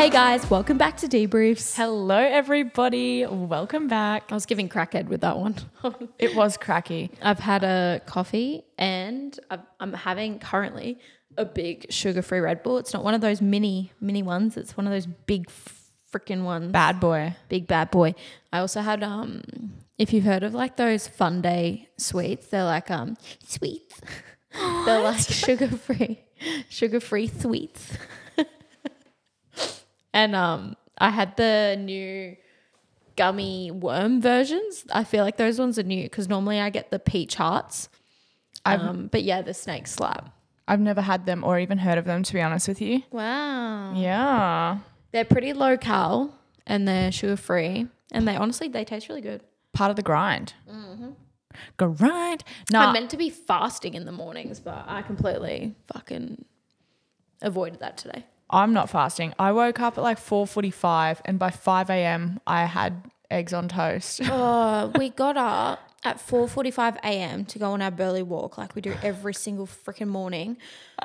Hey 0.00 0.08
guys, 0.08 0.48
welcome 0.48 0.78
back 0.78 0.96
to 0.96 1.08
Debriefs. 1.08 1.76
Hello, 1.76 2.16
everybody. 2.16 3.26
Welcome 3.26 3.86
back. 3.86 4.32
I 4.32 4.34
was 4.34 4.46
giving 4.46 4.66
crackhead 4.66 5.08
with 5.08 5.20
that 5.20 5.38
one. 5.38 5.56
It 6.18 6.34
was 6.34 6.56
cracky. 6.56 7.10
I've 7.20 7.38
had 7.38 7.64
a 7.64 8.00
coffee 8.06 8.64
and 8.78 9.38
I've, 9.50 9.60
I'm 9.78 9.92
having 9.92 10.38
currently 10.38 10.98
a 11.36 11.44
big 11.44 11.92
sugar-free 11.92 12.38
Red 12.38 12.62
Bull. 12.62 12.78
It's 12.78 12.94
not 12.94 13.04
one 13.04 13.12
of 13.12 13.20
those 13.20 13.42
mini 13.42 13.92
mini 14.00 14.22
ones. 14.22 14.56
It's 14.56 14.74
one 14.74 14.86
of 14.86 14.90
those 14.90 15.04
big 15.04 15.50
freaking 16.10 16.44
ones. 16.44 16.72
Bad 16.72 16.98
boy. 16.98 17.36
Big 17.50 17.66
bad 17.66 17.90
boy. 17.90 18.14
I 18.54 18.60
also 18.60 18.80
had 18.80 19.02
um 19.02 19.42
if 19.98 20.14
you've 20.14 20.24
heard 20.24 20.44
of 20.44 20.54
like 20.54 20.78
those 20.78 21.08
Funday 21.08 21.88
sweets, 21.98 22.46
they're 22.46 22.64
like 22.64 22.90
um 22.90 23.18
sweets. 23.44 24.00
they're 24.86 25.02
like 25.02 25.20
sugar-free 25.20 26.20
sugar-free 26.70 27.26
sweets. 27.26 27.98
And 30.12 30.34
um 30.34 30.76
I 30.98 31.10
had 31.10 31.36
the 31.36 31.76
new 31.78 32.36
gummy 33.16 33.70
worm 33.70 34.20
versions. 34.20 34.84
I 34.92 35.04
feel 35.04 35.24
like 35.24 35.36
those 35.36 35.58
ones 35.58 35.78
are 35.78 35.82
new 35.82 36.04
because 36.04 36.28
normally 36.28 36.60
I 36.60 36.70
get 36.70 36.90
the 36.90 36.98
peach 36.98 37.34
hearts. 37.34 37.88
Um, 38.64 39.08
but 39.10 39.22
yeah, 39.22 39.42
the 39.42 39.54
snake 39.54 39.86
slap. 39.86 40.34
I've 40.68 40.80
never 40.80 41.00
had 41.00 41.26
them 41.26 41.42
or 41.42 41.58
even 41.58 41.78
heard 41.78 41.98
of 41.98 42.04
them, 42.04 42.22
to 42.22 42.32
be 42.32 42.40
honest 42.40 42.68
with 42.68 42.80
you. 42.80 43.02
Wow. 43.10 43.94
Yeah. 43.94 44.78
They're 45.12 45.24
pretty 45.24 45.52
low 45.52 45.76
cal 45.76 46.34
and 46.66 46.86
they're 46.86 47.10
sugar 47.10 47.36
free. 47.36 47.88
And 48.12 48.28
they 48.28 48.36
honestly 48.36 48.68
they 48.68 48.84
taste 48.84 49.08
really 49.08 49.22
good. 49.22 49.42
Part 49.72 49.90
of 49.90 49.96
the 49.96 50.02
grind. 50.02 50.54
Grind. 51.76 52.44
No, 52.70 52.80
I'm 52.80 52.92
meant 52.92 53.10
to 53.10 53.16
be 53.16 53.30
fasting 53.30 53.94
in 53.94 54.04
the 54.04 54.12
mornings, 54.12 54.60
but 54.60 54.84
I 54.86 55.02
completely 55.02 55.74
fucking 55.92 56.44
avoided 57.42 57.80
that 57.80 57.96
today. 57.96 58.24
I'm 58.50 58.72
not 58.72 58.90
fasting. 58.90 59.32
I 59.38 59.52
woke 59.52 59.80
up 59.80 59.96
at 59.96 60.02
like 60.02 60.18
4.45 60.18 61.20
and 61.24 61.38
by 61.38 61.50
5 61.50 61.90
a.m. 61.90 62.40
I 62.46 62.64
had 62.64 63.10
eggs 63.30 63.52
on 63.52 63.68
toast. 63.68 64.20
Uh, 64.22 64.90
we 64.98 65.10
got 65.10 65.36
up 65.36 65.80
at 66.02 66.16
4:45 66.18 66.96
a.m. 67.04 67.44
to 67.44 67.58
go 67.58 67.72
on 67.72 67.82
our 67.82 67.90
burly 67.90 68.22
walk 68.22 68.56
like 68.56 68.74
we 68.74 68.82
do 68.82 68.94
every 69.02 69.34
single 69.34 69.66
freaking 69.66 70.08
morning. 70.08 70.56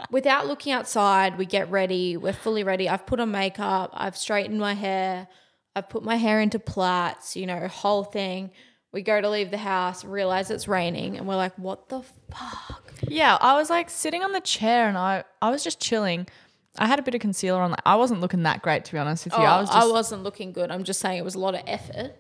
Without 0.10 0.48
looking 0.48 0.72
outside, 0.74 1.38
we 1.38 1.46
get 1.46 1.70
ready. 1.70 2.18
We're 2.18 2.34
fully 2.34 2.64
ready. 2.64 2.88
I've 2.88 3.06
put 3.06 3.20
on 3.20 3.32
makeup. 3.32 3.92
I've 3.94 4.18
straightened 4.18 4.60
my 4.60 4.74
hair. 4.74 5.28
I've 5.76 5.90
put 5.90 6.04
my 6.04 6.16
hair 6.16 6.40
into 6.40 6.60
plaits. 6.60 7.36
You 7.36 7.46
know, 7.46 7.68
whole 7.68 8.04
thing. 8.04 8.52
We 8.94 9.02
go 9.02 9.20
to 9.20 9.30
leave 9.30 9.52
the 9.52 9.58
house, 9.58 10.06
realize 10.06 10.50
it's 10.50 10.70
raining, 10.70 11.18
and 11.18 11.28
we're 11.28 11.36
like, 11.36 11.58
"What 11.58 11.90
the 11.90 12.02
fuck?" 12.32 12.94
yeah, 13.08 13.38
I 13.40 13.56
was 13.56 13.70
like 13.70 13.90
sitting 13.90 14.24
on 14.24 14.32
the 14.32 14.40
chair 14.42 14.88
and 14.88 14.98
I, 14.98 15.24
I 15.42 15.50
was 15.50 15.64
just 15.64 15.80
chilling. 15.80 16.28
I 16.78 16.88
had 16.88 17.00
a 17.00 17.02
bit 17.02 17.16
of 17.16 17.22
concealer 17.22 17.62
on. 17.62 17.76
I 17.86 17.96
wasn't 17.96 18.22
looking 18.22 18.44
that 18.44 18.62
great, 18.62 18.86
to 18.86 18.92
be 18.92 18.98
honest 18.98 19.26
with 19.26 19.34
you. 19.34 19.40
Oh, 19.40 19.44
I 19.44 19.60
was 19.62 19.70
just 19.70 19.84
Oh, 19.84 19.90
I 19.90 19.92
wasn't 19.92 20.24
looking 20.24 20.52
good. 20.52 20.72
I'm 20.72 20.84
just 20.84 21.00
saying 21.00 21.18
it 21.18 21.26
was 21.26 21.36
a 21.36 21.40
lot 21.40 21.56
of 21.56 21.62
effort. 21.68 22.16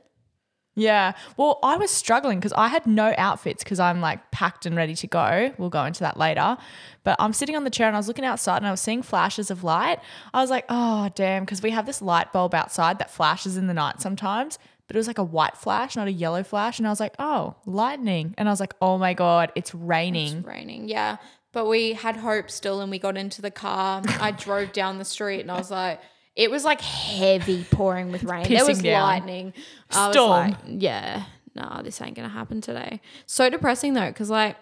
Yeah. 0.75 1.13
Well, 1.37 1.59
I 1.63 1.77
was 1.77 1.89
struggling 1.89 2.39
because 2.39 2.51
I 2.53 2.67
had 2.67 2.85
no 2.85 3.13
outfits 3.17 3.63
because 3.63 3.79
I'm 3.79 4.01
like 4.01 4.31
packed 4.31 4.65
and 4.65 4.75
ready 4.75 4.93
to 4.95 5.07
go. 5.07 5.53
We'll 5.57 5.69
go 5.69 5.85
into 5.85 6.01
that 6.01 6.17
later. 6.17 6.57
But 7.03 7.15
I'm 7.17 7.31
sitting 7.31 7.55
on 7.55 7.63
the 7.63 7.69
chair 7.69 7.87
and 7.87 7.95
I 7.95 7.99
was 7.99 8.09
looking 8.09 8.25
outside 8.25 8.57
and 8.57 8.67
I 8.67 8.71
was 8.71 8.81
seeing 8.81 9.01
flashes 9.01 9.49
of 9.49 9.63
light. 9.63 9.99
I 10.33 10.41
was 10.41 10.49
like, 10.49 10.65
oh, 10.67 11.09
damn. 11.15 11.43
Because 11.43 11.61
we 11.61 11.71
have 11.71 11.85
this 11.85 12.01
light 12.01 12.33
bulb 12.33 12.53
outside 12.53 12.99
that 12.99 13.09
flashes 13.09 13.55
in 13.55 13.67
the 13.67 13.73
night 13.73 14.01
sometimes. 14.01 14.59
But 14.87 14.97
it 14.97 14.99
was 14.99 15.07
like 15.07 15.17
a 15.17 15.23
white 15.23 15.57
flash, 15.57 15.95
not 15.95 16.07
a 16.07 16.11
yellow 16.11 16.43
flash. 16.43 16.77
And 16.77 16.85
I 16.85 16.91
was 16.91 16.99
like, 16.99 17.15
oh, 17.19 17.55
lightning. 17.65 18.35
And 18.37 18.47
I 18.47 18.51
was 18.51 18.59
like, 18.59 18.73
oh 18.81 18.97
my 18.97 19.13
God, 19.13 19.51
it's 19.55 19.73
raining. 19.73 20.39
It's 20.39 20.45
raining, 20.45 20.89
yeah. 20.89 21.17
But 21.55 21.67
we 21.67 21.93
had 21.93 22.17
hope 22.17 22.51
still, 22.51 22.81
and 22.81 22.91
we 22.91 22.99
got 22.99 23.15
into 23.15 23.41
the 23.41 23.49
car. 23.49 24.01
I 24.19 24.31
drove 24.31 24.73
down 24.73 24.97
the 24.97 25.05
street, 25.05 25.39
and 25.39 25.49
I 25.49 25.57
was 25.57 25.71
like, 25.71 26.01
it 26.35 26.51
was 26.51 26.65
like 26.65 26.81
heavy 26.81 27.63
pouring 27.63 28.11
with 28.11 28.25
rain. 28.25 28.43
there 28.49 28.65
was 28.65 28.79
down. 28.79 29.01
lightning. 29.01 29.53
I 29.89 30.07
was 30.07 30.15
Storm. 30.17 30.49
like, 30.49 30.57
yeah, 30.67 31.23
nah, 31.55 31.81
this 31.81 32.01
ain't 32.01 32.13
gonna 32.13 32.27
happen 32.27 32.59
today. 32.59 32.99
So 33.25 33.49
depressing 33.49 33.93
though, 33.93 34.07
because 34.07 34.29
like 34.29 34.57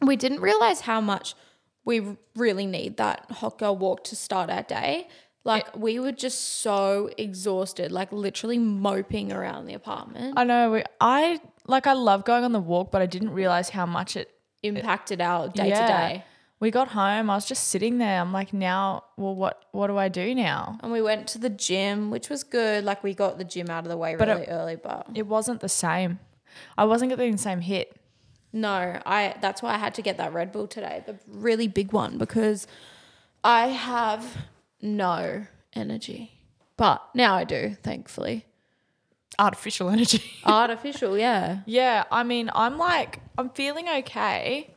we 0.00 0.14
didn't 0.14 0.40
realize 0.40 0.82
how 0.82 1.00
much 1.00 1.34
we 1.84 2.16
really 2.36 2.66
need 2.66 2.98
that 2.98 3.26
hot 3.32 3.58
girl 3.58 3.76
walk 3.76 4.04
to 4.04 4.14
start 4.14 4.50
our 4.50 4.62
day. 4.62 5.08
Like 5.42 5.76
we 5.76 5.98
were 5.98 6.12
just 6.12 6.60
so 6.60 7.10
exhausted, 7.18 7.90
like 7.90 8.12
literally 8.12 8.58
moping 8.58 9.32
around 9.32 9.66
the 9.66 9.74
apartment. 9.74 10.34
I 10.36 10.44
know. 10.44 10.70
We, 10.70 10.84
I 11.00 11.40
like, 11.66 11.88
I 11.88 11.94
love 11.94 12.24
going 12.24 12.44
on 12.44 12.52
the 12.52 12.60
walk, 12.60 12.92
but 12.92 13.02
I 13.02 13.06
didn't 13.06 13.30
realize 13.30 13.70
how 13.70 13.84
much 13.84 14.16
it 14.16 14.30
impacted 14.62 15.20
our 15.20 15.48
day 15.48 15.70
to 15.70 15.74
day. 15.76 16.24
We 16.60 16.70
got 16.70 16.88
home. 16.88 17.30
I 17.30 17.34
was 17.34 17.46
just 17.46 17.68
sitting 17.68 17.96
there. 17.96 18.20
I'm 18.20 18.32
like, 18.34 18.52
now, 18.52 19.04
well, 19.16 19.34
what, 19.34 19.64
what 19.72 19.86
do 19.86 19.96
I 19.96 20.08
do 20.08 20.34
now? 20.34 20.78
And 20.82 20.92
we 20.92 21.00
went 21.00 21.26
to 21.28 21.38
the 21.38 21.48
gym, 21.48 22.10
which 22.10 22.28
was 22.28 22.44
good. 22.44 22.84
Like 22.84 23.02
we 23.02 23.14
got 23.14 23.38
the 23.38 23.44
gym 23.44 23.70
out 23.70 23.84
of 23.84 23.88
the 23.88 23.96
way 23.96 24.14
But 24.16 24.28
it- 24.28 24.32
really 24.32 24.48
early, 24.48 24.76
but 24.76 25.06
It 25.14 25.26
wasn't 25.26 25.60
the 25.60 25.70
same. 25.70 26.18
I 26.76 26.84
wasn't 26.84 27.10
getting 27.10 27.32
the 27.32 27.38
same 27.38 27.60
hit. 27.60 27.96
no, 28.52 29.00
I 29.06 29.36
that's 29.40 29.62
why 29.62 29.74
I 29.74 29.78
had 29.78 29.94
to 29.94 30.02
get 30.02 30.16
that 30.18 30.32
Red 30.34 30.50
Bull 30.52 30.66
today, 30.66 31.02
the 31.06 31.16
really 31.28 31.68
big 31.68 31.92
one, 31.92 32.18
because 32.18 32.66
I 33.44 33.68
have 33.68 34.36
no 34.82 35.46
energy. 35.72 36.32
But 36.76 37.00
now 37.14 37.36
I 37.36 37.44
do, 37.44 37.76
thankfully. 37.82 38.44
Artificial 39.38 39.88
energy. 39.90 40.22
Artificial, 40.44 41.16
yeah. 41.16 41.60
yeah, 41.66 42.04
I 42.10 42.22
mean, 42.24 42.50
I'm 42.54 42.76
like, 42.78 43.20
I'm 43.38 43.48
feeling 43.50 43.88
okay. 43.88 44.74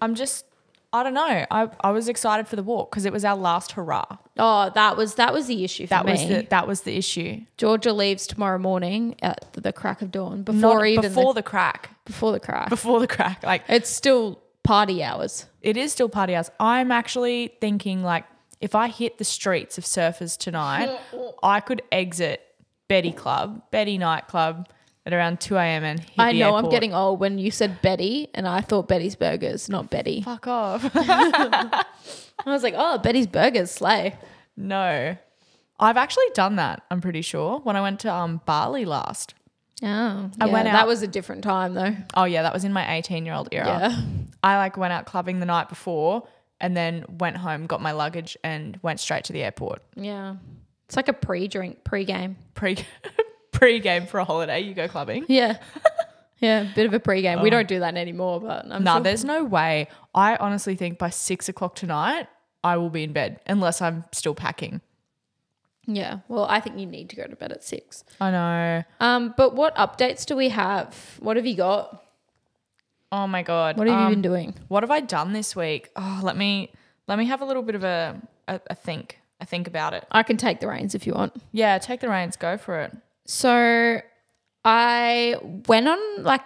I'm 0.00 0.14
just, 0.14 0.46
I 0.92 1.02
don't 1.02 1.14
know. 1.14 1.46
I, 1.50 1.68
I 1.80 1.90
was 1.90 2.08
excited 2.08 2.48
for 2.48 2.56
the 2.56 2.62
walk 2.62 2.90
because 2.90 3.04
it 3.04 3.12
was 3.12 3.24
our 3.24 3.36
last 3.36 3.72
hurrah. 3.72 4.16
Oh, 4.38 4.70
that 4.74 4.96
was 4.96 5.16
that 5.16 5.32
was 5.34 5.46
the 5.46 5.62
issue 5.62 5.84
for 5.86 5.90
That 5.90 6.06
me. 6.06 6.12
was 6.12 6.26
the 6.26 6.46
that 6.50 6.66
was 6.66 6.80
the 6.80 6.96
issue. 6.96 7.42
Georgia 7.58 7.92
leaves 7.92 8.26
tomorrow 8.26 8.58
morning 8.58 9.14
at 9.22 9.52
the 9.52 9.72
crack 9.72 10.00
of 10.02 10.10
dawn 10.10 10.42
before 10.42 10.60
Not 10.78 10.86
even 10.86 11.02
before 11.02 11.34
the, 11.34 11.40
the 11.40 11.42
crack. 11.44 11.90
before 12.06 12.32
the 12.32 12.40
crack. 12.40 12.70
Before 12.70 12.98
the 13.00 13.06
crack. 13.06 13.42
Like 13.44 13.64
It's 13.68 13.90
still 13.90 14.40
party 14.62 15.02
hours. 15.04 15.44
it 15.60 15.76
is 15.76 15.92
still 15.92 16.08
party 16.08 16.34
hours. 16.34 16.50
I'm 16.58 16.90
actually 16.90 17.52
thinking 17.60 18.02
like 18.02 18.24
if 18.62 18.74
I 18.74 18.88
hit 18.88 19.18
the 19.18 19.24
streets 19.24 19.76
of 19.78 19.84
surfers 19.84 20.36
tonight, 20.38 20.98
I 21.42 21.60
could 21.60 21.82
exit 21.92 22.40
Betty 22.90 23.12
Club, 23.12 23.62
Betty 23.70 23.98
nightclub 23.98 24.68
at 25.06 25.14
around 25.14 25.40
2 25.40 25.56
a.m. 25.56 25.84
and 25.84 26.00
hit 26.00 26.10
I 26.18 26.32
the 26.32 26.40
know 26.40 26.50
I'm 26.50 26.56
airport. 26.56 26.72
getting 26.72 26.92
old 26.92 27.20
when 27.20 27.38
you 27.38 27.52
said 27.52 27.80
Betty 27.82 28.28
and 28.34 28.48
I 28.48 28.60
thought 28.62 28.88
Betty's 28.88 29.14
Burgers, 29.14 29.68
not 29.68 29.90
Betty. 29.90 30.22
fuck 30.22 30.48
off. 30.48 30.84
I 30.94 31.84
was 32.46 32.64
like, 32.64 32.74
oh, 32.76 32.98
Betty's 32.98 33.28
Burgers, 33.28 33.70
slay. 33.70 34.16
no. 34.56 35.16
I've 35.78 35.96
actually 35.96 36.26
done 36.34 36.56
that, 36.56 36.82
I'm 36.90 37.00
pretty 37.00 37.22
sure, 37.22 37.60
when 37.60 37.74
I 37.76 37.80
went 37.80 38.00
to 38.00 38.12
um, 38.12 38.40
Bali 38.44 38.84
last. 38.84 39.34
Oh, 39.82 39.86
I 39.86 40.46
yeah, 40.46 40.52
went 40.52 40.64
That 40.66 40.86
was 40.86 41.00
a 41.02 41.06
different 41.06 41.42
time 41.44 41.72
though. 41.74 41.94
Oh 42.14 42.24
yeah, 42.24 42.42
that 42.42 42.52
was 42.52 42.64
in 42.64 42.72
my 42.72 42.96
18 42.96 43.24
year 43.24 43.34
old 43.34 43.48
era. 43.52 43.66
Yeah. 43.66 44.00
I 44.42 44.56
like 44.58 44.76
went 44.76 44.92
out 44.92 45.06
clubbing 45.06 45.38
the 45.40 45.46
night 45.46 45.68
before 45.70 46.26
and 46.60 46.76
then 46.76 47.04
went 47.18 47.36
home, 47.38 47.66
got 47.66 47.80
my 47.80 47.92
luggage 47.92 48.36
and 48.44 48.78
went 48.82 49.00
straight 49.00 49.24
to 49.24 49.32
the 49.32 49.42
airport. 49.42 49.80
Yeah. 49.94 50.36
It's 50.90 50.96
like 50.96 51.06
a 51.06 51.12
pre-drink, 51.12 51.84
pre-game. 51.84 52.36
Pre 52.54 52.76
pre 53.52 53.78
game 53.78 54.06
for 54.08 54.18
a 54.18 54.24
holiday, 54.24 54.58
you 54.58 54.74
go 54.74 54.88
clubbing. 54.88 55.24
Yeah. 55.28 55.58
yeah, 56.40 56.66
bit 56.74 56.84
of 56.86 56.92
a 56.94 56.98
pre-game. 56.98 57.42
We 57.42 57.50
don't 57.50 57.68
do 57.68 57.78
that 57.78 57.96
anymore, 57.96 58.40
but 58.40 58.66
I'm 58.68 58.82
No, 58.82 58.94
sure- 58.94 59.02
there's 59.02 59.24
no 59.24 59.44
way. 59.44 59.86
I 60.16 60.34
honestly 60.34 60.74
think 60.74 60.98
by 60.98 61.10
six 61.10 61.48
o'clock 61.48 61.76
tonight, 61.76 62.26
I 62.64 62.76
will 62.76 62.90
be 62.90 63.04
in 63.04 63.12
bed 63.12 63.38
unless 63.46 63.80
I'm 63.80 64.02
still 64.10 64.34
packing. 64.34 64.80
Yeah. 65.86 66.18
Well, 66.26 66.44
I 66.46 66.58
think 66.58 66.76
you 66.76 66.86
need 66.86 67.08
to 67.10 67.16
go 67.16 67.24
to 67.28 67.36
bed 67.36 67.52
at 67.52 67.62
six. 67.62 68.02
I 68.20 68.30
know. 68.32 68.82
Um, 68.98 69.32
but 69.36 69.54
what 69.54 69.76
updates 69.76 70.26
do 70.26 70.34
we 70.34 70.48
have? 70.48 71.16
What 71.20 71.36
have 71.36 71.46
you 71.46 71.54
got? 71.56 72.04
Oh 73.12 73.28
my 73.28 73.42
god. 73.44 73.76
What 73.76 73.86
have 73.86 73.96
Um, 73.96 74.08
you 74.08 74.16
been 74.16 74.22
doing? 74.22 74.54
What 74.66 74.82
have 74.82 74.90
I 74.90 74.98
done 75.00 75.32
this 75.34 75.54
week? 75.54 75.90
Oh, 75.94 76.18
let 76.24 76.36
me 76.36 76.72
let 77.06 77.16
me 77.16 77.26
have 77.26 77.42
a 77.42 77.44
little 77.44 77.62
bit 77.62 77.76
of 77.76 77.84
a 77.84 78.20
a, 78.48 78.60
a 78.70 78.74
think. 78.74 79.19
A 79.40 79.46
think 79.46 79.66
about 79.66 79.94
it. 79.94 80.06
I 80.10 80.22
can 80.22 80.36
take 80.36 80.60
the 80.60 80.68
reins 80.68 80.94
if 80.94 81.06
you 81.06 81.14
want. 81.14 81.34
Yeah, 81.52 81.78
take 81.78 82.00
the 82.00 82.08
reins. 82.08 82.36
Go 82.36 82.56
for 82.56 82.80
it. 82.80 82.96
So 83.26 84.00
I 84.64 85.36
went 85.66 85.88
on 85.88 86.22
like 86.22 86.42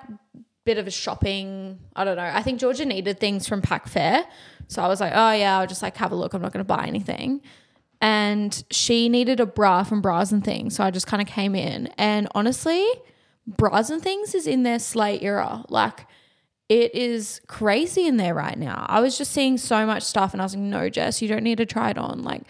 bit 0.65 0.79
of 0.79 0.87
a 0.87 0.91
shopping. 0.91 1.79
I 1.95 2.05
don't 2.05 2.17
know. 2.17 2.31
I 2.33 2.43
think 2.43 2.61
Georgia 2.61 2.85
needed 2.85 3.21
things 3.21 3.47
from 3.47 3.63
Pack 3.63 3.87
Fair. 3.87 4.25
So 4.69 4.83
I 4.83 4.89
was 4.89 5.01
like, 5.01 5.13
oh 5.15 5.33
yeah, 5.33 5.59
I'll 5.59 5.67
just 5.67 5.83
like 5.83 5.97
have 5.99 6.13
a 6.13 6.17
look. 6.17 6.35
I'm 6.35 6.43
not 6.43 6.53
gonna 6.53 6.65
buy 6.65 6.87
anything. 6.87 7.43
And 8.01 8.65
she 8.71 9.09
needed 9.09 9.41
a 9.41 9.47
bra 9.47 9.83
from 9.83 10.01
bras 10.03 10.33
and 10.33 10.45
things. 10.45 10.77
So 10.77 10.85
I 10.85 10.91
just 10.91 11.07
kind 11.07 11.23
of 11.23 11.29
came 11.29 11.55
in. 11.55 11.89
And 11.99 12.29
honestly, 12.35 12.87
bras 13.47 13.91
and 13.91 14.03
things 14.03 14.35
is 14.35 14.47
in 14.47 14.63
their 14.63 14.79
slay 14.79 15.21
era. 15.21 15.65
Like 15.69 16.07
it 16.69 16.95
is 16.95 17.41
crazy 17.47 18.07
in 18.07 18.17
there 18.17 18.35
right 18.35 18.59
now. 18.59 18.87
I 18.89 19.01
was 19.01 19.19
just 19.19 19.33
seeing 19.33 19.59
so 19.59 19.85
much 19.87 20.03
stuff 20.03 20.33
and 20.33 20.41
I 20.41 20.45
was 20.45 20.55
like, 20.55 20.65
no, 20.65 20.89
Jess, 20.89 21.21
you 21.21 21.29
don't 21.29 21.43
need 21.43 21.59
to 21.59 21.67
try 21.67 21.91
it 21.91 21.99
on. 21.99 22.23
Like 22.23 22.43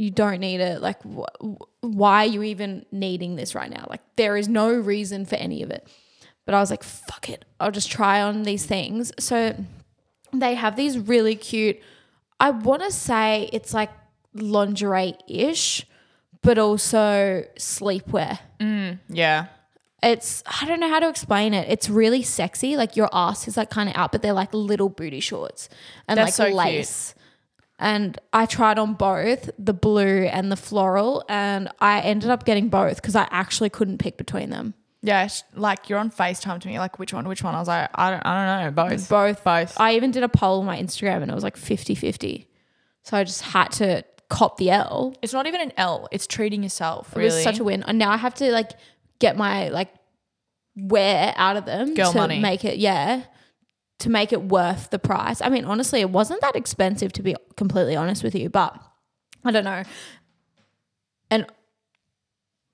you 0.00 0.10
don't 0.10 0.40
need 0.40 0.60
it. 0.60 0.80
Like, 0.80 1.02
wh- 1.02 1.60
why 1.82 2.24
are 2.24 2.28
you 2.28 2.42
even 2.42 2.86
needing 2.90 3.36
this 3.36 3.54
right 3.54 3.70
now? 3.70 3.86
Like, 3.90 4.00
there 4.16 4.38
is 4.38 4.48
no 4.48 4.72
reason 4.72 5.26
for 5.26 5.36
any 5.36 5.62
of 5.62 5.70
it. 5.70 5.86
But 6.46 6.54
I 6.54 6.60
was 6.60 6.70
like, 6.70 6.82
fuck 6.82 7.28
it. 7.28 7.44
I'll 7.60 7.70
just 7.70 7.90
try 7.90 8.22
on 8.22 8.44
these 8.44 8.64
things. 8.64 9.12
So 9.18 9.54
they 10.32 10.54
have 10.54 10.74
these 10.74 10.98
really 10.98 11.36
cute, 11.36 11.78
I 12.40 12.48
want 12.50 12.82
to 12.82 12.90
say 12.90 13.50
it's 13.52 13.74
like 13.74 13.90
lingerie 14.32 15.16
ish, 15.28 15.86
but 16.42 16.56
also 16.56 17.44
sleepwear. 17.58 18.38
Mm, 18.58 19.00
yeah. 19.10 19.48
It's 20.02 20.42
I 20.62 20.64
don't 20.66 20.80
know 20.80 20.88
how 20.88 21.00
to 21.00 21.10
explain 21.10 21.52
it. 21.52 21.68
It's 21.68 21.90
really 21.90 22.22
sexy. 22.22 22.74
Like 22.74 22.96
your 22.96 23.10
ass 23.12 23.46
is 23.46 23.58
like 23.58 23.68
kind 23.68 23.90
of 23.90 23.96
out, 23.96 24.12
but 24.12 24.22
they're 24.22 24.32
like 24.32 24.54
little 24.54 24.88
booty 24.88 25.20
shorts 25.20 25.68
and 26.08 26.16
They're 26.16 26.24
like 26.24 26.32
so 26.32 26.44
cute. 26.44 27.14
And 27.80 28.18
I 28.32 28.44
tried 28.46 28.78
on 28.78 28.92
both 28.94 29.48
the 29.58 29.72
blue 29.72 30.24
and 30.24 30.52
the 30.52 30.56
floral, 30.56 31.24
and 31.28 31.68
I 31.80 32.00
ended 32.00 32.28
up 32.30 32.44
getting 32.44 32.68
both 32.68 32.96
because 32.96 33.16
I 33.16 33.26
actually 33.30 33.70
couldn't 33.70 33.98
pick 33.98 34.16
between 34.18 34.50
them. 34.50 34.74
Yeah. 35.02 35.26
sh- 35.28 35.42
Like 35.54 35.88
you're 35.88 35.98
on 35.98 36.10
FaceTime 36.10 36.60
to 36.60 36.68
me, 36.68 36.78
like 36.78 36.98
which 36.98 37.14
one, 37.14 37.26
which 37.26 37.42
one? 37.42 37.54
I 37.54 37.58
was 37.58 37.68
like, 37.68 37.88
I 37.94 38.10
don't, 38.10 38.26
I 38.26 38.60
don't 38.64 38.64
know. 38.76 38.84
Both. 38.88 39.08
Both. 39.08 39.42
Both. 39.44 39.80
I 39.80 39.94
even 39.96 40.10
did 40.10 40.22
a 40.22 40.28
poll 40.28 40.60
on 40.60 40.66
my 40.66 40.76
Instagram 40.78 41.22
and 41.22 41.30
it 41.30 41.34
was 41.34 41.42
like 41.42 41.56
50 41.56 41.94
50. 41.94 42.46
So 43.04 43.16
I 43.16 43.24
just 43.24 43.40
had 43.40 43.72
to 43.72 44.04
cop 44.28 44.58
the 44.58 44.70
L. 44.70 45.14
It's 45.22 45.32
not 45.32 45.46
even 45.46 45.62
an 45.62 45.72
L. 45.78 46.06
It's 46.12 46.26
treating 46.26 46.62
yourself. 46.62 47.16
It 47.16 47.22
was 47.22 47.42
such 47.42 47.58
a 47.60 47.64
win. 47.64 47.82
And 47.84 47.98
now 47.98 48.10
I 48.10 48.18
have 48.18 48.34
to 48.34 48.52
like 48.52 48.72
get 49.20 49.38
my 49.38 49.70
like 49.70 49.88
wear 50.76 51.32
out 51.36 51.56
of 51.56 51.64
them 51.64 51.94
Girl 51.94 52.12
to 52.12 52.18
money. 52.18 52.38
make 52.40 52.64
it, 52.66 52.76
yeah, 52.78 53.22
to 54.00 54.10
make 54.10 54.32
it 54.32 54.42
worth 54.42 54.90
the 54.90 54.98
price. 54.98 55.40
I 55.40 55.48
mean, 55.48 55.64
honestly, 55.64 56.00
it 56.00 56.10
wasn't 56.10 56.40
that 56.40 56.56
expensive 56.56 57.12
to 57.14 57.22
be 57.22 57.36
completely 57.56 57.96
honest 57.96 58.24
with 58.24 58.34
you, 58.34 58.48
but 58.48 58.76
I 59.44 59.50
don't 59.50 59.64
know. 59.64 59.82
And 61.30 61.46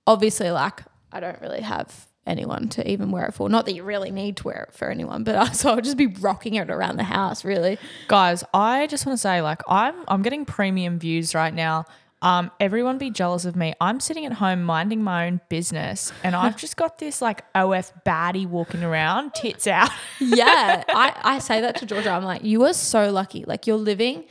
obviously, 0.06 0.50
like, 0.50 0.80
I 1.12 1.20
don't 1.20 1.40
really 1.40 1.60
have 1.60 2.06
anyone 2.26 2.68
to 2.68 2.90
even 2.90 3.10
wear 3.10 3.26
it 3.26 3.34
for. 3.34 3.48
Not 3.48 3.66
that 3.66 3.74
you 3.74 3.84
really 3.84 4.10
need 4.10 4.36
to 4.38 4.44
wear 4.44 4.66
it 4.68 4.74
for 4.74 4.90
anyone, 4.90 5.24
but 5.24 5.36
I, 5.36 5.52
so 5.52 5.70
I'll 5.70 5.80
just 5.80 5.96
be 5.96 6.06
rocking 6.06 6.54
it 6.54 6.70
around 6.70 6.96
the 6.96 7.04
house, 7.04 7.44
really. 7.44 7.78
Guys, 8.08 8.42
I 8.54 8.86
just 8.86 9.06
want 9.06 9.18
to 9.18 9.20
say, 9.20 9.42
like, 9.42 9.62
I'm 9.68 9.94
I'm 10.08 10.22
getting 10.22 10.44
premium 10.44 10.98
views 10.98 11.34
right 11.34 11.54
now. 11.54 11.84
Um, 12.22 12.50
everyone 12.58 12.98
be 12.98 13.10
jealous 13.10 13.44
of 13.44 13.56
me. 13.56 13.74
I'm 13.80 14.00
sitting 14.00 14.24
at 14.24 14.32
home 14.32 14.62
minding 14.62 15.02
my 15.02 15.26
own 15.26 15.40
business, 15.48 16.12
and 16.24 16.34
I've 16.34 16.56
just 16.64 16.76
got 16.76 16.98
this 16.98 17.20
like 17.20 17.44
OF 17.54 17.92
baddie 18.06 18.46
walking 18.46 18.82
around, 18.82 19.34
tits 19.34 19.66
out. 19.66 19.90
yeah, 20.18 20.82
I, 20.88 21.14
I 21.22 21.38
say 21.38 21.60
that 21.60 21.76
to 21.76 21.86
Georgia. 21.86 22.10
I'm 22.10 22.24
like, 22.24 22.42
you 22.42 22.64
are 22.64 22.72
so 22.72 23.10
lucky. 23.10 23.44
Like 23.46 23.66
you're 23.66 23.76
living 23.76 24.24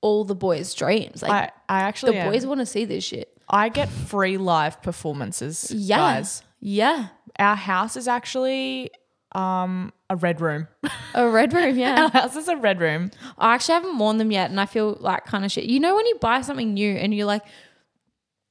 all 0.00 0.24
the 0.24 0.34
boys' 0.34 0.72
dreams. 0.74 1.22
Like 1.22 1.52
I 1.68 1.78
I 1.78 1.80
actually 1.80 2.12
the 2.12 2.18
am. 2.18 2.32
boys 2.32 2.46
want 2.46 2.60
to 2.60 2.66
see 2.66 2.84
this 2.84 3.04
shit. 3.04 3.28
I 3.48 3.68
get 3.68 3.88
free 3.88 4.36
live 4.38 4.80
performances. 4.82 5.70
Yeah, 5.70 5.96
guys. 5.96 6.42
yeah. 6.60 7.08
Our 7.38 7.56
house 7.56 7.96
is 7.96 8.06
actually 8.08 8.90
um 9.34 9.92
a 10.10 10.16
red 10.16 10.40
room. 10.40 10.68
A 11.14 11.28
red 11.28 11.52
room. 11.52 11.78
Yeah. 11.78 12.02
Our 12.14 12.22
house 12.22 12.36
is 12.36 12.48
a 12.48 12.56
red 12.56 12.80
room. 12.80 13.10
I 13.38 13.54
actually 13.54 13.74
haven't 13.74 13.98
worn 13.98 14.18
them 14.18 14.30
yet, 14.30 14.50
and 14.50 14.60
I 14.60 14.66
feel 14.66 14.96
like 15.00 15.24
kind 15.24 15.44
of 15.44 15.50
shit. 15.52 15.64
You 15.64 15.80
know 15.80 15.94
when 15.96 16.06
you 16.06 16.16
buy 16.20 16.42
something 16.42 16.74
new 16.74 16.94
and 16.96 17.14
you're 17.14 17.26
like 17.26 17.42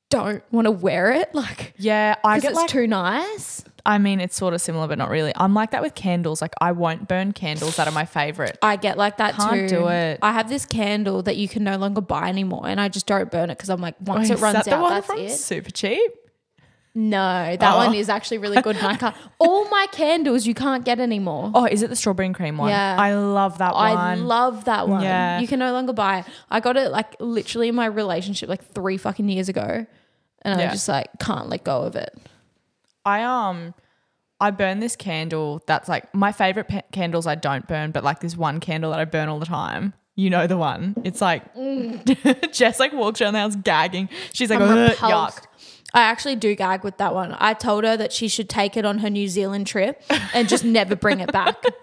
don't 0.09 0.43
want 0.51 0.65
to 0.65 0.71
wear 0.71 1.11
it, 1.13 1.29
like 1.33 1.73
Yeah, 1.77 2.15
I 2.23 2.39
get 2.39 2.51
it's 2.51 2.57
like. 2.57 2.69
too 2.69 2.85
nice. 2.87 3.63
I 3.83 3.97
mean, 3.97 4.19
it's 4.19 4.35
sort 4.35 4.53
of 4.53 4.61
similar, 4.61 4.87
but 4.87 4.97
not 4.99 5.09
really. 5.09 5.31
I'm 5.35 5.53
like 5.55 5.71
that 5.71 5.81
with 5.81 5.95
candles. 5.95 6.39
Like 6.41 6.53
I 6.61 6.71
won't 6.73 7.07
burn 7.07 7.31
candles 7.31 7.77
that 7.77 7.87
are 7.87 7.91
my 7.93 8.05
favorite. 8.05 8.57
I 8.61 8.75
get 8.75 8.95
like 8.97 9.17
that 9.17 9.35
Can't 9.35 9.69
too. 9.69 9.75
do 9.77 9.87
it. 9.87 10.19
I 10.21 10.33
have 10.33 10.49
this 10.49 10.65
candle 10.67 11.23
that 11.23 11.37
you 11.37 11.47
can 11.47 11.63
no 11.63 11.77
longer 11.77 12.01
buy 12.01 12.27
anymore, 12.29 12.67
and 12.67 12.79
I 12.79 12.89
just 12.89 13.07
don't 13.07 13.31
burn 13.31 13.49
it 13.49 13.57
because 13.57 13.69
I'm 13.69 13.81
like, 13.81 13.95
once 14.01 14.29
Wait, 14.29 14.37
it 14.37 14.41
runs 14.41 14.59
is 14.59 14.65
that 14.65 14.73
out, 14.73 14.77
the 14.77 14.81
one 14.83 14.91
that's 14.93 15.07
from 15.07 15.19
it. 15.19 15.31
Super 15.31 15.71
Cheap. 15.71 16.11
No, 16.93 17.55
that 17.55 17.73
Oh. 17.73 17.77
one 17.77 17.93
is 17.95 18.09
actually 18.09 18.39
really 18.39 18.61
good, 18.61 18.75
and 18.75 18.85
I 18.85 18.95
can't. 18.97 19.15
All 19.39 19.69
my 19.69 19.87
candles 19.93 20.45
you 20.45 20.53
can't 20.53 20.83
get 20.83 20.99
anymore. 20.99 21.49
Oh, 21.55 21.65
is 21.65 21.81
it 21.83 21.89
the 21.89 21.95
strawberry 21.95 22.25
and 22.25 22.35
cream 22.35 22.57
one? 22.57 22.69
Yeah. 22.69 22.97
I 22.99 23.13
love 23.15 23.59
that 23.59 23.73
one. 23.75 23.95
I 23.97 24.15
love 24.15 24.65
that 24.65 24.89
one. 24.89 25.01
Yeah. 25.01 25.39
You 25.39 25.47
can 25.47 25.59
no 25.59 25.71
longer 25.71 25.93
buy 25.93 26.19
it. 26.19 26.25
I 26.49 26.59
got 26.59 26.75
it 26.75 26.91
like 26.91 27.15
literally 27.21 27.69
in 27.69 27.75
my 27.75 27.85
relationship 27.85 28.49
like 28.49 28.63
three 28.73 28.97
fucking 28.97 29.29
years 29.29 29.47
ago. 29.47 29.85
And 30.41 30.59
I 30.59 30.63
Yeah. 30.65 30.71
just 30.71 30.89
like 30.89 31.07
can't 31.19 31.47
let 31.47 31.63
go 31.63 31.83
of 31.83 31.95
it. 31.95 32.13
I 33.05 33.23
um 33.23 33.73
I 34.41 34.51
burn 34.51 34.79
this 34.79 34.95
candle 34.97 35.61
that's 35.67 35.87
like 35.87 36.13
my 36.13 36.31
favorite 36.31 36.67
pa- 36.67 36.81
candles 36.91 37.25
I 37.25 37.35
don't 37.35 37.67
burn, 37.67 37.91
but 37.91 38.03
like 38.03 38.19
this 38.19 38.35
one 38.35 38.59
candle 38.59 38.91
that 38.91 38.99
I 38.99 39.05
burn 39.05 39.29
all 39.29 39.39
the 39.39 39.45
time. 39.45 39.93
You 40.15 40.29
know 40.29 40.45
the 40.45 40.57
one. 40.57 40.95
It's 41.05 41.21
like 41.21 41.43
Jess 42.51 42.79
like 42.79 42.91
walks 42.93 43.21
around 43.21 43.33
the 43.33 43.39
house 43.39 43.55
gagging. 43.55 44.09
She's 44.33 44.49
like, 44.49 44.59
I'm 44.59 44.67
"Ugh, 44.77 44.89
repulsed. 44.91 45.37
yuck. 45.37 45.45
I 45.93 46.01
actually 46.03 46.37
do 46.37 46.55
gag 46.55 46.83
with 46.83 46.97
that 46.97 47.13
one. 47.13 47.35
I 47.37 47.53
told 47.53 47.83
her 47.83 47.97
that 47.97 48.13
she 48.13 48.27
should 48.29 48.47
take 48.49 48.77
it 48.77 48.85
on 48.85 48.99
her 48.99 49.09
New 49.09 49.27
Zealand 49.27 49.67
trip 49.67 50.01
and 50.33 50.47
just 50.47 50.63
never 50.63 50.95
bring 50.95 51.19
it 51.19 51.31
back. 51.31 51.63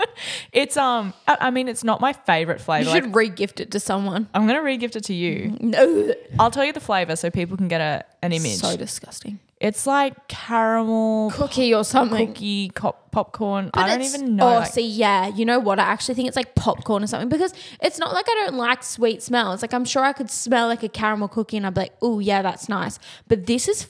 It's 0.53 0.77
um 0.77 1.15
I, 1.29 1.37
I 1.43 1.51
mean 1.51 1.69
it's 1.69 1.85
not 1.85 2.01
my 2.01 2.13
favorite 2.13 2.61
flavor. 2.61 2.89
You 2.89 2.95
should 2.97 3.07
Like, 3.07 3.15
re-gift 3.15 3.61
it 3.61 3.71
to 3.71 3.79
someone. 3.81 4.29
I'm 4.35 4.49
gonna 4.49 4.63
re-gift 4.63 4.97
it 4.97 5.05
to 5.05 5.15
you. 5.15 5.57
No. 5.61 6.13
I'll 6.41 6.51
tell 6.51 6.65
you 6.65 6.73
the 6.73 6.81
flavor 6.81 7.15
so 7.15 7.31
people 7.31 7.57
can 7.57 7.69
get 7.69 7.81
a 7.81 8.05
an 8.21 8.33
image. 8.33 8.57
So 8.57 8.77
disgusting. 8.77 9.39
It's 9.61 9.87
like 9.87 10.29
caramel 10.29 11.31
Cookie 11.33 11.75
or 11.75 11.85
something. 11.85 12.29
cookie 12.29 12.69
cop, 12.69 13.11
popcorn. 13.11 13.71
But 13.73 13.81
I 13.85 13.89
don't 13.89 14.03
even 14.03 14.37
know. 14.37 14.49
Oh, 14.49 14.59
like- 14.61 14.73
see, 14.73 14.87
yeah. 14.87 15.27
You 15.29 15.45
know 15.45 15.59
what? 15.59 15.79
I 15.79 15.85
actually 15.85 16.15
think 16.15 16.29
it's 16.29 16.37
like 16.37 16.55
popcorn 16.55 17.03
or 17.03 17.07
something 17.07 17.29
because 17.29 17.53
it's 17.83 17.99
not 17.99 18.13
like 18.13 18.27
I 18.29 18.45
don't 18.47 18.57
like 18.57 18.83
sweet 18.83 19.23
smells. 19.23 19.63
Like 19.63 19.75
I'm 19.75 19.85
sure 19.85 20.05
I 20.05 20.13
could 20.13 20.31
smell 20.31 20.69
like 20.69 20.83
a 20.83 20.89
caramel 20.89 21.29
cookie 21.29 21.57
and 21.57 21.67
I'd 21.67 21.75
be 21.75 21.83
like, 21.83 21.95
oh 22.03 22.21
yeah, 22.21 22.43
that's 22.43 22.69
nice. 22.69 22.99
But 23.27 23.47
this 23.47 23.67
is 23.69 23.85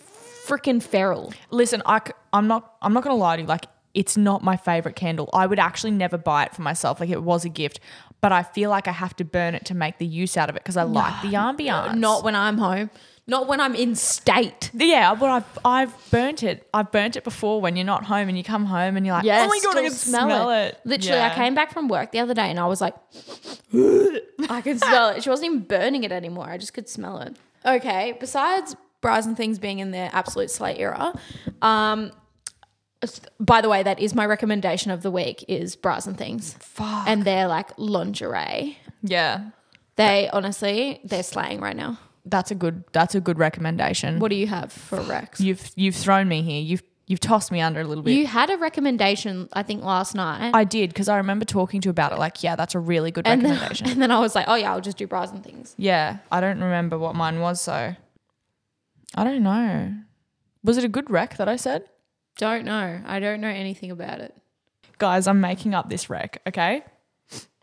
freaking 0.49 0.83
feral. 0.83 1.33
Listen, 1.51 1.83
I, 1.85 2.01
am 2.33 2.49
not. 2.49 2.77
I'm 2.81 2.93
not 2.95 3.05
gonna 3.05 3.17
lie 3.17 3.37
to 3.37 3.43
you. 3.43 3.49
Like, 3.49 3.67
it's 3.95 4.17
not 4.17 4.43
my 4.43 4.57
favorite 4.57 4.97
candle. 4.97 5.29
I 5.33 5.47
would 5.47 5.59
actually 5.59 5.91
never 5.91 6.17
buy 6.17 6.45
it 6.45 6.55
for 6.55 6.63
myself. 6.63 7.01
Like, 7.01 7.11
it 7.11 7.23
was 7.23 7.45
a 7.45 7.49
gift, 7.49 7.81
but 8.21 8.33
I 8.33 8.43
feel 8.43 8.71
like 8.71 8.89
I 8.89 8.93
have 8.93 9.15
to 9.17 9.25
burn 9.25 9.55
it 9.55 9.65
to 9.67 9.75
make 9.75 9.99
the 9.99 10.07
use 10.07 10.37
out 10.37 10.49
of 10.49 10.57
it 10.57 10.63
because 10.63 10.77
I 10.77 10.85
like 10.85 11.23
the 11.23 11.33
ambiance. 11.35 11.97
Not 11.97 12.25
when 12.25 12.35
I'm 12.35 12.59
home. 12.59 12.91
Not 13.31 13.47
when 13.47 13.61
I'm 13.61 13.75
in 13.75 13.95
state. 13.95 14.71
Yeah, 14.73 15.15
but 15.15 15.29
I've 15.29 15.59
I've 15.63 16.11
burnt 16.11 16.43
it. 16.43 16.67
I've 16.73 16.91
burnt 16.91 17.15
it 17.15 17.25
before 17.25 17.61
when 17.61 17.77
you're 17.77 17.85
not 17.85 18.05
home 18.05 18.29
and 18.29 18.39
you 18.39 18.43
come 18.43 18.65
home 18.65 18.97
and 18.97 19.05
you're 19.05 19.15
like, 19.15 19.25
Yeah, 19.25 19.45
oh 19.45 19.49
my 19.49 19.61
god, 19.63 19.77
I 19.77 19.83
can 19.83 19.91
smell, 19.93 20.51
it. 20.51 20.81
Literally, 20.87 21.19
Yeah. 21.19 21.31
I 21.31 21.35
came 21.35 21.55
back 21.55 21.71
from 21.73 21.89
work 21.89 22.11
the 22.11 22.21
other 22.21 22.33
day 22.33 22.49
and 22.51 22.59
I 22.59 22.67
was 22.67 22.81
like, 22.81 22.95
I 24.51 24.63
could 24.63 24.79
smell 24.81 25.11
it. 25.11 25.23
She 25.23 25.29
wasn't 25.29 25.47
even 25.53 25.61
burning 25.61 26.05
it 26.05 26.11
anymore. 26.11 26.49
I 26.49 26.57
just 26.57 26.73
could 26.73 26.89
smell 26.89 27.19
it. 27.19 27.37
Okay, 27.67 28.17
besides 28.19 28.75
bras 29.03 29.27
and 29.27 29.37
things 29.37 29.59
being 29.59 29.79
in 29.81 29.91
their 29.91 30.09
absolute 30.15 30.51
slate 30.51 30.79
era, 30.81 31.13
um, 31.61 32.11
by 33.39 33.61
the 33.61 33.69
way, 33.69 33.83
that 33.83 34.01
is 34.01 34.15
my 34.15 34.25
recommendation 34.25 34.91
of 34.91 35.03
the 35.03 35.11
week 35.11 35.45
is 35.49 35.77
bras 35.77 36.07
and 36.07 36.17
things. 36.17 36.55
Fuck. 36.61 37.07
And 37.07 37.25
they're 37.25 37.47
like 37.47 37.71
lingerie. 37.77 38.79
Yeah, 39.03 39.51
They 39.97 40.29
honestly, 40.33 41.01
they're 41.05 41.23
slaying 41.23 41.61
right 41.61 41.77
now. 41.77 41.99
That's 42.31 42.51
a 42.51 42.55
good. 42.55 42.85
That's 42.93 43.15
a 43.15 43.21
good 43.21 43.39
recommendation. 43.39 44.19
What 44.19 44.31
do 44.31 44.37
you 44.37 44.47
have 44.47 44.73
for 44.73 45.01
Rex? 45.01 45.41
You've 45.41 45.71
you've 45.77 45.97
thrown 45.97 46.29
me 46.29 46.43
here. 46.43 46.61
You've 46.61 46.83
you've 47.07 47.21
tossed 47.21 47.51
me 47.51 47.61
under 47.61 47.81
a 47.81 47.85
little 47.85 48.05
bit. 48.05 48.13
You 48.13 48.27
had 48.27 48.51
a 48.51 48.57
recommendation, 48.57 49.49
I 49.53 49.63
think, 49.63 49.83
last 49.83 50.15
night. 50.15 50.53
I 50.55 50.65
did 50.65 50.91
because 50.91 51.09
I 51.09 51.17
remember 51.17 51.45
talking 51.45 51.81
to 51.81 51.87
you 51.87 51.91
about 51.91 52.13
it. 52.13 52.19
Like, 52.19 52.43
yeah, 52.43 52.55
that's 52.55 52.75
a 52.75 52.79
really 52.79 53.11
good 53.11 53.27
and 53.27 53.43
then, 53.43 53.53
recommendation. 53.53 53.89
and 53.91 54.01
then 54.01 54.11
I 54.11 54.21
was 54.21 54.35
like, 54.35 54.45
oh 54.49 54.55
yeah, 54.55 54.73
I'll 54.73 54.81
just 54.81 54.99
do 54.99 55.07
bras 55.07 55.31
and 55.31 55.43
things. 55.43 55.75
Yeah, 55.77 56.19
I 56.31 56.41
don't 56.41 56.61
remember 56.61 56.99
what 56.99 57.15
mine 57.17 57.41
was, 57.41 57.61
so 57.61 57.97
I 59.15 59.25
don't 59.25 59.43
know. 59.43 59.95
Was 60.63 60.77
it 60.77 60.85
a 60.85 60.89
good 60.89 61.11
rec 61.11 61.37
that 61.39 61.49
I 61.49 61.57
said? 61.57 61.85
Don't 62.37 62.65
know. 62.65 63.01
I 63.05 63.19
don't 63.19 63.41
know 63.41 63.49
anything 63.49 63.91
about 63.91 64.21
it. 64.21 64.35
Guys, 64.99 65.27
I'm 65.27 65.41
making 65.41 65.75
up 65.75 65.89
this 65.89 66.11
rec, 66.11 66.41
okay? 66.47 66.85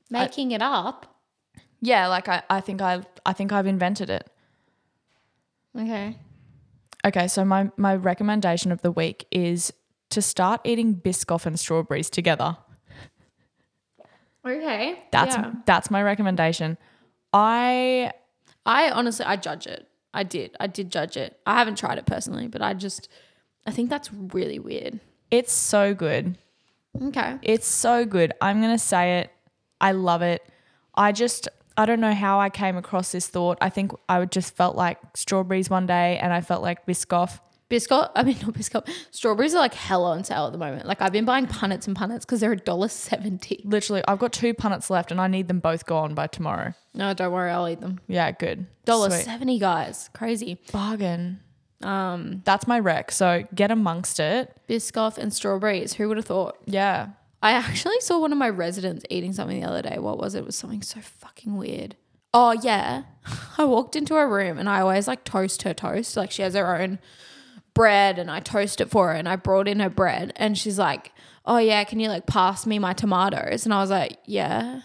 Making 0.10 0.52
it 0.52 0.62
up. 0.62 1.16
Yeah, 1.82 2.08
like 2.08 2.28
I, 2.28 2.44
I 2.50 2.62
think 2.62 2.82
I 2.82 3.04
I 3.26 3.34
think 3.34 3.52
I've 3.52 3.68
invented 3.68 4.10
it. 4.10 4.30
Okay. 5.78 6.18
Okay, 7.06 7.28
so 7.28 7.46
my 7.46 7.70
my 7.78 7.96
recommendation 7.96 8.72
of 8.72 8.82
the 8.82 8.92
week 8.92 9.26
is 9.32 9.72
to 10.10 10.22
start 10.22 10.62
eating 10.64 10.96
Biscoff 10.96 11.46
and 11.46 11.60
strawberries 11.60 12.10
together. 12.10 12.58
Okay. 14.46 15.04
That's 15.12 15.36
yeah. 15.36 15.52
that's 15.66 15.92
my 15.92 16.02
recommendation. 16.02 16.78
I 17.34 18.12
I 18.66 18.92
honestly 18.92 19.26
I 19.26 19.36
judge 19.36 19.68
it. 19.68 19.88
I 20.14 20.24
did. 20.24 20.56
I 20.60 20.68
did 20.68 20.92
judge 20.92 21.18
it. 21.18 21.40
I 21.46 21.56
haven't 21.58 21.78
tried 21.78 21.98
it 21.98 22.06
personally, 22.06 22.48
but 22.48 22.62
I 22.62 22.74
just 22.74 23.10
I 23.66 23.72
think 23.72 23.90
that's 23.90 24.14
really 24.14 24.60
weird. 24.60 25.00
it's 25.32 25.52
so 25.52 25.94
good. 25.94 26.38
Okay. 27.02 27.38
It's 27.42 27.68
so 27.68 28.06
good. 28.06 28.34
I'm 28.42 28.62
going 28.62 28.74
to 28.74 28.80
say 28.80 29.20
it. 29.20 29.32
I 29.82 29.92
love 29.92 30.22
it. 30.22 30.42
I 30.96 31.12
just, 31.12 31.50
I 31.78 31.86
don't 31.86 32.00
know 32.00 32.14
how 32.14 32.40
I 32.40 32.50
came 32.50 32.78
across 32.78 33.12
this 33.12 33.28
thought. 33.28 33.58
I 33.62 33.70
think 33.70 33.92
I 34.08 34.20
would 34.20 34.32
just 34.32 34.56
felt 34.56 34.76
like 34.76 34.98
strawberries 35.16 35.70
one 35.70 35.86
day 35.86 36.18
and 36.22 36.32
I 36.32 36.42
felt 36.42 36.62
like 36.62 36.86
Biscoff. 36.86 37.40
Biscoff, 37.70 38.12
I 38.16 38.24
mean 38.24 38.38
not 38.44 38.54
Biscoff. 38.54 38.88
Strawberries 39.12 39.56
are 39.56 39.60
like 39.60 39.74
hell 39.74 40.04
on 40.06 40.24
sale 40.24 40.46
at 40.46 40.52
the 40.52 40.58
moment. 40.58 40.86
Like 40.86 41.02
I've 41.02 41.12
been 41.12 41.26
buying 41.26 41.48
punnets 41.48 41.88
and 41.88 41.98
punnets 41.98 42.22
because 42.22 42.40
they're 42.40 42.52
a 42.52 42.58
dollar 42.58 42.88
seventy. 42.88 43.62
Literally, 43.66 44.04
I've 44.08 44.20
got 44.20 44.32
two 44.34 44.54
punnets 44.54 44.90
left 44.90 45.12
and 45.12 45.20
I 45.20 45.28
need 45.28 45.48
them 45.48 45.60
both 45.60 45.86
gone 45.86 46.14
by 46.14 46.28
tomorrow. 46.28 46.74
No, 46.94 47.14
don't 47.14 47.32
worry, 47.34 47.50
I'll 47.52 47.68
eat 47.68 47.82
them. 47.82 48.00
Yeah, 48.08 48.32
good. 48.32 48.68
Dollar 48.86 49.10
Sweet. 49.10 49.26
seventy, 49.26 49.58
guys. 49.60 50.10
Crazy. 50.14 50.62
Bargain. 50.72 51.40
Um 51.82 52.44
That's 52.46 52.68
my 52.68 52.80
rec. 52.80 53.12
So 53.12 53.46
get 53.54 53.72
amongst 53.72 54.20
it. 54.20 54.56
Biscoff 54.70 55.18
and 55.18 55.34
strawberries. 55.34 55.94
Who 55.96 56.08
would 56.08 56.18
have 56.18 56.26
thought? 56.28 56.58
Yeah. 56.66 57.10
I 57.42 57.52
actually 57.52 58.00
saw 58.00 58.20
one 58.20 58.32
of 58.32 58.38
my 58.38 58.50
residents 58.50 59.06
eating 59.10 59.34
something 59.34 59.60
the 59.62 59.68
other 59.68 59.82
day. 59.82 59.98
What 60.00 60.18
was 60.18 60.36
it? 60.36 60.40
It 60.40 60.46
was 60.46 60.56
something 60.56 60.82
so 60.82 61.00
fucking 61.02 61.58
weird. 61.58 61.96
Oh 62.34 62.52
yeah. 62.52 63.04
I 63.58 63.66
walked 63.66 63.96
into 63.96 64.16
her 64.16 64.28
room 64.28 64.58
and 64.58 64.70
I 64.70 64.82
always 64.82 65.08
like 65.08 65.24
toast 65.24 65.62
her 65.64 65.74
toast. 65.74 66.18
Like 66.18 66.32
she 66.32 66.42
has 66.42 66.56
her 66.56 66.82
own 66.82 67.00
bread 67.74 68.18
and 68.18 68.32
I 68.32 68.40
toast 68.40 68.82
it 68.82 68.90
for 68.90 69.08
her 69.10 69.14
and 69.14 69.30
I 69.30 69.36
brought 69.36 69.68
in 69.68 69.80
her 69.80 69.90
bread 69.90 70.34
and 70.36 70.58
she's 70.58 70.80
like, 70.80 71.12
"Oh 71.46 71.58
yeah, 71.58 71.84
can 71.84 72.00
you 72.00 72.10
like 72.10 72.26
pass 72.26 72.66
me 72.66 72.80
my 72.80 72.94
tomatoes?" 72.94 73.66
And 73.66 73.74
I 73.74 73.80
was 73.82 73.90
like, 73.90 74.18
"Yeah." 74.26 74.82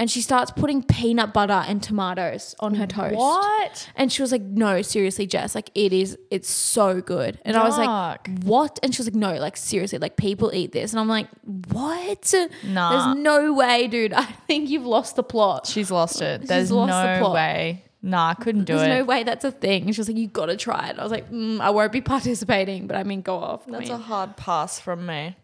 And 0.00 0.10
she 0.10 0.22
starts 0.22 0.50
putting 0.50 0.82
peanut 0.82 1.34
butter 1.34 1.62
and 1.68 1.82
tomatoes 1.82 2.54
on 2.58 2.74
her 2.76 2.86
toast. 2.86 3.16
What? 3.16 3.90
And 3.94 4.10
she 4.10 4.22
was 4.22 4.32
like, 4.32 4.40
"No, 4.40 4.80
seriously, 4.80 5.26
Jess, 5.26 5.54
like 5.54 5.70
it 5.74 5.92
is 5.92 6.16
it's 6.30 6.48
so 6.50 7.02
good." 7.02 7.38
And 7.44 7.54
I 7.54 7.64
was 7.64 7.76
like, 7.76 8.26
"What?" 8.44 8.78
And 8.82 8.94
she 8.94 9.00
was 9.00 9.08
like, 9.08 9.14
"No, 9.14 9.34
like 9.34 9.58
seriously, 9.58 9.98
like 9.98 10.16
people 10.16 10.52
eat 10.54 10.72
this." 10.72 10.94
And 10.94 11.00
I'm 11.00 11.06
like, 11.08 11.26
"What?" 11.70 12.32
Nah. 12.64 12.90
There's 13.12 13.18
no 13.18 13.52
way, 13.52 13.88
dude. 13.88 14.12
I 14.24 14.24
think 14.24 14.70
you've 14.70 14.86
lost 14.86 15.16
the 15.16 15.22
plot. 15.22 15.66
She's 15.66 15.90
lost 15.90 16.22
it. 16.22 16.46
There's 16.46 16.72
lost 16.72 16.90
the 16.92 17.14
no 17.16 17.18
plot. 17.20 17.34
way. 17.34 17.84
Nah, 18.02 18.30
I 18.30 18.34
couldn't 18.42 18.64
do 18.64 18.72
There's 18.72 18.86
it. 18.86 18.88
There's 18.88 19.00
no 19.00 19.04
way 19.04 19.22
that's 19.24 19.44
a 19.44 19.52
thing. 19.52 19.84
And 19.84 19.94
she 19.94 20.00
was 20.00 20.08
like, 20.08 20.16
"You 20.16 20.28
got 20.28 20.46
to 20.46 20.56
try 20.56 20.88
it." 20.88 20.98
I 20.98 21.02
was 21.02 21.12
like, 21.12 21.30
mm, 21.30 21.60
"I 21.60 21.68
won't 21.68 21.92
be 21.92 22.00
participating," 22.16 22.86
but 22.86 22.96
I 22.96 23.02
mean, 23.04 23.20
go 23.20 23.36
off. 23.36 23.68
I 23.68 23.72
That's 23.72 23.90
a 23.90 23.98
hard 23.98 24.38
pass 24.38 24.80
from 24.80 25.04
me. 25.04 25.36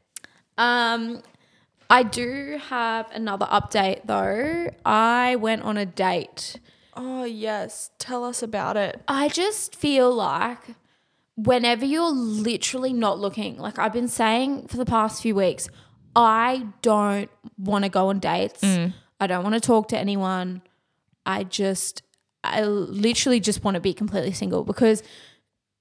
um, 0.57 1.23
I 1.89 2.03
do 2.03 2.61
have 2.69 3.11
another 3.13 3.47
update 3.47 4.03
though. 4.07 4.71
I 4.85 5.37
went 5.37 5.63
on 5.63 5.77
a 5.77 5.87
date. 5.87 6.59
Oh 6.95 7.25
yes, 7.25 7.91
tell 7.99 8.25
us 8.25 8.43
about 8.43 8.77
it. 8.77 9.03
I 9.07 9.29
just 9.29 9.77
feel 9.77 10.13
like 10.13 10.59
whenever 11.37 11.85
you're 11.85 12.11
literally 12.11 12.93
not 12.93 13.19
looking, 13.19 13.59
like 13.59 13.79
I've 13.79 13.93
been 13.93 14.09
saying 14.09 14.69
for 14.69 14.77
the 14.79 14.87
past 14.87 15.23
few 15.23 15.35
weeks, 15.35 15.69
I 16.17 16.67
don't 16.83 17.31
want 17.59 17.85
to 17.85 17.91
go 17.91 18.09
on 18.09 18.19
dates. 18.19 18.63
Mm. 18.63 18.95
I 19.21 19.27
don't 19.27 19.43
want 19.43 19.55
to 19.55 19.61
talk 19.61 19.89
to 19.89 19.99
anyone. 19.99 20.63
I 21.27 21.45
just, 21.45 22.03
I 22.43 22.63
literally 22.63 23.41
just 23.41 23.63
want 23.63 23.75
to 23.75 23.81
be 23.81 23.93
completely 23.93 24.33
single 24.33 24.65
because 24.65 25.03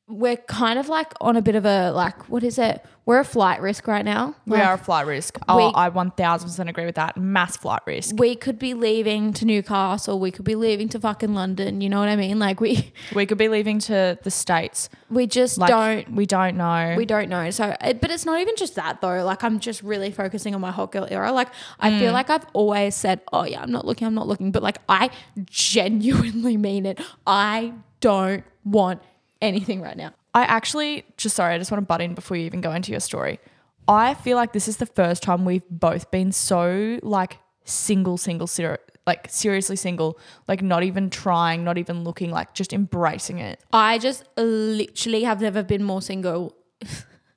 we're 0.08 0.38
kind 0.38 0.78
of 0.78 0.88
like 0.88 1.14
on 1.20 1.36
a 1.36 1.42
bit 1.42 1.56
of 1.56 1.66
a, 1.66 1.92
like, 1.92 2.30
what 2.30 2.44
is 2.44 2.60
it? 2.60 2.86
We're 3.06 3.20
a 3.20 3.26
flight 3.26 3.62
risk 3.62 3.88
right 3.88 4.06
now. 4.06 4.36
We 4.46 4.58
Like, 4.58 4.68
are 4.68 4.74
a 4.74 4.78
flight 4.78 5.08
risk. 5.08 5.38
Oh, 5.48 5.58
we- 5.58 5.74
I 5.76 5.90
1000% 5.90 6.70
agree 6.70 6.86
with 6.86 6.96
that. 6.96 7.18
Mass 7.18 7.58
flight 7.58 7.82
risk. 7.86 8.16
we 8.18 8.36
could 8.36 8.60
be 8.60 8.74
leaving 8.76 9.34
to 9.34 9.46
Newcastle. 9.46 10.20
We 10.20 10.30
could 10.32 10.46
be 10.46 10.56
leaving 10.56 10.90
to 10.90 11.00
fucking 11.00 11.34
London. 11.34 11.82
You 11.82 11.90
know 11.90 12.00
what 12.00 12.10
I 12.10 12.16
mean? 12.16 12.38
Like 12.38 12.60
we, 12.60 12.94
We 13.16 13.26
could 13.26 13.40
be 13.40 13.48
leaving 13.48 13.80
to 13.80 14.18
the 14.22 14.32
States. 14.32 14.90
we 15.10 15.26
just 15.26 15.58
Like, 15.58 15.70
don't 15.70 16.16
We 16.16 16.26
don't 16.28 16.56
know. 16.56 16.94
We 16.98 17.06
don't 17.06 17.30
know. 17.30 17.50
So, 17.50 17.76
uh, 17.82 17.94
but 17.94 18.12
it's 18.12 18.26
not 18.26 18.40
even 18.40 18.56
just 18.56 18.76
that 18.76 19.02
though. 19.02 19.24
Like, 19.24 19.44
I'm 19.44 19.60
just 19.60 19.82
really 19.82 20.12
focusing 20.12 20.54
on 20.54 20.62
my 20.62 20.72
hot 20.72 20.92
girl 20.92 21.08
era. 21.10 21.32
Like, 21.32 21.50
I 21.80 21.98
feel 22.00 22.12
mm. 22.12 22.14
like 22.14 22.30
I've 22.30 22.46
always 22.54 22.94
said, 22.94 23.22
oh, 23.34 23.44
yeah, 23.44 23.62
I'm 23.62 23.72
not 23.72 23.86
looking, 23.86 24.06
I'm 24.06 24.16
not 24.16 24.28
looking. 24.28 24.52
But 24.52 24.62
like, 24.62 24.78
I 24.88 25.10
genuinely 25.46 26.58
mean 26.58 26.86
it. 26.86 27.00
I 27.26 27.74
don't 28.02 28.44
want 28.64 29.02
anything 29.42 29.82
right 29.82 29.98
now. 29.98 30.14
I 30.34 30.44
actually, 30.44 31.06
just 31.18 31.36
sorry, 31.36 31.56
I 31.56 31.58
just 31.58 31.72
want 31.72 31.82
to 31.82 31.86
butt 31.86 32.02
in 32.02 32.14
before 32.14 32.38
you 32.38 32.46
even 32.46 32.62
go 32.62 32.72
into 32.72 32.92
your 32.92 33.00
story. 33.00 33.40
I 33.88 34.16
feel 34.16 34.36
like 34.36 34.54
this 34.54 34.68
is 34.68 34.78
the 34.78 34.86
first 34.86 35.24
time 35.24 35.46
we've 35.46 35.68
both 35.70 36.12
been 36.12 36.32
so 36.32 37.00
like 37.04 37.40
single, 37.64 38.18
single, 38.18 38.48
ser- 38.48 38.80
like 39.06 39.28
seriously 39.30 39.76
single, 39.76 40.18
like 40.48 40.62
not 40.62 40.84
even 40.84 41.10
trying, 41.10 41.64
not 41.64 41.78
even 41.78 42.04
looking, 42.04 42.32
like 42.32 42.54
just 42.54 42.74
embracing 42.74 43.38
it. 43.40 43.64
I 43.72 43.98
just 44.00 44.24
literally 44.38 45.24
have 45.24 45.42
never 45.42 45.64
been 45.64 45.84
more 45.84 46.02
single. 46.02 46.56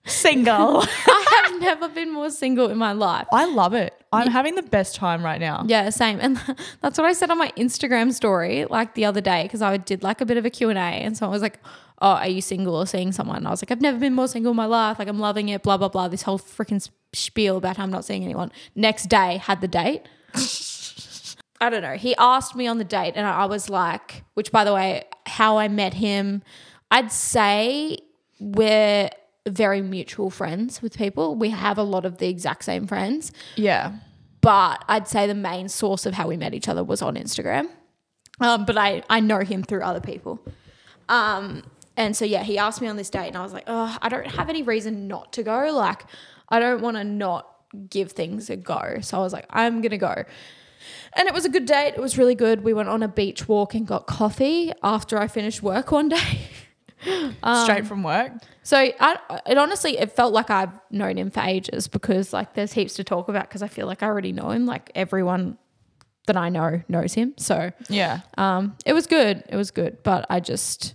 Single. 0.09 0.83
I 1.07 1.43
have 1.47 1.61
never 1.61 1.89
been 1.89 2.13
more 2.13 2.31
single 2.31 2.69
in 2.69 2.79
my 2.79 2.93
life. 2.93 3.27
I 3.33 3.47
love 3.47 3.75
it. 3.75 3.95
I'm 4.13 4.31
having 4.31 4.55
the 4.55 4.63
best 4.63 4.97
time 4.97 5.23
right 5.23 5.41
now. 5.41 5.65
Yeah, 5.67 5.91
same. 5.91 6.19
And 6.21 6.37
that's 6.81 6.99
what 6.99 7.07
I 7.07 7.13
said 7.13 7.31
on 7.31 7.39
my 7.39 7.53
Instagram 7.57 8.13
story 8.13 8.65
like 8.65 8.95
the 8.95 9.05
other 9.05 9.21
day 9.21 9.43
because 9.43 9.63
I 9.63 9.77
did 9.77 10.03
like 10.03 10.21
a 10.21 10.27
bit 10.27 10.37
of 10.37 10.47
a 10.47 10.51
Q&A 10.51 10.75
and 10.75 11.17
someone 11.17 11.35
was 11.35 11.43
like, 11.43 11.61
"Oh, 12.01 12.13
are 12.13 12.29
you 12.29 12.41
single 12.41 12.75
or 12.75 12.87
seeing 12.87 13.13
someone?" 13.13 13.39
And 13.39 13.47
I 13.47 13.51
was 13.51 13.63
like, 13.63 13.71
"I've 13.71 13.83
never 13.83 13.99
been 13.99 14.15
more 14.15 14.29
single 14.29 14.51
in 14.51 14.57
my 14.57 14.67
life. 14.67 14.99
Like 14.99 15.09
I'm 15.09 15.19
loving 15.19 15.51
it, 15.51 15.63
blah 15.63 15.77
blah 15.77 15.89
blah." 15.89 16.09
This 16.09 16.23
whole 16.23 16.39
freaking 16.39 16.87
spiel 17.13 17.59
about 17.59 17.77
how 17.77 17.83
I'm 17.83 17.91
not 17.91 18.05
seeing 18.05 18.25
anyone. 18.25 18.51
Next 18.75 19.07
day 19.07 19.37
had 19.37 19.61
the 19.61 19.69
date. 19.69 20.09
I 21.61 21.71
don't 21.71 21.83
know. 21.83 21.95
He 21.97 22.15
asked 22.17 22.55
me 22.55 22.67
on 22.67 22.79
the 22.79 22.85
date 22.85 23.15
and 23.17 23.27
I 23.27 23.47
was 23.47 23.69
like, 23.69 24.23
which 24.35 24.53
by 24.53 24.65
the 24.65 24.73
way, 24.73 25.05
how 25.27 25.59
I 25.59 25.69
met 25.69 25.95
him, 25.95 26.43
I'd 26.91 27.11
say 27.11 27.99
we're 28.39 29.11
very 29.51 29.83
mutual 29.83 30.31
friends 30.31 30.81
with 30.83 30.97
people. 30.97 31.35
We 31.35 31.51
have 31.51 31.79
a 31.79 31.83
lot 31.83 32.05
of 32.05 32.19
the 32.19 32.29
exact 32.29 32.65
same 32.65 32.87
friends 32.87 33.33
Yeah. 33.57 33.93
but 34.41 34.85
I'd 34.89 35.09
say 35.09 35.27
the 35.27 35.35
main 35.35 35.69
source 35.69 36.07
of 36.07 36.15
how 36.15 36.29
we 36.29 36.37
met 36.37 36.55
each 36.55 36.69
other 36.69 36.85
was 36.85 37.03
on 37.03 37.15
Instagram. 37.17 37.69
Um, 38.41 38.65
but 38.65 38.79
I, 38.79 39.03
I 39.11 39.21
know 39.21 39.41
him 39.41 39.63
through 39.65 39.83
other 39.83 40.01
people. 40.01 40.41
Um, 41.09 41.63
and 41.97 42.17
so, 42.17 42.25
yeah, 42.25 42.43
he 42.45 42.59
asked 42.59 42.81
me 42.81 42.87
on 42.87 42.97
this 42.97 43.11
date, 43.11 43.27
and 43.29 43.37
I 43.37 43.43
was 43.43 43.53
like, 43.53 43.65
oh, 43.67 43.99
I 44.01 44.09
don't 44.09 44.27
have 44.29 44.49
any 44.49 44.63
reason 44.63 45.09
not 45.09 45.33
to 45.33 45.43
go. 45.43 45.73
Like, 45.73 46.05
I 46.49 46.61
don't 46.61 46.81
want 46.81 46.97
to 46.97 47.03
not 47.05 47.49
give 47.91 48.13
things 48.13 48.49
a 48.51 48.57
go. 48.57 48.99
So 49.01 49.19
I 49.19 49.21
was 49.21 49.33
like, 49.33 49.47
I'm 49.51 49.81
going 49.81 49.91
to 49.91 49.99
go. 49.99 50.23
And 51.15 51.27
it 51.27 51.35
was 51.35 51.45
a 51.45 51.49
good 51.49 51.67
date. 51.67 51.95
It 51.97 52.01
was 52.01 52.17
really 52.17 52.37
good. 52.37 52.63
We 52.63 52.73
went 52.73 52.89
on 52.89 53.03
a 53.03 53.09
beach 53.09 53.49
walk 53.49 53.75
and 53.75 53.85
got 53.87 54.07
coffee 54.07 54.73
after 54.85 55.19
I 55.19 55.27
finished 55.27 55.63
work 55.63 55.91
one 55.91 56.09
day. 56.19 56.48
Straight 57.03 57.87
from 57.87 58.03
work. 58.03 58.33
So 58.63 58.77
I, 58.79 59.41
it 59.47 59.57
honestly, 59.59 59.99
it 59.99 60.13
felt 60.13 60.33
like 60.33 60.51
I've 60.51 60.73
known 60.91 61.17
him 61.17 61.31
for 61.31 61.41
ages 61.41 61.89
because 61.89 62.33
like 62.33 62.55
there's 62.55 62.73
heaps 62.73 62.95
to 62.95 63.05
talk 63.05 63.29
about 63.29 63.49
because 63.49 63.63
I 63.63 63.69
feel 63.69 63.87
like 63.87 64.03
I 64.03 64.07
already 64.07 64.33
know 64.33 64.51
him. 64.51 64.67
Like 64.67 64.91
everyone 64.95 65.59
that 66.27 66.37
I 66.37 66.49
know 66.51 66.83
knows 66.89 67.15
him. 67.15 67.35
So 67.39 67.71
Yeah. 67.89 68.21
um, 68.37 68.77
it 68.85 68.93
was 68.93 69.07
good. 69.07 69.43
It 69.49 69.57
was 69.57 69.71
good, 69.71 69.99
but 70.03 70.27
I 70.29 70.41
just 70.41 70.95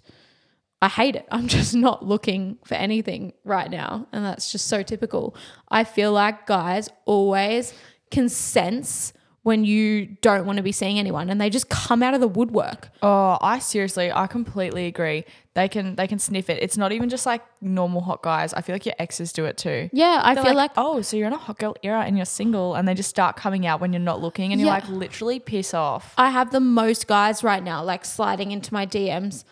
I 0.81 0.89
hate 0.89 1.15
it. 1.15 1.25
I'm 1.31 1.47
just 1.47 1.73
not 1.73 2.05
looking 2.05 2.57
for 2.65 2.75
anything 2.75 3.33
right 3.45 3.71
now, 3.71 4.07
and 4.11 4.23
that's 4.23 4.51
just 4.51 4.67
so 4.67 4.83
typical. 4.83 5.35
I 5.69 5.85
feel 5.85 6.11
like 6.11 6.45
guys 6.45 6.89
always 7.05 7.73
can 8.11 8.29
sense 8.29 9.13
when 9.43 9.65
you 9.65 10.05
don't 10.21 10.45
want 10.45 10.57
to 10.57 10.63
be 10.63 10.71
seeing 10.71 10.97
anyone 10.97 11.29
and 11.29 11.39
they 11.39 11.49
just 11.49 11.69
come 11.69 12.01
out 12.01 12.13
of 12.13 12.21
the 12.21 12.27
woodwork. 12.27 12.89
Oh, 13.01 13.37
I 13.41 13.59
seriously, 13.59 14.11
I 14.11 14.25
completely 14.27 14.87
agree. 14.87 15.25
They 15.53 15.67
can 15.67 15.95
they 15.95 16.07
can 16.07 16.17
sniff 16.17 16.49
it. 16.49 16.63
It's 16.63 16.77
not 16.77 16.93
even 16.93 17.09
just 17.09 17.25
like 17.25 17.43
normal 17.61 18.01
hot 18.01 18.23
guys. 18.23 18.53
I 18.53 18.61
feel 18.61 18.73
like 18.73 18.85
your 18.85 18.95
exes 18.97 19.33
do 19.33 19.45
it 19.45 19.57
too. 19.57 19.89
Yeah, 19.91 20.21
I 20.23 20.33
They're 20.33 20.45
feel 20.45 20.55
like, 20.55 20.71
oh, 20.77 21.01
so 21.01 21.17
you're 21.17 21.27
in 21.27 21.33
a 21.33 21.37
hot 21.37 21.59
girl 21.59 21.75
era 21.83 22.03
and 22.03 22.17
you're 22.17 22.25
single, 22.25 22.73
and 22.73 22.87
they 22.87 22.93
just 22.93 23.09
start 23.09 23.35
coming 23.35 23.67
out 23.67 23.79
when 23.79 23.93
you're 23.93 23.99
not 23.99 24.21
looking, 24.21 24.51
and 24.51 24.59
you're 24.59 24.69
like, 24.69 24.87
literally 24.87 25.39
piss 25.39 25.73
off. 25.73 26.13
I 26.17 26.29
have 26.29 26.51
the 26.51 26.61
most 26.61 27.07
guys 27.07 27.43
right 27.43 27.61
now 27.61 27.83
like 27.83 28.05
sliding 28.05 28.51
into 28.51 28.73
my 28.73 28.85
DMs. 28.85 29.43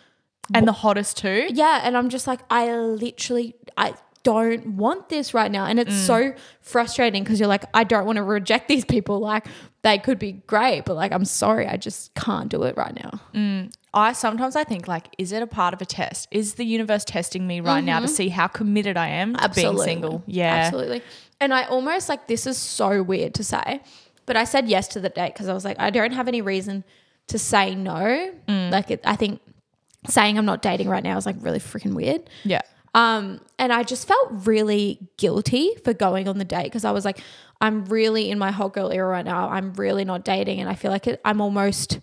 And 0.54 0.68
the 0.68 0.74
hottest 0.74 1.18
too. 1.18 1.48
Yeah, 1.52 1.82
and 1.84 1.96
I'm 1.96 2.10
just 2.10 2.28
like 2.28 2.40
I 2.50 2.76
literally 2.76 3.56
I 3.78 3.94
don't 4.24 4.76
want 4.76 5.10
this 5.10 5.34
right 5.34 5.52
now 5.52 5.66
and 5.66 5.80
it's 5.80 5.92
mm. 5.92 6.06
so 6.06 6.34
frustrating 6.62 7.24
because 7.24 7.40
you're 7.40 7.50
like 7.50 7.66
I 7.74 7.84
don't 7.84 8.06
want 8.06 8.18
to 8.18 8.24
reject 8.24 8.68
these 8.68 8.86
people 8.86 9.20
like 9.20 9.48
they 9.84 9.98
could 9.98 10.20
be 10.20 10.34
great 10.48 10.86
but 10.86 10.96
like 10.96 11.12
I'm 11.12 11.26
sorry 11.26 11.68
I 11.68 11.78
just 11.78 12.14
can't 12.14 12.50
do 12.50 12.64
it 12.64 12.78
right 12.78 12.96
now. 12.96 13.70
I 13.94 14.14
sometimes 14.14 14.56
I 14.56 14.64
think 14.64 14.88
like, 14.88 15.14
is 15.18 15.32
it 15.32 15.42
a 15.42 15.48
part 15.48 15.74
of 15.74 15.82
a 15.82 15.86
test? 15.86 16.30
Is 16.32 16.54
the 16.54 16.64
universe 16.64 17.04
testing 17.04 17.46
me 17.46 17.60
right 17.60 17.84
now 17.84 18.00
to 18.00 18.08
see 18.08 18.30
how 18.30 18.48
committed 18.48 18.96
I 18.96 19.10
am 19.10 19.36
to 19.36 19.50
being 19.50 19.78
single? 19.80 20.24
Yeah. 20.28 20.54
Absolutely. 20.54 21.02
And 21.42 21.54
I 21.54 21.64
almost 21.64 22.08
like 22.08 22.28
this 22.28 22.48
is 22.48 22.58
so 22.58 23.04
weird 23.04 23.34
to 23.34 23.44
say, 23.44 23.82
but 24.26 24.38
I 24.38 24.46
said 24.46 24.70
yes 24.70 24.88
to 24.90 25.02
the 25.02 25.10
date 25.10 25.34
because 25.34 25.50
I 25.50 25.54
was 25.54 25.66
like, 25.66 25.78
I 25.80 25.90
don't 25.90 26.14
have 26.14 26.28
any 26.28 26.42
reason 26.42 26.86
to 27.28 27.40
say 27.40 27.76
no. 27.76 28.32
Mm. 28.48 28.72
Like, 28.72 28.92
it, 28.92 29.02
I 29.04 29.16
think 29.16 29.42
saying 30.08 30.38
I'm 30.38 30.46
not 30.46 30.62
dating 30.62 30.88
right 30.88 31.04
now 31.04 31.18
is 31.18 31.26
like 31.26 31.36
really 31.40 31.60
freaking 31.60 31.94
weird. 31.94 32.30
Yeah. 32.44 32.62
Um, 32.94 33.40
and 33.58 33.72
I 33.72 33.84
just 33.84 34.08
felt 34.08 34.28
really 34.46 35.00
guilty 35.18 35.76
for 35.84 35.94
going 35.94 36.28
on 36.28 36.38
the 36.38 36.46
date 36.46 36.66
because 36.66 36.84
I 36.84 36.92
was 36.92 37.06
like, 37.06 37.22
I'm 37.62 37.86
really 37.86 38.30
in 38.30 38.40
my 38.40 38.52
hot 38.52 38.74
girl 38.74 38.92
era 38.92 39.08
right 39.08 39.24
now. 39.24 39.50
I'm 39.50 39.74
really 39.74 40.04
not 40.04 40.26
dating. 40.26 40.60
And 40.60 40.70
I 40.70 40.76
feel 40.76 40.92
like 40.92 41.08
it, 41.08 41.22
I'm 41.24 41.40
almost 41.40 42.00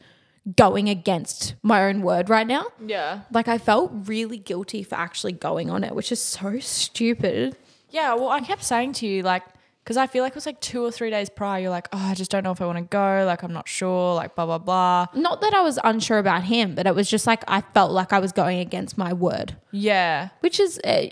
going 0.57 0.88
against 0.88 1.57
my 1.62 1.85
own 1.85 2.00
word 2.00 2.30
right 2.30 2.47
now. 2.47 2.66
Yeah. 2.85 3.21
Like, 3.30 3.49
I 3.49 3.59
felt 3.59 3.90
really 4.07 4.38
guilty 4.38 4.83
for 4.83 4.95
actually 4.95 5.33
going 5.33 5.68
on 5.68 5.85
it, 5.85 5.95
which 5.95 6.11
is 6.11 6.23
so 6.23 6.59
stupid. 6.61 7.57
Yeah. 7.90 8.14
Well, 8.14 8.28
I 8.28 8.40
kept 8.40 8.64
saying 8.64 8.95
to 8.95 9.07
you, 9.07 9.23
like, 9.23 9.42
because 9.88 9.97
I 9.97 10.07
feel 10.07 10.23
like 10.23 10.33
it 10.33 10.35
was 10.35 10.45
like 10.45 10.61
two 10.61 10.85
or 10.85 10.90
three 10.92 11.09
days 11.09 11.30
prior, 11.30 11.62
you're 11.62 11.71
like, 11.71 11.88
oh, 11.95 11.99
I 11.99 12.12
just 12.12 12.30
don't 12.30 12.45
know 12.45 12.50
if 12.50 12.61
I 12.61 12.66
want 12.66 12.76
to 12.76 12.85
go. 12.85 13.25
Like, 13.26 13.42
I'm 13.42 13.54
not 13.54 13.66
sure. 13.66 14.14
Like, 14.14 14.35
blah, 14.35 14.45
blah, 14.45 14.59
blah. 14.59 15.07
Not 15.14 15.40
that 15.40 15.54
I 15.54 15.62
was 15.62 15.78
unsure 15.83 16.18
about 16.18 16.42
him, 16.42 16.75
but 16.75 16.87
it 16.87 16.95
was 16.95 17.09
just 17.09 17.26
like 17.26 17.42
I 17.49 17.62
felt 17.73 17.92
like 17.92 18.12
I 18.12 18.18
was 18.18 18.30
going 18.30 18.59
against 18.59 18.99
my 18.99 19.14
word, 19.14 19.57
Yeah. 19.71 20.28
which 20.40 20.61
is, 20.61 20.78
uh, 20.85 21.07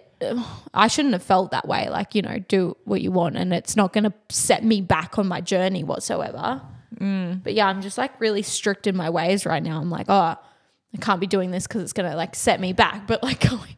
I 0.75 0.89
shouldn't 0.89 1.15
have 1.15 1.23
felt 1.23 1.53
that 1.53 1.67
way. 1.67 1.89
Like, 1.89 2.15
you 2.15 2.21
know, 2.21 2.39
do 2.49 2.77
what 2.85 3.01
you 3.01 3.11
want 3.11 3.39
and 3.39 3.55
it's 3.55 3.77
not 3.77 3.95
going 3.95 4.05
to 4.05 4.13
set 4.29 4.63
me 4.63 4.83
back 4.83 5.19
on 5.19 5.27
my 5.27 5.41
journey 5.41 5.83
whatsoever. 5.83 6.61
But 6.99 7.55
yeah, 7.55 7.69
I'm 7.69 7.81
just 7.81 7.97
like 7.97 8.21
really 8.21 8.43
strict 8.43 8.87
in 8.87 8.95
my 8.95 9.09
ways 9.09 9.47
right 9.47 9.63
now. 9.63 9.81
I'm 9.81 9.89
like, 9.91 10.07
oh, 10.11 10.37
I 10.95 10.97
can't 11.01 11.19
be 11.21 11.27
doing 11.27 11.51
this 11.51 11.67
because 11.67 11.81
it's 11.81 11.95
going 11.95 12.11
to 12.11 12.15
like 12.17 12.35
set 12.35 12.61
me 12.61 12.75
back. 12.75 13.07
But 13.07 13.23
like 13.23 13.41
going, 13.51 13.77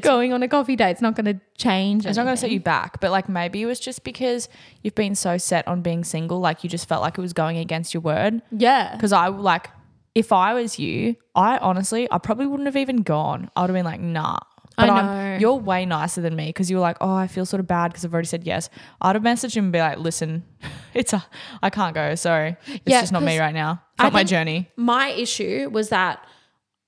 going 0.00 0.32
on 0.32 0.42
a 0.42 0.48
coffee 0.48 0.76
date, 0.76 0.90
it's 0.90 1.00
not 1.02 1.14
going 1.16 1.26
to 1.26 1.40
change. 1.56 2.04
It's 2.06 2.16
not 2.16 2.24
going 2.24 2.34
to 2.36 2.40
set 2.40 2.50
you 2.50 2.60
back, 2.60 3.00
but 3.00 3.10
like 3.10 3.28
maybe 3.28 3.62
it 3.62 3.66
was 3.66 3.80
just 3.80 4.04
because 4.04 4.48
you've 4.82 4.94
been 4.94 5.14
so 5.14 5.38
set 5.38 5.66
on 5.68 5.82
being 5.82 6.04
single, 6.04 6.40
like 6.40 6.64
you 6.64 6.70
just 6.70 6.88
felt 6.88 7.02
like 7.02 7.16
it 7.18 7.20
was 7.20 7.32
going 7.32 7.56
against 7.58 7.94
your 7.94 8.00
word. 8.00 8.42
Yeah. 8.50 8.94
Because 8.94 9.12
I 9.12 9.28
like 9.28 9.70
if 10.14 10.30
I 10.32 10.52
was 10.54 10.78
you, 10.78 11.16
I 11.34 11.56
honestly, 11.58 12.06
I 12.10 12.18
probably 12.18 12.46
wouldn't 12.46 12.66
have 12.66 12.76
even 12.76 12.98
gone. 12.98 13.50
I 13.56 13.62
would 13.62 13.70
have 13.70 13.74
been 13.74 13.84
like, 13.86 14.00
nah. 14.00 14.38
I 14.78 14.86
But 14.86 14.94
know. 14.94 14.94
I'm, 15.02 15.40
you're 15.40 15.54
way 15.54 15.84
nicer 15.86 16.20
than 16.22 16.34
me 16.34 16.46
because 16.46 16.70
you 16.70 16.76
were 16.76 16.82
like, 16.82 16.96
oh, 17.00 17.14
I 17.14 17.26
feel 17.26 17.44
sort 17.46 17.60
of 17.60 17.66
bad 17.66 17.88
because 17.92 18.04
I've 18.06 18.12
already 18.12 18.26
said 18.28 18.44
yes. 18.44 18.68
I'd 19.02 19.14
have 19.16 19.22
messaged 19.22 19.54
him 19.54 19.64
and 19.64 19.72
be 19.72 19.78
like, 19.80 19.98
listen, 19.98 20.44
it's 20.94 21.12
a, 21.12 21.24
I 21.62 21.68
can't 21.70 21.94
go. 21.94 22.14
Sorry, 22.14 22.56
it's 22.66 22.80
Yeah, 22.86 23.00
just 23.02 23.12
not 23.12 23.22
me 23.22 23.38
right 23.38 23.54
now. 23.54 23.82
I 23.98 24.04
Not 24.04 24.12
my 24.14 24.24
journey. 24.24 24.70
my 24.76 25.08
issue 25.08 25.68
was 25.70 25.90
that 25.90 26.24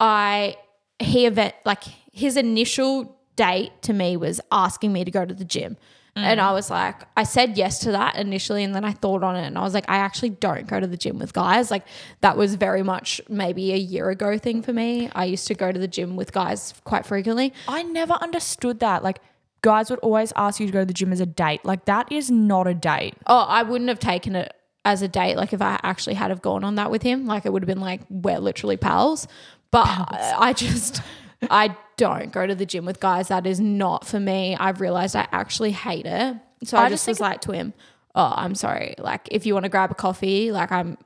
I 0.00 0.56
he 0.98 1.26
event 1.26 1.54
like 1.64 1.82
his 2.14 2.36
initial 2.36 3.18
date 3.36 3.72
to 3.82 3.92
me 3.92 4.16
was 4.16 4.40
asking 4.50 4.92
me 4.92 5.04
to 5.04 5.10
go 5.10 5.24
to 5.24 5.34
the 5.34 5.44
gym. 5.44 5.76
And 6.16 6.40
I 6.40 6.52
was 6.52 6.70
like, 6.70 7.02
I 7.16 7.24
said 7.24 7.58
yes 7.58 7.80
to 7.80 7.90
that 7.90 8.14
initially, 8.14 8.62
and 8.62 8.72
then 8.72 8.84
I 8.84 8.92
thought 8.92 9.24
on 9.24 9.34
it, 9.34 9.44
and 9.44 9.58
I 9.58 9.62
was 9.62 9.74
like, 9.74 9.90
I 9.90 9.96
actually 9.96 10.30
don't 10.30 10.64
go 10.68 10.78
to 10.78 10.86
the 10.86 10.96
gym 10.96 11.18
with 11.18 11.32
guys. 11.32 11.72
Like 11.72 11.84
that 12.20 12.36
was 12.36 12.54
very 12.54 12.84
much 12.84 13.20
maybe 13.28 13.72
a 13.72 13.76
year 13.76 14.10
ago 14.10 14.38
thing 14.38 14.62
for 14.62 14.72
me. 14.72 15.10
I 15.12 15.24
used 15.24 15.48
to 15.48 15.54
go 15.54 15.72
to 15.72 15.78
the 15.78 15.88
gym 15.88 16.14
with 16.14 16.32
guys 16.32 16.72
quite 16.84 17.04
frequently. 17.04 17.52
I 17.66 17.82
never 17.82 18.12
understood 18.12 18.78
that. 18.78 19.02
Like, 19.02 19.18
guys 19.62 19.90
would 19.90 19.98
always 19.98 20.32
ask 20.36 20.60
you 20.60 20.66
to 20.66 20.72
go 20.72 20.80
to 20.82 20.86
the 20.86 20.94
gym 20.94 21.12
as 21.12 21.18
a 21.18 21.26
date. 21.26 21.64
Like, 21.64 21.86
that 21.86 22.12
is 22.12 22.30
not 22.30 22.68
a 22.68 22.74
date. 22.74 23.16
Oh, 23.26 23.46
I 23.48 23.64
wouldn't 23.64 23.88
have 23.88 23.98
taken 23.98 24.36
it 24.36 24.54
as 24.84 25.02
a 25.02 25.08
date. 25.08 25.36
Like 25.36 25.52
if 25.52 25.62
I 25.62 25.80
actually 25.82 26.14
had 26.14 26.30
have 26.30 26.42
gone 26.42 26.62
on 26.62 26.76
that 26.76 26.90
with 26.90 27.02
him, 27.02 27.26
like 27.26 27.46
it 27.46 27.52
would 27.52 27.62
have 27.62 27.68
been 27.68 27.80
like 27.80 28.02
we're 28.08 28.38
literally 28.38 28.76
pals. 28.76 29.26
But 29.70 29.86
I, 29.88 30.34
I 30.38 30.52
just 30.52 31.02
I 31.50 31.76
don't 31.96 32.32
go 32.32 32.46
to 32.46 32.54
the 32.54 32.66
gym 32.66 32.84
with 32.84 33.00
guys. 33.00 33.28
That 33.28 33.46
is 33.46 33.60
not 33.60 34.06
for 34.06 34.20
me. 34.20 34.56
I've 34.56 34.80
realized 34.80 35.16
I 35.16 35.28
actually 35.32 35.72
hate 35.72 36.06
it. 36.06 36.36
So 36.64 36.76
I, 36.78 36.84
I 36.84 36.88
just 36.88 37.02
just 37.02 37.08
was 37.08 37.20
like 37.20 37.40
to 37.42 37.52
him, 37.52 37.72
"Oh, 38.14 38.32
I'm 38.34 38.54
sorry. 38.54 38.94
Like 38.98 39.28
if 39.30 39.46
you 39.46 39.54
want 39.54 39.64
to 39.64 39.68
grab 39.68 39.90
a 39.90 39.94
coffee, 39.94 40.52
like 40.52 40.72
I'm 40.72 40.98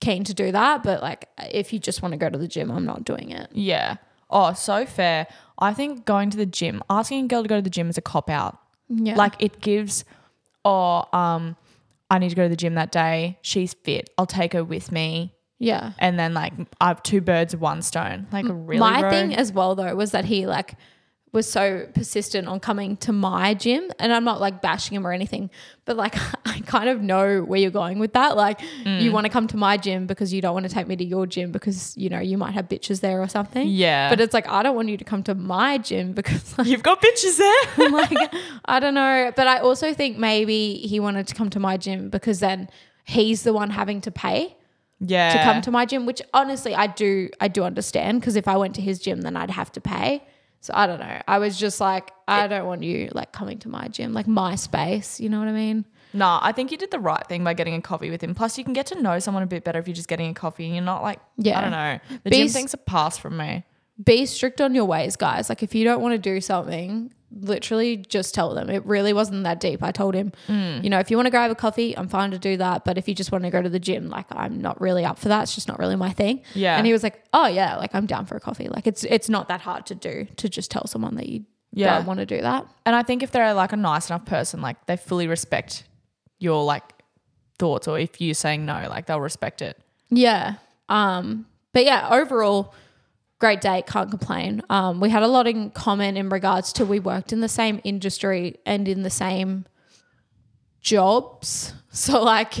keen 0.00 0.24
to 0.24 0.34
do 0.34 0.52
that, 0.52 0.82
but 0.82 1.02
like 1.02 1.28
if 1.38 1.72
you 1.72 1.78
just 1.78 2.02
want 2.02 2.12
to 2.12 2.18
go 2.18 2.28
to 2.28 2.38
the 2.38 2.48
gym, 2.48 2.70
I'm 2.70 2.84
not 2.84 3.04
doing 3.04 3.30
it." 3.30 3.48
Yeah. 3.52 3.96
Oh, 4.30 4.52
so 4.52 4.84
fair. 4.86 5.26
I 5.58 5.72
think 5.72 6.04
going 6.04 6.30
to 6.30 6.36
the 6.36 6.46
gym, 6.46 6.82
asking 6.90 7.24
a 7.24 7.28
girl 7.28 7.42
to 7.42 7.48
go 7.48 7.56
to 7.56 7.62
the 7.62 7.70
gym 7.70 7.88
is 7.88 7.96
a 7.96 8.02
cop 8.02 8.28
out. 8.28 8.58
Yeah. 8.88 9.16
Like 9.16 9.34
it 9.38 9.60
gives, 9.60 10.04
oh, 10.64 11.04
um, 11.12 11.56
I 12.10 12.18
need 12.18 12.30
to 12.30 12.34
go 12.34 12.42
to 12.42 12.48
the 12.48 12.56
gym 12.56 12.74
that 12.74 12.92
day. 12.92 13.38
She's 13.42 13.74
fit. 13.74 14.10
I'll 14.18 14.26
take 14.26 14.52
her 14.52 14.64
with 14.64 14.92
me. 14.92 15.32
Yeah. 15.58 15.92
And 15.98 16.18
then 16.18 16.34
like 16.34 16.52
I 16.80 16.88
have 16.88 17.02
two 17.02 17.20
birds 17.20 17.56
one 17.56 17.82
stone. 17.82 18.26
Like 18.32 18.44
really, 18.48 18.78
my 18.78 19.08
thing 19.10 19.34
as 19.34 19.52
well 19.52 19.74
though 19.74 19.94
was 19.94 20.10
that 20.12 20.24
he 20.26 20.46
like 20.46 20.74
was 21.32 21.50
so 21.50 21.86
persistent 21.92 22.48
on 22.48 22.58
coming 22.58 22.96
to 22.96 23.12
my 23.12 23.52
gym 23.52 23.90
and 23.98 24.10
I'm 24.10 24.24
not 24.24 24.40
like 24.40 24.62
bashing 24.62 24.96
him 24.96 25.06
or 25.06 25.12
anything 25.12 25.50
but 25.84 25.94
like 25.94 26.14
I 26.46 26.60
kind 26.60 26.88
of 26.88 27.02
know 27.02 27.42
where 27.42 27.60
you're 27.60 27.70
going 27.70 27.98
with 27.98 28.14
that 28.14 28.36
like 28.38 28.60
Mm. 28.84 29.02
you 29.02 29.12
want 29.12 29.26
to 29.26 29.30
come 29.30 29.46
to 29.48 29.56
my 29.58 29.76
gym 29.76 30.06
because 30.06 30.32
you 30.32 30.40
don't 30.40 30.54
want 30.54 30.66
to 30.66 30.72
take 30.72 30.86
me 30.86 30.96
to 30.96 31.04
your 31.04 31.26
gym 31.26 31.52
because 31.52 31.94
you 31.96 32.08
know 32.08 32.20
you 32.20 32.38
might 32.38 32.52
have 32.54 32.68
bitches 32.68 33.00
there 33.00 33.20
or 33.20 33.28
something 33.28 33.68
Yeah. 33.68 34.08
but 34.08 34.18
it's 34.20 34.32
like 34.32 34.48
I 34.48 34.62
don't 34.62 34.76
want 34.76 34.88
you 34.88 34.96
to 34.96 35.04
come 35.04 35.22
to 35.24 35.34
my 35.34 35.76
gym 35.76 36.12
because 36.20 36.56
like, 36.56 36.68
You've 36.68 36.82
got 36.82 37.02
bitches 37.02 37.36
there. 37.36 37.90
like 37.90 38.34
I 38.64 38.80
don't 38.80 38.94
know 38.94 39.30
but 39.36 39.46
I 39.46 39.58
also 39.58 39.92
think 39.92 40.16
maybe 40.16 40.74
he 40.74 41.00
wanted 41.00 41.26
to 41.26 41.34
come 41.34 41.50
to 41.50 41.60
my 41.60 41.76
gym 41.76 42.08
because 42.08 42.40
then 42.40 42.70
he's 43.04 43.42
the 43.42 43.52
one 43.52 43.68
having 43.70 44.00
to 44.02 44.10
pay 44.10 44.55
yeah. 45.00 45.32
to 45.32 45.42
come 45.42 45.60
to 45.62 45.70
my 45.70 45.84
gym, 45.86 46.06
which 46.06 46.22
honestly 46.34 46.74
I 46.74 46.86
do 46.86 47.28
I 47.40 47.48
do 47.48 47.64
understand 47.64 48.20
because 48.20 48.36
if 48.36 48.48
I 48.48 48.56
went 48.56 48.74
to 48.76 48.80
his 48.80 48.98
gym 48.98 49.22
then 49.22 49.36
I'd 49.36 49.50
have 49.50 49.70
to 49.72 49.80
pay. 49.80 50.22
So 50.60 50.72
I 50.74 50.86
don't 50.88 50.98
know. 50.98 51.20
I 51.28 51.38
was 51.38 51.56
just 51.58 51.80
like, 51.80 52.10
I 52.26 52.48
don't 52.48 52.66
want 52.66 52.82
you 52.82 53.10
like 53.14 53.30
coming 53.30 53.58
to 53.60 53.68
my 53.68 53.86
gym, 53.88 54.12
like 54.12 54.26
my 54.26 54.56
space. 54.56 55.20
You 55.20 55.28
know 55.28 55.38
what 55.38 55.46
I 55.48 55.52
mean? 55.52 55.84
No, 56.12 56.38
I 56.42 56.50
think 56.52 56.72
you 56.72 56.78
did 56.78 56.90
the 56.90 56.98
right 56.98 57.24
thing 57.28 57.44
by 57.44 57.54
getting 57.54 57.74
a 57.74 57.82
coffee 57.82 58.10
with 58.10 58.22
him. 58.22 58.34
Plus, 58.34 58.56
you 58.58 58.64
can 58.64 58.72
get 58.72 58.86
to 58.86 59.00
know 59.00 59.18
someone 59.20 59.42
a 59.44 59.46
bit 59.46 59.62
better 59.64 59.78
if 59.78 59.86
you're 59.86 59.94
just 59.94 60.08
getting 60.08 60.30
a 60.30 60.34
coffee 60.34 60.64
and 60.64 60.74
you're 60.74 60.82
not 60.84 61.02
like, 61.02 61.20
Yeah. 61.36 61.58
I 61.58 61.60
don't 61.60 61.70
know. 61.70 61.98
The 62.24 62.30
Be 62.30 62.36
gym 62.38 62.46
s- 62.46 62.52
thing's 62.54 62.74
a 62.74 62.78
pass 62.78 63.16
from 63.18 63.36
me. 63.36 63.64
Be 64.02 64.26
strict 64.26 64.60
on 64.60 64.74
your 64.74 64.84
ways, 64.84 65.16
guys. 65.16 65.48
Like 65.48 65.62
if 65.62 65.74
you 65.74 65.84
don't 65.84 66.00
want 66.02 66.12
to 66.12 66.18
do 66.18 66.40
something, 66.40 67.12
literally 67.40 67.96
just 67.96 68.34
tell 68.34 68.54
them. 68.54 68.68
It 68.70 68.84
really 68.84 69.12
wasn't 69.12 69.44
that 69.44 69.58
deep. 69.58 69.82
I 69.82 69.90
told 69.90 70.14
him, 70.14 70.32
Mm. 70.48 70.84
you 70.84 70.90
know, 70.90 70.98
if 70.98 71.10
you 71.10 71.16
want 71.16 71.26
to 71.26 71.30
grab 71.30 71.50
a 71.50 71.54
coffee, 71.54 71.96
I'm 71.96 72.08
fine 72.08 72.30
to 72.30 72.38
do 72.38 72.56
that. 72.58 72.84
But 72.84 72.98
if 72.98 73.08
you 73.08 73.14
just 73.14 73.32
want 73.32 73.44
to 73.44 73.50
go 73.50 73.60
to 73.62 73.68
the 73.68 73.80
gym, 73.80 74.08
like 74.10 74.26
I'm 74.30 74.60
not 74.60 74.80
really 74.80 75.04
up 75.04 75.18
for 75.18 75.28
that. 75.28 75.44
It's 75.44 75.54
just 75.54 75.66
not 75.66 75.78
really 75.78 75.96
my 75.96 76.12
thing. 76.12 76.42
Yeah. 76.54 76.76
And 76.76 76.86
he 76.86 76.92
was 76.92 77.02
like, 77.02 77.24
Oh 77.32 77.46
yeah, 77.46 77.76
like 77.76 77.94
I'm 77.94 78.06
down 78.06 78.26
for 78.26 78.36
a 78.36 78.40
coffee. 78.40 78.68
Like 78.68 78.86
it's 78.86 79.04
it's 79.04 79.28
not 79.28 79.48
that 79.48 79.60
hard 79.62 79.86
to 79.86 79.94
do 79.94 80.26
to 80.36 80.48
just 80.48 80.70
tell 80.70 80.86
someone 80.86 81.14
that 81.16 81.28
you 81.28 81.44
Yeah. 81.72 81.96
don't 81.96 82.06
want 82.06 82.20
to 82.20 82.26
do 82.26 82.40
that. 82.42 82.66
And 82.84 82.94
I 82.94 83.02
think 83.02 83.22
if 83.22 83.30
they're 83.32 83.54
like 83.54 83.72
a 83.72 83.76
nice 83.76 84.10
enough 84.10 84.24
person, 84.26 84.60
like 84.60 84.84
they 84.86 84.96
fully 84.96 85.26
respect 85.26 85.84
your 86.38 86.64
like 86.64 86.84
thoughts, 87.58 87.88
or 87.88 87.98
if 87.98 88.20
you're 88.20 88.34
saying 88.34 88.66
no, 88.66 88.86
like 88.90 89.06
they'll 89.06 89.20
respect 89.20 89.62
it. 89.62 89.78
Yeah. 90.10 90.54
Um, 90.90 91.46
but 91.72 91.84
yeah, 91.84 92.08
overall, 92.12 92.72
great 93.46 93.60
date. 93.60 93.86
Can't 93.86 94.10
complain. 94.10 94.62
Um, 94.70 95.00
we 95.00 95.08
had 95.10 95.22
a 95.22 95.28
lot 95.28 95.46
in 95.46 95.70
common 95.70 96.16
in 96.16 96.28
regards 96.28 96.72
to 96.74 96.84
we 96.84 96.98
worked 97.00 97.32
in 97.32 97.40
the 97.40 97.48
same 97.48 97.80
industry 97.84 98.56
and 98.66 98.88
in 98.88 99.02
the 99.02 99.10
same 99.10 99.66
jobs. 100.80 101.72
So 101.96 102.22
like 102.22 102.52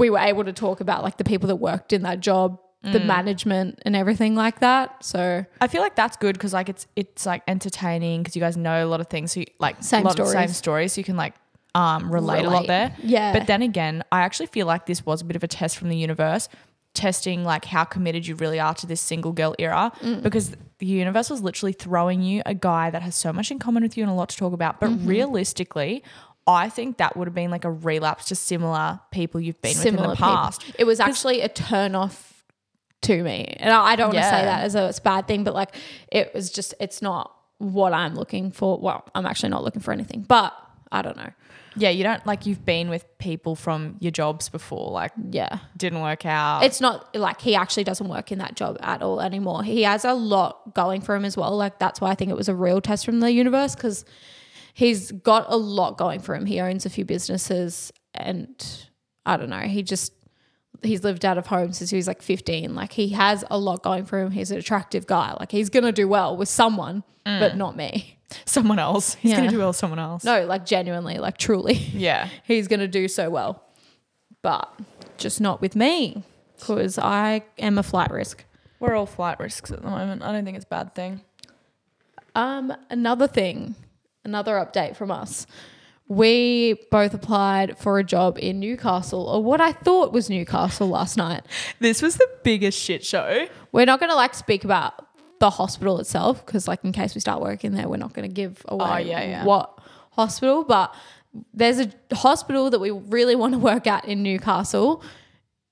we 0.00 0.10
were 0.10 0.18
able 0.18 0.42
to 0.42 0.52
talk 0.52 0.80
about 0.80 1.04
like 1.04 1.18
the 1.18 1.22
people 1.32 1.46
that 1.46 1.56
worked 1.56 1.92
in 1.92 2.02
that 2.02 2.18
job, 2.18 2.58
the 2.82 2.98
management 2.98 3.78
and 3.84 3.94
everything 3.94 4.34
like 4.34 4.58
that. 4.58 5.04
So 5.04 5.46
I 5.60 5.68
feel 5.68 5.82
like 5.82 5.94
that's 5.94 6.16
good 6.16 6.34
because 6.34 6.52
like 6.52 6.68
it's 6.68 6.88
it's 6.96 7.26
like 7.26 7.42
entertaining 7.46 8.22
because 8.24 8.34
you 8.34 8.40
guys 8.40 8.56
know 8.56 8.84
a 8.84 8.88
lot 8.88 9.00
of 9.00 9.06
things. 9.06 9.30
So 9.30 9.40
you, 9.40 9.46
like 9.60 9.84
Same 9.84 10.02
a 10.02 10.08
lot 10.08 10.18
of 10.18 10.26
same 10.26 10.48
stories. 10.48 10.56
stories. 10.56 10.92
So 10.94 10.98
you 11.00 11.04
can 11.04 11.16
like 11.16 11.34
um 11.76 12.12
relate, 12.12 12.44
a 12.44 12.50
lot 12.50 12.66
there. 12.66 12.92
Yeah. 13.04 13.32
But 13.32 13.46
then 13.46 13.62
again, 13.62 14.02
I 14.10 14.22
actually 14.22 14.46
feel 14.46 14.66
like 14.66 14.86
this 14.86 15.06
was 15.06 15.22
a 15.22 15.24
bit 15.24 15.36
of 15.36 15.44
a 15.44 15.48
test 15.48 15.78
from 15.78 15.88
the 15.88 15.96
universe, 15.96 16.48
testing 16.96 17.44
like 17.44 17.64
how 17.66 17.84
committed 17.84 18.26
you 18.26 18.34
really 18.36 18.58
are 18.58 18.74
to 18.74 18.86
this 18.86 19.00
single 19.00 19.32
girl 19.32 19.54
era 19.58 19.92
Mm. 20.02 20.22
because 20.22 20.50
the 20.78 20.86
universe 20.86 21.30
was 21.30 21.40
literally 21.42 21.72
throwing 21.72 22.22
you 22.22 22.42
a 22.46 22.54
guy 22.54 22.90
that 22.90 23.02
has 23.02 23.14
so 23.14 23.32
much 23.32 23.50
in 23.50 23.58
common 23.58 23.82
with 23.82 23.96
you 23.96 24.02
and 24.02 24.10
a 24.10 24.14
lot 24.14 24.28
to 24.30 24.36
talk 24.36 24.52
about. 24.52 24.80
But 24.80 24.90
Mm-hmm. 24.90 25.06
realistically, 25.06 26.02
I 26.46 26.68
think 26.68 26.96
that 26.98 27.16
would 27.16 27.26
have 27.28 27.34
been 27.34 27.50
like 27.50 27.64
a 27.64 27.70
relapse 27.70 28.26
to 28.26 28.34
similar 28.34 29.00
people 29.10 29.40
you've 29.40 29.60
been 29.62 29.70
with 29.70 29.86
in 29.86 29.94
similar 29.94 30.10
the 30.14 30.16
past. 30.16 30.60
people. 30.62 30.76
It 30.80 30.84
was 30.84 31.00
actually 31.00 31.40
a 31.42 31.48
turn 31.48 31.94
off 31.94 32.44
to 33.02 33.22
me. 33.22 33.56
And 33.60 33.72
I 33.72 33.92
I 33.92 33.96
don't 33.96 34.08
want 34.08 34.18
to 34.18 34.30
say 34.30 34.44
that 34.44 34.64
as 34.64 34.74
a 34.74 34.88
it's 34.88 34.98
a 34.98 35.02
bad 35.02 35.26
thing, 35.28 35.44
but 35.44 35.54
like 35.54 35.74
it 36.10 36.32
was 36.34 36.50
just 36.50 36.74
it's 36.80 37.00
not 37.02 37.32
what 37.58 37.92
I'm 37.92 38.14
looking 38.14 38.50
for. 38.52 38.78
Well, 38.78 39.04
I'm 39.14 39.26
actually 39.26 39.48
not 39.50 39.64
looking 39.64 39.82
for 39.82 39.92
anything, 39.92 40.22
but 40.22 40.52
I 40.92 41.02
don't 41.02 41.16
know. 41.16 41.30
Yeah, 41.76 41.90
you 41.90 42.02
don't 42.02 42.24
like 42.26 42.46
you've 42.46 42.64
been 42.64 42.88
with 42.88 43.04
people 43.18 43.54
from 43.54 43.96
your 44.00 44.10
jobs 44.10 44.48
before, 44.48 44.90
like 44.90 45.12
Yeah. 45.30 45.58
didn't 45.76 46.00
work 46.00 46.24
out. 46.24 46.64
It's 46.64 46.80
not 46.80 47.14
like 47.14 47.40
he 47.40 47.54
actually 47.54 47.84
doesn't 47.84 48.08
work 48.08 48.32
in 48.32 48.38
that 48.38 48.56
job 48.56 48.78
at 48.80 49.02
all 49.02 49.20
anymore. 49.20 49.62
He 49.62 49.82
has 49.82 50.04
a 50.04 50.14
lot 50.14 50.74
going 50.74 51.02
for 51.02 51.14
him 51.14 51.24
as 51.24 51.36
well. 51.36 51.54
Like 51.56 51.78
that's 51.78 52.00
why 52.00 52.10
I 52.10 52.14
think 52.14 52.30
it 52.30 52.36
was 52.36 52.48
a 52.48 52.54
real 52.54 52.80
test 52.80 53.04
from 53.04 53.20
the 53.20 53.30
universe 53.30 53.74
because 53.74 54.04
he's 54.72 55.12
got 55.12 55.46
a 55.48 55.56
lot 55.56 55.98
going 55.98 56.20
for 56.20 56.34
him. 56.34 56.46
He 56.46 56.60
owns 56.60 56.86
a 56.86 56.90
few 56.90 57.04
businesses 57.04 57.92
and 58.14 58.86
I 59.26 59.36
don't 59.36 59.50
know. 59.50 59.60
He 59.60 59.82
just 59.82 60.12
he's 60.82 61.04
lived 61.04 61.24
out 61.24 61.36
of 61.36 61.46
home 61.46 61.72
since 61.72 61.90
he 61.90 61.96
was 61.96 62.06
like 62.06 62.22
15. 62.22 62.74
Like 62.74 62.92
he 62.92 63.08
has 63.10 63.44
a 63.50 63.58
lot 63.58 63.82
going 63.82 64.06
for 64.06 64.18
him. 64.18 64.30
He's 64.30 64.50
an 64.50 64.58
attractive 64.58 65.06
guy. 65.06 65.36
Like 65.38 65.52
he's 65.52 65.68
gonna 65.68 65.92
do 65.92 66.08
well 66.08 66.36
with 66.36 66.48
someone, 66.48 67.04
but 67.24 67.52
mm. 67.52 67.56
not 67.56 67.76
me. 67.76 68.15
Someone 68.44 68.78
else. 68.78 69.14
He's 69.14 69.30
Yeah. 69.32 69.38
gonna 69.38 69.50
do 69.50 69.58
well 69.58 69.68
with 69.68 69.76
someone 69.76 69.98
else. 69.98 70.24
No, 70.24 70.44
like 70.46 70.66
genuinely, 70.66 71.18
like 71.18 71.38
truly. 71.38 71.74
Yeah. 71.74 72.28
he's 72.44 72.68
going 72.68 72.80
to 72.80 72.88
do 72.88 73.08
so 73.08 73.30
well. 73.30 73.62
But 74.42 74.68
just 75.16 75.40
not 75.40 75.60
with 75.60 75.74
me 75.76 76.22
because 76.58 76.98
I 76.98 77.42
am 77.58 77.78
a 77.78 77.82
flight 77.82 78.10
risk. 78.10 78.44
We're 78.80 78.94
all 78.94 79.06
flight 79.06 79.40
risks 79.40 79.70
at 79.70 79.82
the 79.82 79.88
moment. 79.90 80.22
I 80.22 80.32
don't 80.32 80.44
think 80.44 80.56
it's 80.56 80.66
a 80.66 80.68
bad 80.68 80.94
thing. 80.94 81.22
Um, 82.34 82.72
another 82.90 83.26
thing, 83.26 83.74
another 84.24 84.52
update 84.54 84.96
from 84.96 85.10
us. 85.10 85.46
We 86.08 86.78
both 86.90 87.14
applied 87.14 87.78
for 87.78 87.98
a 87.98 88.04
job 88.04 88.38
in 88.38 88.60
Newcastle, 88.60 89.26
or 89.26 89.42
what 89.42 89.60
I 89.60 89.72
thought 89.72 90.12
was 90.12 90.30
Newcastle 90.30 90.88
last 90.88 91.16
night. 91.16 91.42
This 91.80 92.00
was 92.02 92.16
the 92.16 92.28
biggest 92.44 92.78
shit 92.78 93.04
show. 93.04 93.46
We're 93.72 93.86
not 93.86 93.98
going 94.00 94.10
to 94.10 94.16
like 94.16 94.34
speak 94.34 94.64
about 94.64 95.05
the 95.38 95.50
hospital 95.50 95.98
itself 96.00 96.44
because, 96.44 96.66
like, 96.66 96.84
in 96.84 96.92
case 96.92 97.14
we 97.14 97.20
start 97.20 97.40
working 97.40 97.72
there, 97.72 97.88
we're 97.88 97.96
not 97.96 98.12
going 98.12 98.28
to 98.28 98.34
give 98.34 98.64
oh, 98.68 98.76
away 98.76 98.88
Oh, 98.90 98.96
yeah, 98.96 99.22
yeah. 99.22 99.44
what 99.44 99.78
hospital. 100.12 100.64
But 100.64 100.94
there's 101.52 101.78
a 101.80 101.90
hospital 102.14 102.70
that 102.70 102.80
we 102.80 102.90
really 102.90 103.34
want 103.42 103.52
to 103.52 103.58
work 103.58 103.86
at 103.86 104.04
in 104.04 104.22
Newcastle, 104.22 105.02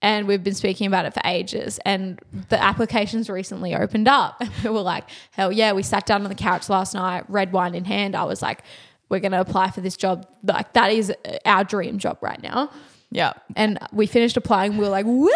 and 0.03 0.29
we've 0.29 0.44
been 0.44 0.55
speaking 0.55 0.87
about 0.87 1.07
it 1.07 1.14
for 1.14 1.22
ages. 1.24 1.81
And 1.85 2.20
the 2.50 2.62
applications 2.62 3.31
recently 3.31 3.74
opened 3.74 4.09
up, 4.09 4.37
and 4.40 4.50
we 4.62 4.70
were 4.70 4.81
like, 4.81 5.05
"Hell 5.31 5.53
yeah!" 5.53 5.72
We 5.72 5.83
sat 5.83 6.07
down 6.07 6.22
on 6.22 6.29
the 6.29 6.35
couch 6.35 6.68
last 6.68 6.94
night, 6.94 7.24
red 7.29 7.53
wine 7.53 7.74
in 7.74 7.85
hand. 7.85 8.14
I 8.14 8.24
was 8.24 8.42
like, 8.42 8.62
"We're 9.09 9.20
going 9.20 9.33
to 9.33 9.40
apply 9.40 9.70
for 9.70 9.81
this 9.81 9.96
job. 9.96 10.27
Like, 10.42 10.72
that 10.74 10.92
is 10.92 11.12
our 11.44 11.64
dream 11.64 11.98
job 11.98 12.18
right 12.20 12.42
now." 12.42 12.70
Yeah. 13.14 13.33
And 13.55 13.79
we 13.92 14.07
finished 14.07 14.37
applying. 14.37 14.72
We 14.77 14.81
were 14.81 14.90
like, 14.90 15.07
"Woo!" 15.07 15.31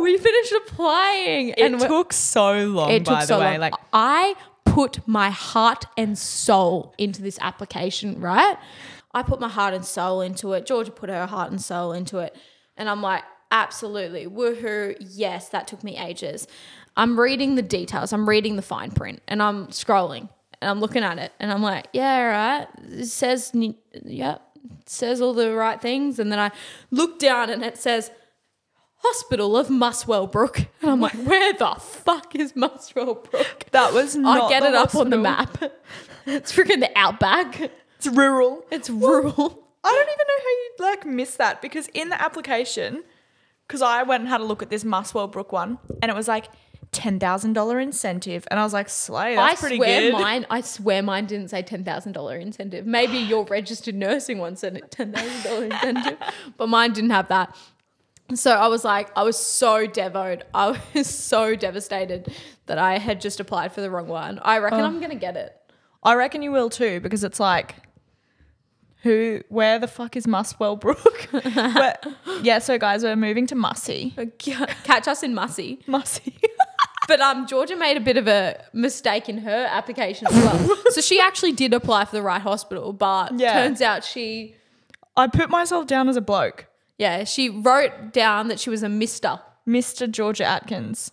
We 0.00 0.16
finished 0.16 0.52
applying, 0.52 1.48
It 1.50 1.58
and 1.60 1.80
took 1.80 2.12
so 2.12 2.66
long, 2.66 2.90
it 2.90 3.04
by 3.04 3.12
took 3.12 3.20
the 3.20 3.26
so 3.26 3.40
way. 3.40 3.50
long. 3.52 3.60
Like 3.60 3.74
I 3.92 4.34
put 4.64 5.06
my 5.06 5.30
heart 5.30 5.84
and 5.96 6.16
soul 6.16 6.94
into 6.96 7.22
this 7.22 7.38
application, 7.40 8.20
right? 8.20 8.56
I 9.12 9.22
put 9.22 9.40
my 9.40 9.48
heart 9.48 9.74
and 9.74 9.84
soul 9.84 10.20
into 10.20 10.52
it. 10.52 10.64
Georgia 10.66 10.90
put 10.90 11.10
her 11.10 11.26
heart 11.26 11.50
and 11.50 11.60
soul 11.60 11.92
into 11.92 12.18
it. 12.18 12.36
And 12.76 12.88
I'm 12.88 13.02
like, 13.02 13.22
absolutely. 13.50 14.26
Woohoo. 14.26 14.96
Yes, 15.00 15.48
that 15.50 15.66
took 15.68 15.82
me 15.84 15.96
ages. 15.96 16.46
I'm 16.96 17.18
reading 17.18 17.56
the 17.56 17.62
details, 17.62 18.12
I'm 18.12 18.28
reading 18.28 18.54
the 18.56 18.62
fine 18.62 18.92
print, 18.92 19.20
and 19.26 19.42
I'm 19.42 19.68
scrolling 19.68 20.28
and 20.60 20.70
I'm 20.70 20.80
looking 20.80 21.02
at 21.02 21.18
it 21.18 21.32
and 21.40 21.50
I'm 21.52 21.62
like, 21.62 21.88
yeah, 21.92 22.16
all 22.16 22.26
right. 22.26 22.68
It 23.00 23.06
says, 23.06 23.50
yep, 23.52 23.74
yeah, 24.04 24.38
says 24.86 25.20
all 25.20 25.34
the 25.34 25.54
right 25.54 25.80
things. 25.80 26.18
And 26.18 26.30
then 26.30 26.38
I 26.38 26.50
look 26.90 27.18
down 27.18 27.50
and 27.50 27.62
it 27.62 27.78
says, 27.78 28.10
Hospital 28.98 29.56
of 29.56 29.68
Muswellbrook. 29.68 30.66
And 30.80 30.90
I'm 30.90 31.00
like, 31.02 31.14
where 31.14 31.52
the 31.52 31.74
fuck 31.78 32.34
is 32.34 32.54
Muswellbrook? 32.54 33.70
That 33.70 33.92
was 33.92 34.16
not 34.16 34.44
I 34.44 34.48
get 34.48 34.62
it 34.62 34.74
up 34.74 34.94
on 34.94 35.10
the 35.10 35.18
map. 35.18 35.62
it's 36.26 36.52
freaking 36.52 36.80
the 36.80 36.90
outback. 36.96 37.70
It's 37.96 38.06
rural. 38.06 38.64
It's 38.70 38.88
rural. 38.88 39.64
I 39.84 39.90
don't 39.90 40.08
even 40.08 40.26
know 40.26 40.38
how 40.38 40.48
you'd 40.48 40.90
like 40.90 41.06
miss 41.06 41.36
that 41.36 41.60
because 41.60 41.88
in 41.88 42.08
the 42.08 42.20
application, 42.20 43.04
because 43.66 43.82
I 43.82 44.02
went 44.02 44.22
and 44.22 44.28
had 44.28 44.40
a 44.40 44.44
look 44.44 44.62
at 44.62 44.70
this 44.70 44.84
Muswellbrook 44.84 45.52
one, 45.52 45.78
and 46.00 46.10
it 46.10 46.14
was 46.14 46.26
like 46.26 46.46
ten 46.94 47.18
thousand 47.18 47.52
dollar 47.52 47.78
incentive, 47.78 48.46
and 48.50 48.58
I 48.58 48.62
was 48.64 48.72
like, 48.72 48.88
"Slay, 48.88 49.34
that's 49.34 49.58
I 49.58 49.60
pretty 49.60 49.76
swear 49.76 50.00
good." 50.00 50.12
mine. 50.14 50.46
I 50.48 50.60
swear 50.62 51.02
mine 51.02 51.26
didn't 51.26 51.48
say 51.48 51.62
ten 51.62 51.84
thousand 51.84 52.12
dollar 52.12 52.36
incentive. 52.36 52.86
Maybe 52.86 53.18
your 53.18 53.44
registered 53.44 53.94
nursing 53.94 54.38
one 54.38 54.56
said 54.56 54.76
it 54.76 54.90
ten 54.90 55.12
thousand 55.12 55.42
dollar 55.42 55.64
incentive, 55.70 56.18
but 56.56 56.68
mine 56.68 56.92
didn't 56.92 57.10
have 57.10 57.28
that. 57.28 57.54
So 58.32 58.52
I 58.52 58.68
was 58.68 58.84
like, 58.84 59.10
I 59.16 59.22
was 59.22 59.36
so 59.36 59.86
devoed. 59.86 60.44
I 60.54 60.80
was 60.94 61.06
so 61.14 61.54
devastated 61.54 62.32
that 62.66 62.78
I 62.78 62.96
had 62.98 63.20
just 63.20 63.40
applied 63.40 63.72
for 63.72 63.82
the 63.82 63.90
wrong 63.90 64.08
one. 64.08 64.38
I 64.40 64.58
reckon 64.58 64.80
oh. 64.80 64.84
I'm 64.84 65.00
gonna 65.00 65.14
get 65.14 65.36
it. 65.36 65.54
I 66.02 66.14
reckon 66.14 66.42
you 66.42 66.52
will 66.52 66.70
too 66.70 67.00
because 67.00 67.24
it's 67.24 67.40
like, 67.40 67.74
who? 69.02 69.42
Where 69.48 69.78
the 69.78 69.88
fuck 69.88 70.16
is 70.16 70.26
Muswellbrook? 70.26 71.28
Yeah, 72.42 72.58
so 72.58 72.78
guys, 72.78 73.02
we're 73.02 73.16
moving 73.16 73.46
to 73.46 73.54
Mussy. 73.54 74.14
Catch 74.38 75.08
us 75.08 75.22
in 75.22 75.34
Mussy. 75.34 75.78
Mussy. 75.86 76.36
But 77.06 77.20
um, 77.20 77.46
Georgia 77.46 77.76
made 77.76 77.96
a 77.96 78.00
bit 78.00 78.16
of 78.16 78.26
a 78.28 78.64
mistake 78.72 79.28
in 79.28 79.38
her 79.38 79.66
application 79.70 80.26
as 80.26 80.34
well. 80.34 80.76
so 80.90 81.00
she 81.00 81.20
actually 81.20 81.52
did 81.52 81.74
apply 81.74 82.04
for 82.06 82.16
the 82.16 82.22
right 82.22 82.40
hospital, 82.40 82.92
but 82.92 83.38
Yeah. 83.38 83.52
turns 83.52 83.80
out 83.82 84.04
she, 84.04 84.54
I 85.16 85.26
put 85.28 85.50
myself 85.50 85.86
down 85.86 86.08
as 86.08 86.16
a 86.16 86.20
bloke, 86.20 86.66
yeah, 86.98 87.24
she 87.24 87.48
wrote 87.50 88.12
down 88.12 88.48
that 88.48 88.58
she 88.60 88.70
was 88.70 88.82
a 88.82 88.88
Mister. 88.88 89.40
Mr. 89.66 90.10
Georgia 90.10 90.44
Atkins. 90.44 91.10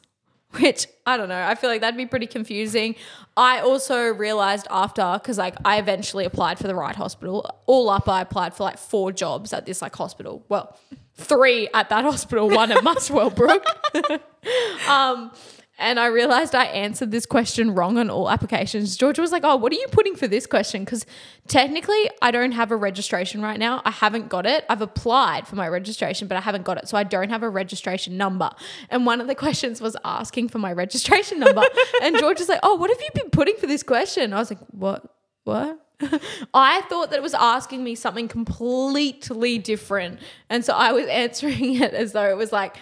which 0.60 0.86
I 1.06 1.16
don't 1.16 1.30
know. 1.30 1.42
I 1.42 1.56
feel 1.56 1.70
like 1.70 1.80
that'd 1.82 1.96
be 1.98 2.06
pretty 2.06 2.28
confusing. 2.28 2.96
I 3.38 3.60
also 3.62 4.08
realized 4.14 4.68
after 4.70 5.12
because 5.14 5.38
like 5.38 5.56
I 5.64 5.80
eventually 5.80 6.26
applied 6.26 6.58
for 6.58 6.68
the 6.68 6.76
right 6.76 6.96
hospital. 6.96 7.50
All 7.66 7.90
up, 7.90 8.10
I 8.10 8.20
applied 8.22 8.54
for 8.54 8.64
like 8.64 8.78
four 8.78 9.14
jobs 9.14 9.54
at 9.54 9.66
this 9.66 9.82
like 9.82 9.96
hospital. 9.96 10.44
Well, 10.50 10.78
three 11.16 11.70
at 11.74 11.88
that 11.90 12.04
hospital, 12.04 12.50
one 12.50 12.72
at 12.74 12.78
Muswellbrook. 12.84 13.64
um, 14.90 15.32
and 15.82 16.00
I 16.00 16.06
realized 16.06 16.54
I 16.54 16.66
answered 16.66 17.12
this 17.12 17.26
question 17.26 17.74
wrong 17.74 17.98
on 17.98 18.10
all 18.10 18.30
applications. 18.30 18.96
Georgia 18.96 19.22
was 19.22 19.32
like, 19.32 19.44
"Oh, 19.44 19.56
what 19.56 19.72
are 19.74 19.76
you 19.76 19.88
putting 19.92 20.16
for 20.16 20.28
this 20.28 20.46
question?" 20.46 20.86
Because 20.86 21.06
technically, 21.48 22.10
I 22.22 22.30
don't 22.32 22.52
have 22.52 22.72
a 22.72 22.76
registration 22.76 23.42
right 23.42 23.60
now. 23.60 23.82
I 23.84 23.92
haven't 23.92 24.30
got 24.30 24.46
it. 24.46 24.64
I've 24.70 24.82
applied 24.82 25.48
for 25.48 25.56
my 25.56 25.68
registration, 25.68 26.28
but 26.28 26.38
I 26.38 26.42
haven't 26.42 26.64
got 26.64 26.78
it, 26.78 26.88
so 26.88 26.98
I 26.98 27.04
don't 27.04 27.30
have 27.30 27.44
a 27.44 27.50
registration 27.50 28.16
number. 28.16 28.52
And 28.90 29.06
one 29.06 29.20
of 29.20 29.28
the 29.28 29.36
questions 29.46 29.82
was 29.82 29.98
asking 30.06 30.50
for 30.50 30.60
my 30.60 30.72
registration 30.72 31.40
number, 31.40 31.64
and 32.04 32.18
George 32.18 32.40
was 32.40 32.48
like, 32.48 32.60
"Oh, 32.64 32.76
what 32.76 32.90
have 32.92 33.02
you 33.02 33.10
been 33.16 33.32
putting 33.32 33.58
for 33.58 33.66
this 33.66 33.84
question?" 33.84 34.34
I 34.34 34.38
was 34.38 34.52
like, 34.52 34.62
"What? 34.70 35.04
What?" 35.44 35.80
I 36.54 36.82
thought 36.82 37.10
that 37.10 37.18
it 37.18 37.24
was 37.24 37.34
asking 37.34 37.84
me 37.84 37.96
something 37.96 38.28
completely 38.28 39.58
different, 39.58 40.20
and 40.50 40.64
so 40.64 40.74
I 40.74 40.92
was 40.92 41.08
answering 41.08 41.82
it 41.82 41.94
as 41.94 42.12
though 42.14 42.30
it 42.30 42.38
was 42.38 42.52
like. 42.52 42.78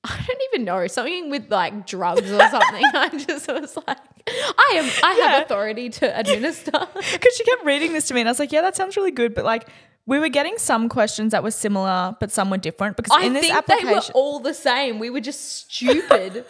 I 0.04 0.24
don't 0.26 0.40
even 0.54 0.64
know 0.64 0.86
something 0.86 1.30
with 1.30 1.50
like 1.50 1.86
drugs 1.86 2.30
or 2.30 2.38
something. 2.48 2.84
I 2.94 3.08
just 3.18 3.48
was 3.48 3.76
like, 3.86 3.98
I 4.28 4.72
am. 4.76 4.84
I 5.04 5.16
Yeah. 5.18 5.28
have 5.28 5.42
authority 5.44 5.88
to 5.90 6.18
administer. 6.20 6.72
Because 6.72 7.36
she 7.36 7.44
kept 7.44 7.64
reading 7.64 7.92
this 7.92 8.08
to 8.08 8.14
me, 8.14 8.20
and 8.20 8.28
I 8.28 8.32
was 8.32 8.38
like, 8.38 8.52
"Yeah, 8.52 8.62
that 8.62 8.76
sounds 8.76 8.96
really 8.96 9.10
good," 9.12 9.34
but 9.34 9.44
like. 9.44 9.68
We 10.06 10.18
were 10.18 10.30
getting 10.30 10.58
some 10.58 10.88
questions 10.88 11.30
that 11.32 11.44
were 11.44 11.52
similar, 11.52 12.16
but 12.18 12.32
some 12.32 12.50
were 12.50 12.56
different 12.56 12.96
because 12.96 13.12
I 13.16 13.26
in 13.26 13.32
this 13.34 13.42
think 13.42 13.54
application, 13.54 13.86
they 13.88 13.94
were 13.94 14.00
all 14.14 14.40
the 14.40 14.54
same. 14.54 14.98
We 14.98 15.08
were 15.08 15.20
just 15.20 15.70
stupid. 15.70 16.44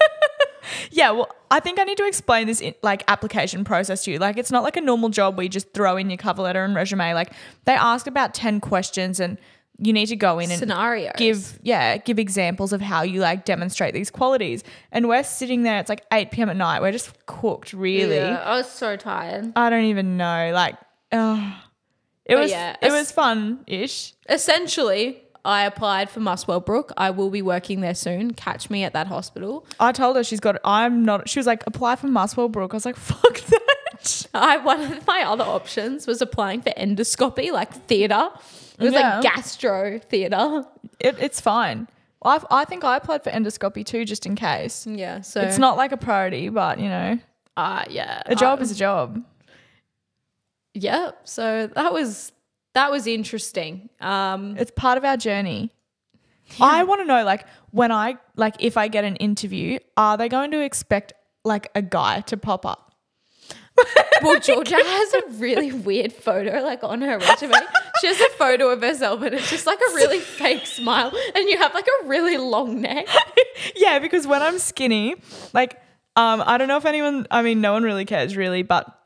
Yeah, 0.91 1.11
well, 1.11 1.29
I 1.51 1.61
think 1.61 1.79
I 1.79 1.85
need 1.85 1.99
to 1.99 2.07
explain 2.07 2.47
this 2.47 2.61
in, 2.63 2.75
like 2.83 3.03
application 3.09 3.65
process 3.65 4.05
to 4.05 4.13
you. 4.13 4.19
Like, 4.19 4.39
it's 4.39 4.51
not 4.53 4.63
like 4.63 4.77
a 4.77 4.81
normal 4.81 5.09
job 5.11 5.37
where 5.37 5.43
you 5.43 5.51
just 5.51 5.75
throw 5.75 5.97
in 5.99 6.09
your 6.09 6.17
cover 6.17 6.41
letter 6.43 6.65
and 6.65 6.75
resume. 6.75 7.13
Like, 7.13 7.33
they 7.65 7.73
ask 7.75 8.07
about 8.07 8.33
ten 8.33 8.61
questions, 8.61 9.21
and 9.21 9.37
you 9.83 9.93
need 9.93 10.07
to 10.07 10.16
go 10.16 10.38
in 10.38 10.51
and 10.51 10.59
Scenarios. 10.59 11.12
give 11.16 11.59
yeah 11.62 11.97
give 11.97 12.19
examples 12.19 12.73
of 12.73 12.81
how 12.81 13.03
you 13.03 13.21
like 13.21 13.45
demonstrate 13.45 13.95
these 13.95 14.11
qualities. 14.11 14.62
And 14.93 15.09
we're 15.09 15.25
sitting 15.25 15.62
there. 15.62 15.79
It's 15.81 15.88
like 15.88 16.05
eight 16.12 16.31
p.m. 16.31 16.51
at 16.51 16.57
night. 16.57 16.83
We're 16.83 16.93
just 16.93 17.27
cooked. 17.27 17.73
Really, 17.73 18.16
Yeah, 18.16 18.43
I 18.45 18.57
was 18.57 18.71
so 18.71 18.97
tired. 18.97 19.53
I 19.57 19.71
don't 19.71 19.85
even 19.85 20.16
know. 20.16 20.51
Like, 20.53 20.77
uh, 21.12 21.53
it 22.27 22.35
But 22.35 22.43
was 22.43 22.51
yeah, 22.51 22.77
it 22.83 22.93
was 22.93 23.11
fun 23.11 23.61
ish. 23.66 24.12
Essentially, 24.29 25.23
I 25.45 25.64
applied 25.64 26.11
for 26.11 26.21
Muswellbrook. 26.21 26.90
I 26.99 27.11
will 27.11 27.31
be 27.31 27.40
working 27.40 27.81
there 27.81 27.95
soon. 27.95 28.33
Catch 28.33 28.69
me 28.69 28.85
at 28.85 28.93
that 28.93 29.07
hospital. 29.07 29.66
I 29.81 29.93
told 29.93 30.16
her 30.16 30.23
she's 30.25 30.40
got. 30.40 30.57
I'm 30.64 31.05
not. 31.05 31.29
She 31.29 31.38
was 31.38 31.47
like, 31.47 31.64
apply 31.66 31.97
for 31.97 32.09
Muswellbrook. 32.09 32.73
I 32.73 32.77
was 32.77 32.85
like, 32.85 32.97
fuck 33.11 33.40
that. 33.40 34.27
I 34.35 34.59
one 34.59 34.81
of 34.81 35.07
my 35.07 35.23
other 35.27 35.45
options 35.45 36.07
was 36.07 36.21
applying 36.23 36.61
for 36.62 36.71
endoscopy, 36.71 37.51
like 37.53 37.73
theatre. 37.87 38.29
It 38.81 38.85
was 38.85 38.93
Yeah. 38.95 39.14
like 39.21 39.23
gastro 39.23 39.99
theatre. 39.99 40.64
It, 40.99 41.16
it's 41.21 41.40
fine. 41.40 41.87
I 42.25 42.40
I 42.51 42.64
think 42.64 42.85
I 42.85 42.97
applied 42.97 43.23
for 43.25 43.31
endoscopy 43.31 43.85
too, 43.85 44.05
just 44.05 44.27
in 44.27 44.35
case. 44.37 44.87
Yeah, 44.87 45.21
so 45.21 45.40
It's 45.43 45.59
not 45.59 45.77
like 45.77 45.93
a 45.93 45.97
priority, 45.97 46.49
but 46.49 46.79
you 46.79 46.88
know, 46.88 47.19
Uh, 47.57 47.85
yeah, 47.88 48.23
a 48.27 48.35
job 48.35 48.59
uh, 48.59 48.62
is 48.62 48.71
a 48.73 48.75
job. 48.75 49.23
yeah. 50.75 51.11
So 51.25 51.66
that 51.69 51.93
was 51.93 52.33
that 52.75 52.90
was 52.90 53.07
interesting. 53.07 53.90
Um, 54.01 54.57
It's 54.59 54.71
part 54.75 54.97
of 54.99 55.05
our 55.05 55.16
journey. 55.16 55.71
I 56.61 56.83
want 56.83 57.01
to 57.01 57.05
know, 57.05 57.23
like, 57.25 57.47
when 57.71 57.93
I 57.93 58.16
like, 58.37 58.57
if 58.59 58.77
I 58.77 58.88
get 58.88 59.05
an 59.05 59.14
interview, 59.16 59.79
are 59.97 60.16
they 60.16 60.29
going 60.29 60.51
to 60.51 60.61
expect 60.61 61.12
like 61.45 61.71
a 61.77 61.83
guy 61.83 62.21
to 62.23 62.37
pop 62.37 62.66
up? 62.66 62.89
well, 64.23 64.38
Georgia 64.40 64.77
has 64.77 65.14
a 65.14 65.23
really 65.38 65.73
weird 65.73 66.12
photo, 66.12 66.62
like 66.62 66.83
on 66.83 67.01
her 67.03 67.19
resume. 67.19 67.55
She 68.01 68.07
has 68.07 68.21
a 68.21 68.31
photo 68.31 68.69
of 68.69 68.83
herself, 68.83 69.23
and 69.23 69.35
it's 69.35 69.51
just 69.51 69.66
like 69.66 69.79
a 69.79 69.95
really 69.95 70.19
fake 70.38 70.66
smile, 70.66 71.12
and 71.35 71.49
you 71.49 71.59
have 71.59 71.75
like 71.75 71.87
a 72.03 72.07
really 72.07 72.37
long 72.37 72.81
neck. 72.81 73.07
yeah, 73.77 73.99
because 73.99 74.27
when 74.27 74.43
I'm 74.43 74.59
skinny, 74.59 75.16
like, 75.53 75.81
um, 76.16 76.43
I 76.45 76.59
don't 76.59 76.69
know 76.69 76.77
if 76.77 76.87
anyone, 76.87 77.27
I 77.31 77.43
mean, 77.43 77.61
no 77.61 77.73
one 77.73 77.83
really 77.83 78.05
cares 78.05 78.37
really, 78.37 78.62
but 78.62 78.97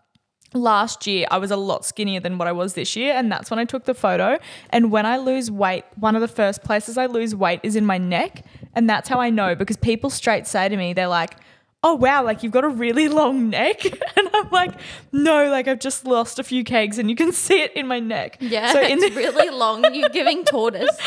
last 0.54 1.06
year 1.06 1.26
I 1.30 1.38
was 1.38 1.50
a 1.50 1.56
lot 1.56 1.84
skinnier 1.84 2.20
than 2.20 2.38
what 2.38 2.48
I 2.48 2.52
was 2.52 2.74
this 2.74 2.96
year, 2.96 3.14
and 3.14 3.30
that's 3.30 3.50
when 3.50 3.58
I 3.58 3.64
took 3.64 3.84
the 3.84 3.94
photo. 3.94 4.38
And 4.70 4.90
when 4.90 5.06
I 5.06 5.18
lose 5.18 5.50
weight, 5.50 5.84
one 5.96 6.14
of 6.14 6.20
the 6.20 6.28
first 6.28 6.62
places 6.62 6.96
I 6.96 7.06
lose 7.06 7.34
weight 7.34 7.60
is 7.62 7.76
in 7.76 7.84
my 7.84 7.98
neck, 7.98 8.44
and 8.74 8.88
that's 8.88 9.08
how 9.08 9.20
I 9.20 9.30
know 9.30 9.54
because 9.54 9.76
people 9.76 10.10
straight 10.10 10.46
say 10.46 10.68
to 10.68 10.76
me, 10.76 10.92
they're 10.92 11.08
like, 11.08 11.36
"Oh 11.84 11.94
wow, 11.94 12.24
like 12.24 12.42
you've 12.42 12.52
got 12.52 12.64
a 12.64 12.68
really 12.68 13.06
long 13.08 13.50
neck," 13.50 13.84
and 14.16 14.28
I'm 14.34 14.50
like, 14.50 14.72
"No, 15.12 15.48
like 15.50 15.68
I've 15.68 15.78
just 15.78 16.04
lost 16.04 16.38
a 16.40 16.42
few 16.42 16.64
kegs, 16.64 16.98
and 16.98 17.08
you 17.08 17.14
can 17.14 17.30
see 17.30 17.60
it 17.62 17.72
in 17.76 17.86
my 17.86 18.00
neck." 18.00 18.38
Yeah, 18.40 18.72
So 18.72 18.80
in 18.80 19.00
it's 19.02 19.14
really 19.22 19.50
long. 19.50 19.94
You're 19.94 20.08
giving 20.08 20.44
tortoise. 20.44 20.98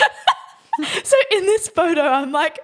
so 1.03 1.15
in 1.31 1.45
this 1.45 1.67
photo, 1.67 2.01
I'm 2.01 2.31
like 2.31 2.59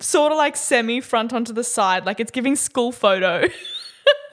sort 0.00 0.32
of 0.32 0.38
like 0.38 0.56
semi 0.56 1.00
front 1.00 1.32
onto 1.32 1.52
the 1.52 1.64
side, 1.64 2.06
like 2.06 2.20
it's 2.20 2.30
giving 2.30 2.56
school 2.56 2.92
photo 2.92 3.48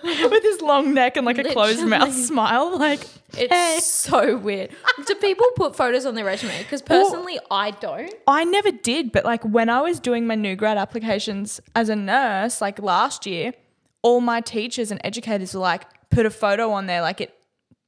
with 0.32 0.44
his 0.44 0.62
long 0.62 0.94
neck 0.94 1.18
and 1.18 1.26
like 1.26 1.38
a 1.38 1.44
closed 1.44 1.82
mouth 1.86 2.02
Literally. 2.08 2.24
smile. 2.24 2.78
Like, 2.78 3.02
It's 3.38 3.54
hey. 3.54 3.80
so 3.82 4.38
weird. 4.38 4.72
Do 5.06 5.16
people 5.16 5.46
put 5.56 5.76
photos 5.76 6.06
on 6.06 6.16
their 6.16 6.26
resume? 6.26 6.58
Because 6.60 6.82
personally, 6.82 7.40
I 7.50 7.72
don't. 7.72 8.14
I 8.28 8.44
never 8.44 8.72
did, 8.72 9.12
but 9.12 9.26
like 9.26 9.44
when 9.44 9.70
I 9.70 9.82
was 9.82 10.00
doing 10.00 10.28
my 10.28 10.36
new 10.36 10.56
grad 10.56 10.78
applications 10.78 11.62
as 11.76 11.90
a 11.90 11.96
nurse, 11.96 12.62
like 12.62 12.80
last 12.82 13.26
year, 13.26 13.54
all 14.02 14.22
my 14.22 14.42
teachers 14.42 14.92
and 14.92 15.00
educators 15.04 15.54
were 15.54 15.60
like, 15.62 15.84
put 16.10 16.26
a 16.26 16.32
photo 16.32 16.72
on 16.72 16.88
there. 16.88 17.02
Like 17.02 17.22
it, 17.22 17.34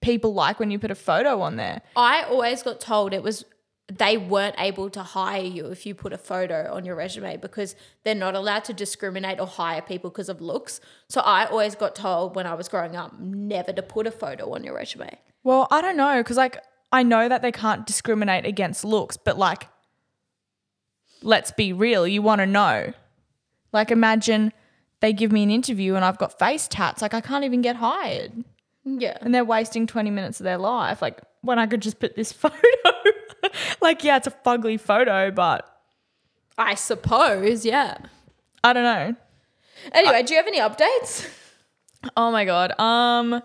people 0.01 0.33
like 0.33 0.59
when 0.59 0.69
you 0.71 0.79
put 0.79 0.91
a 0.91 0.95
photo 0.95 1.41
on 1.41 1.55
there. 1.55 1.81
I 1.95 2.23
always 2.23 2.61
got 2.63 2.79
told 2.79 3.13
it 3.13 3.23
was 3.23 3.45
they 3.91 4.17
weren't 4.17 4.55
able 4.57 4.89
to 4.89 5.03
hire 5.03 5.43
you 5.43 5.67
if 5.67 5.85
you 5.85 5.93
put 5.93 6.13
a 6.13 6.17
photo 6.17 6.73
on 6.73 6.85
your 6.85 6.95
resume 6.95 7.35
because 7.37 7.75
they're 8.03 8.15
not 8.15 8.33
allowed 8.33 8.63
to 8.65 8.73
discriminate 8.73 9.39
or 9.39 9.45
hire 9.47 9.81
people 9.81 10.09
because 10.09 10.29
of 10.29 10.39
looks. 10.41 10.79
So 11.09 11.19
I 11.21 11.45
always 11.45 11.75
got 11.75 11.93
told 11.95 12.35
when 12.35 12.47
I 12.47 12.53
was 12.53 12.69
growing 12.69 12.95
up 12.95 13.19
never 13.19 13.73
to 13.73 13.81
put 13.83 14.07
a 14.07 14.11
photo 14.11 14.53
on 14.53 14.63
your 14.63 14.73
resume. 14.75 15.17
Well, 15.43 15.67
I 15.69 15.81
don't 15.81 15.97
know 15.97 16.21
because 16.21 16.37
like 16.37 16.57
I 16.93 17.03
know 17.03 17.27
that 17.27 17.41
they 17.41 17.51
can't 17.51 17.85
discriminate 17.85 18.45
against 18.45 18.85
looks, 18.85 19.17
but 19.17 19.37
like, 19.37 19.67
let's 21.21 21.51
be 21.51 21.73
real. 21.73 22.07
You 22.07 22.21
want 22.21 22.39
to 22.39 22.45
know. 22.45 22.93
Like, 23.71 23.91
imagine 23.91 24.53
they 24.99 25.13
give 25.13 25.31
me 25.31 25.43
an 25.43 25.49
interview 25.51 25.95
and 25.95 26.05
I've 26.05 26.17
got 26.17 26.37
face 26.37 26.67
tats. 26.67 27.01
Like, 27.01 27.13
I 27.13 27.21
can't 27.21 27.43
even 27.43 27.61
get 27.61 27.77
hired, 27.77 28.43
Yeah. 28.85 29.17
and 29.21 29.33
they're 29.33 29.43
wasting 29.43 29.87
twenty 29.87 30.11
minutes 30.11 30.39
of 30.39 30.43
their 30.43 30.57
life. 30.59 31.01
Like, 31.01 31.21
when 31.41 31.59
I 31.59 31.65
could 31.65 31.81
just 31.81 31.99
put 31.99 32.15
this 32.15 32.31
photo. 32.43 32.55
like, 33.81 34.03
yeah, 34.03 34.17
it's 34.17 34.27
a 34.27 34.31
fugly 34.31 34.79
photo, 34.79 35.31
but 35.31 35.67
I 36.57 36.75
suppose, 36.75 37.65
yeah. 37.65 37.97
I 38.63 38.73
don't 38.73 38.83
know. 38.83 39.15
Anyway, 39.91 40.23
do 40.23 40.33
you 40.33 40.39
have 40.39 40.47
any 40.47 40.59
updates? 40.59 41.29
Oh 42.17 42.31
my 42.33 42.43
god. 42.43 42.77
Um 42.81 43.41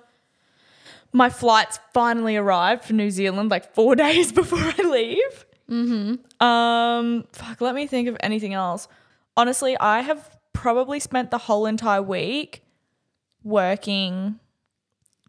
my 1.12 1.30
flight's 1.30 1.78
finally 1.94 2.36
arrived 2.36 2.82
for 2.84 2.92
New 2.92 3.08
Zealand 3.08 3.52
like 3.52 3.72
4 3.72 3.94
days 4.04 4.32
before 4.32 4.58
I 4.58 4.82
leave. 4.82 5.46
Mhm. 5.70 6.42
Um 6.42 7.24
fuck, 7.32 7.60
let 7.60 7.76
me 7.76 7.86
think 7.86 8.08
of 8.08 8.16
anything 8.18 8.54
else. 8.54 8.88
Honestly, 9.36 9.76
I 9.78 10.00
have 10.00 10.36
probably 10.52 10.98
spent 10.98 11.30
the 11.30 11.38
whole 11.38 11.66
entire 11.66 12.02
week 12.02 12.62
working 13.44 14.40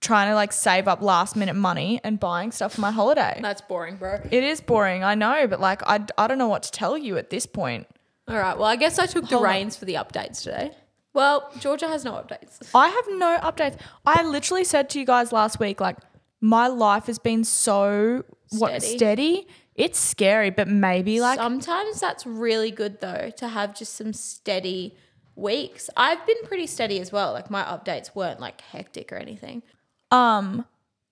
trying 0.01 0.29
to 0.29 0.35
like 0.35 0.53
save 0.53 0.87
up 0.87 1.01
last 1.01 1.35
minute 1.35 1.55
money 1.55 1.99
and 2.03 2.19
buying 2.19 2.51
stuff 2.51 2.73
for 2.75 2.81
my 2.81 2.91
holiday. 2.91 3.39
That's 3.41 3.61
boring, 3.61 3.97
bro. 3.97 4.19
It 4.31 4.43
is 4.43 4.61
boring, 4.61 5.03
I 5.03 5.15
know, 5.15 5.47
but 5.47 5.59
like 5.59 5.81
I, 5.87 6.05
I 6.17 6.27
don't 6.27 6.37
know 6.37 6.47
what 6.47 6.63
to 6.63 6.71
tell 6.71 6.97
you 6.97 7.17
at 7.17 7.29
this 7.29 7.45
point. 7.45 7.87
All 8.27 8.37
right. 8.37 8.57
Well, 8.57 8.67
I 8.67 8.75
guess 8.75 8.99
I 8.99 9.05
took 9.07 9.23
the 9.27 9.35
Hold 9.37 9.47
on. 9.47 9.51
reins 9.53 9.75
for 9.75 9.85
the 9.85 9.95
updates 9.95 10.43
today. 10.43 10.71
Well, 11.13 11.51
Georgia 11.59 11.87
has 11.87 12.05
no 12.05 12.11
updates. 12.13 12.69
I 12.75 12.87
have 12.87 13.05
no 13.17 13.39
updates. 13.41 13.77
I 14.05 14.23
literally 14.23 14.63
said 14.63 14.89
to 14.91 14.99
you 14.99 15.05
guys 15.05 15.31
last 15.31 15.59
week, 15.59 15.81
like, 15.81 15.97
my 16.39 16.67
life 16.67 17.07
has 17.07 17.17
been 17.17 17.43
so 17.43 18.23
what 18.51 18.81
Steady. 18.81 18.97
steady. 18.97 19.47
It's 19.75 19.99
scary, 19.99 20.49
but 20.49 20.67
maybe 20.67 21.21
like 21.21 21.39
Sometimes 21.39 21.99
that's 21.99 22.25
really 22.25 22.69
good 22.71 22.99
though 23.01 23.31
to 23.37 23.47
have 23.47 23.73
just 23.75 23.95
some 23.95 24.13
steady 24.13 24.95
weeks. 25.35 25.89
I've 25.95 26.25
been 26.27 26.43
pretty 26.43 26.67
steady 26.67 26.99
as 26.99 27.11
well. 27.11 27.31
Like 27.33 27.49
my 27.49 27.63
updates 27.63 28.13
weren't 28.13 28.39
like 28.39 28.61
hectic 28.61 29.11
or 29.11 29.15
anything. 29.15 29.63
Um 30.11 30.65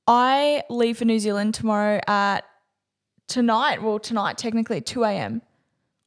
I 0.08 0.64
leave 0.70 0.98
for 0.98 1.06
New 1.06 1.20
Zealand 1.20 1.54
tomorrow 1.54 2.00
at 2.08 2.46
tonight. 3.28 3.84
Well, 3.84 4.00
tonight 4.00 4.38
technically 4.38 4.80
2 4.80 5.04
a.m. 5.04 5.42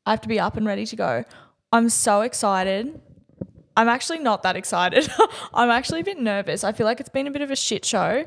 I 0.06 0.10
have 0.10 0.22
to 0.22 0.28
be 0.28 0.40
up 0.40 0.56
and 0.56 0.66
ready 0.66 0.86
to 0.86 0.96
go. 0.96 1.24
I'm 1.72 1.88
so 1.90 2.22
excited. 2.22 3.00
I'm 3.76 3.88
actually 3.88 4.18
not 4.18 4.42
that 4.42 4.56
excited. 4.56 5.08
I'm 5.54 5.70
actually 5.70 6.00
a 6.00 6.04
bit 6.04 6.18
nervous. 6.18 6.64
I 6.64 6.72
feel 6.72 6.86
like 6.86 7.00
it's 7.00 7.10
been 7.10 7.26
a 7.26 7.30
bit 7.30 7.42
of 7.42 7.50
a 7.50 7.56
shit 7.56 7.84
show. 7.84 8.26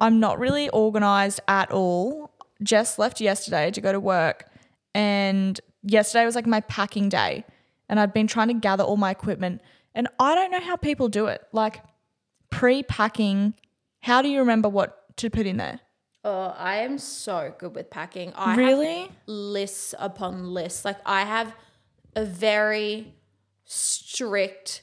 I'm 0.00 0.18
not 0.18 0.38
really 0.38 0.68
organized 0.70 1.40
at 1.46 1.70
all. 1.70 2.30
Just 2.62 2.98
left 2.98 3.20
yesterday 3.20 3.70
to 3.70 3.80
go 3.80 3.92
to 3.92 4.00
work, 4.00 4.48
and 4.94 5.60
yesterday 5.82 6.24
was 6.24 6.34
like 6.34 6.46
my 6.46 6.60
packing 6.60 7.08
day. 7.08 7.44
And 7.88 8.00
I'd 8.00 8.12
been 8.12 8.26
trying 8.26 8.48
to 8.48 8.54
gather 8.54 8.84
all 8.84 8.96
my 8.96 9.10
equipment, 9.10 9.60
and 9.94 10.08
I 10.18 10.34
don't 10.34 10.50
know 10.50 10.60
how 10.60 10.76
people 10.76 11.08
do 11.08 11.26
it. 11.26 11.42
Like 11.52 11.82
pre 12.50 12.82
packing, 12.82 13.54
how 14.02 14.20
do 14.22 14.28
you 14.28 14.40
remember 14.40 14.68
what 14.68 15.16
to 15.16 15.30
put 15.30 15.46
in 15.46 15.56
there? 15.56 15.80
Oh, 16.24 16.54
I 16.56 16.76
am 16.78 16.98
so 16.98 17.52
good 17.58 17.74
with 17.74 17.90
packing. 17.90 18.32
I 18.36 18.50
have 18.50 18.58
Really? 18.58 19.10
lists 19.26 19.94
upon 19.98 20.52
lists. 20.54 20.84
Like 20.84 20.98
I 21.04 21.22
have 21.22 21.52
a 22.14 22.24
very 22.24 23.14
strict 23.64 24.82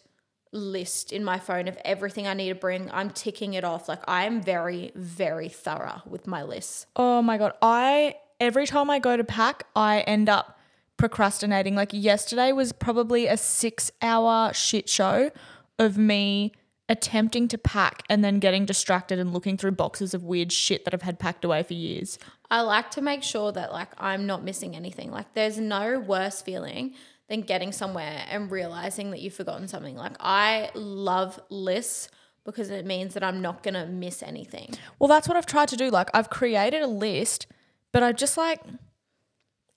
list 0.52 1.14
in 1.14 1.24
my 1.24 1.38
phone 1.40 1.68
of 1.68 1.78
everything 1.86 2.28
I 2.28 2.34
need 2.34 2.50
to 2.50 2.56
bring. 2.56 2.90
I'm 2.92 3.10
ticking 3.12 3.54
it 3.54 3.64
off. 3.64 3.88
Like 3.88 4.02
I 4.08 4.26
am 4.26 4.42
very, 4.42 4.92
very 4.96 5.48
thorough 5.48 6.02
with 6.06 6.28
my 6.28 6.44
lists. 6.44 6.88
Oh 6.96 7.22
my 7.22 7.38
god, 7.38 7.54
I 7.62 8.16
every 8.40 8.66
time 8.68 8.90
I 8.90 9.00
go 9.00 9.16
to 9.16 9.24
pack, 9.24 9.66
I 9.76 10.02
end 10.02 10.28
up 10.28 10.58
procrastinating. 10.98 11.76
Like 11.76 11.90
yesterday 11.94 12.52
was 12.52 12.72
probably 12.74 13.28
a 13.28 13.34
6-hour 13.36 14.54
shit 14.54 14.90
show 14.90 15.32
of 15.78 15.98
me 15.98 16.52
attempting 16.89 17.47
to 17.47 17.58
pack 17.58 18.04
and 18.10 18.23
then 18.23 18.39
getting 18.39 18.65
distracted 18.65 19.19
and 19.19 19.32
looking 19.32 19.56
through 19.56 19.71
boxes 19.71 20.13
of 20.15 20.23
weird 20.23 20.52
shit 20.52 20.84
that 20.84 20.93
I've 20.93 21.04
had 21.04 21.19
packed 21.19 21.45
away 21.45 21.62
for 21.62 21.75
years. 21.75 22.17
I 22.49 22.62
like 22.62 22.89
to 22.91 23.02
make 23.02 23.21
sure 23.21 23.52
that 23.52 23.71
like 23.71 23.89
I'm 23.97 24.25
not 24.25 24.43
missing 24.43 24.75
anything. 24.75 25.12
Like 25.12 25.34
there's 25.36 25.60
no 25.60 25.99
worse 25.99 26.41
feeling 26.41 26.95
than 27.30 27.41
getting 27.41 27.71
somewhere 27.71 28.25
and 28.28 28.52
realizing 28.52 29.12
that 29.12 29.21
you've 29.21 29.36
forgotten 29.36 29.67
something. 29.67 29.95
Like 29.95 30.15
I 30.19 30.71
love 30.73 31.39
lists 31.49 32.10
because 32.43 32.71
it 32.71 32.86
means 32.86 33.13
that 33.13 33.23
I'm 33.23 33.41
not 33.41 33.62
going 33.62 33.75
to 33.75 33.86
miss 33.86 34.23
anything. 34.23 34.73
Well, 34.97 35.08
that's 35.08 35.28
what 35.28 35.38
I've 35.38 35.45
tried 35.45 35.67
to 35.69 35.78
do. 35.78 35.91
Like 35.91 36.10
I've 36.15 36.32
created 36.32 36.82
a 36.82 36.88
list, 36.88 37.45
but 37.91 38.02
I 38.02 38.12
just 38.13 38.36
like 38.36 38.62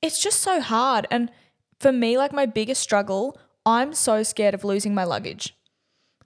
it's 0.01 0.21
just 0.21 0.41
so 0.41 0.63
hard. 0.63 1.07
And 1.11 1.31
for 1.79 1.93
me, 1.93 2.17
like 2.17 2.33
my 2.33 2.47
biggest 2.47 2.81
struggle, 2.81 3.39
I'm 3.67 3.93
so 3.93 4.23
scared 4.23 4.55
of 4.55 4.65
losing 4.65 4.95
my 4.95 5.05
luggage. 5.05 5.55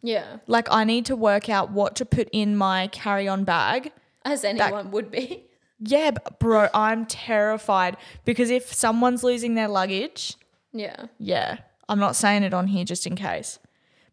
Yeah. 0.02 0.38
Like 0.46 0.68
I 0.70 0.84
need 0.84 1.06
to 1.06 1.16
work 1.16 1.48
out 1.48 1.70
what 1.70 1.96
to 1.96 2.04
put 2.04 2.28
in 2.32 2.56
my 2.56 2.88
carry-on 2.88 3.44
bag. 3.44 3.92
As 4.24 4.44
anyone 4.44 4.90
would 4.90 5.10
be. 5.10 5.44
Yeah, 5.78 6.12
bro, 6.38 6.68
I'm 6.72 7.04
terrified 7.06 7.96
because 8.24 8.50
if 8.50 8.72
someone's 8.72 9.22
losing 9.22 9.54
their 9.54 9.68
luggage, 9.68 10.36
Yeah. 10.72 11.06
yeah, 11.18 11.58
I'm 11.88 11.98
not 11.98 12.16
saying 12.16 12.42
it 12.44 12.54
on 12.54 12.68
here 12.68 12.84
just 12.84 13.06
in 13.06 13.14
case. 13.14 13.58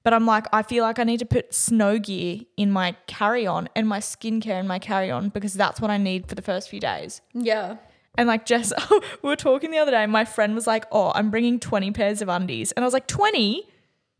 But 0.03 0.13
I'm 0.13 0.25
like, 0.25 0.47
I 0.51 0.63
feel 0.63 0.83
like 0.83 0.99
I 0.99 1.05
need 1.05 1.19
to 1.19 1.25
put 1.25 1.53
snow 1.53 1.97
gear 1.97 2.39
in 2.57 2.69
my 2.71 2.97
carry 3.07 3.47
on 3.47 3.69
and 3.77 3.87
my 3.87 3.99
skincare 3.99 4.59
in 4.59 4.67
my 4.67 4.77
carry 4.77 5.09
on 5.09 5.29
because 5.29 5.53
that's 5.53 5.79
what 5.79 5.89
I 5.89 5.97
need 5.97 6.27
for 6.27 6.35
the 6.35 6.41
first 6.41 6.67
few 6.69 6.81
days. 6.81 7.21
Yeah. 7.33 7.77
And 8.17 8.27
like 8.27 8.45
Jess, 8.51 8.73
we 9.21 9.29
were 9.29 9.37
talking 9.37 9.71
the 9.71 9.77
other 9.77 9.91
day. 9.91 10.05
My 10.05 10.25
friend 10.25 10.53
was 10.55 10.67
like, 10.67 10.85
"Oh, 10.91 11.13
I'm 11.15 11.31
bringing 11.31 11.57
20 11.59 11.91
pairs 11.91 12.21
of 12.21 12.27
undies," 12.27 12.73
and 12.73 12.83
I 12.83 12.85
was 12.85 12.93
like, 12.93 13.07
"20, 13.07 13.63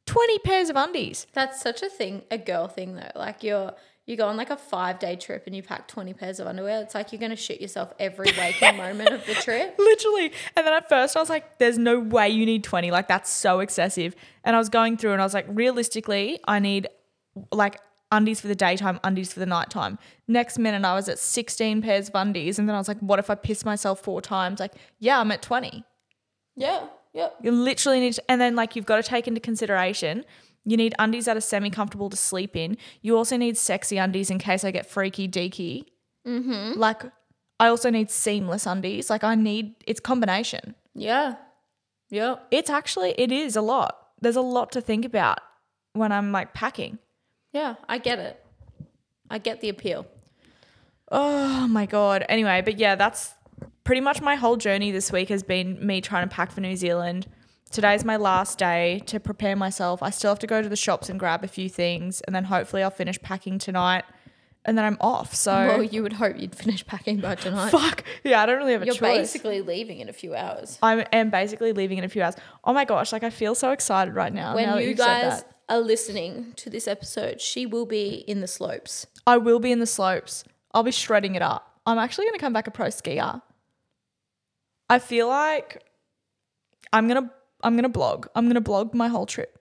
20 0.05 0.39
pairs 0.39 0.69
of 0.69 0.75
undies." 0.75 1.27
That's 1.33 1.61
such 1.61 1.81
a 1.81 1.89
thing, 1.89 2.23
a 2.31 2.37
girl 2.37 2.67
thing 2.67 2.95
though. 2.95 3.11
Like 3.15 3.43
you're 3.43 3.73
you 4.05 4.17
go 4.17 4.27
on 4.27 4.35
like 4.35 4.49
a 4.49 4.57
five 4.57 4.99
day 4.99 5.15
trip 5.15 5.43
and 5.45 5.55
you 5.55 5.63
pack 5.63 5.87
twenty 5.87 6.13
pairs 6.13 6.39
of 6.39 6.47
underwear. 6.47 6.81
It's 6.81 6.93
like 6.93 7.13
you're 7.13 7.21
gonna 7.21 7.37
shit 7.37 7.61
yourself 7.61 7.93
every 7.99 8.31
waking 8.37 8.75
moment 8.75 9.09
of 9.09 9.25
the 9.25 9.33
trip. 9.33 9.75
Literally. 9.79 10.33
And 10.57 10.67
then 10.67 10.73
at 10.73 10.89
first 10.89 11.15
I 11.15 11.19
was 11.21 11.29
like, 11.29 11.57
"There's 11.57 11.77
no 11.77 11.99
way 11.99 12.29
you 12.29 12.45
need 12.45 12.63
20. 12.63 12.91
Like 12.91 13.07
that's 13.07 13.31
so 13.31 13.61
excessive." 13.61 14.13
And 14.43 14.55
I 14.55 14.59
was 14.59 14.69
going 14.69 14.97
through 14.97 15.13
and 15.13 15.21
I 15.21 15.25
was 15.25 15.33
like, 15.33 15.45
"Realistically, 15.47 16.39
I 16.45 16.59
need 16.59 16.87
like 17.51 17.79
undies 18.11 18.41
for 18.41 18.47
the 18.47 18.55
daytime, 18.55 18.99
undies 19.05 19.31
for 19.31 19.39
the 19.39 19.45
nighttime." 19.45 19.97
Next 20.27 20.59
minute 20.59 20.83
I 20.83 20.95
was 20.95 21.07
at 21.07 21.17
16 21.17 21.81
pairs 21.81 22.09
of 22.09 22.15
undies, 22.15 22.59
and 22.59 22.67
then 22.67 22.75
I 22.75 22.79
was 22.79 22.89
like, 22.89 22.99
"What 22.99 23.19
if 23.19 23.29
I 23.29 23.35
piss 23.35 23.63
myself 23.63 24.01
four 24.01 24.21
times?" 24.21 24.59
Like, 24.59 24.73
yeah, 24.99 25.19
I'm 25.21 25.31
at 25.31 25.41
20. 25.41 25.85
Yeah. 26.57 26.87
Yep. 27.13 27.38
You 27.41 27.52
literally 27.52 27.99
need 27.99 28.13
to, 28.13 28.32
and 28.32 28.41
then 28.41 28.56
like 28.56 28.76
you've 28.76 28.86
got 28.86 28.97
to 28.97 29.04
take 29.04 29.28
into 29.28 29.39
consideration 29.39 30.26
you 30.65 30.78
need 30.78 30.95
undies 30.97 31.26
that 31.26 31.36
are 31.36 31.41
semi 31.41 31.69
comfortable 31.69 32.10
to 32.10 32.17
sleep 32.17 32.56
in. 32.56 32.78
You 33.02 33.17
also 33.17 33.38
need 33.38 33.58
sexy 33.58 33.97
undies 33.97 34.30
in 34.30 34.39
case 34.39 34.63
I 34.63 34.71
get 34.71 34.86
freaky 34.86 35.28
deaky. 35.28 35.86
Mm-hmm. 36.26 36.80
Like 36.80 37.04
I 37.60 37.67
also 37.67 37.89
need 37.89 38.10
seamless 38.10 38.65
undies. 38.65 39.10
Like 39.10 39.23
I 39.23 39.36
need 39.36 39.76
it's 39.86 39.99
combination. 39.99 40.76
Yeah. 40.95 41.36
Yep. 42.10 42.47
It's 42.52 42.69
actually 42.69 43.13
it 43.17 43.32
is 43.32 43.56
a 43.56 43.62
lot. 43.62 44.08
There's 44.21 44.36
a 44.36 44.41
lot 44.41 44.71
to 44.73 44.82
think 44.82 45.04
about 45.06 45.39
when 45.93 46.12
I'm 46.12 46.32
like 46.32 46.54
packing. 46.54 46.99
Yeah. 47.52 47.76
I 47.89 47.97
get 47.97 48.19
it. 48.19 48.43
I 49.30 49.39
get 49.39 49.62
the 49.62 49.69
appeal. 49.69 50.06
Oh 51.12 51.67
my 51.67 51.86
god. 51.86 52.26
Anyway, 52.30 52.62
but 52.63 52.80
yeah, 52.80 52.95
that's 52.95 53.34
pretty 53.84 54.02
much 54.02 54.22
my 54.22 54.36
whole 54.36 54.58
journey 54.58 54.91
this 54.91 55.12
week 55.12 55.30
has 55.30 55.43
been 55.43 55.86
me 55.86 56.02
trying 56.02 56.28
to 56.28 56.34
pack 56.34 56.52
for 56.52 56.62
New 56.62 56.76
Zealand. 56.76 57.28
Today's 57.72 58.06
my 58.06 58.17
last 58.17 58.60
day 58.60 59.02
to 59.08 59.19
prepare 59.19 59.56
myself. 59.56 60.04
I 60.04 60.12
still 60.12 60.32
have 60.32 60.39
to 60.39 60.48
go 60.48 60.62
to 60.62 60.69
the 60.69 60.76
shops 60.76 61.10
and 61.10 61.19
grab 61.19 61.43
a 61.43 61.48
few 61.48 61.69
things 61.69 62.22
and 62.22 62.36
then 62.36 62.46
hopefully 62.46 62.84
I'll 62.84 62.91
finish 62.91 63.19
packing 63.22 63.58
tonight 63.58 64.04
and 64.65 64.78
then 64.78 64.86
I'm 64.86 64.98
off. 65.02 65.34
So 65.34 65.52
Well, 65.52 65.84
you 65.84 66.04
would 66.04 66.13
hope 66.13 66.39
you'd 66.39 66.56
finish 66.56 66.86
packing 66.86 67.19
by 67.19 67.36
tonight. 67.36 67.72
fuck. 67.72 68.04
Yeah, 68.24 68.41
I 68.41 68.46
don't 68.46 68.58
really 68.58 68.74
have 68.74 68.84
a 68.84 68.86
choice. 68.86 69.02
You're 69.02 69.10
choice. 69.10 69.17
basically 69.17 69.62
leaving 69.62 70.00
in 70.00 70.08
a 70.08 70.13
few 70.13 70.36
hours. 70.36 70.78
I 70.82 71.02
am 71.12 71.30
basically 71.30 71.74
leaving 71.74 71.98
in 71.98 72.04
a 72.04 72.10
few 72.10 72.22
hours. 72.22 72.36
Oh 72.63 72.74
my 72.74 72.86
gosh, 72.86 73.12
like 73.12 73.24
I 73.24 73.30
feel 73.30 73.56
so 73.56 73.72
excited 73.72 74.13
right 74.13 74.34
now. 74.34 74.52
now 74.52 74.56
When 74.56 74.69
that 74.69 74.86
you 74.86 74.93
guys 74.93 75.43
are 75.67 75.80
listening 75.80 76.54
to 76.58 76.69
this 76.69 76.88
episode, 76.88 77.41
she 77.41 77.65
will 77.65 77.86
be 77.86 78.24
in 78.28 78.41
the 78.41 78.48
slopes. 78.48 79.08
I 79.26 79.38
will 79.38 79.60
be 79.60 79.72
in 79.72 79.80
the 79.80 79.88
slopes. 79.88 80.43
I'll 80.74 80.84
be 80.84 80.91
shredding 80.91 81.36
it 81.36 81.41
up. 81.41 81.80
I'm 81.86 81.98
actually 81.98 82.26
going 82.26 82.36
to 82.36 82.39
come 82.39 82.54
back 82.54 82.67
a 82.67 82.72
pro 82.72 82.88
skier. 82.88 83.41
I 84.89 85.00
feel 85.00 85.28
like 85.28 85.84
I'm 86.91 87.08
to 87.10 87.30
I'm 87.63 87.78
to 87.82 87.89
blog. 87.89 88.28
I'm 88.36 88.52
to 88.54 88.62
blog 88.62 88.93
my 88.93 89.08
whole 89.08 89.26
trip. 89.26 89.58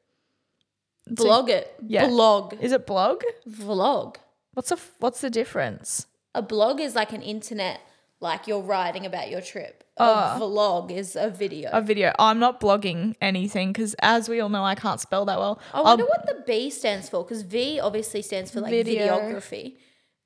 Blog 1.08 1.50
it. 1.50 1.74
yeah. 1.86 2.06
Blog. 2.06 2.54
Is 2.60 2.72
it 2.72 2.86
blog? 2.86 3.22
Vlog. 3.48 4.16
What's 4.54 4.68
the 4.70 4.78
what's 4.98 5.20
the 5.20 5.30
difference? 5.30 6.06
A 6.34 6.42
blog 6.42 6.80
is 6.80 6.94
like 6.94 7.12
an 7.12 7.22
internet, 7.22 7.80
like 8.20 8.46
you're 8.46 8.60
writing 8.62 9.04
about 9.06 9.30
your 9.30 9.40
trip. 9.40 9.84
A 9.98 10.02
Ah. 10.04 10.38
vlog 10.40 10.90
is 10.90 11.16
a 11.16 11.28
video. 11.28 11.68
A 11.72 11.80
video. 11.82 12.12
I'm 12.18 12.38
not 12.38 12.60
blogging 12.60 13.14
anything 13.20 13.72
cuz 13.74 13.94
as 14.00 14.28
we 14.28 14.40
all 14.40 14.48
know 14.48 14.64
I 14.64 14.74
can't 14.74 15.00
spell 15.00 15.24
that 15.26 15.38
well. 15.38 15.60
I 15.74 15.82
wonder 15.82 16.04
what 16.04 16.26
the 16.26 16.42
B 16.46 16.70
stands 16.70 17.08
for 17.08 17.22
because 17.24 17.42
V 17.42 17.78
obviously 17.80 18.22
stands 18.22 18.50
for 18.50 18.60
like 18.60 18.70
Video. 18.70 19.06
videography. 19.18 19.76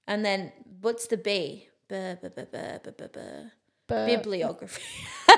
And 0.07 0.25
then 0.25 0.53
what's 0.81 1.07
the 1.09 1.17
B? 1.17 1.69
B- 1.89 2.15
b- 2.23 2.29
b- 2.37 3.51
b- 3.88 3.94
b- 3.94 4.07
b- 4.07 4.07
b- 4.07 4.16
Bibliography. 4.16 4.83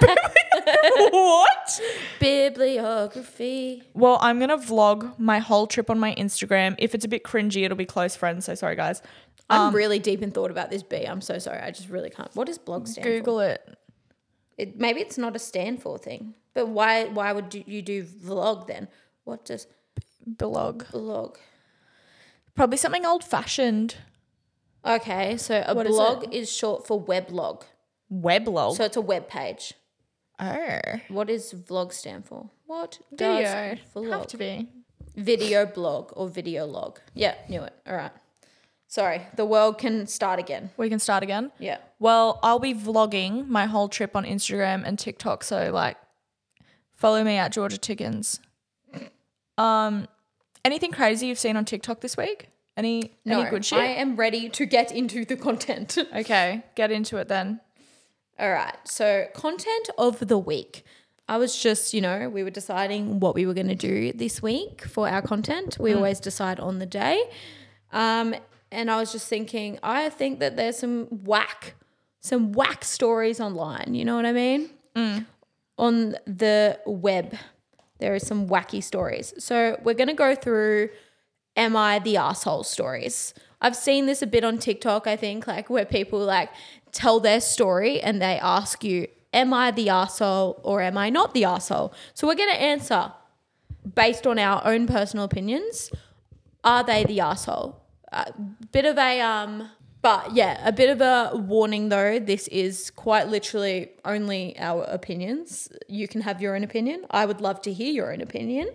what? 1.10 1.80
Bibliography. 2.20 3.82
Well, 3.94 4.18
I'm 4.20 4.38
going 4.38 4.50
to 4.50 4.56
vlog 4.56 5.18
my 5.18 5.38
whole 5.38 5.66
trip 5.66 5.90
on 5.90 5.98
my 5.98 6.14
Instagram. 6.14 6.74
If 6.78 6.94
it's 6.94 7.04
a 7.04 7.08
bit 7.08 7.24
cringy, 7.24 7.64
it'll 7.64 7.76
be 7.76 7.84
close 7.86 8.16
friends, 8.16 8.44
so 8.44 8.54
sorry 8.54 8.76
guys. 8.76 9.02
I'm 9.50 9.68
um, 9.68 9.74
really 9.74 9.98
deep 9.98 10.22
in 10.22 10.30
thought 10.30 10.50
about 10.50 10.70
this 10.70 10.82
B. 10.82 11.04
I'm 11.04 11.20
so 11.22 11.38
sorry. 11.38 11.60
I 11.60 11.70
just 11.70 11.88
really 11.88 12.10
can't. 12.10 12.34
What 12.34 12.46
does 12.48 12.58
blog 12.58 12.86
stand 12.86 13.04
for? 13.04 13.10
Google 13.10 13.40
it. 13.40 13.78
It, 14.58 14.78
maybe 14.78 15.00
it's 15.00 15.16
not 15.16 15.34
a 15.36 15.38
stand 15.38 15.80
for 15.80 15.96
thing. 15.98 16.34
But 16.52 16.68
why 16.68 17.04
why 17.06 17.32
would 17.32 17.54
you- 17.54 17.82
do 17.82 18.04
vlog 18.04 18.66
then? 18.66 18.88
What 19.24 19.44
does 19.44 19.66
Blog. 20.26 20.90
blog? 20.90 21.38
Probably 22.54 22.76
something 22.76 23.06
old 23.06 23.24
fashioned. 23.24 23.96
Okay, 24.84 25.36
so 25.36 25.62
a 25.66 25.74
What 25.74 25.86
is 25.86 25.90
blog 25.96 26.34
is, 26.34 26.52
short 26.52 26.86
for 26.86 27.02
weblog. 27.02 27.62
Weblog. 28.12 28.76
So 28.76 28.84
it's 28.84 28.96
a 28.96 29.00
web 29.00 29.28
page. 29.28 29.74
oh. 30.38 30.80
What 31.08 31.28
does 31.28 31.52
vlog 31.52 31.92
stand 31.92 32.24
for? 32.26 32.50
What 32.66 32.98
Video. 33.10 33.42
does 33.42 33.78
vlog? 33.94 34.10
Have 34.10 34.26
to 34.28 34.36
be. 34.36 34.68
Video 35.16 35.66
blog 35.66 36.12
or 36.14 36.28
video 36.28 36.64
log. 36.64 37.00
Yeah, 37.14 37.34
knew 37.48 37.62
it. 37.62 37.72
All 37.86 37.96
right. 37.96 38.12
Sorry, 38.86 39.20
the 39.36 39.44
world 39.44 39.78
can 39.78 40.06
start 40.06 40.38
again. 40.38 40.70
We 40.78 40.88
can 40.88 40.98
start 40.98 41.22
again. 41.22 41.50
Yeah. 41.58 41.78
Well, 41.98 42.38
I'll 42.42 42.58
be 42.58 42.72
vlogging 42.72 43.46
my 43.48 43.66
whole 43.66 43.88
trip 43.88 44.16
on 44.16 44.24
Instagram 44.24 44.82
and 44.86 44.98
TikTok. 44.98 45.44
So 45.44 45.70
like 45.72 45.96
follow 46.94 47.22
me 47.22 47.36
at 47.36 47.52
Georgia 47.52 47.76
Atkins. 47.76 48.40
Um 49.58 50.06
anything 50.64 50.92
crazy 50.92 51.26
you've 51.26 51.38
seen 51.38 51.56
on 51.56 51.64
TikTok 51.64 52.00
this 52.00 52.16
week? 52.16 52.48
Any 52.78 53.12
No, 53.24 53.40
any 53.40 53.50
good 53.50 53.64
shit? 53.64 53.78
I 53.78 53.86
am 53.86 54.16
ready 54.16 54.48
to 54.48 54.64
get 54.64 54.92
into 54.92 55.24
the 55.24 55.36
content. 55.36 55.98
okay, 56.14 56.62
get 56.76 56.90
into 56.90 57.16
it 57.18 57.28
then. 57.28 57.60
All 58.38 58.50
right. 58.50 58.76
So, 58.84 59.26
content 59.34 59.90
of 59.98 60.28
the 60.28 60.38
week. 60.38 60.84
I 61.28 61.36
was 61.36 61.60
just, 61.60 61.92
you 61.92 62.00
know, 62.00 62.28
we 62.28 62.42
were 62.42 62.50
deciding 62.50 63.20
what 63.20 63.34
we 63.34 63.44
were 63.46 63.52
going 63.52 63.68
to 63.68 63.74
do 63.74 64.12
this 64.12 64.40
week 64.40 64.82
for 64.82 65.08
our 65.08 65.20
content. 65.20 65.76
We 65.78 65.92
always 65.92 66.20
decide 66.20 66.58
on 66.58 66.78
the 66.78 66.86
day. 66.86 67.22
Um, 67.92 68.34
and 68.70 68.90
I 68.90 68.98
was 68.98 69.12
just 69.12 69.28
thinking, 69.28 69.78
I 69.82 70.08
think 70.08 70.38
that 70.38 70.56
there's 70.56 70.78
some 70.78 71.06
whack, 71.24 71.74
some 72.20 72.52
whack 72.52 72.84
stories 72.84 73.40
online. 73.40 73.94
You 73.94 74.04
know 74.04 74.16
what 74.16 74.24
I 74.24 74.32
mean? 74.32 74.70
On 75.76 76.16
the 76.26 76.78
web, 76.86 77.36
there 77.98 78.14
are 78.14 78.18
some 78.20 78.48
wacky 78.48 78.82
stories. 78.82 79.34
So, 79.38 79.78
we're 79.82 79.94
going 79.94 80.08
to 80.08 80.14
go 80.14 80.34
through 80.34 80.90
am 81.56 81.76
I 81.76 81.98
the 81.98 82.16
asshole 82.16 82.62
stories. 82.62 83.34
I've 83.60 83.76
seen 83.76 84.06
this 84.06 84.22
a 84.22 84.26
bit 84.26 84.44
on 84.44 84.58
TikTok, 84.58 85.06
I 85.06 85.16
think, 85.16 85.46
like 85.46 85.68
where 85.68 85.84
people 85.84 86.20
like 86.20 86.48
tell 86.92 87.20
their 87.20 87.40
story 87.40 88.00
and 88.00 88.20
they 88.20 88.38
ask 88.38 88.84
you, 88.84 89.08
Am 89.32 89.52
I 89.52 89.70
the 89.70 89.90
asshole 89.90 90.58
or 90.62 90.80
am 90.80 90.96
I 90.96 91.10
not 91.10 91.34
the 91.34 91.44
asshole? 91.44 91.92
So 92.14 92.26
we're 92.26 92.34
gonna 92.34 92.52
answer 92.52 93.12
based 93.94 94.26
on 94.26 94.38
our 94.38 94.66
own 94.66 94.86
personal 94.86 95.24
opinions. 95.24 95.90
Are 96.64 96.82
they 96.82 97.04
the 97.04 97.20
asshole? 97.20 97.80
A 98.10 98.32
bit 98.72 98.86
of 98.86 98.96
a 98.96 99.20
um 99.20 99.70
but 100.00 100.34
yeah, 100.34 100.66
a 100.66 100.72
bit 100.72 100.90
of 100.90 101.00
a 101.00 101.36
warning 101.36 101.88
though. 101.88 102.18
This 102.18 102.48
is 102.48 102.90
quite 102.90 103.28
literally 103.28 103.90
only 104.04 104.56
our 104.58 104.84
opinions. 104.84 105.68
You 105.88 106.06
can 106.06 106.20
have 106.22 106.40
your 106.40 106.54
own 106.54 106.62
opinion. 106.64 107.04
I 107.10 107.26
would 107.26 107.40
love 107.40 107.60
to 107.62 107.72
hear 107.72 107.92
your 107.92 108.12
own 108.12 108.20
opinion. 108.20 108.70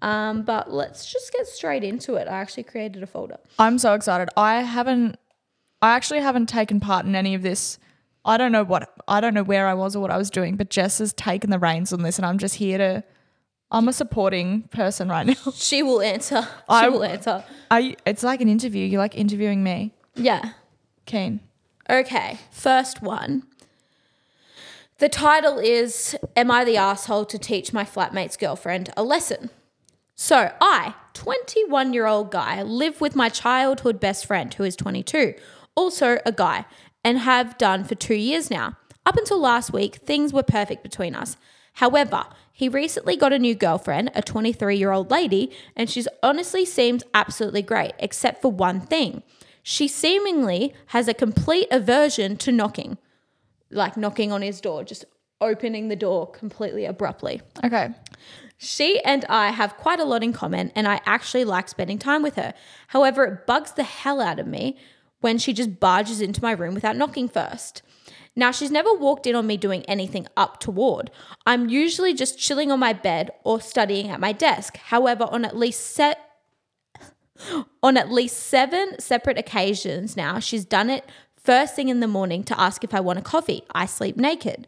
Um, 0.00 0.42
but 0.42 0.72
let's 0.72 1.10
just 1.10 1.32
get 1.32 1.46
straight 1.48 1.82
into 1.82 2.14
it. 2.14 2.28
I 2.28 2.40
actually 2.40 2.62
created 2.62 3.02
a 3.02 3.06
folder. 3.06 3.38
I'm 3.58 3.78
so 3.78 3.94
excited. 3.94 4.28
I 4.36 4.62
haven't 4.62 5.18
I 5.80 5.90
actually 5.94 6.20
haven't 6.20 6.46
taken 6.48 6.80
part 6.80 7.06
in 7.06 7.14
any 7.14 7.34
of 7.34 7.42
this. 7.42 7.78
I 8.24 8.36
don't 8.36 8.52
know 8.52 8.64
what 8.64 8.92
I 9.06 9.20
don't 9.20 9.34
know 9.34 9.44
where 9.44 9.66
I 9.66 9.74
was 9.74 9.94
or 9.96 10.00
what 10.00 10.10
I 10.10 10.16
was 10.18 10.30
doing, 10.30 10.56
but 10.56 10.70
Jess 10.70 10.98
has 10.98 11.12
taken 11.12 11.50
the 11.50 11.58
reins 11.58 11.92
on 11.92 12.02
this 12.02 12.18
and 12.18 12.26
I'm 12.26 12.38
just 12.38 12.56
here 12.56 12.78
to 12.78 13.04
I'm 13.70 13.86
a 13.88 13.92
supporting 13.92 14.62
person 14.68 15.08
right 15.08 15.26
now. 15.26 15.34
She 15.54 15.82
will 15.82 16.00
answer. 16.00 16.42
She 16.42 16.48
I- 16.68 16.88
will 16.88 17.04
answer. 17.04 17.44
I 17.70 17.96
it's 18.06 18.22
like 18.22 18.40
an 18.40 18.48
interview. 18.48 18.86
You're 18.86 19.00
like 19.00 19.16
interviewing 19.16 19.62
me. 19.62 19.92
Yeah. 20.14 20.52
Keen. 21.06 21.40
Okay. 21.88 22.38
First 22.50 23.02
one. 23.02 23.44
The 24.98 25.08
title 25.08 25.58
is 25.58 26.16
Am 26.34 26.50
I 26.50 26.64
the 26.64 26.76
asshole 26.76 27.24
to 27.26 27.38
teach 27.38 27.72
my 27.72 27.84
flatmate's 27.84 28.36
girlfriend 28.36 28.90
a 28.96 29.04
lesson? 29.04 29.50
So, 30.16 30.52
I, 30.60 30.94
21 31.14 31.94
year 31.94 32.06
old 32.06 32.32
guy, 32.32 32.60
live 32.64 33.00
with 33.00 33.14
my 33.14 33.28
childhood 33.28 34.00
best 34.00 34.26
friend 34.26 34.52
who 34.52 34.64
is 34.64 34.74
22, 34.74 35.34
also 35.78 36.18
a 36.26 36.32
guy, 36.32 36.66
and 37.04 37.20
have 37.20 37.56
done 37.56 37.84
for 37.84 37.94
two 37.94 38.16
years 38.16 38.50
now. 38.50 38.76
Up 39.06 39.16
until 39.16 39.40
last 39.40 39.72
week, 39.72 39.94
things 39.94 40.32
were 40.32 40.42
perfect 40.42 40.82
between 40.82 41.14
us. 41.14 41.36
However, 41.74 42.24
he 42.52 42.68
recently 42.68 43.16
got 43.16 43.32
a 43.32 43.38
new 43.38 43.54
girlfriend, 43.54 44.10
a 44.16 44.20
23 44.20 44.76
year 44.76 44.90
old 44.90 45.08
lady, 45.12 45.52
and 45.76 45.88
she's 45.88 46.08
honestly 46.20 46.64
seems 46.64 47.04
absolutely 47.14 47.62
great, 47.62 47.92
except 48.00 48.42
for 48.42 48.50
one 48.50 48.80
thing. 48.80 49.22
She 49.62 49.86
seemingly 49.86 50.74
has 50.86 51.06
a 51.06 51.14
complete 51.14 51.68
aversion 51.70 52.36
to 52.38 52.50
knocking, 52.50 52.98
like 53.70 53.96
knocking 53.96 54.32
on 54.32 54.42
his 54.42 54.60
door, 54.60 54.82
just 54.82 55.04
opening 55.40 55.86
the 55.86 55.96
door 55.96 56.28
completely 56.28 56.84
abruptly. 56.84 57.40
Okay. 57.64 57.90
She 58.56 59.00
and 59.04 59.24
I 59.26 59.50
have 59.52 59.76
quite 59.76 60.00
a 60.00 60.04
lot 60.04 60.24
in 60.24 60.32
common, 60.32 60.72
and 60.74 60.88
I 60.88 61.00
actually 61.06 61.44
like 61.44 61.68
spending 61.68 61.98
time 62.00 62.22
with 62.22 62.34
her. 62.34 62.52
However, 62.88 63.24
it 63.24 63.46
bugs 63.46 63.70
the 63.70 63.84
hell 63.84 64.20
out 64.20 64.40
of 64.40 64.48
me 64.48 64.76
when 65.20 65.38
she 65.38 65.52
just 65.52 65.80
barges 65.80 66.20
into 66.20 66.42
my 66.42 66.52
room 66.52 66.74
without 66.74 66.96
knocking 66.96 67.28
first. 67.28 67.82
Now, 68.36 68.52
she's 68.52 68.70
never 68.70 68.94
walked 68.94 69.26
in 69.26 69.34
on 69.34 69.48
me 69.48 69.56
doing 69.56 69.82
anything 69.86 70.28
up 70.36 70.60
toward. 70.60 71.10
I'm 71.44 71.68
usually 71.68 72.14
just 72.14 72.38
chilling 72.38 72.70
on 72.70 72.78
my 72.78 72.92
bed 72.92 73.30
or 73.42 73.60
studying 73.60 74.10
at 74.10 74.20
my 74.20 74.32
desk. 74.32 74.76
However, 74.76 75.24
on 75.24 75.44
at 75.44 75.56
least 75.56 75.80
set 75.80 76.20
on 77.82 77.96
at 77.96 78.10
least 78.10 78.36
seven 78.36 78.98
separate 79.00 79.38
occasions 79.38 80.16
now, 80.16 80.38
she's 80.38 80.64
done 80.64 80.88
it 80.90 81.04
first 81.48 81.74
thing 81.74 81.88
in 81.88 82.00
the 82.00 82.06
morning 82.06 82.44
to 82.44 82.60
ask 82.60 82.84
if 82.84 82.94
I 82.94 83.00
want 83.00 83.18
a 83.18 83.22
coffee. 83.22 83.62
I 83.72 83.86
sleep 83.86 84.16
naked. 84.16 84.66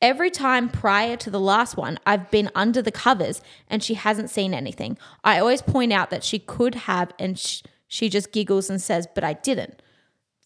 Every 0.00 0.30
time 0.30 0.68
prior 0.70 1.16
to 1.18 1.30
the 1.30 1.40
last 1.40 1.76
one, 1.76 1.98
I've 2.06 2.30
been 2.30 2.50
under 2.54 2.80
the 2.80 2.92
covers 2.92 3.42
and 3.68 3.82
she 3.82 3.94
hasn't 3.94 4.30
seen 4.30 4.54
anything. 4.54 4.96
I 5.24 5.38
always 5.38 5.60
point 5.60 5.92
out 5.92 6.08
that 6.10 6.24
she 6.24 6.38
could 6.38 6.74
have, 6.74 7.12
and 7.18 7.38
sh- 7.38 7.62
she 7.86 8.08
just 8.08 8.32
giggles 8.32 8.70
and 8.70 8.80
says, 8.80 9.06
but 9.14 9.24
I 9.24 9.34
didn't. 9.34 9.82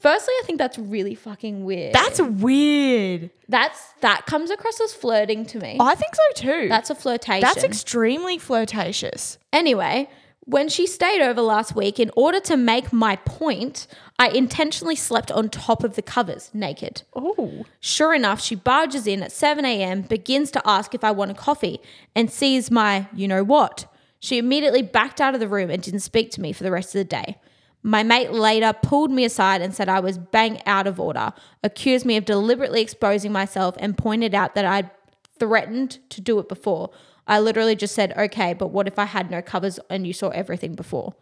Firstly, 0.00 0.35
I 0.40 0.42
think 0.44 0.59
that's 0.59 0.78
really 0.78 1.14
fucking 1.14 1.64
weird. 1.64 1.94
That's 1.94 2.20
weird. 2.20 3.30
that's 3.48 3.92
that 4.00 4.26
comes 4.26 4.50
across 4.50 4.80
as 4.80 4.92
flirting 4.92 5.46
to 5.46 5.59
me. 5.59 5.78
I 5.80 5.94
think 5.94 6.14
so 6.14 6.42
too. 6.42 6.68
That's 6.68 6.90
a 6.90 6.94
flirtation. 6.94 7.40
That's 7.40 7.64
extremely 7.64 8.38
flirtatious. 8.38 9.38
Anyway, 9.52 10.11
when 10.46 10.68
she 10.68 10.87
stayed 10.87 11.22
over 11.22 11.40
last 11.40 11.74
week, 11.74 11.98
in 11.98 12.11
order 12.16 12.38
to 12.40 12.57
make 12.57 12.92
my 12.92 13.16
point, 13.16 13.87
I 14.18 14.28
intentionally 14.28 14.96
slept 14.96 15.33
on 15.33 15.48
top 15.48 15.83
of 15.83 15.96
the 15.96 16.02
covers 16.02 16.50
naked. 16.52 17.02
Oh. 17.14 17.64
Sure 17.80 18.12
enough, 18.14 18.42
she 18.42 18.54
barges 18.54 19.07
in 19.07 19.22
at 19.22 19.33
7 19.33 19.64
a.m., 19.64 20.02
begins 20.02 20.50
to 20.50 20.62
ask 20.68 20.94
if 20.94 21.02
I 21.02 21.12
want 21.12 21.30
a 21.30 21.35
coffee, 21.35 21.80
and 22.14 22.30
sees 22.30 22.70
my 22.70 23.07
you 23.14 23.26
know 23.26 23.42
what. 23.42 23.87
She 24.20 24.38
immediately 24.38 24.83
backed 24.83 25.20
out 25.20 25.35
of 25.35 25.40
the 25.40 25.48
room 25.48 25.70
and 25.70 25.83
didn't 25.83 26.00
speak 26.00 26.30
to 26.33 26.40
me 26.40 26.52
for 26.52 26.62
the 26.62 26.70
rest 26.70 26.94
of 26.94 26.98
the 26.98 27.04
day. 27.04 27.38
My 27.87 28.03
mate 28.03 28.33
later 28.33 28.73
pulled 28.73 29.11
me 29.11 29.27
aside 29.27 29.61
and 29.61 29.75
said 29.75 29.90
I 29.90 30.01
was 30.01 30.16
bang 30.16 30.62
out 30.64 30.87
of 30.87 30.99
order, 30.99 31.35
accused 31.62 32.07
me 32.07 32.16
of 32.16 32.25
deliberately 32.25 32.81
exposing 32.81 33.31
myself, 33.31 33.77
and 33.79 33.97
pointed 33.97 34.35
out 34.35 34.55
that 34.55 34.64
I'd 34.64 34.90
threatened 35.38 35.99
to 36.09 36.23
do 36.23 36.38
it 36.38 36.49
before. 36.49 36.90
I 37.27 37.40
literally 37.40 37.77
just 37.77 37.94
said, 37.94 38.16
okay, 38.16 38.55
but 38.55 38.68
what 38.68 38.88
if 38.88 38.99
I 38.99 39.05
had 39.05 39.31
no 39.31 39.42
covers 39.42 39.79
and 39.90 40.07
you 40.07 40.14
saw 40.14 40.31
everything 40.31 40.75
before? 40.75 41.14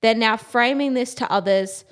They're 0.00 0.14
now 0.14 0.38
framing 0.38 0.94
this 0.94 1.12
to 1.16 1.30
others 1.30 1.84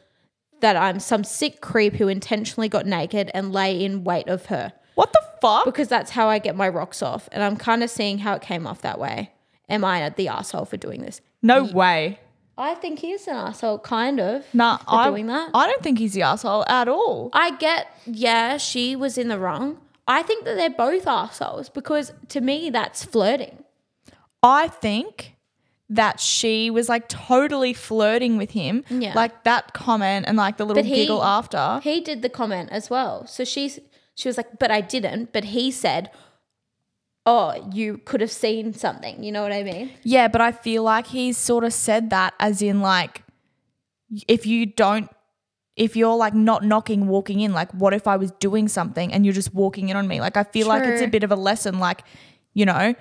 that 0.60 0.76
I'm 0.76 0.98
some 0.98 1.22
sick 1.22 1.60
creep 1.60 1.94
who 1.94 2.08
intentionally 2.08 2.70
got 2.70 2.86
naked 2.86 3.30
and 3.34 3.52
lay 3.52 3.84
in 3.84 4.02
wait 4.04 4.28
of 4.28 4.46
her 4.46 4.72
What 4.94 5.12
the 5.12 5.20
fuck? 5.42 5.66
because 5.66 5.88
that's 5.88 6.12
how 6.12 6.28
I 6.28 6.38
get 6.38 6.56
my 6.56 6.70
rocks 6.70 7.02
off. 7.02 7.28
And 7.32 7.42
I'm 7.42 7.58
kind 7.58 7.82
of 7.82 7.90
seeing 7.90 8.18
how 8.18 8.34
it 8.34 8.40
came 8.40 8.66
off 8.66 8.80
that 8.80 8.98
way. 8.98 9.32
Am 9.68 9.84
I 9.84 10.08
the 10.08 10.28
asshole 10.28 10.64
for 10.64 10.78
doing 10.78 11.02
this? 11.02 11.20
No 11.42 11.64
way. 11.64 12.20
I 12.58 12.74
think 12.74 13.00
he 13.00 13.12
is 13.12 13.28
an 13.28 13.36
asshole, 13.36 13.80
kind 13.80 14.18
of. 14.18 14.44
Nah, 14.54 14.78
for 14.78 14.84
I, 14.88 15.10
doing 15.10 15.26
that. 15.26 15.50
I 15.52 15.66
don't 15.66 15.82
think 15.82 15.98
he's 15.98 16.14
the 16.14 16.22
asshole 16.22 16.64
at 16.68 16.88
all. 16.88 17.30
I 17.32 17.50
get, 17.56 17.88
yeah, 18.06 18.56
she 18.56 18.96
was 18.96 19.18
in 19.18 19.28
the 19.28 19.38
wrong. 19.38 19.78
I 20.08 20.22
think 20.22 20.44
that 20.44 20.56
they're 20.56 20.70
both 20.70 21.06
assholes 21.06 21.68
because 21.68 22.12
to 22.28 22.40
me 22.40 22.70
that's 22.70 23.04
flirting. 23.04 23.64
I 24.42 24.68
think 24.68 25.34
that 25.88 26.20
she 26.20 26.70
was 26.70 26.88
like 26.88 27.08
totally 27.08 27.72
flirting 27.72 28.36
with 28.36 28.52
him. 28.52 28.84
Yeah. 28.88 29.12
Like 29.14 29.44
that 29.44 29.72
comment 29.72 30.26
and 30.28 30.36
like 30.36 30.56
the 30.56 30.64
little 30.64 30.82
he- 30.82 30.94
giggle 30.94 31.22
after. 31.22 31.80
He 31.82 32.00
did 32.00 32.22
the 32.22 32.28
comment 32.28 32.70
as 32.72 32.88
well. 32.88 33.26
So 33.26 33.44
she's 33.44 33.80
she 34.14 34.28
was 34.28 34.36
like, 34.36 34.58
but 34.58 34.70
I 34.70 34.80
didn't. 34.80 35.32
But 35.32 35.44
he 35.44 35.70
said, 35.70 36.10
Oh, 37.26 37.68
you 37.72 37.98
could 37.98 38.20
have 38.20 38.30
seen 38.30 38.72
something. 38.72 39.22
You 39.22 39.32
know 39.32 39.42
what 39.42 39.52
I 39.52 39.64
mean? 39.64 39.90
Yeah, 40.04 40.28
but 40.28 40.40
I 40.40 40.52
feel 40.52 40.84
like 40.84 41.08
he's 41.08 41.36
sort 41.36 41.64
of 41.64 41.72
said 41.72 42.10
that 42.10 42.34
as 42.38 42.62
in 42.62 42.80
like 42.80 43.24
if 44.28 44.46
you 44.46 44.66
don't 44.66 45.10
if 45.74 45.96
you're 45.96 46.14
like 46.16 46.34
not 46.34 46.64
knocking 46.64 47.08
walking 47.08 47.40
in 47.40 47.52
like 47.52 47.70
what 47.72 47.92
if 47.92 48.06
I 48.06 48.16
was 48.16 48.30
doing 48.38 48.68
something 48.68 49.12
and 49.12 49.26
you're 49.26 49.34
just 49.34 49.52
walking 49.52 49.88
in 49.88 49.96
on 49.96 50.06
me? 50.06 50.20
Like 50.20 50.36
I 50.36 50.44
feel 50.44 50.68
like 50.68 50.84
it's 50.84 51.02
a 51.02 51.08
bit 51.08 51.24
of 51.24 51.32
a 51.32 51.36
lesson 51.36 51.80
like 51.80 52.04
you 52.54 52.64
know 52.64 52.94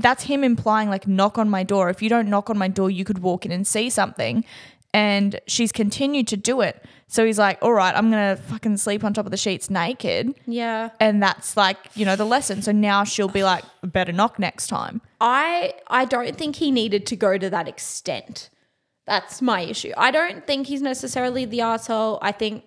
that's 0.00 0.24
him 0.24 0.42
implying 0.42 0.90
like 0.90 1.06
knock 1.06 1.38
on 1.38 1.48
my 1.48 1.62
door. 1.62 1.88
If 1.88 2.02
you 2.02 2.08
don't 2.08 2.28
knock 2.28 2.50
on 2.50 2.58
my 2.58 2.66
door, 2.68 2.90
you 2.90 3.04
could 3.04 3.20
walk 3.20 3.46
in 3.46 3.52
and 3.52 3.64
see 3.64 3.88
something. 3.88 4.44
And 4.94 5.40
she's 5.48 5.72
continued 5.72 6.28
to 6.28 6.36
do 6.36 6.60
it. 6.60 6.82
So 7.08 7.26
he's 7.26 7.38
like, 7.38 7.58
all 7.60 7.72
right, 7.72 7.94
I'm 7.94 8.10
going 8.10 8.36
to 8.36 8.42
fucking 8.42 8.76
sleep 8.76 9.04
on 9.04 9.12
top 9.12 9.26
of 9.26 9.32
the 9.32 9.36
sheets 9.36 9.68
naked. 9.68 10.34
Yeah. 10.46 10.90
And 11.00 11.22
that's 11.22 11.56
like, 11.56 11.76
you 11.94 12.06
know, 12.06 12.16
the 12.16 12.24
lesson. 12.24 12.62
So 12.62 12.72
now 12.72 13.02
she'll 13.04 13.28
be 13.28 13.42
like, 13.42 13.64
better 13.82 14.12
knock 14.12 14.38
next 14.38 14.68
time. 14.68 15.02
I 15.20 15.74
I 15.88 16.06
don't 16.06 16.36
think 16.36 16.56
he 16.56 16.70
needed 16.70 17.06
to 17.06 17.16
go 17.16 17.36
to 17.36 17.50
that 17.50 17.68
extent. 17.68 18.50
That's 19.06 19.42
my 19.42 19.60
issue. 19.60 19.92
I 19.96 20.10
don't 20.10 20.46
think 20.46 20.68
he's 20.68 20.80
necessarily 20.80 21.44
the 21.44 21.60
asshole. 21.60 22.18
I 22.22 22.32
think 22.32 22.64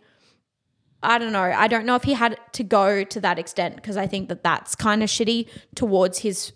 I 1.01 1.17
don't 1.17 1.31
know. 1.31 1.41
I 1.41 1.67
don't 1.67 1.85
know 1.85 1.95
if 1.95 2.03
he 2.03 2.13
had 2.13 2.37
to 2.53 2.63
go 2.63 3.03
to 3.03 3.21
that 3.21 3.39
extent 3.39 3.77
because 3.77 3.97
I 3.97 4.05
think 4.05 4.29
that 4.29 4.43
that's 4.43 4.75
kind 4.75 5.01
of 5.01 5.09
shitty 5.09 5.47
towards 5.75 6.19
his 6.19 6.51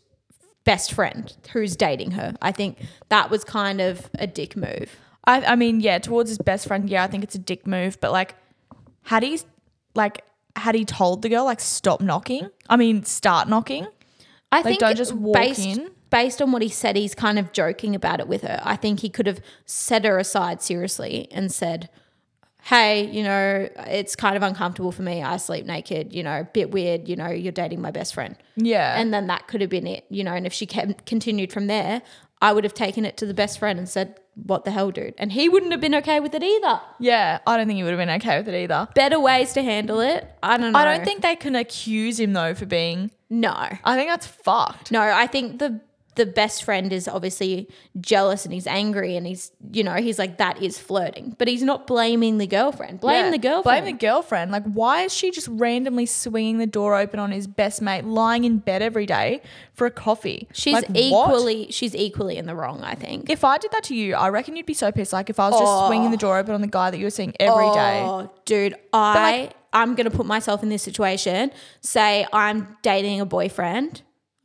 best 0.65 0.93
friend 0.93 1.33
who's 1.53 1.75
dating 1.75 2.11
her. 2.11 2.35
I 2.41 2.51
think 2.51 2.79
that 3.09 3.29
was 3.29 3.43
kind 3.43 3.79
of 3.79 4.09
a 4.19 4.27
dick 4.27 4.57
move. 4.57 4.97
I, 5.25 5.43
I 5.43 5.55
mean, 5.55 5.79
yeah, 5.81 5.99
towards 5.99 6.29
his 6.29 6.39
best 6.39 6.67
friend, 6.67 6.89
yeah, 6.89 7.03
I 7.03 7.07
think 7.07 7.23
it's 7.23 7.35
a 7.35 7.39
dick 7.39 7.67
move. 7.67 7.99
But 7.99 8.11
like, 8.11 8.35
had 9.03 9.23
he, 9.23 9.39
like, 9.95 10.23
had 10.55 10.75
he 10.75 10.85
told 10.85 11.21
the 11.21 11.29
girl, 11.29 11.45
like, 11.45 11.59
stop 11.59 12.01
knocking? 12.01 12.49
I 12.69 12.77
mean, 12.77 13.03
start 13.03 13.47
knocking? 13.47 13.87
I 14.51 14.63
think 14.63 14.79
don't 14.79 14.97
just 14.97 15.13
walk 15.13 15.35
based, 15.35 15.65
in? 15.65 15.91
Based 16.09 16.41
on 16.41 16.51
what 16.51 16.61
he 16.61 16.69
said, 16.69 16.97
he's 16.97 17.15
kind 17.15 17.39
of 17.39 17.53
joking 17.53 17.95
about 17.95 18.19
it 18.19 18.27
with 18.27 18.41
her. 18.41 18.59
I 18.63 18.75
think 18.75 18.99
he 18.99 19.09
could 19.09 19.27
have 19.27 19.39
set 19.65 20.03
her 20.03 20.17
aside 20.17 20.61
seriously 20.61 21.29
and 21.31 21.51
said, 21.51 21.89
"Hey, 22.63 23.09
you 23.09 23.23
know, 23.23 23.69
it's 23.87 24.17
kind 24.17 24.35
of 24.35 24.43
uncomfortable 24.43 24.91
for 24.91 25.03
me. 25.03 25.23
I 25.23 25.37
sleep 25.37 25.65
naked. 25.65 26.13
You 26.13 26.23
know, 26.23 26.41
a 26.41 26.43
bit 26.43 26.71
weird. 26.71 27.07
You 27.07 27.15
know, 27.15 27.29
you're 27.29 27.53
dating 27.53 27.81
my 27.81 27.91
best 27.91 28.13
friend." 28.13 28.35
Yeah. 28.57 28.99
And 28.99 29.13
then 29.13 29.27
that 29.27 29.47
could 29.47 29.61
have 29.61 29.69
been 29.69 29.87
it. 29.87 30.03
You 30.09 30.25
know, 30.25 30.33
and 30.33 30.45
if 30.45 30.51
she 30.51 30.65
kept, 30.65 31.05
continued 31.05 31.53
from 31.53 31.67
there, 31.67 32.01
I 32.41 32.53
would 32.53 32.63
have 32.63 32.73
taken 32.73 33.05
it 33.05 33.17
to 33.17 33.25
the 33.25 33.33
best 33.33 33.59
friend 33.59 33.77
and 33.77 33.87
said, 33.87 34.19
"What 34.35 34.65
the 34.65 34.71
hell, 34.71 34.89
dude?" 34.91 35.13
And 35.17 35.31
he 35.31 35.47
wouldn't 35.47 35.71
have 35.71 35.81
been 35.81 35.95
okay 35.95 36.19
with 36.19 36.33
it 36.33 36.43
either. 36.43 36.81
yeah, 36.99 37.39
I 37.45 37.57
don't 37.57 37.67
think 37.67 37.77
he 37.77 37.83
would 37.83 37.91
have 37.91 37.99
been 37.99 38.09
okay 38.21 38.37
with 38.39 38.47
it 38.49 38.55
either. 38.63 38.87
Better 38.95 39.19
ways 39.19 39.53
to 39.53 39.61
handle 39.61 39.99
it. 39.99 40.27
I 40.41 40.57
don't 40.57 40.71
know. 40.73 40.79
I 40.79 40.85
don't 40.85 41.05
think 41.05 41.21
they 41.21 41.35
can 41.35 41.55
accuse 41.55 42.19
him 42.19 42.33
though 42.33 42.53
for 42.55 42.65
being. 42.65 43.11
no. 43.29 43.51
I 43.53 43.95
think 43.95 44.09
that's 44.09 44.27
fucked. 44.27 44.91
No, 44.91 45.01
I 45.01 45.27
think 45.27 45.59
the 45.59 45.79
the 46.15 46.25
best 46.25 46.63
friend 46.63 46.91
is 46.91 47.07
obviously 47.07 47.69
jealous 47.99 48.43
and 48.43 48.53
he's 48.53 48.67
angry 48.67 49.15
and 49.15 49.25
he's 49.25 49.51
you 49.71 49.81
know 49.83 49.93
he's 49.95 50.19
like 50.19 50.37
that 50.39 50.61
is 50.61 50.77
flirting, 50.77 51.35
but 51.39 51.47
he's 51.47 51.63
not 51.63 51.87
blaming 51.87 52.37
the 52.37 52.47
girlfriend. 52.47 52.99
Blame 52.99 53.25
Yeah. 53.25 53.31
the 53.31 53.37
girlfriend. 53.37 53.83
Blame 53.83 53.85
the 53.97 53.99
girlfriend. 54.05 54.51
Like, 54.51 54.63
why 54.65 55.03
is 55.03 55.13
she 55.13 55.31
just 55.31 55.47
randomly 55.49 56.05
swinging 56.05 56.57
the 56.57 56.67
door 56.67 56.95
open 56.97 57.19
on 57.19 57.31
his 57.31 57.47
best 57.47 57.81
mate, 57.81 58.03
lying 58.05 58.43
in 58.43 58.57
bed 58.57 58.81
every 58.81 59.05
day 59.05 59.41
for 59.73 59.87
a 59.87 59.91
coffee? 59.91 60.47
she's 60.53 60.73
Like, 60.73 60.87
what? 60.89 60.97
equally 60.97 61.71
she's 61.71 61.95
equally 61.95 62.37
in 62.37 62.45
the 62.45 62.55
wrong. 62.55 62.81
I 62.83 62.95
think. 62.95 63.29
If 63.29 63.43
I 63.43 63.57
did 63.57 63.71
that 63.71 63.83
to 63.85 63.95
you, 63.95 64.15
I 64.15 64.29
reckon 64.29 64.55
you'd 64.57 64.65
be 64.65 64.73
so 64.73 64.91
pissed. 64.91 65.13
Like, 65.13 65.29
if 65.29 65.39
I 65.39 65.49
was 65.49 65.59
just 65.59 65.71
Oh. 65.71 65.87
swinging 65.87 66.11
the 66.11 66.17
door 66.17 66.37
open 66.37 66.53
on 66.53 66.61
the 66.61 66.67
guy 66.67 66.91
that 66.91 66.97
you 66.97 67.05
were 67.05 67.09
seeing 67.09 67.33
every 67.39 67.71
day. 67.71 68.01
Oh, 68.03 68.29
dude, 68.45 68.75
I 68.91 69.51
I'm 69.73 69.95
gonna 69.95 70.11
put 70.11 70.25
myself 70.25 70.61
in 70.63 70.67
this 70.69 70.83
situation. 70.83 71.51
Say 71.79 72.27
I'm 72.33 72.75
dating 72.81 73.21
a 73.21 73.25
boyfriend. 73.25 74.01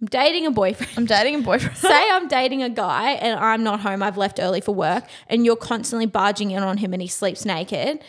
I'm 0.07 0.23
dating 0.23 0.47
a 0.47 0.53
boyfriend. 0.53 0.93
I'm 0.97 1.05
dating 1.05 1.35
a 1.37 1.43
boyfriend. 1.43 1.77
Say 1.77 2.09
I'm 2.13 2.29
dating 2.29 2.63
a 2.63 2.69
guy 2.71 3.13
and 3.13 3.41
I'm 3.41 3.65
not 3.65 3.81
home, 3.81 4.03
I've 4.05 4.17
left 4.17 4.39
early 4.41 4.61
for 4.61 4.73
work, 4.73 5.05
and 5.27 5.45
you're 5.45 5.57
constantly 5.57 6.07
barging 6.07 6.53
in 6.53 6.63
on 6.63 6.77
him 6.79 6.93
and 6.93 7.03
he 7.03 7.09
sleeps 7.09 7.45
naked. 7.45 8.01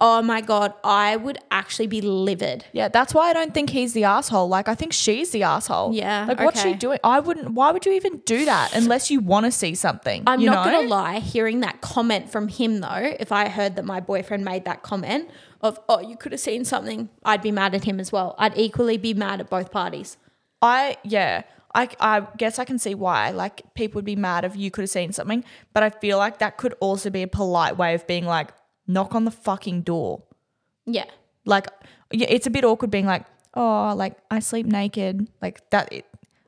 Oh 0.00 0.20
my 0.22 0.42
God, 0.42 0.74
I 0.84 1.16
would 1.16 1.38
actually 1.50 1.86
be 1.88 2.00
livid. 2.02 2.66
Yeah, 2.72 2.88
that's 2.88 3.14
why 3.14 3.30
I 3.30 3.32
don't 3.32 3.52
think 3.54 3.70
he's 3.70 3.94
the 3.94 4.04
asshole. 4.04 4.46
Like, 4.48 4.68
I 4.68 4.74
think 4.76 4.92
she's 4.92 5.30
the 5.30 5.42
asshole. 5.42 5.92
Yeah, 5.92 6.26
Like, 6.28 6.38
what's 6.40 6.62
she 6.62 6.74
doing? 6.74 6.98
I 7.02 7.18
wouldn't. 7.18 7.50
Why 7.52 7.72
would 7.72 7.84
you 7.86 7.92
even 7.92 8.18
do 8.18 8.44
that 8.44 8.76
unless 8.76 9.10
you 9.10 9.18
want 9.20 9.46
to 9.46 9.50
see 9.50 9.74
something? 9.74 10.22
I'm 10.26 10.44
not 10.44 10.66
gonna 10.66 10.86
lie, 10.86 11.18
hearing 11.18 11.60
that 11.60 11.80
comment 11.80 12.30
from 12.30 12.48
him 12.48 12.80
though, 12.80 13.14
if 13.18 13.32
I 13.32 13.48
heard 13.48 13.74
that 13.76 13.84
my 13.86 14.00
boyfriend 14.00 14.44
made 14.44 14.66
that 14.66 14.82
comment 14.82 15.30
of, 15.62 15.80
oh, 15.88 16.00
you 16.00 16.16
could 16.16 16.32
have 16.32 16.40
seen 16.40 16.64
something, 16.66 17.08
I'd 17.24 17.42
be 17.42 17.52
mad 17.52 17.74
at 17.74 17.84
him 17.84 17.98
as 17.98 18.12
well. 18.12 18.34
I'd 18.38 18.56
equally 18.56 18.98
be 18.98 19.14
mad 19.14 19.40
at 19.40 19.48
both 19.48 19.72
parties. 19.72 20.16
I 20.62 20.96
yeah. 21.04 21.42
I, 21.74 21.88
I 22.00 22.26
guess 22.38 22.58
I 22.58 22.64
can 22.64 22.78
see 22.78 22.94
why. 22.94 23.30
Like 23.30 23.62
people 23.74 23.98
would 23.98 24.04
be 24.06 24.16
mad 24.16 24.44
if 24.44 24.56
you 24.56 24.70
could 24.70 24.82
have 24.82 24.90
seen 24.90 25.12
something, 25.12 25.44
but 25.74 25.82
I 25.82 25.90
feel 25.90 26.16
like 26.18 26.38
that 26.38 26.56
could 26.56 26.74
also 26.80 27.10
be 27.10 27.22
a 27.22 27.28
polite 27.28 27.76
way 27.76 27.94
of 27.94 28.06
being 28.06 28.24
like, 28.24 28.52
knock 28.86 29.14
on 29.14 29.24
the 29.26 29.30
fucking 29.30 29.82
door. 29.82 30.22
Yeah. 30.86 31.04
Like, 31.44 31.68
yeah, 32.10 32.26
it's 32.30 32.46
a 32.46 32.50
bit 32.50 32.64
awkward 32.64 32.90
being 32.90 33.04
like, 33.06 33.26
oh, 33.54 33.92
like 33.94 34.16
I 34.30 34.40
sleep 34.40 34.64
naked, 34.66 35.28
like 35.42 35.68
that. 35.70 35.92
It, 35.92 36.06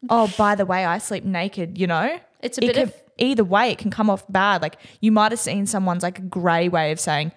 oh, 0.09 0.33
by 0.39 0.55
the 0.55 0.65
way, 0.65 0.85
I 0.87 0.97
sleep 0.99 1.25
naked. 1.25 1.77
You 1.79 1.87
know, 1.87 2.19
It's 2.41 2.57
a 2.57 2.65
It 2.65 2.69
bit 2.69 2.75
can- 2.77 2.83
of- 2.85 2.95
either 3.19 3.45
way. 3.45 3.71
It 3.71 3.79
can 3.79 3.91
come 3.91 4.09
off 4.09 4.25
bad. 4.31 4.63
Like 4.63 4.77
you 5.01 5.13
might 5.13 5.33
have 5.33 5.39
seen 5.41 5.67
someone's 5.67 6.03
like 6.03 6.19
a 6.19 6.23
grey 6.23 6.69
way 6.71 6.93
of 6.93 6.99
saying, 6.99 7.31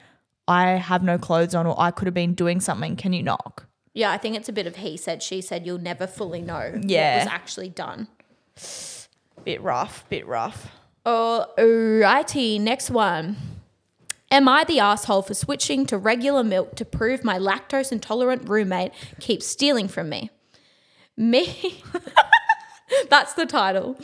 I 0.48 0.70
have 0.72 1.04
no 1.04 1.18
clothes 1.18 1.54
on, 1.54 1.68
or 1.68 1.76
I 1.80 1.92
could 1.92 2.06
have 2.08 2.14
been 2.16 2.34
doing 2.34 2.62
something. 2.62 2.96
Can 2.96 3.12
you 3.12 3.24
knock? 3.24 3.68
Yeah, 3.94 4.12
I 4.12 4.18
think 4.18 4.36
it's 4.36 4.50
a 4.50 4.54
bit 4.54 4.66
of 4.68 4.78
he 4.78 4.98
said, 4.98 5.22
she 5.22 5.42
said, 5.42 5.66
you'll 5.66 5.78
never 5.78 6.08
fully 6.08 6.42
know 6.42 6.80
Yeah. 6.82 7.18
what 7.18 7.26
was 7.26 7.34
actually 7.34 7.70
done. 7.70 8.08
Bit 9.44 9.62
rough. 9.62 10.04
Bit 10.10 10.26
rough. 10.28 10.72
Alrighty, 11.06 12.60
next 12.60 12.90
one. 12.90 13.38
Am 14.32 14.48
I 14.50 14.64
the 14.64 14.80
asshole 14.80 15.22
for 15.22 15.34
switching 15.36 15.86
to 15.88 15.98
regular 15.98 16.44
milk 16.44 16.76
to 16.78 16.86
prove 16.86 17.24
my 17.24 17.38
lactose 17.38 17.92
intolerant 17.92 18.50
roommate 18.50 18.92
keeps 19.20 19.46
stealing 19.46 19.88
from 19.88 20.10
me? 20.10 20.32
Me. 21.16 21.84
That's 23.10 23.34
the 23.34 23.46
title. 23.46 23.98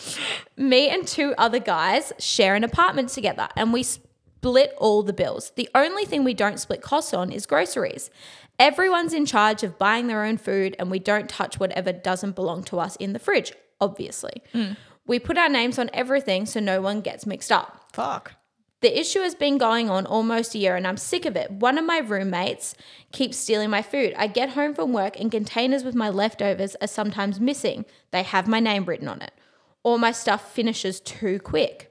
Me 0.56 0.90
and 0.90 1.08
two 1.08 1.34
other 1.38 1.60
guys 1.60 2.14
share 2.20 2.54
an 2.56 2.64
apartment 2.64 3.10
together 3.10 3.48
and 3.56 3.74
we 3.74 3.82
split 3.82 4.74
all 4.78 5.02
the 5.04 5.14
bills. 5.14 5.52
The 5.56 5.70
only 5.74 6.06
thing 6.06 6.24
we 6.24 6.34
don't 6.36 6.60
split 6.60 6.82
costs 6.82 7.14
on 7.14 7.32
is 7.32 7.46
groceries. 7.48 8.12
Everyone's 8.60 9.14
in 9.14 9.26
charge 9.26 9.64
of 9.64 9.80
buying 9.80 10.07
their 10.07 10.26
own 10.26 10.38
food 10.38 10.76
and 10.78 10.91
we 10.91 10.99
don't 10.99 11.30
touch 11.30 11.60
whatever 11.60 11.93
doesn't 11.93 12.36
belong 12.36 12.64
to 12.66 12.80
us 12.80 12.97
in 12.97 13.14
the 13.14 13.20
fridge, 13.20 13.53
obviously. 13.80 14.43
Mm. 14.53 14.76
We 15.07 15.18
put 15.18 15.38
our 15.38 15.49
names 15.49 15.80
on 15.80 15.89
everything 15.93 16.45
so 16.45 16.60
no 16.60 16.82
one 16.82 16.99
gets 16.99 17.26
mixed 17.26 17.51
up. 17.51 17.86
Fuck. 17.93 18.34
The 18.82 18.97
issue 18.97 19.20
has 19.20 19.36
been 19.36 19.57
going 19.57 19.89
on 19.89 20.05
almost 20.05 20.55
a 20.55 20.57
year 20.57 20.76
and 20.76 20.86
I'm 20.86 20.97
sick 20.97 21.26
of 21.26 21.36
it. 21.36 21.51
One 21.51 21.78
of 21.78 21.86
my 21.86 21.99
roommates 21.99 22.76
keeps 23.12 23.38
stealing 23.38 23.70
my 23.70 23.82
food. 23.82 24.14
I 24.18 24.28
get 24.28 24.51
home 24.51 24.74
from 24.74 24.93
work 24.93 25.20
and 25.20 25.32
containers 25.32 25.84
with 25.84 25.95
my 25.95 26.10
leftovers 26.10 26.76
are 26.82 26.88
sometimes 26.88 27.39
missing. 27.39 27.86
They 28.12 28.24
have 28.24 28.47
my 28.47 28.60
name 28.60 28.86
written 28.86 29.07
on 29.07 29.22
it. 29.22 29.32
Or 29.84 29.97
my 29.97 30.12
stuff 30.12 30.51
finishes 30.51 30.99
too 30.99 31.39
quick. 31.39 31.89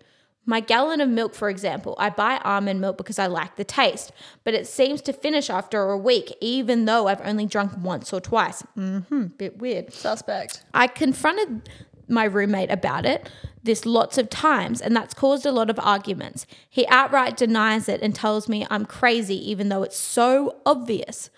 My 0.49 0.61
gallon 0.61 1.03
of 1.03 1.11
milk, 1.11 1.34
for 1.34 1.51
example, 1.51 1.94
I 1.99 2.09
buy 2.09 2.40
almond 2.42 2.80
milk 2.80 2.96
because 2.96 3.18
I 3.18 3.26
like 3.26 3.57
the 3.57 3.64
taste, 3.64 4.12
but 4.44 4.55
it 4.55 4.66
seems 4.66 5.03
to 5.03 5.12
finish 5.12 5.51
after 5.51 5.90
a 5.90 5.99
week, 5.99 6.34
even 6.40 6.86
though 6.86 7.07
I've 7.07 7.20
only 7.20 7.44
drunk 7.44 7.72
once 7.76 8.14
or 8.14 8.20
twice. 8.22 8.62
Mm-hmm, 8.74 9.26
bit 9.36 9.59
weird. 9.59 9.92
Suspect. 9.92 10.62
I 10.72 10.86
confronted 10.86 11.68
my 12.09 12.24
roommate 12.24 12.70
about 12.70 13.05
it 13.05 13.30
this 13.62 13.84
lots 13.84 14.16
of 14.16 14.30
times, 14.30 14.80
and 14.80 14.96
that's 14.96 15.12
caused 15.12 15.44
a 15.44 15.53
lot 15.53 15.68
of 15.68 15.78
arguments. 15.80 16.46
He 16.70 16.86
outright 16.86 17.36
denies 17.36 17.86
it 17.86 18.01
and 18.01 18.14
tells 18.14 18.49
me 18.49 18.66
I'm 18.70 18.86
crazy, 18.86 19.51
even 19.51 19.68
though 19.68 19.82
it's 19.82 19.99
so 19.99 20.57
obvious. 20.64 21.28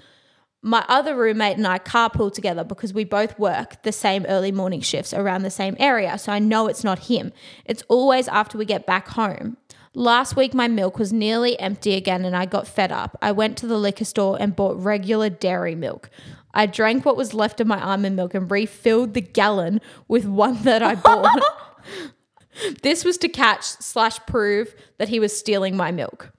My 0.62 0.84
other 0.88 1.16
roommate 1.16 1.56
and 1.56 1.66
I 1.66 1.78
carpool 1.78 2.30
together 2.30 2.64
because 2.64 2.92
we 2.92 3.04
both 3.04 3.38
work 3.38 3.82
the 3.82 3.92
same 3.92 4.26
early 4.26 4.52
morning 4.52 4.82
shifts 4.82 5.14
around 5.14 5.42
the 5.42 5.50
same 5.50 5.74
area, 5.78 6.18
so 6.18 6.32
I 6.32 6.38
know 6.38 6.66
it's 6.66 6.84
not 6.84 7.06
him. 7.06 7.32
It's 7.64 7.82
always 7.88 8.28
after 8.28 8.58
we 8.58 8.66
get 8.66 8.86
back 8.86 9.08
home. 9.08 9.56
Last 9.94 10.36
week, 10.36 10.52
my 10.52 10.68
milk 10.68 10.98
was 10.98 11.14
nearly 11.14 11.58
empty 11.58 11.94
again, 11.94 12.26
and 12.26 12.36
I 12.36 12.44
got 12.44 12.68
fed 12.68 12.92
up. 12.92 13.16
I 13.22 13.32
went 13.32 13.56
to 13.58 13.66
the 13.66 13.78
liquor 13.78 14.04
store 14.04 14.36
and 14.38 14.54
bought 14.54 14.76
regular 14.76 15.30
dairy 15.30 15.74
milk. 15.74 16.10
I 16.52 16.66
drank 16.66 17.06
what 17.06 17.16
was 17.16 17.32
left 17.32 17.60
of 17.60 17.66
my 17.66 17.80
almond 17.82 18.16
milk 18.16 18.34
and 18.34 18.50
refilled 18.50 19.14
the 19.14 19.20
gallon 19.22 19.80
with 20.08 20.26
one 20.26 20.62
that 20.64 20.82
I 20.82 20.94
bought. 20.94 21.40
this 22.82 23.02
was 23.02 23.16
to 23.18 23.28
catch 23.28 23.62
slash 23.64 24.18
prove 24.26 24.74
that 24.98 25.08
he 25.08 25.20
was 25.20 25.36
stealing 25.36 25.74
my 25.74 25.90
milk 25.90 26.32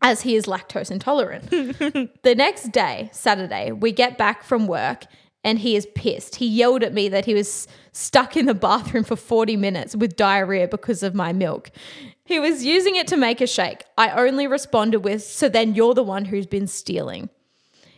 as 0.00 0.22
he 0.22 0.36
is 0.36 0.46
lactose 0.46 0.90
intolerant. 0.90 1.50
the 1.50 2.34
next 2.36 2.72
day, 2.72 3.10
Saturday, 3.12 3.72
we 3.72 3.92
get 3.92 4.16
back 4.16 4.42
from 4.42 4.66
work 4.66 5.04
and 5.44 5.60
he 5.60 5.76
is 5.76 5.86
pissed. 5.94 6.36
He 6.36 6.46
yelled 6.46 6.82
at 6.82 6.92
me 6.92 7.08
that 7.08 7.24
he 7.24 7.34
was 7.34 7.68
stuck 7.92 8.36
in 8.36 8.46
the 8.46 8.54
bathroom 8.54 9.04
for 9.04 9.16
40 9.16 9.56
minutes 9.56 9.96
with 9.96 10.16
diarrhea 10.16 10.68
because 10.68 11.02
of 11.02 11.14
my 11.14 11.32
milk. 11.32 11.70
He 12.24 12.38
was 12.38 12.64
using 12.64 12.96
it 12.96 13.06
to 13.08 13.16
make 13.16 13.40
a 13.40 13.46
shake. 13.46 13.84
I 13.96 14.10
only 14.10 14.46
responded 14.46 15.00
with, 15.00 15.22
So 15.22 15.48
then 15.48 15.74
you're 15.74 15.94
the 15.94 16.02
one 16.02 16.26
who's 16.26 16.46
been 16.46 16.66
stealing. 16.66 17.30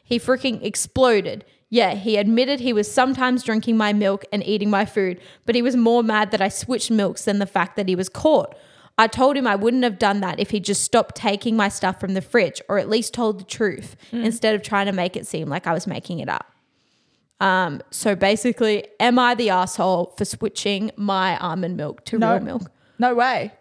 He 0.03 0.19
freaking 0.19 0.63
exploded. 0.65 1.45
Yeah, 1.69 1.95
he 1.95 2.17
admitted 2.17 2.61
he 2.61 2.73
was 2.73 2.91
sometimes 2.91 3.45
drinking 3.45 3.77
my 3.77 3.93
milk 3.93 4.25
and 4.33 4.45
eating 4.45 4.71
my 4.71 4.85
food, 4.85 5.21
but 5.47 5.55
he 5.55 5.63
was 5.63 5.77
more 5.77 6.03
mad 6.03 6.33
that 6.33 6.41
I 6.41 6.49
switched 6.49 6.91
milks 6.91 7.25
than 7.25 7.39
the 7.39 7.47
fact 7.47 7.77
that 7.77 7.89
he 7.89 7.95
was 7.95 8.09
caught. 8.09 8.57
I 9.01 9.07
told 9.07 9.35
him 9.35 9.47
I 9.47 9.57
wouldn't 9.57 9.83
have 9.83 9.99
done 9.99 10.21
that 10.21 10.39
if 10.39 10.51
he 10.51 10.61
just 10.61 10.83
stopped 10.85 11.15
taking 11.17 11.57
my 11.57 11.71
stuff 11.71 11.99
from 11.99 12.13
the 12.13 12.21
fridge 12.21 12.61
or 12.69 12.79
at 12.79 12.87
least 12.87 13.15
told 13.15 13.41
the 13.41 13.45
truth 13.45 13.97
instead 14.13 14.55
of 14.55 14.61
trying 14.61 14.85
to 14.87 14.93
make 14.93 15.17
it 15.17 15.27
seem 15.27 15.49
like 15.49 15.67
I 15.67 15.73
was 15.73 15.87
making 15.87 16.19
it 16.19 16.29
up. 16.29 16.45
Um, 17.41 17.81
so 17.91 18.15
basically, 18.15 18.87
am 19.01 19.19
I 19.19 19.35
the 19.35 19.49
asshole 19.49 20.13
for 20.19 20.27
switching 20.27 20.91
my 20.97 21.39
almond 21.39 21.79
milk 21.79 22.05
to 22.05 22.19
No. 22.19 22.35
real 22.35 22.41
milk? 22.45 22.71
No 22.99 23.15
way. 23.15 23.53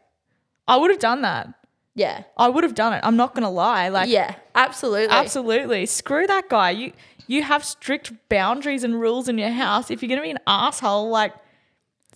I 0.67 0.75
would 0.75 0.89
have 0.91 0.99
done 0.99 1.21
that. 1.21 1.47
Yeah. 1.95 2.23
I 2.35 2.49
would 2.49 2.65
have 2.65 2.75
done 2.75 2.91
it. 2.91 2.99
I'm 3.03 3.15
not 3.15 3.33
gonna 3.33 3.49
lie. 3.49 3.87
Like 3.87 4.09
Yeah. 4.09 4.35
Absolutely. 4.55 5.15
absolutely. 5.15 5.85
Screw 5.85 6.27
that 6.27 6.49
guy. 6.49 6.71
You 6.71 6.91
you 7.27 7.43
have 7.43 7.63
strict 7.63 8.11
boundaries 8.27 8.83
and 8.83 8.99
rules 8.99 9.29
in 9.29 9.37
your 9.37 9.51
house. 9.51 9.89
If 9.89 10.01
you're 10.03 10.09
gonna 10.09 10.21
be 10.21 10.31
an 10.31 10.39
asshole, 10.47 11.09
like 11.09 11.33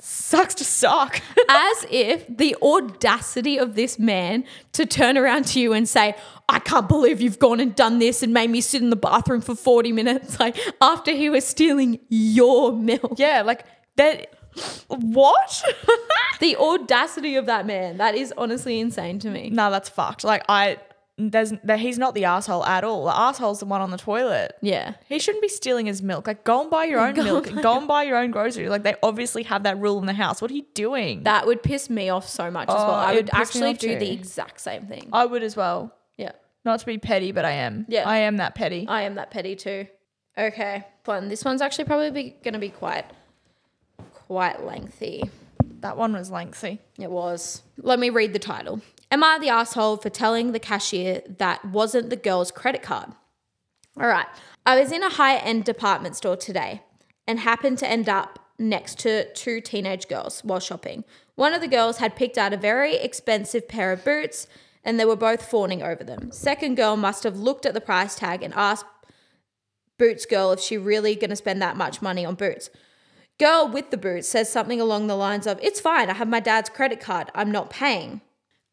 sucks 0.03 0.53
to 0.55 0.65
suck. 0.65 1.21
As 1.49 1.85
if 1.89 2.25
the 2.27 2.55
audacity 2.61 3.57
of 3.57 3.75
this 3.75 3.97
man 3.97 4.43
to 4.73 4.85
turn 4.85 5.17
around 5.17 5.45
to 5.47 5.59
you 5.59 5.73
and 5.73 5.87
say, 5.87 6.15
I 6.49 6.59
can't 6.59 6.89
believe 6.89 7.21
you've 7.21 7.39
gone 7.39 7.59
and 7.59 7.73
done 7.73 7.99
this 7.99 8.21
and 8.21 8.33
made 8.33 8.49
me 8.49 8.59
sit 8.61 8.81
in 8.81 8.89
the 8.89 8.95
bathroom 8.97 9.41
for 9.41 9.55
40 9.55 9.91
minutes, 9.93 10.39
like 10.39 10.57
after 10.81 11.11
he 11.11 11.29
was 11.29 11.45
stealing 11.45 11.99
your 12.09 12.73
milk. 12.73 13.15
yeah, 13.17 13.41
like 13.41 13.65
that 13.95 14.33
what? 14.87 15.63
The 16.39 16.57
audacity 16.57 17.37
of 17.37 17.45
that 17.45 17.65
man, 17.65 17.97
that 17.97 18.15
is 18.15 18.33
honestly 18.37 18.81
insane 18.81 19.17
to 19.19 19.29
me. 19.29 19.49
no, 19.49 19.71
that's 19.71 19.87
fucked. 19.87 20.25
Like 20.25 20.43
I 20.49 20.77
there's 21.17 21.53
that 21.63 21.79
he's 21.79 21.97
not 21.99 22.15
the 22.15 22.25
asshole 22.25 22.65
at 22.65 22.83
all. 22.83 23.05
The 23.05 23.15
asshole's 23.15 23.59
the 23.59 23.65
one 23.65 23.81
on 23.81 23.91
the 23.91 23.97
toilet. 23.97 24.55
Yeah. 24.61 24.95
He 25.07 25.19
shouldn't 25.19 25.41
be 25.43 25.47
stealing 25.47 25.85
his 25.85 26.01
milk. 26.01 26.25
Like, 26.25 26.43
go 26.43 26.61
and 26.61 26.71
buy 26.71 26.85
your 26.85 26.99
own 27.07 27.13
milk. 27.15 27.49
Go 27.61 27.77
and 27.77 27.87
buy 27.87 28.03
your 28.03 28.17
own 28.17 28.31
groceries. 28.31 28.69
Like, 28.69 28.81
they 28.83 28.95
obviously 29.03 29.43
have 29.43 29.63
that 29.63 29.77
rule 29.79 29.99
in 29.99 30.07
the 30.07 30.13
house. 30.13 30.41
What 30.41 30.49
are 30.49 30.55
you 30.55 30.65
doing? 30.73 31.23
That 31.23 31.45
would 31.45 31.61
piss 31.61 31.89
me 31.89 32.09
off 32.09 32.27
so 32.27 32.49
much 32.49 32.67
as 32.69 32.73
well. 32.75 32.89
Oh, 32.89 32.93
I 32.93 33.13
would 33.13 33.27
piss 33.27 33.55
me 33.55 33.61
actually 33.67 33.69
off 33.69 33.77
do 33.77 33.99
the 33.99 34.11
exact 34.11 34.59
same 34.59 34.87
thing. 34.87 35.09
I 35.13 35.25
would 35.25 35.43
as 35.43 35.55
well. 35.55 35.93
Yeah. 36.17 36.31
Not 36.65 36.79
to 36.79 36.85
be 36.85 36.97
petty, 36.97 37.31
but 37.31 37.45
I 37.45 37.51
am. 37.51 37.85
Yeah. 37.87 38.09
I 38.09 38.17
am 38.19 38.37
that 38.37 38.55
petty. 38.55 38.87
I 38.87 39.03
am 39.03 39.15
that 39.15 39.29
petty 39.29 39.55
too. 39.55 39.85
Okay, 40.35 40.83
fun. 41.03 41.29
This 41.29 41.45
one's 41.45 41.61
actually 41.61 41.85
probably 41.85 42.35
going 42.43 42.53
to 42.55 42.59
be 42.59 42.69
quite, 42.69 43.05
quite 44.27 44.63
lengthy. 44.65 45.29
that 45.81 45.95
one 45.97 46.13
was 46.13 46.31
lengthy. 46.31 46.79
It 46.97 47.11
was. 47.11 47.61
Let 47.77 47.99
me 47.99 48.09
read 48.09 48.33
the 48.33 48.39
title. 48.39 48.81
Am 49.13 49.23
I 49.23 49.37
the 49.37 49.49
asshole 49.49 49.97
for 49.97 50.09
telling 50.09 50.53
the 50.53 50.59
cashier 50.59 51.21
that 51.37 51.63
wasn't 51.63 52.09
the 52.09 52.15
girl's 52.15 52.49
credit 52.49 52.81
card? 52.81 53.11
All 53.95 54.07
right. 54.07 54.25
I 54.65 54.79
was 54.79 54.91
in 54.91 55.03
a 55.03 55.09
high 55.11 55.37
end 55.37 55.65
department 55.65 56.15
store 56.15 56.35
today 56.35 56.81
and 57.27 57.39
happened 57.39 57.77
to 57.77 57.87
end 57.87 58.09
up 58.09 58.39
next 58.57 58.97
to 59.01 59.31
two 59.33 59.61
teenage 59.61 60.07
girls 60.07 60.43
while 60.43 60.59
shopping. 60.59 61.03
One 61.35 61.53
of 61.53 61.61
the 61.61 61.67
girls 61.67 61.97
had 61.97 62.15
picked 62.15 62.39
out 62.39 62.53
a 62.53 62.57
very 62.57 62.95
expensive 62.95 63.67
pair 63.67 63.91
of 63.91 64.03
boots 64.03 64.47
and 64.83 64.99
they 64.99 65.05
were 65.05 65.15
both 65.15 65.47
fawning 65.47 65.83
over 65.83 66.03
them. 66.03 66.31
Second 66.31 66.73
girl 66.73 66.97
must 66.97 67.23
have 67.23 67.37
looked 67.37 67.67
at 67.67 67.75
the 67.75 67.81
price 67.81 68.15
tag 68.15 68.41
and 68.41 68.53
asked 68.55 68.85
Boots 69.99 70.25
girl 70.25 70.51
if 70.53 70.59
she 70.59 70.75
really 70.75 71.13
going 71.13 71.29
to 71.29 71.35
spend 71.35 71.61
that 71.61 71.77
much 71.77 72.01
money 72.01 72.25
on 72.25 72.33
boots. 72.33 72.71
Girl 73.39 73.67
with 73.71 73.91
the 73.91 73.97
boots 73.97 74.27
says 74.27 74.51
something 74.51 74.81
along 74.81 75.05
the 75.05 75.15
lines 75.15 75.45
of, 75.45 75.59
It's 75.61 75.79
fine, 75.79 76.09
I 76.09 76.13
have 76.13 76.27
my 76.27 76.39
dad's 76.39 76.69
credit 76.69 76.99
card, 76.99 77.29
I'm 77.35 77.51
not 77.51 77.69
paying. 77.69 78.21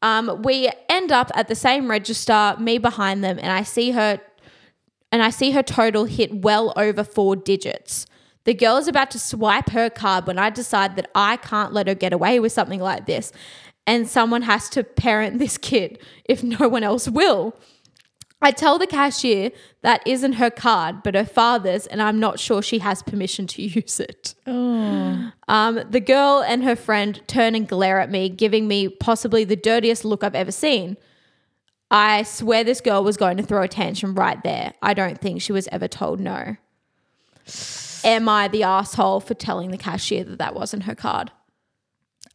Um, 0.03 0.43
we 0.43 0.71
end 0.89 1.13
up 1.13 1.31
at 1.35 1.49
the 1.49 1.55
same 1.55 1.91
register, 1.91 2.57
me 2.59 2.79
behind 2.79 3.23
them, 3.23 3.39
and 3.39 3.53
I 3.53 3.63
see 3.63 3.91
her 3.91 4.21
and 5.13 5.23
I 5.23 5.31
see 5.31 5.51
her 5.51 5.63
total 5.63 6.05
hit 6.05 6.43
well 6.43 6.73
over 6.77 7.03
four 7.03 7.35
digits. 7.35 8.07
The 8.45 8.55
girl 8.55 8.77
is 8.77 8.89
about 8.89 9.11
to 9.11 9.19
swipe 9.19 9.71
her 9.71 9.91
card 9.91 10.27
when 10.27 10.39
I 10.39 10.51
decide 10.51 10.97
that 10.97 11.11
I 11.15 11.37
can't 11.37 11.73
let 11.73 11.89
her 11.89 11.95
get 11.95 12.13
away 12.13 12.41
with 12.41 12.53
something 12.53 12.81
like 12.81 13.07
this. 13.07 13.33
And 13.87 14.09
someone 14.09 14.43
has 14.43 14.69
to 14.71 14.85
parent 14.85 15.39
this 15.39 15.59
kid 15.59 15.99
if 16.25 16.43
no 16.43 16.69
one 16.69 16.85
else 16.85 17.09
will. 17.09 17.57
I 18.43 18.53
tell 18.53 18.79
the 18.79 18.87
cashier 18.87 19.51
that 19.83 20.03
isn't 20.07 20.35
her 20.35 20.51
card, 20.51 21.03
but 21.03 21.15
her 21.15 21.27
father's, 21.27 21.87
and 21.87 22.01
I'm 22.01 22.19
not 22.19 22.39
sure 22.39 22.63
she 22.63 22.79
has 22.79 23.03
permission 23.03 23.47
to 23.49 23.63
use 23.81 24.01
it. 24.01 24.35
Um, 24.47 25.83
the 25.91 26.01
girl 26.01 26.43
and 26.47 26.65
her 26.65 26.77
friend 26.77 27.21
turn 27.27 27.55
and 27.55 27.69
glare 27.69 28.01
at 28.01 28.11
me, 28.11 28.29
giving 28.31 28.67
me 28.67 28.89
possibly 28.89 29.45
the 29.45 29.57
dirtiest 29.57 30.05
look 30.05 30.25
I've 30.25 30.35
ever 30.35 30.53
seen. 30.53 30.97
I 31.91 32.23
swear 32.23 32.63
this 32.65 32.81
girl 32.81 33.03
was 33.05 33.17
going 33.17 33.37
to 33.37 33.43
throw 33.43 33.63
a 33.63 33.69
tantrum 33.69 34.15
right 34.15 34.41
there. 34.45 34.73
I 34.81 34.95
don't 34.95 35.21
think 35.21 35.43
she 35.43 35.53
was 35.53 35.69
ever 35.73 35.89
told 35.89 36.21
no. 36.21 36.57
Am 38.05 38.29
I 38.29 38.49
the 38.49 38.63
asshole 38.63 39.21
for 39.21 39.35
telling 39.35 39.71
the 39.73 39.77
cashier 39.77 40.25
that 40.25 40.39
that 40.39 40.55
wasn't 40.55 40.85
her 40.85 40.95
card? 40.95 41.31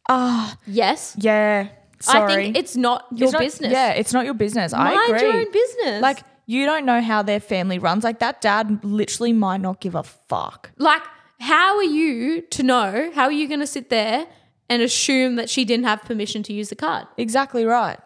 Ah, 0.08 0.56
Yes. 0.66 1.16
yeah. 1.18 1.68
Sorry. 2.06 2.32
I 2.32 2.36
think 2.36 2.56
it's 2.56 2.76
not 2.76 3.06
your 3.14 3.26
It's 3.26 3.32
not- 3.32 3.40
business. 3.40 3.72
Yeah, 3.72 3.90
it's 3.90 4.12
not 4.12 4.24
your 4.24 4.34
business. 4.34 4.72
I 4.72 4.94
Mind 4.94 5.00
agree. 5.16 5.28
your 5.28 5.38
own 5.40 5.52
business. 5.52 6.02
Like, 6.02 6.20
you 6.46 6.64
don't 6.66 6.84
know 6.86 7.00
how 7.00 7.22
their 7.22 7.40
family 7.40 7.78
runs. 7.78 8.04
Like, 8.04 8.18
that 8.20 8.40
dad 8.40 8.84
literally 8.84 9.32
might 9.32 9.60
not 9.60 9.80
give 9.80 9.94
a 9.94 10.02
fuck. 10.02 10.70
Like, 10.78 11.02
how 11.40 11.76
are 11.76 11.82
you 11.84 12.40
to 12.42 12.62
know? 12.62 13.10
How 13.14 13.24
are 13.24 13.32
you 13.32 13.48
going 13.48 13.60
to 13.60 13.66
sit 13.66 13.90
there 13.90 14.26
and 14.68 14.80
assume 14.82 15.36
that 15.36 15.50
she 15.50 15.64
didn't 15.64 15.84
have 15.86 16.02
permission 16.02 16.42
to 16.44 16.52
use 16.52 16.68
the 16.68 16.76
card? 16.76 17.06
Exactly 17.16 17.64
right. 17.64 17.98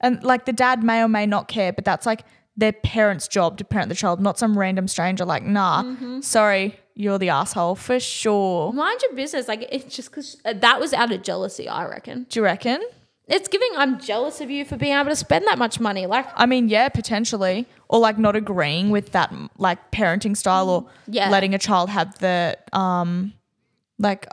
And 0.00 0.22
like 0.24 0.46
the 0.46 0.52
dad 0.52 0.82
may 0.82 1.02
or 1.02 1.08
may 1.08 1.26
not 1.26 1.46
care, 1.48 1.72
but 1.72 1.84
that's 1.84 2.06
like 2.06 2.24
their 2.56 2.72
parents' 2.72 3.28
job 3.28 3.58
to 3.58 3.64
parent 3.64 3.88
the 3.90 3.94
child, 3.94 4.20
not 4.20 4.38
some 4.38 4.58
random 4.58 4.88
stranger 4.88 5.24
like, 5.24 5.42
nah, 5.44 5.82
Mm-hmm. 5.82 6.20
sorry, 6.22 6.78
you're 6.94 7.18
the 7.18 7.28
asshole 7.28 7.74
for 7.76 8.00
sure. 8.00 8.72
Mind 8.72 9.00
your 9.02 9.14
business. 9.14 9.46
Like, 9.48 9.66
it's 9.70 9.94
just 9.94 10.10
because 10.10 10.36
that 10.44 10.80
was 10.80 10.92
out 10.94 11.12
of 11.12 11.22
jealousy, 11.22 11.68
I 11.68 11.86
reckon. 11.86 12.26
Do 12.30 12.40
you 12.40 12.44
reckon? 12.44 12.82
It's 13.30 13.46
giving, 13.48 13.68
I'm 13.76 14.00
jealous 14.00 14.40
of 14.40 14.50
you 14.50 14.64
for 14.64 14.76
being 14.76 14.92
able 14.92 15.08
to 15.10 15.16
spend 15.16 15.46
that 15.46 15.56
much 15.56 15.78
money. 15.78 16.06
Like, 16.06 16.26
I 16.34 16.46
mean, 16.46 16.68
yeah, 16.68 16.88
potentially. 16.88 17.66
Or 17.88 18.00
like 18.00 18.18
not 18.18 18.34
agreeing 18.36 18.90
with 18.90 19.12
that 19.12 19.32
like 19.56 19.90
parenting 19.92 20.36
style 20.36 20.68
or 20.68 20.86
Yeah. 21.06 21.30
letting 21.30 21.54
a 21.54 21.58
child 21.58 21.90
have 21.90 22.18
the 22.18 22.58
um 22.72 23.32
like 23.98 24.26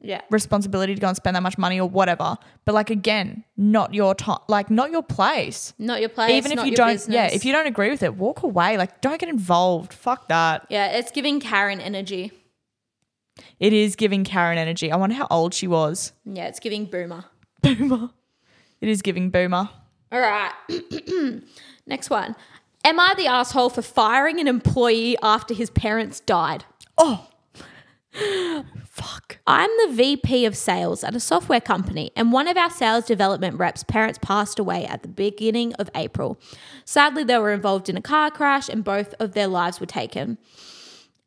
yeah. 0.00 0.20
responsibility 0.30 0.94
to 0.94 1.00
go 1.00 1.08
and 1.08 1.16
spend 1.16 1.34
that 1.36 1.42
much 1.42 1.58
money 1.58 1.80
or 1.80 1.88
whatever. 1.88 2.36
But 2.64 2.74
like 2.74 2.90
again, 2.90 3.44
not 3.56 3.94
your 3.94 4.14
time 4.14 4.38
like 4.48 4.70
not 4.70 4.90
your 4.90 5.02
place. 5.02 5.72
Not 5.78 6.00
your 6.00 6.08
place. 6.08 6.30
Even 6.32 6.52
if 6.58 6.64
you 6.64 6.74
don't 6.76 6.88
business. 6.94 7.14
yeah, 7.14 7.26
if 7.26 7.44
you 7.44 7.52
don't 7.52 7.66
agree 7.66 7.90
with 7.90 8.02
it, 8.02 8.14
walk 8.16 8.42
away. 8.42 8.76
Like 8.78 9.00
don't 9.00 9.18
get 9.20 9.28
involved. 9.28 9.92
Fuck 9.92 10.28
that. 10.28 10.66
Yeah, 10.70 10.86
it's 10.88 11.10
giving 11.10 11.40
Karen 11.40 11.80
energy. 11.80 12.32
It 13.60 13.72
is 13.72 13.96
giving 13.96 14.24
Karen 14.24 14.58
energy. 14.58 14.90
I 14.92 14.96
wonder 14.96 15.14
how 15.16 15.26
old 15.30 15.54
she 15.54 15.66
was. 15.66 16.12
Yeah, 16.24 16.46
it's 16.46 16.60
giving 16.60 16.84
boomer. 16.86 17.24
Boomer. 17.60 18.10
It 18.80 18.88
is 18.88 19.02
giving 19.02 19.30
boomer. 19.30 19.70
All 20.12 20.20
right. 20.20 20.52
Next 21.86 22.10
one. 22.10 22.36
Am 22.84 23.00
I 23.00 23.14
the 23.16 23.26
asshole 23.26 23.70
for 23.70 23.82
firing 23.82 24.40
an 24.40 24.48
employee 24.48 25.16
after 25.22 25.52
his 25.52 25.70
parents 25.70 26.20
died? 26.20 26.64
Oh. 26.96 27.28
Fuck. 28.84 29.38
I'm 29.46 29.70
the 29.86 29.94
VP 29.94 30.44
of 30.44 30.56
sales 30.56 31.04
at 31.04 31.14
a 31.14 31.20
software 31.20 31.60
company, 31.60 32.10
and 32.16 32.32
one 32.32 32.48
of 32.48 32.56
our 32.56 32.70
sales 32.70 33.04
development 33.04 33.58
reps' 33.58 33.84
parents 33.84 34.18
passed 34.20 34.58
away 34.58 34.86
at 34.86 35.02
the 35.02 35.08
beginning 35.08 35.74
of 35.74 35.90
April. 35.94 36.40
Sadly, 36.84 37.24
they 37.24 37.38
were 37.38 37.52
involved 37.52 37.88
in 37.88 37.96
a 37.96 38.02
car 38.02 38.30
crash, 38.30 38.68
and 38.68 38.82
both 38.82 39.14
of 39.20 39.32
their 39.32 39.46
lives 39.46 39.80
were 39.80 39.86
taken. 39.86 40.38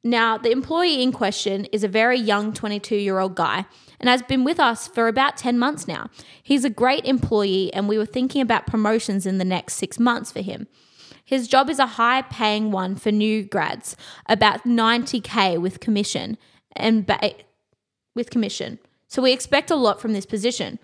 Now, 0.03 0.37
the 0.37 0.51
employee 0.51 1.03
in 1.03 1.11
question 1.11 1.65
is 1.65 1.83
a 1.83 1.87
very 1.87 2.19
young 2.19 2.53
22 2.53 2.95
year 2.95 3.19
old 3.19 3.35
guy 3.35 3.65
and 4.01 4.09
has 4.09 4.21
been 4.23 4.43
with 4.43 4.59
us 4.59 4.87
for 4.87 5.07
about 5.07 5.37
10 5.37 5.57
months 5.57 5.87
now. 5.87 6.09
He's 6.43 6.65
a 6.65 6.69
great 6.69 7.05
employee, 7.05 7.71
and 7.73 7.87
we 7.87 7.97
were 7.97 8.05
thinking 8.05 8.41
about 8.41 8.67
promotions 8.67 9.25
in 9.25 9.37
the 9.37 9.45
next 9.45 9.75
six 9.75 9.99
months 9.99 10.31
for 10.31 10.41
him. 10.41 10.67
His 11.23 11.47
job 11.47 11.69
is 11.69 11.79
a 11.79 11.85
high 11.85 12.23
paying 12.23 12.71
one 12.71 12.95
for 12.95 13.11
new 13.11 13.43
grads, 13.43 13.95
about 14.27 14.65
90K 14.65 15.61
with 15.61 15.79
commission 15.79 16.37
and 16.75 17.05
ba- 17.05 17.35
with 18.15 18.31
commission. 18.31 18.79
So 19.07 19.21
we 19.21 19.31
expect 19.31 19.71
a 19.71 19.75
lot 19.75 20.01
from 20.01 20.13
this 20.13 20.25
position. 20.25 20.79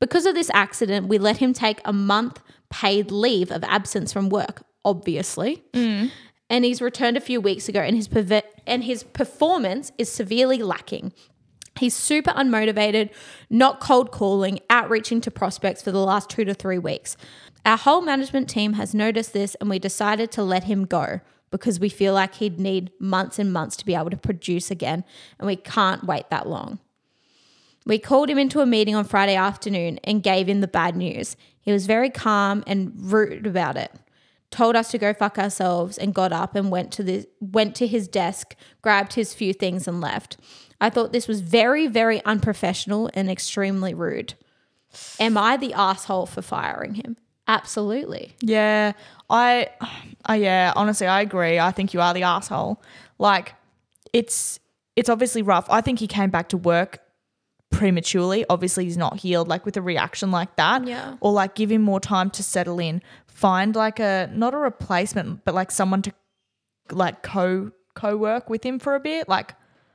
Because 0.00 0.26
of 0.26 0.34
this 0.34 0.50
accident, 0.52 1.06
we 1.06 1.18
let 1.18 1.36
him 1.36 1.52
take 1.52 1.80
a 1.84 1.92
month 1.92 2.40
paid 2.70 3.10
leave 3.10 3.52
of 3.52 3.62
absence 3.62 4.12
from 4.12 4.30
work, 4.30 4.64
obviously. 4.84 5.62
Mm. 5.74 6.10
And 6.50 6.64
he's 6.64 6.82
returned 6.82 7.16
a 7.16 7.20
few 7.20 7.40
weeks 7.40 7.68
ago 7.68 7.80
and 7.80 7.94
his 7.94 8.08
perve- 8.08 8.42
and 8.66 8.84
his 8.84 9.02
performance 9.02 9.92
is 9.98 10.10
severely 10.10 10.58
lacking. 10.58 11.12
He's 11.78 11.94
super 11.94 12.30
unmotivated, 12.30 13.10
not 13.50 13.80
cold 13.80 14.10
calling, 14.10 14.60
outreaching 14.70 15.20
to 15.22 15.30
prospects 15.30 15.82
for 15.82 15.90
the 15.90 15.98
last 15.98 16.30
2 16.30 16.44
to 16.44 16.54
3 16.54 16.78
weeks. 16.78 17.16
Our 17.66 17.78
whole 17.78 18.00
management 18.00 18.48
team 18.48 18.74
has 18.74 18.94
noticed 18.94 19.32
this 19.32 19.54
and 19.56 19.68
we 19.68 19.78
decided 19.78 20.30
to 20.32 20.42
let 20.42 20.64
him 20.64 20.84
go 20.84 21.20
because 21.50 21.80
we 21.80 21.88
feel 21.88 22.14
like 22.14 22.36
he'd 22.36 22.60
need 22.60 22.90
months 22.98 23.38
and 23.38 23.52
months 23.52 23.76
to 23.76 23.86
be 23.86 23.94
able 23.94 24.10
to 24.10 24.16
produce 24.16 24.70
again 24.70 25.04
and 25.38 25.46
we 25.46 25.56
can't 25.56 26.04
wait 26.04 26.28
that 26.30 26.48
long. 26.48 26.78
We 27.86 27.98
called 27.98 28.30
him 28.30 28.38
into 28.38 28.60
a 28.60 28.66
meeting 28.66 28.94
on 28.94 29.04
Friday 29.04 29.36
afternoon 29.36 29.98
and 30.04 30.22
gave 30.22 30.48
him 30.48 30.60
the 30.60 30.68
bad 30.68 30.96
news. 30.96 31.36
He 31.60 31.72
was 31.72 31.86
very 31.86 32.10
calm 32.10 32.64
and 32.66 32.92
rude 32.96 33.46
about 33.46 33.76
it. 33.76 33.92
Told 34.50 34.76
us 34.76 34.90
to 34.90 34.98
go 34.98 35.12
fuck 35.12 35.38
ourselves 35.38 35.98
and 35.98 36.14
got 36.14 36.32
up 36.32 36.54
and 36.54 36.70
went 36.70 36.92
to 36.92 37.02
the 37.02 37.26
went 37.40 37.74
to 37.76 37.86
his 37.86 38.08
desk, 38.08 38.54
grabbed 38.82 39.14
his 39.14 39.34
few 39.34 39.52
things 39.52 39.88
and 39.88 40.00
left. 40.00 40.36
I 40.84 40.90
thought 40.90 41.12
this 41.12 41.26
was 41.26 41.40
very 41.40 41.86
very 41.86 42.22
unprofessional 42.24 43.10
and 43.14 43.30
extremely 43.30 43.94
rude. 43.94 44.34
Am 45.18 45.38
I 45.38 45.56
the 45.56 45.72
asshole 45.72 46.26
for 46.26 46.42
firing 46.42 46.94
him? 46.94 47.16
Absolutely. 47.46 48.34
Yeah, 48.40 48.92
I, 49.28 49.68
I 50.24 50.36
yeah, 50.36 50.72
honestly, 50.76 51.06
I 51.06 51.20
agree. 51.20 51.58
I 51.58 51.70
think 51.72 51.92
you 51.94 52.00
are 52.00 52.14
the 52.14 52.22
asshole. 52.22 52.82
Like, 53.18 53.54
it's 54.12 54.60
it's 54.96 55.08
obviously 55.08 55.42
rough. 55.42 55.66
I 55.70 55.80
think 55.80 55.98
he 55.98 56.06
came 56.06 56.30
back 56.30 56.50
to 56.50 56.56
work 56.56 57.00
prematurely. 57.70 58.44
Obviously, 58.48 58.84
he's 58.84 58.96
not 58.96 59.20
healed 59.20 59.48
like 59.48 59.64
with 59.64 59.76
a 59.76 59.82
reaction 59.82 60.30
like 60.30 60.54
that. 60.56 60.86
Yeah. 60.86 61.16
Or 61.20 61.32
like 61.32 61.54
give 61.54 61.70
him 61.70 61.82
more 61.82 62.00
time 62.00 62.30
to 62.30 62.42
settle 62.42 62.78
in. 62.78 63.02
Find 63.26 63.74
like 63.74 63.98
a 64.00 64.30
not 64.32 64.54
a 64.54 64.58
replacement, 64.58 65.44
but 65.44 65.54
like 65.54 65.70
someone 65.70 66.02
to 66.02 66.12
like 66.90 67.22
co 67.22 67.72
co 67.94 68.16
work 68.16 68.48
with 68.48 68.64
him 68.64 68.78
for 68.78 68.94
a 68.94 69.00
bit. 69.00 69.28
Like 69.28 69.54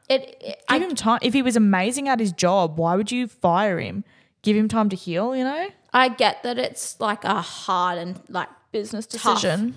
It, 0.10 0.38
it 0.42 0.64
give 0.68 0.82
I, 0.82 0.86
him 0.86 0.96
time. 0.96 1.20
If 1.22 1.34
he 1.34 1.42
was 1.42 1.56
amazing 1.56 2.10
at 2.10 2.20
his 2.20 2.32
job, 2.32 2.78
why 2.78 2.96
would 2.96 3.12
you 3.12 3.28
fire 3.28 3.80
him? 3.80 4.04
Give 4.42 4.58
him 4.58 4.68
time 4.68 4.90
to 4.90 4.96
heal. 4.96 5.36
You 5.36 5.44
know, 5.44 5.68
I 5.94 6.10
get 6.10 6.44
that 6.44 6.58
it's 6.58 7.00
like 7.00 7.24
a 7.24 7.42
hard 7.42 8.00
and 8.00 8.20
like 8.28 8.50
business 8.72 9.06
decision. 9.06 9.76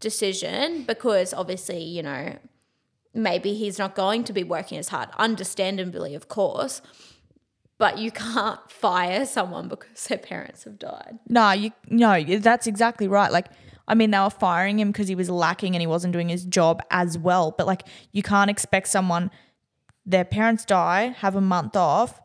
decision 0.00 0.84
because 0.84 1.34
obviously, 1.34 1.82
you 1.82 2.02
know, 2.02 2.36
maybe 3.14 3.54
he's 3.54 3.78
not 3.78 3.94
going 3.94 4.24
to 4.24 4.32
be 4.32 4.44
working 4.44 4.78
as 4.78 4.88
hard, 4.88 5.08
understandably, 5.18 6.14
of 6.14 6.28
course. 6.28 6.80
But 7.78 7.98
you 7.98 8.12
can't 8.12 8.60
fire 8.70 9.26
someone 9.26 9.68
because 9.68 10.06
their 10.06 10.18
parents 10.18 10.64
have 10.64 10.78
died. 10.78 11.18
No, 11.28 11.50
you 11.50 11.72
no, 11.88 12.22
that's 12.22 12.68
exactly 12.68 13.08
right. 13.08 13.32
Like, 13.32 13.48
I 13.88 13.94
mean, 13.94 14.12
they 14.12 14.18
were 14.20 14.30
firing 14.30 14.78
him 14.78 14.92
because 14.92 15.08
he 15.08 15.16
was 15.16 15.28
lacking 15.28 15.74
and 15.74 15.82
he 15.82 15.86
wasn't 15.86 16.12
doing 16.12 16.28
his 16.28 16.44
job 16.44 16.80
as 16.90 17.18
well. 17.18 17.50
But 17.50 17.66
like, 17.66 17.82
you 18.12 18.22
can't 18.22 18.50
expect 18.50 18.88
someone 18.88 19.30
their 20.06 20.24
parents 20.24 20.64
die, 20.64 21.14
have 21.18 21.34
a 21.34 21.40
month 21.40 21.76
off, 21.76 22.20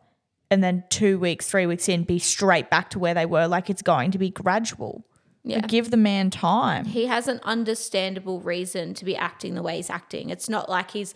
and 0.52 0.64
then 0.64 0.84
two 0.90 1.20
weeks, 1.20 1.48
three 1.50 1.66
weeks 1.66 1.88
in, 1.88 2.04
be 2.04 2.20
straight 2.20 2.70
back 2.70 2.90
to 2.92 3.00
where 3.00 3.14
they 3.14 3.26
were. 3.26 3.48
Like, 3.48 3.70
it's 3.70 3.82
going 3.82 4.12
to 4.12 4.18
be 4.18 4.30
gradual. 4.30 5.06
Yeah. 5.44 5.62
Give 5.62 5.90
the 5.90 5.98
man 5.98 6.30
time. 6.30 6.86
He 6.86 7.06
has 7.06 7.28
an 7.28 7.40
understandable 7.44 8.42
reason 8.42 8.94
to 8.96 9.06
be 9.06 9.16
acting 9.16 9.56
the 9.56 9.64
way 9.64 9.78
he's 9.78 9.90
acting. 9.90 10.30
It's 10.30 10.50
not 10.50 10.70
like 10.70 10.92
he's 10.92 11.14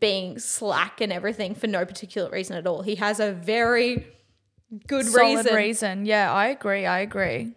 being 0.00 0.38
slack 0.38 1.00
and 1.00 1.12
everything 1.12 1.54
for 1.54 1.66
no 1.66 1.84
particular 1.84 2.30
reason 2.30 2.56
at 2.56 2.66
all. 2.66 2.82
He 2.82 2.94
has 2.96 3.20
a 3.20 3.32
very 3.32 4.06
good 4.86 5.06
Solid 5.06 5.36
reason. 5.38 5.54
reason. 5.54 6.06
Yeah, 6.06 6.32
I 6.32 6.46
agree. 6.48 6.86
I 6.86 7.00
agree. 7.00 7.52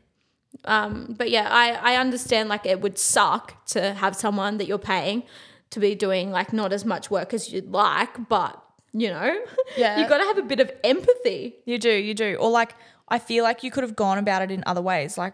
Um, 0.66 1.16
but 1.18 1.30
yeah, 1.30 1.48
I, 1.50 1.94
I 1.94 1.96
understand 1.96 2.50
like 2.50 2.66
it 2.66 2.82
would 2.82 2.98
suck 2.98 3.66
to 3.68 3.94
have 3.94 4.16
someone 4.16 4.58
that 4.58 4.68
you're 4.68 4.78
paying 4.78 5.24
to 5.72 5.80
be 5.80 5.96
doing 5.96 6.32
like 6.32 6.54
not 6.54 6.72
as 6.74 6.86
much 6.86 7.10
work 7.12 7.34
as 7.34 7.52
you'd 7.52 7.72
like, 7.72 8.30
but 8.30 8.62
you 8.94 9.10
know, 9.10 9.40
Yeah. 9.78 10.00
you 10.02 10.08
got 10.08 10.18
to 10.20 10.26
have 10.26 10.38
a 10.38 10.42
bit 10.44 10.60
of 10.60 10.72
empathy. 10.84 11.56
You 11.66 11.78
do, 11.80 11.90
you 11.92 12.14
do. 12.14 12.36
Or 12.40 12.50
like, 12.50 12.76
I 13.08 13.20
feel 13.20 13.44
like 13.44 13.64
you 13.64 13.72
could 13.72 13.84
have 13.84 13.96
gone 13.96 14.18
about 14.18 14.42
it 14.42 14.52
in 14.52 14.64
other 14.66 14.82
ways. 14.82 15.18
Like, 15.18 15.34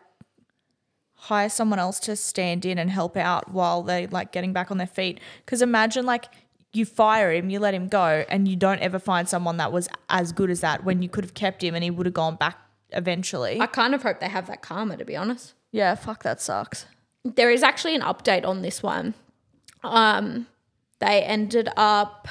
hire 1.16 1.50
someone 1.50 1.80
else 1.80 2.00
to 2.02 2.16
stand 2.16 2.66
in 2.66 2.78
and 2.78 2.90
help 2.92 3.18
out 3.18 3.52
while 3.52 3.82
they 3.82 4.06
like 4.08 4.32
getting 4.32 4.54
back 4.54 4.70
on 4.70 4.78
their 4.78 4.86
feet. 4.88 5.20
Because 5.46 5.62
imagine 5.62 6.06
like 6.06 6.26
you 6.74 6.86
fire 6.86 7.32
him, 7.32 7.50
you 7.50 7.60
let 7.60 7.74
him 7.74 7.88
go, 7.88 8.24
and 8.30 8.48
you 8.48 8.56
don't 8.56 8.80
ever 8.80 9.00
find 9.00 9.28
someone 9.28 9.58
that 9.58 9.72
was 9.72 9.90
as 10.10 10.32
good 10.32 10.52
as 10.52 10.62
that 10.62 10.84
when 10.84 11.02
you 11.02 11.10
could 11.10 11.24
have 11.24 11.34
kept 11.34 11.64
him 11.64 11.74
and 11.74 11.84
he 11.84 11.90
would 11.90 12.06
have 12.06 12.14
gone 12.14 12.36
back 12.36 12.58
eventually. 12.92 13.60
I 13.60 13.66
kind 13.66 13.96
of 13.96 14.04
hope 14.04 14.20
they 14.20 14.30
have 14.30 14.46
that 14.48 14.62
karma, 14.62 14.98
to 14.98 15.06
be 15.06 15.16
honest. 15.16 15.54
yeah, 15.72 15.96
fuck 15.96 16.22
that 16.24 16.40
sucks. 16.40 16.86
There 17.26 17.50
is 17.50 17.64
actually 17.64 17.96
an 17.96 18.02
update 18.02 18.46
on 18.46 18.62
this 18.62 18.84
one. 18.84 19.16
Um, 19.88 20.48
they 21.00 21.22
ended 21.24 21.70
up. 21.78 22.28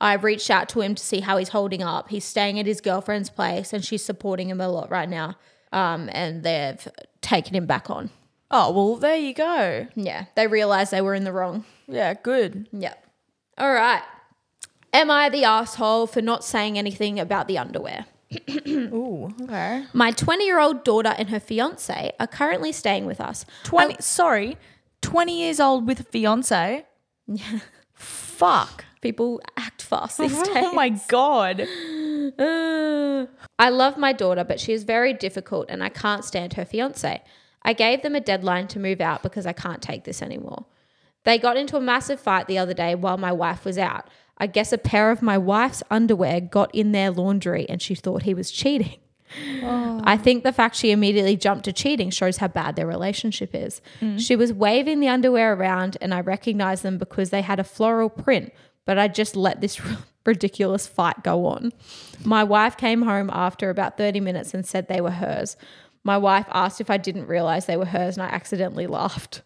I 0.00 0.14
reached 0.14 0.50
out 0.50 0.68
to 0.70 0.80
him 0.80 0.96
to 0.96 1.02
see 1.02 1.20
how 1.20 1.36
he's 1.36 1.50
holding 1.50 1.82
up. 1.82 2.08
He's 2.08 2.24
staying 2.24 2.58
at 2.58 2.66
his 2.66 2.80
girlfriend's 2.80 3.30
place, 3.30 3.72
and 3.72 3.84
she's 3.84 4.04
supporting 4.04 4.48
him 4.50 4.60
a 4.60 4.68
lot 4.68 4.90
right 4.90 5.08
now. 5.08 5.36
Um, 5.72 6.10
and 6.12 6.42
they've 6.42 6.86
taken 7.20 7.54
him 7.54 7.66
back 7.66 7.88
on. 7.88 8.10
Oh 8.50 8.70
well, 8.72 8.96
there 8.96 9.16
you 9.16 9.32
go. 9.32 9.86
Yeah, 9.94 10.26
they 10.34 10.46
realized 10.46 10.90
they 10.90 11.00
were 11.00 11.14
in 11.14 11.24
the 11.24 11.32
wrong. 11.32 11.64
Yeah, 11.88 12.14
good. 12.14 12.68
Yeah. 12.72 12.94
All 13.56 13.72
right. 13.72 14.02
Am 14.92 15.10
I 15.10 15.30
the 15.30 15.44
asshole 15.44 16.06
for 16.06 16.20
not 16.20 16.44
saying 16.44 16.76
anything 16.76 17.18
about 17.18 17.48
the 17.48 17.56
underwear? 17.56 18.04
Ooh, 18.68 19.32
okay. 19.42 19.84
My 19.94 20.10
20 20.10 20.44
year 20.44 20.58
old 20.58 20.84
daughter 20.84 21.14
and 21.16 21.30
her 21.30 21.40
fiance 21.40 22.12
are 22.20 22.26
currently 22.26 22.72
staying 22.72 23.06
with 23.06 23.20
us. 23.20 23.46
Twenty. 23.62 23.96
sorry, 24.00 24.58
twenty 25.00 25.40
years 25.42 25.60
old 25.60 25.86
with 25.86 26.00
a 26.00 26.04
fiance. 26.04 26.84
Yeah. 27.34 27.60
Fuck. 27.94 28.84
People 29.00 29.40
act 29.56 29.82
fast 29.82 30.18
these 30.18 30.32
days. 30.32 30.56
oh 30.56 30.72
my 30.72 30.90
god. 31.08 31.66
Uh, 32.38 33.26
I 33.58 33.68
love 33.68 33.98
my 33.98 34.12
daughter, 34.12 34.44
but 34.44 34.60
she 34.60 34.72
is 34.72 34.84
very 34.84 35.12
difficult 35.12 35.66
and 35.68 35.82
I 35.82 35.88
can't 35.88 36.24
stand 36.24 36.54
her 36.54 36.64
fiance. 36.64 37.22
I 37.62 37.72
gave 37.72 38.02
them 38.02 38.14
a 38.14 38.20
deadline 38.20 38.68
to 38.68 38.78
move 38.78 39.00
out 39.00 39.22
because 39.22 39.46
I 39.46 39.52
can't 39.52 39.82
take 39.82 40.04
this 40.04 40.22
anymore. 40.22 40.66
They 41.24 41.38
got 41.38 41.56
into 41.56 41.76
a 41.76 41.80
massive 41.80 42.20
fight 42.20 42.46
the 42.46 42.58
other 42.58 42.74
day 42.74 42.94
while 42.94 43.18
my 43.18 43.32
wife 43.32 43.64
was 43.64 43.78
out. 43.78 44.08
I 44.38 44.46
guess 44.46 44.72
a 44.72 44.78
pair 44.78 45.10
of 45.10 45.22
my 45.22 45.38
wife's 45.38 45.82
underwear 45.90 46.40
got 46.40 46.74
in 46.74 46.92
their 46.92 47.10
laundry 47.10 47.66
and 47.68 47.80
she 47.80 47.94
thought 47.94 48.22
he 48.22 48.34
was 48.34 48.50
cheating. 48.50 48.98
Oh. 49.62 50.00
I 50.04 50.16
think 50.16 50.44
the 50.44 50.52
fact 50.52 50.76
she 50.76 50.90
immediately 50.90 51.36
jumped 51.36 51.64
to 51.64 51.72
cheating 51.72 52.10
shows 52.10 52.38
how 52.38 52.48
bad 52.48 52.76
their 52.76 52.86
relationship 52.86 53.54
is. 53.54 53.80
Mm. 54.00 54.20
She 54.20 54.36
was 54.36 54.52
waving 54.52 55.00
the 55.00 55.08
underwear 55.08 55.54
around 55.54 55.96
and 56.00 56.12
I 56.12 56.20
recognized 56.20 56.82
them 56.82 56.98
because 56.98 57.30
they 57.30 57.42
had 57.42 57.60
a 57.60 57.64
floral 57.64 58.10
print, 58.10 58.52
but 58.84 58.98
I 58.98 59.08
just 59.08 59.36
let 59.36 59.60
this 59.60 59.80
ridiculous 60.26 60.86
fight 60.86 61.22
go 61.22 61.46
on. 61.46 61.72
My 62.24 62.44
wife 62.44 62.76
came 62.76 63.02
home 63.02 63.30
after 63.32 63.70
about 63.70 63.96
30 63.96 64.20
minutes 64.20 64.54
and 64.54 64.66
said 64.66 64.88
they 64.88 65.00
were 65.00 65.10
hers. 65.10 65.56
My 66.04 66.18
wife 66.18 66.46
asked 66.50 66.80
if 66.80 66.90
I 66.90 66.96
didn't 66.96 67.26
realize 67.26 67.66
they 67.66 67.76
were 67.76 67.84
hers 67.84 68.16
and 68.16 68.24
I 68.24 68.28
accidentally 68.28 68.86
laughed. 68.86 69.42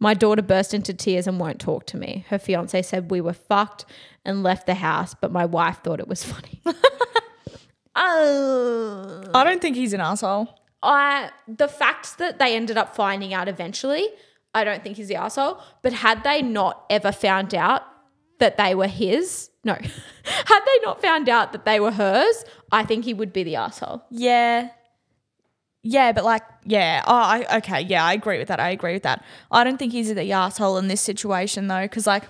My 0.00 0.14
daughter 0.14 0.42
burst 0.42 0.72
into 0.72 0.94
tears 0.94 1.26
and 1.26 1.38
won't 1.38 1.60
talk 1.60 1.86
to 1.86 1.96
me. 1.98 2.24
Her 2.30 2.38
fiance 2.38 2.82
said 2.82 3.10
we 3.10 3.20
were 3.20 3.34
fucked 3.34 3.84
and 4.24 4.42
left 4.42 4.66
the 4.66 4.74
house, 4.74 5.14
but 5.14 5.30
my 5.30 5.44
wife 5.44 5.80
thought 5.84 6.00
it 6.00 6.08
was 6.08 6.24
funny. 6.24 6.62
oh. 8.00 9.22
I 9.34 9.44
don't 9.44 9.62
think 9.62 9.76
he's 9.76 9.92
an 9.92 10.00
asshole. 10.00 10.48
I 10.82 11.30
the 11.46 11.68
fact 11.68 12.18
that 12.18 12.38
they 12.38 12.56
ended 12.56 12.76
up 12.76 12.96
finding 12.96 13.34
out 13.34 13.48
eventually, 13.48 14.08
I 14.54 14.64
don't 14.64 14.82
think 14.82 14.96
he's 14.96 15.08
the 15.08 15.16
asshole. 15.16 15.60
But 15.82 15.92
had 15.92 16.24
they 16.24 16.42
not 16.42 16.84
ever 16.90 17.12
found 17.12 17.54
out 17.54 17.82
that 18.38 18.56
they 18.56 18.74
were 18.74 18.86
his, 18.86 19.50
no, 19.64 19.74
had 20.24 20.60
they 20.60 20.84
not 20.84 21.00
found 21.02 21.28
out 21.28 21.52
that 21.52 21.64
they 21.64 21.78
were 21.78 21.92
hers, 21.92 22.44
I 22.72 22.84
think 22.84 23.04
he 23.04 23.14
would 23.14 23.32
be 23.32 23.44
the 23.44 23.56
asshole. 23.56 24.02
Yeah. 24.10 24.70
Yeah, 25.82 26.12
but 26.12 26.24
like, 26.24 26.42
yeah. 26.64 27.02
Oh, 27.06 27.14
I, 27.14 27.56
okay. 27.58 27.80
Yeah, 27.80 28.04
I 28.04 28.12
agree 28.12 28.38
with 28.38 28.48
that. 28.48 28.60
I 28.60 28.70
agree 28.70 28.92
with 28.92 29.04
that. 29.04 29.24
I 29.50 29.64
don't 29.64 29.78
think 29.78 29.92
he's 29.92 30.14
the 30.14 30.32
asshole 30.32 30.76
in 30.76 30.88
this 30.88 31.00
situation 31.00 31.68
though, 31.68 31.82
because 31.82 32.06
like, 32.06 32.24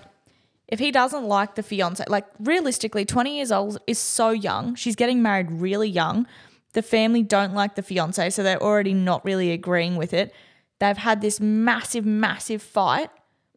if 0.71 0.79
he 0.79 0.89
doesn't 0.89 1.25
like 1.25 1.55
the 1.55 1.63
fiance, 1.63 2.03
like 2.07 2.25
realistically, 2.39 3.05
20 3.05 3.35
years 3.35 3.51
old 3.51 3.77
is 3.87 3.99
so 3.99 4.29
young. 4.29 4.73
She's 4.75 4.95
getting 4.95 5.21
married 5.21 5.51
really 5.51 5.89
young. 5.89 6.25
The 6.73 6.81
family 6.81 7.21
don't 7.21 7.53
like 7.53 7.75
the 7.75 7.83
fiance, 7.83 8.29
so 8.29 8.41
they're 8.41 8.63
already 8.63 8.93
not 8.93 9.23
really 9.25 9.51
agreeing 9.51 9.97
with 9.97 10.13
it. 10.13 10.33
They've 10.79 10.97
had 10.97 11.19
this 11.19 11.41
massive, 11.41 12.05
massive 12.05 12.63
fight 12.63 13.09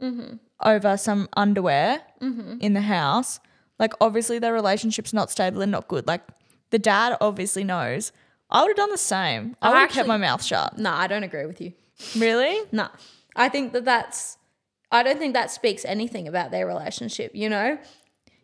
mm-hmm. 0.02 0.36
over 0.60 0.96
some 0.96 1.28
underwear 1.36 2.02
mm-hmm. 2.20 2.58
in 2.60 2.74
the 2.74 2.80
house. 2.80 3.38
Like, 3.78 3.92
obviously, 4.00 4.40
their 4.40 4.52
relationship's 4.52 5.12
not 5.12 5.30
stable 5.30 5.62
and 5.62 5.70
not 5.70 5.86
good. 5.86 6.08
Like, 6.08 6.22
the 6.70 6.78
dad 6.80 7.16
obviously 7.20 7.62
knows. 7.62 8.10
I 8.50 8.62
would 8.62 8.70
have 8.70 8.76
done 8.76 8.90
the 8.90 8.98
same. 8.98 9.56
I 9.62 9.68
I 9.68 9.70
would 9.70 9.78
have 9.78 9.90
kept 9.90 10.08
my 10.08 10.16
mouth 10.16 10.42
shut. 10.42 10.76
No, 10.78 10.90
I 10.90 11.06
don't 11.06 11.22
agree 11.22 11.46
with 11.46 11.60
you. 11.60 11.72
Really? 12.16 12.60
No, 12.72 12.88
I 13.36 13.48
think 13.48 13.72
that 13.72 13.84
that's. 13.84 14.36
I 14.91 15.03
don't 15.03 15.18
think 15.18 15.35
that 15.35 15.51
speaks 15.51 15.85
anything 15.85 16.28
about 16.28 16.51
their 16.51 16.66
relationship. 16.66 17.32
You 17.35 17.49
know, 17.49 17.78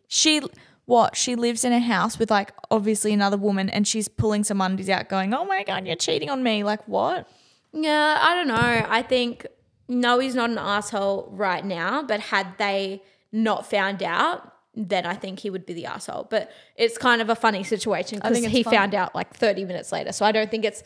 She, 0.07 0.41
what? 0.85 1.15
She 1.15 1.35
lives 1.35 1.63
in 1.63 1.71
a 1.71 1.79
house 1.79 2.19
with 2.19 2.29
like 2.29 2.51
obviously 2.69 3.13
another 3.13 3.37
woman 3.37 3.69
and 3.69 3.87
she's 3.87 4.07
pulling 4.07 4.43
some 4.43 4.59
undies 4.59 4.89
out 4.89 5.07
going, 5.09 5.33
oh 5.33 5.45
my 5.45 5.63
God, 5.63 5.87
you're 5.87 5.95
cheating 5.95 6.29
on 6.29 6.43
me. 6.43 6.63
Like, 6.63 6.85
what? 6.87 7.27
Yeah, 7.73 8.17
I 8.19 8.35
don't 8.35 8.47
know. 8.47 8.85
I 8.89 9.01
think 9.01 9.47
no, 9.87 10.19
he's 10.19 10.35
not 10.35 10.49
an 10.49 10.57
asshole 10.57 11.29
right 11.31 11.65
now, 11.65 12.01
but 12.03 12.19
had 12.19 12.57
they 12.57 13.01
not 13.31 13.69
found 13.69 14.01
out, 14.01 14.53
then 14.73 15.05
I 15.05 15.15
think 15.15 15.39
he 15.39 15.49
would 15.49 15.65
be 15.65 15.73
the 15.73 15.85
asshole. 15.85 16.27
But 16.29 16.49
it's 16.77 16.97
kind 16.97 17.21
of 17.21 17.29
a 17.29 17.35
funny 17.35 17.63
situation 17.63 18.19
because 18.19 18.45
he 18.45 18.63
found 18.63 18.95
out 18.95 19.13
like 19.13 19.33
30 19.35 19.65
minutes 19.65 19.91
later. 19.91 20.11
So 20.13 20.25
I 20.25 20.31
don't 20.31 20.49
think 20.49 20.63
it's 20.63 20.81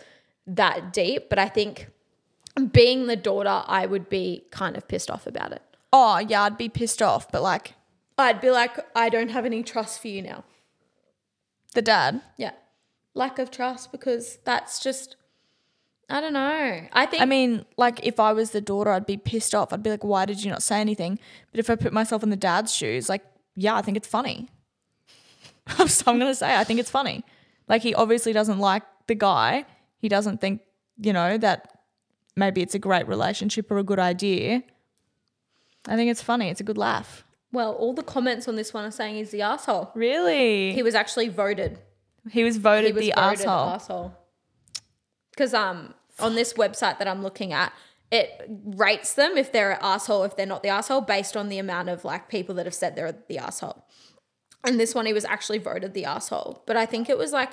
that 0.48 0.92
deep, 0.92 1.30
but 1.30 1.38
I 1.38 1.50
think 1.50 1.90
being 2.72 3.08
the 3.08 3.16
daughter, 3.16 3.64
I 3.68 3.86
would 3.86 4.10
be 4.10 4.46
kind 4.52 4.78
of 4.78 4.88
pissed 4.88 5.12
off 5.12 5.28
about 5.28 5.52
it. 5.52 5.62
Oh, 5.92 6.20
yeah, 6.20 6.44
I'd 6.44 6.58
be 6.58 6.70
pissed 6.70 7.02
off. 7.02 7.32
But 7.32 7.42
like, 7.42 7.74
I'd 8.18 8.42
be 8.42 8.50
like, 8.52 8.78
I 8.96 9.10
don't 9.10 9.30
have 9.30 9.46
any 9.46 9.64
trust 9.64 10.02
for 10.02 10.08
you 10.08 10.22
now. 10.22 10.44
the 11.74 11.82
dad. 11.82 12.22
Yeah. 12.38 12.52
Lack 13.14 13.40
of 13.40 13.52
trust 13.52 13.92
because 13.92 14.38
that's 14.46 14.80
just, 14.80 15.16
I 16.10 16.22
don't 16.22 16.34
know. 16.34 16.88
I 16.92 17.06
think 17.06 17.22
I 17.22 17.26
mean, 17.26 17.66
like, 17.78 18.06
if 18.06 18.20
I 18.20 18.34
was 18.34 18.52
the 18.52 18.62
daughter, 18.62 18.92
I'd 18.92 19.06
be 19.06 19.18
pissed 19.18 19.54
off. 19.56 19.74
I'd 19.74 19.84
be 19.84 19.90
like, 19.90 20.04
why 20.04 20.26
did 20.26 20.44
you 20.44 20.52
not 20.52 20.64
say 20.64 20.80
anything? 20.80 21.20
But 21.52 21.60
if 21.60 21.70
I 21.70 21.76
put 21.76 21.94
myself 21.94 22.24
in 22.24 22.30
the 22.30 22.36
dad's 22.36 22.74
shoes, 22.74 23.10
like, 23.10 23.24
yeah, 23.56 23.76
I 23.76 23.82
think 23.82 23.98
it's 23.98 24.08
funny. 24.08 24.48
so 25.88 26.04
I'm 26.12 26.20
going 26.20 26.32
to 26.32 26.36
say, 26.36 26.56
I 26.56 26.64
think 26.64 26.80
it's 26.80 26.92
funny. 26.92 27.24
Like, 27.68 27.82
he 27.82 27.96
obviously 27.96 28.34
doesn't 28.34 28.60
like 28.60 28.84
the 29.08 29.16
guy. 29.16 29.66
He 29.98 30.10
doesn't 30.10 30.40
think, 30.42 30.62
you 30.98 31.14
know, 31.14 31.38
that 31.38 31.75
maybe 32.36 32.62
it's 32.62 32.76
a 32.76 32.80
great 32.80 33.08
relationship 33.08 33.72
or 33.72 33.78
a 33.78 33.84
good 33.84 34.00
idea. 34.00 34.64
I 35.88 35.96
think 35.96 36.10
it's 36.12 36.22
funny. 36.22 36.50
It's 36.50 36.60
a 36.62 36.64
good 36.64 36.78
laugh. 36.78 37.24
well, 37.52 37.74
all 37.74 37.94
the 37.94 38.04
comments 38.04 38.48
on 38.48 38.56
this 38.56 38.74
one 38.74 38.84
are 38.86 38.92
saying 38.92 39.16
he's 39.16 39.32
the 39.32 39.42
asshole. 39.42 39.92
Really? 39.96 40.74
He 40.74 40.84
was 40.84 40.96
actually 40.96 41.30
voted 41.30 41.80
He 42.30 42.44
was 42.44 42.58
voted 42.58 42.88
he 42.88 42.94
was 42.94 43.06
the 43.06 43.14
voted 43.16 43.46
asshole. 43.46 44.14
Because 45.32 45.54
um, 45.54 45.94
on 46.20 46.36
this 46.36 46.54
website 46.54 46.98
that 47.00 47.08
I'm 47.08 47.22
looking 47.22 47.54
at, 47.54 47.72
it 48.12 48.50
rates 48.50 49.14
them 49.14 49.38
if 49.38 49.52
they're 49.52 49.72
an 49.72 49.80
asshole, 49.82 50.24
if 50.24 50.36
they're 50.36 50.46
not 50.46 50.64
the 50.64 50.70
asshole, 50.70 51.02
based 51.02 51.36
on 51.36 51.50
the 51.50 51.58
amount 51.60 51.90
of 51.90 52.04
like 52.06 52.30
people 52.30 52.56
that 52.56 52.66
have 52.66 52.74
said 52.74 52.96
they're 52.96 53.16
the 53.28 53.38
asshole. 53.38 53.86
And 54.64 54.80
this 54.80 54.96
one, 54.96 55.06
he 55.06 55.14
was 55.14 55.26
actually 55.26 55.60
voted 55.60 55.94
the 55.94 56.06
asshole. 56.06 56.64
But 56.66 56.78
I 56.78 56.86
think 56.86 57.10
it 57.10 57.18
was 57.18 57.32
like 57.32 57.52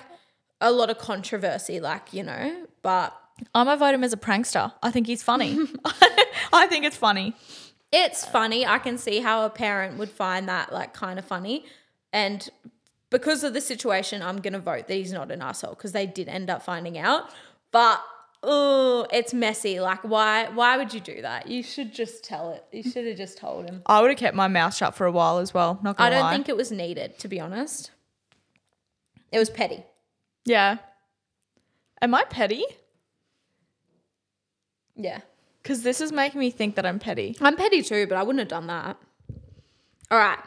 a 0.60 0.70
lot 0.72 0.90
of 0.90 0.98
controversy, 0.98 1.80
like 1.80 2.12
you 2.12 2.22
know. 2.22 2.66
But 2.82 3.14
I'm 3.54 3.66
gonna 3.66 3.76
vote 3.76 3.94
him 3.94 4.04
as 4.04 4.12
a 4.12 4.16
prankster. 4.16 4.72
I 4.82 4.90
think 4.90 5.06
he's 5.06 5.22
funny. 5.22 5.58
I 6.52 6.66
think 6.66 6.84
it's 6.84 6.96
funny. 6.96 7.34
it's 7.92 8.24
funny. 8.24 8.66
I 8.66 8.78
can 8.78 8.98
see 8.98 9.20
how 9.20 9.44
a 9.44 9.50
parent 9.50 9.98
would 9.98 10.10
find 10.10 10.48
that 10.48 10.72
like 10.72 10.92
kind 10.94 11.18
of 11.18 11.24
funny, 11.24 11.64
and 12.12 12.48
because 13.10 13.44
of 13.44 13.52
the 13.54 13.60
situation, 13.60 14.22
I'm 14.22 14.38
gonna 14.40 14.58
vote 14.58 14.88
that 14.88 14.94
he's 14.94 15.12
not 15.12 15.30
an 15.30 15.42
asshole 15.42 15.74
because 15.74 15.92
they 15.92 16.06
did 16.06 16.28
end 16.28 16.48
up 16.50 16.62
finding 16.62 16.98
out. 16.98 17.30
But 17.70 18.02
oh, 18.42 19.06
it's 19.12 19.32
messy. 19.34 19.80
Like 19.80 20.02
why? 20.04 20.48
Why 20.48 20.76
would 20.76 20.92
you 20.94 21.00
do 21.00 21.22
that? 21.22 21.46
You 21.48 21.62
should 21.62 21.92
just 21.94 22.24
tell 22.24 22.52
it. 22.52 22.64
You 22.72 22.82
should 22.82 23.06
have 23.06 23.16
just 23.16 23.38
told 23.38 23.66
him. 23.68 23.82
I 23.86 24.00
would 24.00 24.10
have 24.10 24.18
kept 24.18 24.36
my 24.36 24.48
mouth 24.48 24.74
shut 24.74 24.94
for 24.94 25.06
a 25.06 25.12
while 25.12 25.38
as 25.38 25.52
well. 25.54 25.78
Not 25.82 25.96
I 25.98 26.04
gonna 26.04 26.06
I 26.06 26.10
don't 26.10 26.22
lie. 26.24 26.32
think 26.32 26.48
it 26.48 26.56
was 26.56 26.70
needed, 26.72 27.18
to 27.20 27.28
be 27.28 27.40
honest. 27.40 27.90
It 29.30 29.38
was 29.38 29.48
petty. 29.50 29.82
yeah. 30.44 30.76
Am 32.02 32.14
I 32.14 32.24
petty? 32.24 32.64
Yeah. 34.96 35.20
Because 35.62 35.82
this 35.82 36.00
is 36.00 36.10
making 36.12 36.40
me 36.40 36.50
think 36.50 36.74
that 36.74 36.84
I'm 36.86 36.98
petty. 36.98 37.36
I'm 37.40 37.56
petty 37.56 37.82
too, 37.82 38.06
but 38.06 38.16
I 38.18 38.22
wouldn't 38.22 38.40
have 38.40 38.48
done 38.48 38.66
that. 38.66 38.96
All 40.10 40.18
right. 40.18 40.38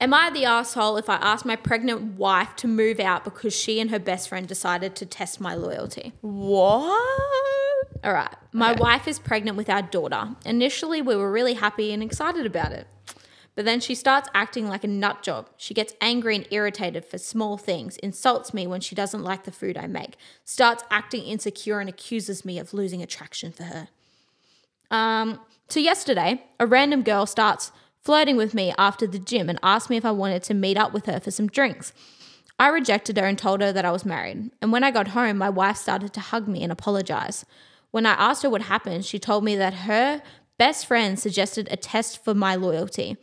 Am 0.00 0.12
I 0.12 0.30
the 0.30 0.44
asshole 0.44 0.96
if 0.96 1.08
I 1.08 1.14
ask 1.16 1.44
my 1.44 1.54
pregnant 1.54 2.18
wife 2.18 2.56
to 2.56 2.66
move 2.66 2.98
out 2.98 3.22
because 3.22 3.54
she 3.54 3.78
and 3.78 3.88
her 3.92 4.00
best 4.00 4.28
friend 4.28 4.48
decided 4.48 4.96
to 4.96 5.06
test 5.06 5.40
my 5.40 5.54
loyalty? 5.54 6.12
What? 6.22 7.00
All 8.02 8.12
right. 8.12 8.34
My 8.52 8.72
Okay. 8.72 8.80
wife 8.80 9.06
is 9.06 9.20
pregnant 9.20 9.56
with 9.56 9.70
our 9.70 9.82
daughter. 9.82 10.30
Initially, 10.44 11.00
we 11.02 11.14
were 11.14 11.30
really 11.30 11.54
happy 11.54 11.92
and 11.92 12.02
excited 12.02 12.46
about 12.46 12.72
it. 12.72 12.88
But 13.54 13.66
then 13.66 13.80
she 13.80 13.94
starts 13.94 14.28
acting 14.34 14.66
like 14.66 14.82
a 14.82 14.88
nut 14.88 15.22
job. 15.22 15.50
She 15.56 15.74
gets 15.74 15.94
angry 16.00 16.36
and 16.36 16.48
irritated 16.50 17.04
for 17.04 17.18
small 17.18 17.58
things, 17.58 17.98
insults 17.98 18.54
me 18.54 18.66
when 18.66 18.80
she 18.80 18.94
doesn't 18.94 19.22
like 19.22 19.44
the 19.44 19.52
food 19.52 19.76
I 19.76 19.86
make, 19.86 20.16
starts 20.44 20.84
acting 20.90 21.24
insecure 21.24 21.78
and 21.78 21.88
accuses 21.88 22.44
me 22.44 22.58
of 22.58 22.72
losing 22.72 23.02
attraction 23.02 23.52
for 23.52 23.64
her. 23.64 23.88
Um, 24.90 25.40
so 25.68 25.80
yesterday, 25.80 26.42
a 26.58 26.66
random 26.66 27.02
girl 27.02 27.26
starts 27.26 27.72
flirting 28.02 28.36
with 28.36 28.54
me 28.54 28.72
after 28.78 29.06
the 29.06 29.18
gym 29.18 29.48
and 29.48 29.58
asked 29.62 29.90
me 29.90 29.96
if 29.96 30.04
I 30.04 30.10
wanted 30.10 30.42
to 30.44 30.54
meet 30.54 30.76
up 30.76 30.92
with 30.92 31.06
her 31.06 31.20
for 31.20 31.30
some 31.30 31.46
drinks. 31.46 31.92
I 32.58 32.68
rejected 32.68 33.16
her 33.16 33.26
and 33.26 33.38
told 33.38 33.60
her 33.60 33.72
that 33.72 33.84
I 33.84 33.90
was 33.90 34.04
married. 34.04 34.50
And 34.60 34.72
when 34.72 34.84
I 34.84 34.90
got 34.90 35.08
home, 35.08 35.38
my 35.38 35.50
wife 35.50 35.76
started 35.76 36.12
to 36.14 36.20
hug 36.20 36.48
me 36.48 36.62
and 36.62 36.72
apologize. 36.72 37.44
When 37.90 38.06
I 38.06 38.12
asked 38.12 38.42
her 38.42 38.50
what 38.50 38.62
happened, 38.62 39.04
she 39.04 39.18
told 39.18 39.44
me 39.44 39.56
that 39.56 39.74
her 39.74 40.22
best 40.58 40.86
friend 40.86 41.18
suggested 41.18 41.68
a 41.70 41.76
test 41.76 42.22
for 42.24 42.34
my 42.34 42.54
loyalty. 42.54 43.16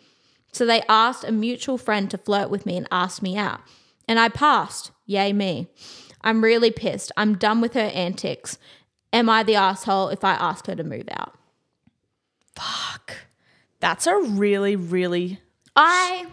So 0.52 0.66
they 0.66 0.82
asked 0.90 1.24
a 1.24 1.32
mutual 1.32 1.78
friend 1.78 2.10
to 2.12 2.18
flirt 2.18 2.50
with 2.50 2.66
me 2.66 2.78
and 2.78 2.88
asked 2.92 3.22
me 3.22 3.38
out. 3.38 3.62
And 4.08 4.20
I 4.20 4.30
passed. 4.30 4.92
Yay, 5.06 5.34
me. 5.34 5.68
I'm 6.22 6.44
really 6.44 6.72
pissed. 6.72 7.12
I'm 7.16 7.38
done 7.38 7.62
with 7.62 7.74
her 7.74 7.92
antics. 7.94 8.58
Am 9.14 9.30
I 9.30 9.44
the 9.44 9.56
asshole 9.56 10.10
if 10.10 10.24
I 10.24 10.34
ask 10.34 10.68
her 10.68 10.76
to 10.76 10.84
move 10.84 11.08
out? 11.12 11.36
Fuck. 12.56 13.16
That's 13.80 14.08
a 14.08 14.18
really, 14.18 14.76
really 14.76 15.40
I 15.76 16.28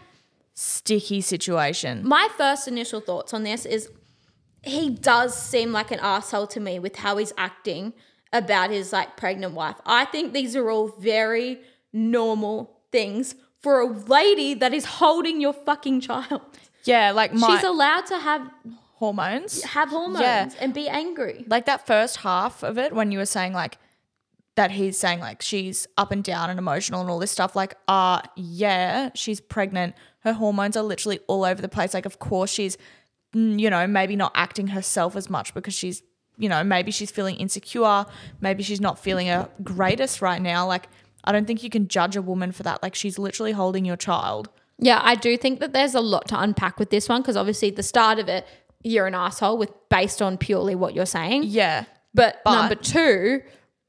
sticky 0.54 1.20
situation. 1.20 2.06
my 2.06 2.28
first 2.36 2.66
initial 2.66 3.00
thoughts 3.00 3.34
on 3.34 3.44
this 3.44 3.66
is 3.66 3.90
he 4.62 4.90
does 4.90 5.40
seem 5.40 5.70
like 5.70 5.90
an 5.90 6.00
asshole 6.00 6.46
to 6.48 6.60
me 6.60 6.78
with 6.78 6.96
how 6.96 7.18
he's 7.18 7.32
acting 7.36 7.92
about 8.32 8.70
his 8.70 8.92
like 8.92 9.16
pregnant 9.16 9.54
wife. 9.54 9.76
I 9.84 10.06
think 10.06 10.32
these 10.32 10.56
are 10.56 10.68
all 10.70 10.88
very 10.88 11.60
normal 11.92 12.80
things 12.90 13.34
for 13.66 13.80
a 13.80 13.86
lady 13.86 14.54
that 14.54 14.72
is 14.72 14.84
holding 14.84 15.40
your 15.40 15.52
fucking 15.52 16.00
child. 16.00 16.40
Yeah, 16.84 17.10
like 17.10 17.32
my 17.34 17.48
She's 17.48 17.64
allowed 17.64 18.06
to 18.06 18.16
have 18.20 18.48
hormones. 18.94 19.64
have 19.64 19.88
hormones 19.88 20.20
Yeah. 20.22 20.48
and 20.60 20.72
be 20.72 20.88
angry. 20.88 21.44
Like 21.48 21.66
that 21.66 21.84
first 21.84 22.18
half 22.18 22.62
of 22.62 22.78
it 22.78 22.92
when 22.94 23.10
you 23.10 23.18
were 23.18 23.26
saying 23.26 23.54
like 23.54 23.78
that 24.54 24.70
he's 24.70 24.96
saying 24.96 25.18
like 25.18 25.42
she's 25.42 25.88
up 25.98 26.12
and 26.12 26.22
down 26.22 26.48
and 26.48 26.60
emotional 26.60 27.00
and 27.00 27.10
all 27.10 27.18
this 27.18 27.32
stuff 27.32 27.56
like 27.56 27.74
uh 27.88 28.20
yeah, 28.36 29.10
she's 29.14 29.40
pregnant. 29.40 29.96
Her 30.20 30.32
hormones 30.34 30.76
are 30.76 30.84
literally 30.84 31.18
all 31.26 31.44
over 31.44 31.60
the 31.60 31.68
place. 31.68 31.92
Like 31.92 32.06
of 32.06 32.20
course 32.20 32.50
she's 32.52 32.78
mm, 33.34 33.58
you 33.58 33.68
know, 33.68 33.84
maybe 33.88 34.14
not 34.14 34.30
acting 34.36 34.68
herself 34.68 35.16
as 35.16 35.28
much 35.28 35.54
because 35.54 35.74
she's 35.74 36.04
you 36.38 36.48
know, 36.48 36.62
maybe 36.62 36.92
she's 36.92 37.10
feeling 37.10 37.34
insecure, 37.34 38.06
maybe 38.40 38.62
she's 38.62 38.80
not 38.80 38.96
feeling 38.96 39.26
her 39.26 39.48
greatest 39.64 40.22
right 40.22 40.40
now. 40.40 40.68
Like 40.68 40.88
I 41.26 41.32
don't 41.32 41.46
think 41.46 41.62
you 41.62 41.70
can 41.70 41.88
judge 41.88 42.16
a 42.16 42.22
woman 42.22 42.52
for 42.52 42.62
that. 42.62 42.82
Like 42.82 42.94
she's 42.94 43.18
literally 43.18 43.52
holding 43.52 43.84
your 43.84 43.96
child. 43.96 44.48
Yeah, 44.78 45.00
I 45.02 45.14
do 45.14 45.36
think 45.36 45.60
that 45.60 45.72
there's 45.72 45.94
a 45.94 46.00
lot 46.00 46.28
to 46.28 46.38
unpack 46.40 46.78
with 46.78 46.90
this 46.90 47.08
one 47.08 47.22
because 47.22 47.36
obviously 47.36 47.68
at 47.68 47.76
the 47.76 47.82
start 47.82 48.18
of 48.18 48.28
it, 48.28 48.46
you're 48.82 49.06
an 49.06 49.14
asshole 49.14 49.56
with 49.58 49.70
based 49.88 50.20
on 50.22 50.36
purely 50.38 50.74
what 50.74 50.94
you're 50.94 51.06
saying. 51.06 51.44
Yeah. 51.44 51.84
But, 52.14 52.40
But- 52.44 52.54
number 52.60 52.74
two, 52.76 53.42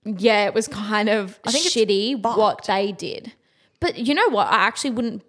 yeah, 0.06 0.46
it 0.46 0.54
was 0.54 0.68
kind 0.68 1.10
of 1.10 1.36
think 1.48 1.66
shitty 1.66 2.22
what 2.22 2.66
they 2.66 2.92
did. 2.94 3.34
But 3.80 3.98
you 4.00 4.14
know 4.16 4.30
what? 4.30 4.48
I 4.48 4.56
actually 4.66 4.92
wouldn't 4.92 5.24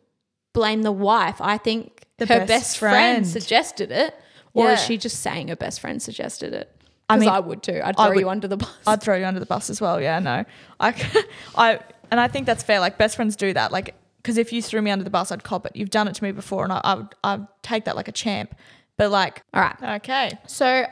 blame 0.55 0.83
the 0.83 0.93
wife. 0.93 1.41
I 1.41 1.59
think 1.59 2.07
The 2.19 2.27
her 2.27 2.39
best 2.41 2.49
best, 2.49 2.79
friend. 2.79 2.95
friend. 2.95 3.27
suggested 3.27 3.91
it. 3.93 4.15
Or 4.55 4.71
is 4.71 4.83
she 4.83 4.97
just 4.97 5.21
saying 5.21 5.49
her 5.49 5.57
best 5.57 5.81
friend 5.81 6.03
suggested 6.03 6.53
it? 6.53 6.69
I 7.09 7.15
Because 7.17 7.21
mean, 7.27 7.29
I, 7.35 7.39
would 7.41 7.63
too. 7.63 7.81
I'd 7.83 7.97
throw 7.97 8.09
would- 8.09 8.19
you 8.19 8.29
under 8.29 8.49
the 8.49 8.57
bus. 8.57 8.71
I'd 8.87 9.01
throw 9.03 9.17
you 9.17 9.25
under 9.25 9.39
the 9.41 9.47
bus 9.47 9.71
as 9.71 9.81
well. 9.81 10.01
Yeah, 10.01 10.19
no, 10.19 10.45
I, 10.81 11.25
I, 11.57 11.81
and 12.11 12.19
I 12.21 12.29
think 12.29 12.47
that's 12.47 12.63
fair. 12.63 12.81
Like 12.81 12.99
best 12.99 13.17
friends 13.17 13.37
do 13.37 13.53
that. 13.53 13.73
Like, 13.73 13.95
because 14.19 14.37
if 14.39 14.53
you 14.53 14.61
threw 14.63 14.83
me 14.83 14.91
under 14.91 15.05
the 15.05 15.11
bus, 15.11 15.31
I'd 15.33 15.43
cop 15.45 15.65
it. 15.67 15.75
You've 15.77 15.91
done 15.91 16.09
it 16.09 16.15
to 16.17 16.25
me 16.25 16.33
before, 16.33 16.65
and 16.65 16.73
I, 16.73 16.81
I 16.85 16.95
would, 16.95 17.15
I'd 17.25 17.47
take 17.63 17.85
that 17.85 17.97
like 17.97 18.09
a 18.09 18.13
champ. 18.13 18.55
But 18.97 19.11
like, 19.11 19.43
All 19.55 19.61
right. 19.63 19.77
okay, 19.97 20.33
So 20.47 20.87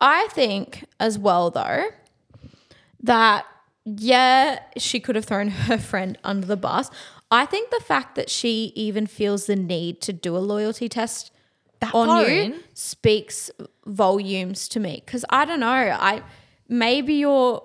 I 0.00 0.28
think 0.32 0.84
as 1.00 1.18
well 1.18 1.50
though 1.50 1.86
that 3.02 3.46
yeah, 3.84 4.60
she 4.76 5.00
could 5.00 5.16
have 5.16 5.24
thrown 5.24 5.48
her 5.68 5.78
friend 5.78 6.18
under 6.24 6.46
the 6.46 6.56
bus. 6.56 6.90
I 7.30 7.46
think 7.46 7.70
the 7.70 7.80
fact 7.80 8.14
that 8.16 8.30
she 8.30 8.72
even 8.74 9.06
feels 9.06 9.46
the 9.46 9.56
need 9.56 10.00
to 10.02 10.12
do 10.12 10.36
a 10.36 10.38
loyalty 10.40 10.88
test 10.88 11.30
That 11.80 11.94
on 11.94 12.26
you 12.26 12.56
speaks 12.74 13.50
volumes 13.86 14.68
to 14.68 14.80
me 14.80 15.02
cuz 15.06 15.24
I 15.30 15.44
don't 15.44 15.60
know, 15.60 15.96
I 15.98 16.22
maybe 16.68 17.14
you're 17.14 17.62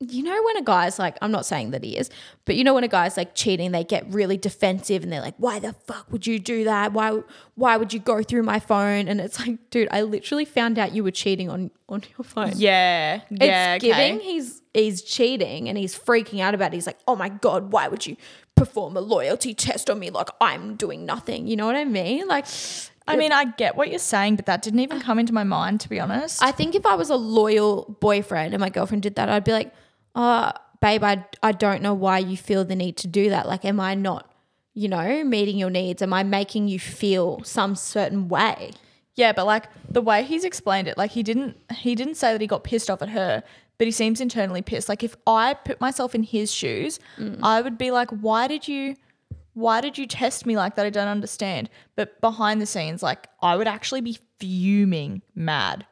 you 0.00 0.22
know 0.22 0.42
when 0.44 0.56
a 0.56 0.62
guy's 0.62 0.96
like 0.98 1.16
I'm 1.20 1.32
not 1.32 1.44
saying 1.44 1.72
that 1.72 1.82
he 1.82 1.96
is, 1.96 2.08
but 2.44 2.54
you 2.54 2.62
know 2.62 2.72
when 2.74 2.84
a 2.84 2.88
guy's 2.88 3.16
like 3.16 3.34
cheating, 3.34 3.72
they 3.72 3.82
get 3.82 4.06
really 4.12 4.36
defensive 4.36 5.02
and 5.02 5.12
they're 5.12 5.20
like, 5.20 5.34
"Why 5.38 5.58
the 5.58 5.72
fuck 5.72 6.06
would 6.12 6.24
you 6.24 6.38
do 6.38 6.64
that? 6.64 6.92
Why 6.92 7.20
why 7.56 7.76
would 7.76 7.92
you 7.92 7.98
go 7.98 8.22
through 8.22 8.44
my 8.44 8.60
phone?" 8.60 9.08
And 9.08 9.20
it's 9.20 9.40
like, 9.40 9.58
"Dude, 9.70 9.88
I 9.90 10.02
literally 10.02 10.44
found 10.44 10.78
out 10.78 10.94
you 10.94 11.02
were 11.02 11.10
cheating 11.10 11.50
on 11.50 11.72
on 11.88 12.04
your 12.16 12.24
phone." 12.24 12.52
yeah, 12.54 13.22
It's 13.28 13.44
yeah, 13.44 13.74
okay. 13.76 13.88
giving 13.88 14.20
he's 14.20 14.62
he's 14.72 15.02
cheating 15.02 15.68
and 15.68 15.76
he's 15.76 15.98
freaking 15.98 16.40
out 16.40 16.54
about 16.54 16.72
it. 16.72 16.74
He's 16.74 16.86
like, 16.86 16.98
"Oh 17.08 17.16
my 17.16 17.28
god, 17.28 17.72
why 17.72 17.88
would 17.88 18.06
you 18.06 18.16
perform 18.54 18.96
a 18.96 19.00
loyalty 19.00 19.52
test 19.52 19.90
on 19.90 19.98
me 19.98 20.10
like 20.10 20.28
I'm 20.40 20.76
doing 20.76 21.06
nothing?" 21.06 21.48
You 21.48 21.56
know 21.56 21.66
what 21.66 21.76
I 21.76 21.84
mean? 21.84 22.28
Like 22.28 22.46
I 23.08 23.16
mean, 23.16 23.32
I 23.32 23.46
get 23.46 23.74
what 23.74 23.88
you're 23.88 23.98
saying, 23.98 24.36
but 24.36 24.46
that 24.46 24.62
didn't 24.62 24.80
even 24.80 25.00
come 25.00 25.18
into 25.18 25.32
my 25.32 25.44
mind 25.44 25.80
to 25.80 25.88
be 25.88 25.98
honest. 25.98 26.42
I 26.42 26.52
think 26.52 26.74
if 26.74 26.86
I 26.86 26.94
was 26.94 27.10
a 27.10 27.16
loyal 27.16 27.96
boyfriend 28.00 28.54
and 28.54 28.60
my 28.60 28.68
girlfriend 28.68 29.02
did 29.02 29.16
that, 29.16 29.28
I'd 29.28 29.44
be 29.44 29.52
like, 29.52 29.72
"Uh, 30.18 30.52
babe, 30.80 31.04
I 31.04 31.24
I 31.42 31.52
don't 31.52 31.80
know 31.80 31.94
why 31.94 32.18
you 32.18 32.36
feel 32.36 32.64
the 32.64 32.76
need 32.76 32.96
to 32.98 33.06
do 33.06 33.30
that. 33.30 33.46
Like 33.46 33.64
am 33.64 33.78
I 33.78 33.94
not, 33.94 34.30
you 34.74 34.88
know, 34.88 35.22
meeting 35.24 35.56
your 35.56 35.70
needs? 35.70 36.02
Am 36.02 36.12
I 36.12 36.22
making 36.24 36.68
you 36.68 36.78
feel 36.78 37.42
some 37.44 37.74
certain 37.76 38.28
way?" 38.28 38.72
Yeah, 39.14 39.32
but 39.32 39.46
like 39.46 39.64
the 39.88 40.02
way 40.02 40.22
he's 40.24 40.44
explained 40.44 40.88
it, 40.88 40.98
like 40.98 41.12
he 41.12 41.22
didn't 41.22 41.56
he 41.72 41.94
didn't 41.94 42.16
say 42.16 42.32
that 42.32 42.40
he 42.40 42.46
got 42.46 42.64
pissed 42.64 42.90
off 42.90 43.00
at 43.00 43.10
her, 43.10 43.42
but 43.78 43.86
he 43.86 43.90
seems 43.92 44.20
internally 44.20 44.62
pissed. 44.62 44.88
Like 44.88 45.02
if 45.04 45.14
I 45.26 45.54
put 45.54 45.80
myself 45.80 46.14
in 46.14 46.22
his 46.24 46.52
shoes, 46.52 46.98
I 47.42 47.60
would 47.60 47.78
be 47.78 47.90
like, 47.92 48.10
why 48.10 48.46
did 48.48 48.66
you 48.68 48.96
why 49.54 49.80
did 49.80 49.98
you 49.98 50.06
test 50.06 50.46
me 50.46 50.56
like 50.56 50.74
that? 50.76 50.86
I 50.86 50.90
don't 50.90 51.08
understand. 51.08 51.68
But 51.96 52.20
behind 52.20 52.60
the 52.60 52.66
scenes, 52.66 53.02
like 53.02 53.28
I 53.42 53.56
would 53.56 53.66
actually 53.68 54.00
be 54.02 54.18
fuming 54.40 55.22
mad. 55.34 55.86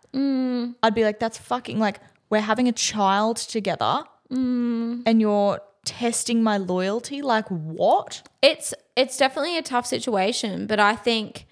I'd 0.83 0.95
be 0.95 1.03
like, 1.05 1.19
that's 1.19 1.39
fucking 1.39 1.79
like 1.79 2.01
we're 2.31 2.41
having 2.41 2.69
a 2.69 2.73
child 2.73 3.37
together 3.39 4.05
and 4.31 5.21
you're 5.21 5.61
testing 5.85 6.43
my 6.43 6.57
loyalty. 6.57 7.23
Like 7.23 7.49
what? 7.49 8.29
It's 8.43 8.75
it's 8.97 9.17
definitely 9.17 9.57
a 9.59 9.63
tough 9.63 9.87
situation, 9.87 10.67
but 10.67 10.81
I 10.81 10.97
think 10.97 11.47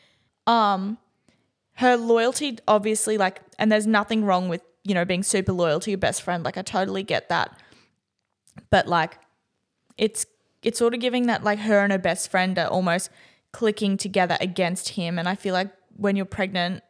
um 0.47 0.99
her 1.77 1.97
loyalty 1.97 2.59
obviously 2.69 3.19
like 3.19 3.41
and 3.59 3.73
there's 3.73 3.87
nothing 3.87 4.25
wrong 4.25 4.49
with 4.49 4.63
you 4.85 4.95
know 4.95 5.05
being 5.05 5.23
super 5.23 5.53
loyal 5.53 5.81
to 5.81 5.91
your 5.91 5.99
best 5.99 6.21
friend 6.21 6.45
like 6.45 6.59
i 6.59 6.63
totally 6.63 7.03
get 7.03 7.31
that 7.31 7.59
but 8.69 8.87
like 8.87 9.19
it's 9.97 10.27
it's 10.63 10.79
sort 10.79 10.93
of 10.93 11.01
giving 11.01 11.27
that 11.27 11.43
like 11.43 11.59
her 11.61 11.81
and 11.81 11.91
her 11.91 11.99
best 11.99 12.31
friend 12.31 12.59
are 12.59 12.69
almost 12.69 13.09
clicking 13.53 13.97
together 13.97 14.37
against 14.43 14.91
him 14.91 15.19
and 15.19 15.27
i 15.27 15.35
feel 15.35 15.55
like 15.55 15.71
when 15.97 16.15
you're 16.15 16.27
pregnant 16.27 16.83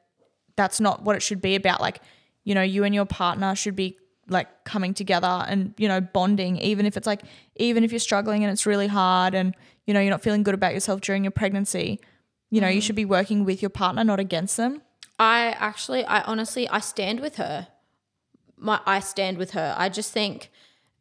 that's 0.57 0.81
not 0.81 1.03
what 1.03 1.17
it 1.17 1.23
should 1.23 1.41
be 1.41 1.55
about. 1.55 1.81
Like, 1.81 2.01
you 2.45 2.55
know, 2.55 2.63
you 2.63 2.85
and 2.85 2.95
your 2.95 3.07
partner 3.07 3.55
should 3.55 3.77
be 3.77 3.99
like 4.29 4.65
coming 4.65 4.95
together 4.95 5.45
and, 5.49 5.75
you 5.77 5.89
know, 5.89 6.01
bonding, 6.01 6.59
even 6.59 6.87
if 6.87 6.97
it's 6.97 7.07
like, 7.07 7.23
even 7.57 7.85
if 7.85 7.93
you're 7.93 7.99
struggling 7.99 8.43
and 8.45 8.53
it's 8.53 8.67
really 8.67 8.87
hard 8.87 9.35
and, 9.35 9.55
you 9.87 9.95
know, 9.95 10.01
you're 10.01 10.11
not 10.11 10.23
feeling 10.23 10.43
good 10.43 10.55
about 10.55 10.75
yourself 10.75 11.01
during 11.01 11.25
your 11.25 11.31
pregnancy, 11.31 12.01
you 12.51 12.61
know, 12.61 12.69
you 12.69 12.81
mm. 12.81 12.85
should 12.85 12.97
be 12.97 13.05
working 13.05 13.45
with 13.45 13.63
your 13.63 13.71
partner, 13.71 14.05
not 14.05 14.21
against 14.21 14.57
them. 14.57 14.83
I 15.19 15.55
actually, 15.59 16.05
I 16.05 16.23
honestly, 16.23 16.69
I 16.69 16.81
stand 16.81 17.21
with 17.21 17.37
her. 17.37 17.69
My, 18.57 18.81
I 18.87 19.01
stand 19.01 19.39
with 19.39 19.53
her. 19.53 19.75
I 19.77 19.89
just 19.89 20.13
think 20.13 20.51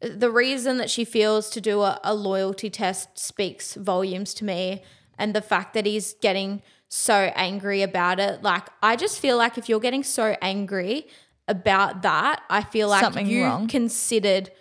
the 0.01 0.29
reason 0.29 0.77
that 0.77 0.89
she 0.89 1.05
feels 1.05 1.49
to 1.51 1.61
do 1.61 1.81
a, 1.81 1.99
a 2.03 2.13
loyalty 2.13 2.69
test 2.69 3.17
speaks 3.17 3.75
volumes 3.75 4.33
to 4.35 4.45
me, 4.45 4.83
and 5.17 5.33
the 5.33 5.41
fact 5.41 5.73
that 5.75 5.85
he's 5.85 6.13
getting 6.15 6.61
so 6.89 7.31
angry 7.35 7.81
about 7.81 8.19
it. 8.19 8.43
Like, 8.43 8.67
I 8.81 8.95
just 8.95 9.19
feel 9.19 9.37
like 9.37 9.57
if 9.57 9.69
you're 9.69 9.79
getting 9.79 10.03
so 10.03 10.35
angry 10.41 11.07
about 11.47 12.01
that, 12.03 12.41
I 12.49 12.61
feel 12.63 12.87
like 12.89 13.01
Something 13.03 13.27
you 13.27 13.43
wrong. 13.43 13.67
considered 13.67 14.51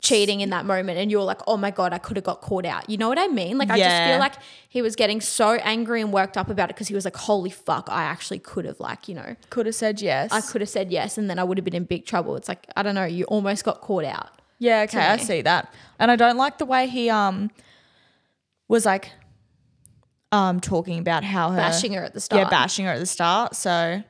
cheating 0.00 0.40
in 0.40 0.50
that 0.50 0.66
moment 0.66 0.98
and 0.98 1.12
you're 1.12 1.22
like, 1.22 1.40
oh 1.46 1.56
my 1.56 1.70
God, 1.70 1.92
I 1.92 1.98
could 1.98 2.16
have 2.16 2.24
got 2.24 2.40
caught 2.40 2.64
out. 2.66 2.90
You 2.90 2.96
know 2.96 3.08
what 3.08 3.20
I 3.20 3.28
mean? 3.28 3.56
Like, 3.56 3.70
I 3.70 3.76
just 3.78 3.88
Yeah. 3.88 4.10
feel 4.10 4.18
like 4.18 4.34
he 4.68 4.82
was 4.82 4.96
getting 4.96 5.20
so 5.20 5.54
angry 5.62 6.00
and 6.00 6.12
worked 6.12 6.36
up 6.36 6.50
about 6.50 6.70
it 6.70 6.74
because 6.74 6.88
he 6.88 6.94
was 6.94 7.04
like, 7.04 7.14
holy 7.16 7.50
fuck, 7.50 7.88
I 7.88 8.02
actually 8.02 8.40
could 8.40 8.64
have, 8.64 8.80
like, 8.80 9.06
you 9.06 9.14
know, 9.14 9.36
Could 9.50 9.66
have 9.66 9.76
said 9.76 10.00
yes. 10.02 10.32
I 10.32 10.40
could 10.40 10.60
have 10.60 10.68
said 10.70 10.90
yes 10.90 11.18
and 11.18 11.30
then 11.30 11.38
I 11.38 11.44
would 11.44 11.56
have 11.56 11.64
been 11.64 11.74
in 11.76 11.84
big 11.84 12.04
trouble. 12.04 12.34
It's 12.34 12.48
like, 12.48 12.66
I 12.76 12.82
don't 12.82 12.96
know, 12.96 13.04
you 13.04 13.24
almost 13.26 13.62
got 13.64 13.80
caught 13.80 14.04
out. 14.04 14.28
Yeah, 14.58 14.82
okay, 14.88 14.98
I 15.00 15.16
me. 15.18 15.22
see 15.22 15.42
that. 15.42 15.72
And 16.00 16.10
I 16.10 16.16
don't 16.16 16.36
like 16.36 16.58
the 16.58 16.66
way 16.66 16.88
he 16.88 17.08
um 17.08 17.50
was 18.68 18.84
like 18.84 19.12
um 20.32 20.58
talking 20.60 20.98
about 20.98 21.22
how 21.22 21.50
her 21.50 21.56
Bashing 21.58 21.92
her 21.94 22.02
at 22.02 22.12
the 22.14 22.20
start. 22.20 22.42
Yeah, 22.42 22.48
bashing 22.48 22.86
her 22.86 22.92
at 22.92 22.98
the 22.98 23.06
start. 23.06 23.54
So 23.54 24.02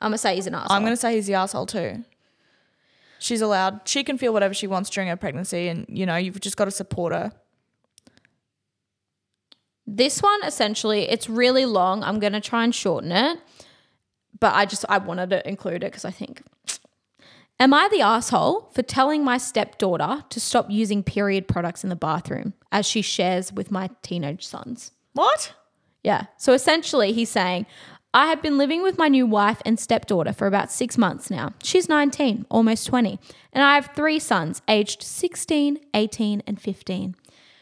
I'm 0.00 0.10
going 0.10 0.14
to 0.14 0.18
say 0.18 0.34
he's 0.34 0.46
an 0.46 0.54
asshole. 0.54 0.76
I'm 0.76 0.82
gonna 0.82 0.96
say 0.96 1.14
he's 1.14 1.26
the 1.26 1.34
asshole 1.34 1.66
too. 1.66 2.04
She's 3.18 3.42
allowed 3.42 3.82
she 3.84 4.02
can 4.02 4.16
feel 4.16 4.32
whatever 4.32 4.54
she 4.54 4.66
wants 4.66 4.88
during 4.88 5.08
her 5.08 5.16
pregnancy 5.16 5.68
and 5.68 5.86
you 5.88 6.06
know, 6.06 6.16
you've 6.16 6.40
just 6.40 6.56
got 6.56 6.64
to 6.64 6.70
support 6.70 7.12
her. 7.12 7.32
This 9.86 10.22
one 10.22 10.40
essentially, 10.44 11.08
it's 11.08 11.28
really 11.28 11.66
long. 11.66 12.02
I'm 12.02 12.18
going 12.20 12.32
to 12.32 12.40
try 12.40 12.64
and 12.64 12.74
shorten 12.74 13.12
it, 13.12 13.38
but 14.38 14.54
I 14.54 14.64
just 14.64 14.84
I 14.88 14.98
wanted 14.98 15.30
to 15.30 15.48
include 15.48 15.82
it 15.84 15.92
because 15.92 16.04
I 16.04 16.10
think. 16.10 16.42
Am 17.58 17.74
I 17.74 17.88
the 17.92 18.00
asshole 18.00 18.70
for 18.72 18.82
telling 18.82 19.22
my 19.22 19.36
stepdaughter 19.36 20.24
to 20.30 20.40
stop 20.40 20.70
using 20.70 21.02
period 21.02 21.46
products 21.46 21.84
in 21.84 21.90
the 21.90 21.96
bathroom 21.96 22.54
as 22.72 22.86
she 22.86 23.02
shares 23.02 23.52
with 23.52 23.70
my 23.70 23.90
teenage 24.00 24.46
sons? 24.46 24.92
What? 25.12 25.52
Yeah. 26.02 26.24
So 26.38 26.54
essentially, 26.54 27.12
he's 27.12 27.28
saying, 27.28 27.66
I 28.12 28.26
have 28.26 28.42
been 28.42 28.58
living 28.58 28.82
with 28.82 28.98
my 28.98 29.06
new 29.06 29.24
wife 29.24 29.62
and 29.64 29.78
stepdaughter 29.78 30.32
for 30.32 30.48
about 30.48 30.72
six 30.72 30.98
months 30.98 31.30
now. 31.30 31.54
She's 31.62 31.88
19, 31.88 32.44
almost 32.50 32.86
20, 32.88 33.20
and 33.52 33.62
I 33.62 33.76
have 33.76 33.90
three 33.94 34.18
sons 34.18 34.62
aged 34.66 35.04
16, 35.04 35.78
18, 35.94 36.42
and 36.44 36.60
15. 36.60 37.14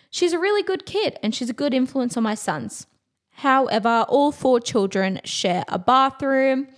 She's 0.08 0.32
a 0.32 0.38
really 0.38 0.62
good 0.62 0.86
kid 0.86 1.18
and 1.22 1.34
she's 1.34 1.50
a 1.50 1.54
good 1.54 1.74
influence 1.74 2.16
on 2.16 2.22
my 2.22 2.34
sons. 2.34 2.86
However, 3.32 4.06
all 4.08 4.32
four 4.32 4.58
children 4.58 5.20
share 5.22 5.64
a 5.68 5.78
bathroom. 5.78 6.68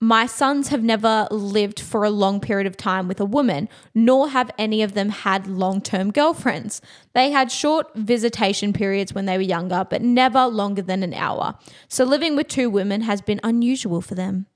My 0.00 0.26
sons 0.26 0.68
have 0.68 0.82
never 0.82 1.26
lived 1.30 1.80
for 1.80 2.04
a 2.04 2.10
long 2.10 2.38
period 2.38 2.66
of 2.66 2.76
time 2.76 3.08
with 3.08 3.18
a 3.18 3.24
woman, 3.24 3.66
nor 3.94 4.28
have 4.28 4.50
any 4.58 4.82
of 4.82 4.92
them 4.92 5.08
had 5.08 5.46
long 5.46 5.80
term 5.80 6.12
girlfriends. 6.12 6.82
They 7.14 7.30
had 7.30 7.50
short 7.50 7.94
visitation 7.94 8.74
periods 8.74 9.14
when 9.14 9.24
they 9.24 9.38
were 9.38 9.42
younger, 9.42 9.86
but 9.88 10.02
never 10.02 10.44
longer 10.46 10.82
than 10.82 11.02
an 11.02 11.14
hour. 11.14 11.58
So 11.88 12.04
living 12.04 12.36
with 12.36 12.48
two 12.48 12.68
women 12.68 13.02
has 13.02 13.22
been 13.22 13.40
unusual 13.42 14.02
for 14.02 14.14
them. 14.14 14.46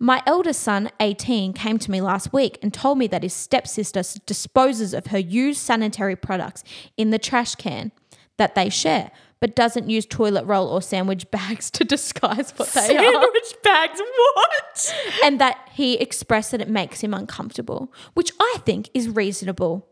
My 0.00 0.24
eldest 0.26 0.60
son, 0.60 0.90
18, 0.98 1.52
came 1.52 1.78
to 1.78 1.90
me 1.90 2.00
last 2.00 2.32
week 2.32 2.58
and 2.60 2.74
told 2.74 2.98
me 2.98 3.06
that 3.06 3.22
his 3.22 3.32
stepsister 3.32 4.02
disposes 4.26 4.92
of 4.92 5.06
her 5.06 5.18
used 5.18 5.60
sanitary 5.60 6.16
products 6.16 6.64
in 6.96 7.10
the 7.10 7.18
trash 7.20 7.54
can 7.54 7.92
that 8.38 8.56
they 8.56 8.68
share, 8.68 9.12
but 9.40 9.54
doesn't 9.54 9.90
use 9.90 10.06
toilet 10.06 10.44
roll 10.44 10.68
or 10.68 10.80
sandwich 10.80 11.30
bags 11.30 11.70
to 11.72 11.84
disguise 11.96 12.52
what 12.56 12.68
they 12.70 12.96
are 12.96 13.02
Sandwich 13.02 13.54
bags. 13.62 14.00
What? 14.00 14.94
and 15.24 15.40
that 15.40 15.68
he 15.72 15.94
expressed 15.94 16.50
that 16.50 16.60
it 16.60 16.68
makes 16.68 17.00
him 17.00 17.14
uncomfortable, 17.14 17.92
which 18.14 18.32
I 18.40 18.56
think 18.64 18.90
is 18.94 19.08
reasonable. 19.08 19.88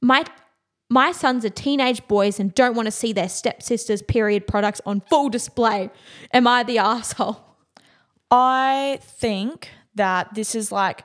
My 0.00 0.24
my 0.88 1.12
sons 1.12 1.44
are 1.44 1.50
teenage 1.50 2.06
boys 2.08 2.40
and 2.40 2.52
don't 2.54 2.74
want 2.74 2.86
to 2.86 2.90
see 2.90 3.12
their 3.12 3.28
stepsister's 3.28 4.02
period 4.02 4.46
products 4.46 4.80
on 4.84 5.00
full 5.00 5.28
display. 5.28 5.90
Am 6.32 6.48
I 6.48 6.64
the 6.64 6.78
asshole? 6.78 7.44
I 8.30 8.98
think 9.02 9.70
that 9.94 10.34
this 10.34 10.54
is 10.54 10.72
like 10.72 11.04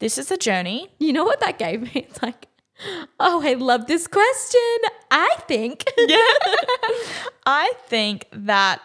this 0.00 0.18
is 0.18 0.30
a 0.30 0.36
journey. 0.36 0.90
You 0.98 1.12
know 1.12 1.24
what 1.24 1.40
that 1.40 1.58
gave 1.58 1.82
me? 1.82 1.90
It's 1.94 2.22
like, 2.22 2.46
oh, 3.20 3.42
I 3.44 3.54
love 3.54 3.86
this 3.86 4.06
question. 4.06 4.78
I 5.10 5.36
think. 5.48 5.84
I 7.46 7.72
think 7.86 8.26
that 8.32 8.80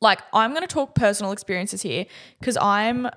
like 0.00 0.20
I'm 0.32 0.50
going 0.50 0.62
to 0.62 0.68
talk 0.68 0.94
personal 0.94 1.32
experiences 1.32 1.82
here 1.82 2.06
cuz 2.42 2.56
I'm 2.56 3.08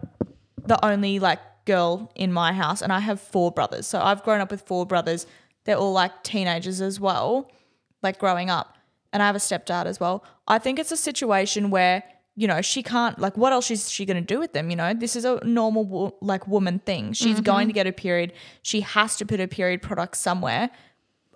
the 0.57 0.83
only 0.85 1.19
like 1.19 1.39
girl 1.65 2.11
in 2.15 2.31
my 2.33 2.53
house 2.53 2.81
and 2.81 2.91
I 2.91 2.99
have 2.99 3.19
four 3.19 3.51
brothers. 3.51 3.87
So 3.87 4.01
I've 4.01 4.23
grown 4.23 4.41
up 4.41 4.51
with 4.51 4.61
four 4.61 4.85
brothers. 4.85 5.25
They're 5.65 5.77
all 5.77 5.93
like 5.93 6.23
teenagers 6.23 6.81
as 6.81 6.99
well, 6.99 7.51
like 8.01 8.19
growing 8.19 8.49
up. 8.49 8.77
And 9.13 9.21
I 9.21 9.27
have 9.27 9.35
a 9.35 9.39
stepdad 9.39 9.85
as 9.85 9.99
well. 9.99 10.23
I 10.47 10.57
think 10.57 10.79
it's 10.79 10.91
a 10.91 10.97
situation 10.97 11.69
where 11.69 12.03
you 12.36 12.47
know, 12.47 12.61
she 12.61 12.82
can't 12.82 13.19
like 13.19 13.36
what 13.38 13.51
else 13.53 13.69
is 13.71 13.91
she 13.91 14.05
going 14.05 14.15
to 14.17 14.34
do 14.34 14.39
with 14.39 14.53
them, 14.53 14.69
you 14.69 14.75
know? 14.75 14.93
This 14.93 15.15
is 15.15 15.25
a 15.25 15.39
normal 15.45 15.84
wo- 15.86 16.15
like 16.21 16.47
woman 16.47 16.79
thing. 16.79 17.13
She's 17.13 17.41
going 17.41 17.67
to 17.67 17.73
get 17.73 17.88
a 17.88 17.91
period. 17.91 18.34
She 18.61 18.82
has 18.82 19.17
to 19.17 19.25
put 19.25 19.39
her 19.39 19.47
period 19.47 19.82
products 19.82 20.19
somewhere. 20.19 20.69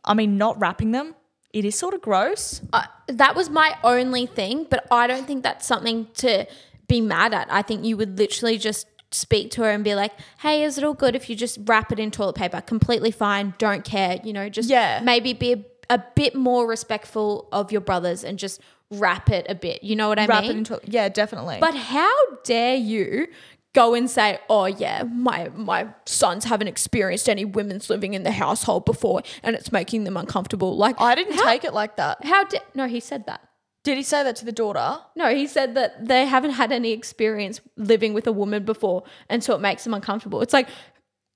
I 0.04 0.14
mean, 0.14 0.38
not 0.38 0.60
wrapping 0.60 0.92
them, 0.92 1.16
it 1.54 1.66
is 1.66 1.76
sort 1.76 1.94
of 1.94 2.02
gross. 2.02 2.62
uh, 2.74 2.84
that 3.08 3.36
was 3.36 3.50
my 3.50 3.76
only 3.84 4.26
thing, 4.26 4.68
but 4.70 4.86
I 4.92 5.08
don't 5.08 5.26
think 5.28 5.44
that's 5.44 5.66
something 5.66 6.08
to 6.16 6.46
be 6.88 7.02
mad 7.02 7.34
at. 7.34 7.48
I 7.52 7.62
think 7.62 7.84
you 7.86 7.98
would 7.98 8.18
literally 8.18 8.58
just 8.58 8.88
speak 9.12 9.50
to 9.52 9.64
her 9.64 9.72
and 9.72 9.84
be 9.84 9.96
like, 9.96 10.12
"Hey, 10.40 10.64
is 10.64 10.78
it 10.78 10.84
all 10.84 10.94
good 10.94 11.16
if 11.16 11.30
you 11.30 11.36
just 11.36 11.58
wrap 11.66 11.92
it 11.92 12.00
in 12.00 12.12
toilet 12.12 12.36
paper? 12.36 12.62
Completely 12.62 13.12
fine. 13.12 13.54
Don't 13.58 13.84
care. 13.84 14.20
You 14.24 14.34
know, 14.34 14.50
just 14.50 14.70
Yeah. 14.70 15.00
maybe 15.04 15.34
be 15.34 15.54
a, 15.54 15.66
a 15.90 16.04
bit 16.16 16.36
more 16.36 16.68
respectful 16.68 17.48
of 17.52 17.72
your 17.72 17.82
brothers 17.82 18.24
and 18.24 18.38
just 18.38 18.60
wrap 18.92 19.30
it 19.30 19.46
a 19.50 19.56
bit. 19.56 19.84
You 19.84 19.96
know 19.96 20.08
what 20.08 20.20
I 20.20 20.26
wrap 20.26 20.44
mean? 20.44 20.52
it 20.52 20.58
into 20.58 20.80
yeah 20.86 21.10
definitely 21.10 21.58
But 21.60 21.76
how 21.76 22.12
dare 22.44 22.76
you 22.76 23.28
go 23.74 23.94
and 23.94 24.10
say, 24.10 24.40
"Oh 24.50 24.66
yeah, 24.66 25.04
my 25.04 25.50
my 25.50 25.88
sons 26.06 26.46
haven't 26.46 26.68
experienced 26.70 27.28
any 27.30 27.46
women's 27.46 27.90
living 27.90 28.14
in 28.14 28.24
the 28.24 28.32
household 28.32 28.86
before, 28.86 29.22
and 29.44 29.56
it's 29.56 29.72
making 29.72 30.06
them 30.06 30.18
uncomfortable." 30.18 30.76
Like 30.78 31.00
i 31.00 31.14
didn't 31.14 31.36
how, 31.36 31.46
take 31.46 31.64
it 31.64 31.74
like 31.74 31.98
that 31.98 32.24
How 32.24 32.44
dare? 32.46 32.62
No, 32.74 32.88
he 32.88 33.00
said 33.00 33.26
that. 33.28 33.42
did 33.84 33.98
he 33.98 34.04
say 34.04 34.24
that 34.24 34.36
to 34.38 34.46
the 34.46 34.52
daughter 34.52 35.00
No, 35.16 35.36
he 35.36 35.46
said 35.46 35.76
that 35.76 36.08
they 36.08 36.26
haven't 36.26 36.52
had 36.52 36.72
any 36.72 36.92
experience 36.92 37.60
living 37.76 38.14
with 38.14 38.26
a 38.28 38.32
woman 38.32 38.64
before, 38.64 39.04
and 39.30 39.44
so 39.44 39.54
it 39.54 39.62
makes 39.62 39.84
them 39.84 39.94
uncomfortable. 39.94 40.42
It's 40.42 40.54
like, 40.54 40.70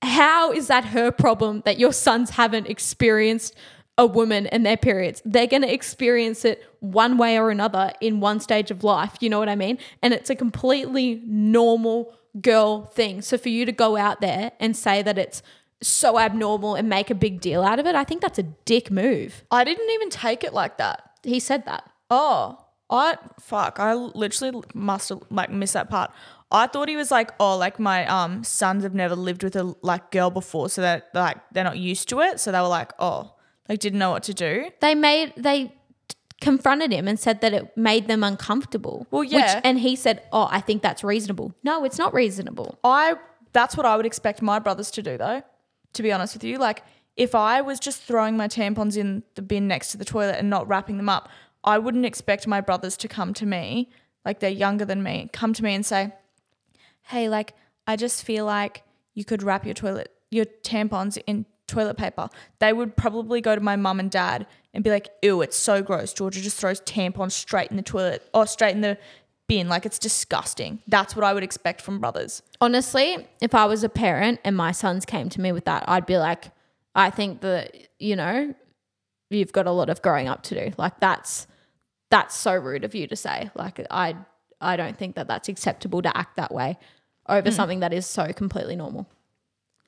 how 0.02 0.50
is 0.52 0.66
that 0.68 0.86
her 0.86 1.10
problem 1.12 1.62
that 1.66 1.78
your 1.78 1.92
sons 1.92 2.30
haven't 2.30 2.66
experienced 2.66 3.54
a 4.00 4.06
woman 4.06 4.46
and 4.48 4.64
their 4.64 4.76
periods? 4.76 5.20
They're 5.24 5.46
going 5.54 5.62
to 5.62 5.72
experience 5.72 6.44
it 6.44 6.56
one 6.80 7.18
way 7.18 7.38
or 7.38 7.50
another 7.50 7.92
in 8.00 8.20
one 8.20 8.40
stage 8.40 8.70
of 8.70 8.82
life. 8.82 9.12
You 9.20 9.28
know 9.30 9.38
what 9.38 9.48
I 9.48 9.56
mean? 9.56 9.76
And 10.02 10.12
it's 10.14 10.30
a 10.30 10.34
completely 10.34 11.22
normal 11.26 12.12
girl 12.40 12.86
thing. 12.98 13.22
So 13.22 13.36
for 13.38 13.48
you 13.56 13.64
to 13.66 13.72
go 13.72 13.96
out 13.96 14.20
there 14.20 14.52
and 14.58 14.76
say 14.76 15.02
that 15.02 15.18
it's 15.18 15.42
so 15.82 16.18
abnormal 16.18 16.74
and 16.74 16.88
make 16.88 17.10
a 17.10 17.14
big 17.14 17.40
deal 17.40 17.62
out 17.62 17.78
of 17.78 17.86
it, 17.86 17.94
I 17.94 18.04
think 18.04 18.20
that's 18.20 18.38
a 18.38 18.42
dick 18.72 18.90
move. 18.90 19.44
i 19.50 19.64
didn't 19.64 19.90
even 19.96 20.10
take 20.10 20.44
it 20.44 20.52
like 20.52 20.76
that 20.78 20.98
He 21.24 21.40
said 21.40 21.64
that. 21.66 21.82
oh 22.10 22.58
i 22.90 23.16
fuck 23.40 23.78
i 23.80 23.94
literally 23.94 24.62
must 24.74 25.08
have 25.10 25.22
like 25.30 25.50
missed 25.50 25.74
that 25.74 25.88
part 25.88 26.10
i 26.50 26.66
thought 26.66 26.88
he 26.88 26.96
was 26.96 27.10
like 27.10 27.30
oh 27.40 27.56
like 27.56 27.78
my 27.78 28.04
um 28.06 28.42
sons 28.44 28.82
have 28.82 28.94
never 28.94 29.16
lived 29.16 29.42
with 29.42 29.56
a 29.56 29.74
like 29.82 30.10
girl 30.10 30.28
before 30.28 30.68
so 30.68 30.82
that 30.82 31.08
like 31.14 31.38
they're 31.52 31.64
not 31.72 31.78
used 31.78 32.08
to 32.10 32.20
it 32.20 32.38
so 32.40 32.50
they 32.52 32.60
were 32.60 32.66
like 32.80 32.92
oh 32.98 33.32
like 33.70 33.78
didn't 33.78 33.98
know 33.98 34.10
what 34.10 34.24
to 34.24 34.34
do 34.34 34.70
they 34.80 34.94
made 34.94 35.32
they 35.36 35.72
confronted 36.40 36.90
him 36.90 37.06
and 37.06 37.18
said 37.20 37.40
that 37.42 37.52
it 37.52 37.76
made 37.76 38.08
them 38.08 38.24
uncomfortable. 38.24 39.06
Well, 39.10 39.22
yeah. 39.22 39.56
Which, 39.56 39.62
and 39.64 39.78
he 39.78 39.94
said, 39.94 40.22
"Oh, 40.32 40.48
I 40.50 40.60
think 40.60 40.82
that's 40.82 41.04
reasonable." 41.04 41.54
No, 41.62 41.84
it's 41.84 41.98
not 41.98 42.14
reasonable. 42.14 42.78
I 42.82 43.16
that's 43.52 43.76
what 43.76 43.86
I 43.86 43.96
would 43.96 44.06
expect 44.06 44.42
my 44.42 44.58
brothers 44.58 44.90
to 44.92 45.02
do 45.02 45.16
though. 45.16 45.42
To 45.94 46.02
be 46.02 46.12
honest 46.12 46.34
with 46.34 46.44
you, 46.44 46.58
like 46.58 46.82
if 47.16 47.34
I 47.34 47.60
was 47.60 47.80
just 47.80 48.02
throwing 48.02 48.36
my 48.36 48.48
tampons 48.48 48.96
in 48.96 49.22
the 49.34 49.42
bin 49.42 49.68
next 49.68 49.90
to 49.90 49.98
the 49.98 50.04
toilet 50.04 50.36
and 50.38 50.48
not 50.48 50.66
wrapping 50.68 50.96
them 50.96 51.08
up, 51.08 51.28
I 51.64 51.78
wouldn't 51.78 52.06
expect 52.06 52.46
my 52.46 52.60
brothers 52.60 52.96
to 52.98 53.08
come 53.08 53.34
to 53.34 53.46
me, 53.46 53.90
like 54.24 54.40
they're 54.40 54.50
younger 54.50 54.84
than 54.84 55.02
me, 55.02 55.28
come 55.32 55.52
to 55.52 55.62
me 55.62 55.74
and 55.74 55.84
say, 55.84 56.12
"Hey, 57.02 57.28
like 57.28 57.54
I 57.86 57.96
just 57.96 58.24
feel 58.24 58.44
like 58.46 58.82
you 59.14 59.24
could 59.24 59.42
wrap 59.42 59.64
your 59.64 59.74
toilet 59.74 60.12
your 60.30 60.44
tampons 60.44 61.20
in 61.26 61.44
toilet 61.70 61.96
paper." 61.96 62.28
They 62.58 62.72
would 62.72 62.96
probably 62.96 63.40
go 63.40 63.54
to 63.54 63.60
my 63.60 63.76
mum 63.76 64.00
and 64.00 64.10
dad 64.10 64.46
and 64.74 64.84
be 64.84 64.90
like, 64.90 65.08
"Ew, 65.22 65.40
it's 65.42 65.56
so 65.56 65.82
gross. 65.82 66.12
Georgia 66.12 66.40
just 66.40 66.58
throws 66.58 66.80
tampons 66.82 67.32
straight 67.32 67.70
in 67.70 67.76
the 67.76 67.82
toilet 67.82 68.28
or 68.34 68.46
straight 68.46 68.74
in 68.74 68.80
the 68.80 68.98
bin. 69.50 69.68
Like 69.68 69.84
it's 69.84 69.98
disgusting. 69.98 70.78
That's 70.86 71.16
what 71.16 71.24
I 71.24 71.34
would 71.34 71.42
expect 71.42 71.82
from 71.82 71.98
brothers. 71.98 72.40
Honestly, 72.60 73.26
if 73.42 73.52
I 73.52 73.66
was 73.66 73.82
a 73.82 73.88
parent 73.88 74.38
and 74.44 74.56
my 74.56 74.70
sons 74.70 75.04
came 75.04 75.28
to 75.28 75.40
me 75.40 75.50
with 75.50 75.64
that, 75.64 75.84
I'd 75.88 76.06
be 76.06 76.18
like, 76.18 76.52
I 76.94 77.10
think 77.10 77.40
that, 77.40 77.76
you 77.98 78.14
know, 78.14 78.54
you've 79.28 79.52
got 79.52 79.66
a 79.66 79.72
lot 79.72 79.90
of 79.90 80.02
growing 80.02 80.28
up 80.28 80.44
to 80.44 80.54
do. 80.54 80.72
Like 80.78 81.00
that's 81.00 81.48
that's 82.10 82.36
so 82.36 82.54
rude 82.54 82.84
of 82.84 82.94
you 82.94 83.08
to 83.08 83.16
say. 83.16 83.50
Like 83.56 83.84
I 83.90 84.16
I 84.60 84.76
don't 84.76 84.96
think 84.96 85.16
that 85.16 85.26
that's 85.26 85.48
acceptable 85.48 86.00
to 86.02 86.16
act 86.16 86.36
that 86.36 86.54
way 86.54 86.78
over 87.28 87.50
mm. 87.50 87.52
something 87.52 87.80
that 87.80 87.92
is 87.92 88.06
so 88.06 88.32
completely 88.32 88.76
normal. 88.76 89.08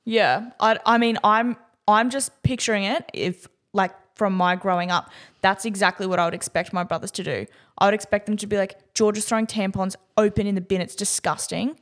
Yeah. 0.03 0.49
I 0.59 0.77
I 0.85 0.97
mean, 0.97 1.17
I'm 1.23 1.55
I'm 1.87 2.09
just 2.09 2.31
picturing 2.43 2.83
it 2.83 3.09
if 3.13 3.47
like 3.73 3.91
from 4.15 4.33
my 4.33 4.55
growing 4.55 4.91
up, 4.91 5.09
that's 5.41 5.65
exactly 5.65 6.05
what 6.07 6.19
I 6.19 6.25
would 6.25 6.33
expect 6.33 6.71
my 6.73 6.83
brothers 6.83 7.11
to 7.11 7.23
do. 7.23 7.45
I 7.79 7.85
would 7.85 7.93
expect 7.93 8.25
them 8.27 8.37
to 8.37 8.47
be 8.47 8.57
like, 8.57 8.93
George 8.93 9.17
is 9.17 9.25
throwing 9.25 9.47
tampons 9.47 9.95
open 10.17 10.45
in 10.47 10.55
the 10.55 10.61
bin. 10.61 10.81
It's 10.81 10.95
disgusting. 10.95 11.75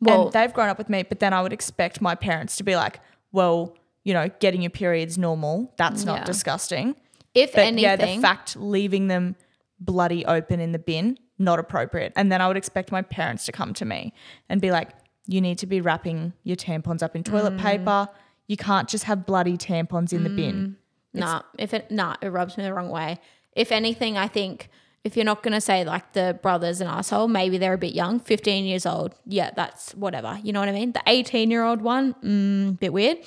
Well- 0.00 0.24
and 0.24 0.32
they've 0.32 0.52
grown 0.52 0.68
up 0.70 0.78
with 0.78 0.88
me, 0.88 1.02
but 1.02 1.20
then 1.20 1.32
I 1.32 1.42
would 1.42 1.52
expect 1.52 2.00
my 2.00 2.14
parents 2.14 2.56
to 2.56 2.62
be 2.64 2.74
like, 2.76 3.00
well, 3.32 3.76
you 4.02 4.14
know, 4.14 4.30
getting 4.40 4.62
your 4.62 4.70
periods 4.70 5.18
normal. 5.18 5.72
That's 5.76 6.04
not 6.04 6.20
Yeah. 6.20 6.24
disgusting. 6.24 6.96
If 7.34 7.52
But 7.52 7.60
anything, 7.64 7.84
yeah, 7.84 7.96
the 7.96 8.20
fact 8.20 8.56
leaving 8.56 9.08
them 9.08 9.36
bloody 9.78 10.24
open 10.24 10.58
in 10.58 10.72
the 10.72 10.78
bin, 10.78 11.18
not 11.38 11.58
appropriate. 11.58 12.12
And 12.16 12.32
then 12.32 12.40
I 12.40 12.48
would 12.48 12.56
expect 12.56 12.90
my 12.90 13.02
parents 13.02 13.44
to 13.46 13.52
come 13.52 13.74
to 13.74 13.84
me 13.84 14.12
and 14.48 14.60
be 14.60 14.70
like, 14.70 14.88
you 15.26 15.40
need 15.42 15.58
to 15.58 15.66
be 15.66 15.80
wrapping 15.82 16.32
your 16.44 16.56
tampons 16.56 17.02
up 17.02 17.14
in 17.14 17.22
toilet 17.22 17.56
Mm. 17.56 17.60
paper. 17.60 18.08
You 18.50 18.56
can't 18.56 18.88
just 18.88 19.04
have 19.04 19.26
bloody 19.26 19.56
tampons 19.56 20.12
in 20.12 20.24
the 20.24 20.28
bin. 20.28 20.74
Nah, 21.14 21.42
if 21.56 21.72
it 21.72 21.88
nah, 21.88 22.16
it 22.20 22.30
rubs 22.30 22.58
me 22.58 22.64
the 22.64 22.74
wrong 22.74 22.88
way. 22.88 23.20
If 23.54 23.70
anything, 23.70 24.18
I 24.18 24.26
think 24.26 24.68
if 25.04 25.14
you're 25.16 25.24
not 25.24 25.44
gonna 25.44 25.60
say 25.60 25.84
like 25.84 26.14
the 26.14 26.36
brother's 26.42 26.80
an 26.80 26.88
asshole, 26.88 27.28
maybe 27.28 27.58
they're 27.58 27.74
a 27.74 27.78
bit 27.78 27.94
young, 27.94 28.18
15 28.18 28.64
years 28.64 28.86
old. 28.86 29.14
Yeah, 29.24 29.52
that's 29.54 29.92
whatever. 29.92 30.36
You 30.42 30.52
know 30.52 30.58
what 30.58 30.68
I 30.68 30.72
mean? 30.72 30.90
The 30.90 31.02
18 31.06 31.48
year 31.48 31.62
old 31.62 31.80
one, 31.80 32.14
mm, 32.14 32.80
bit 32.80 32.92
weird. 32.92 33.18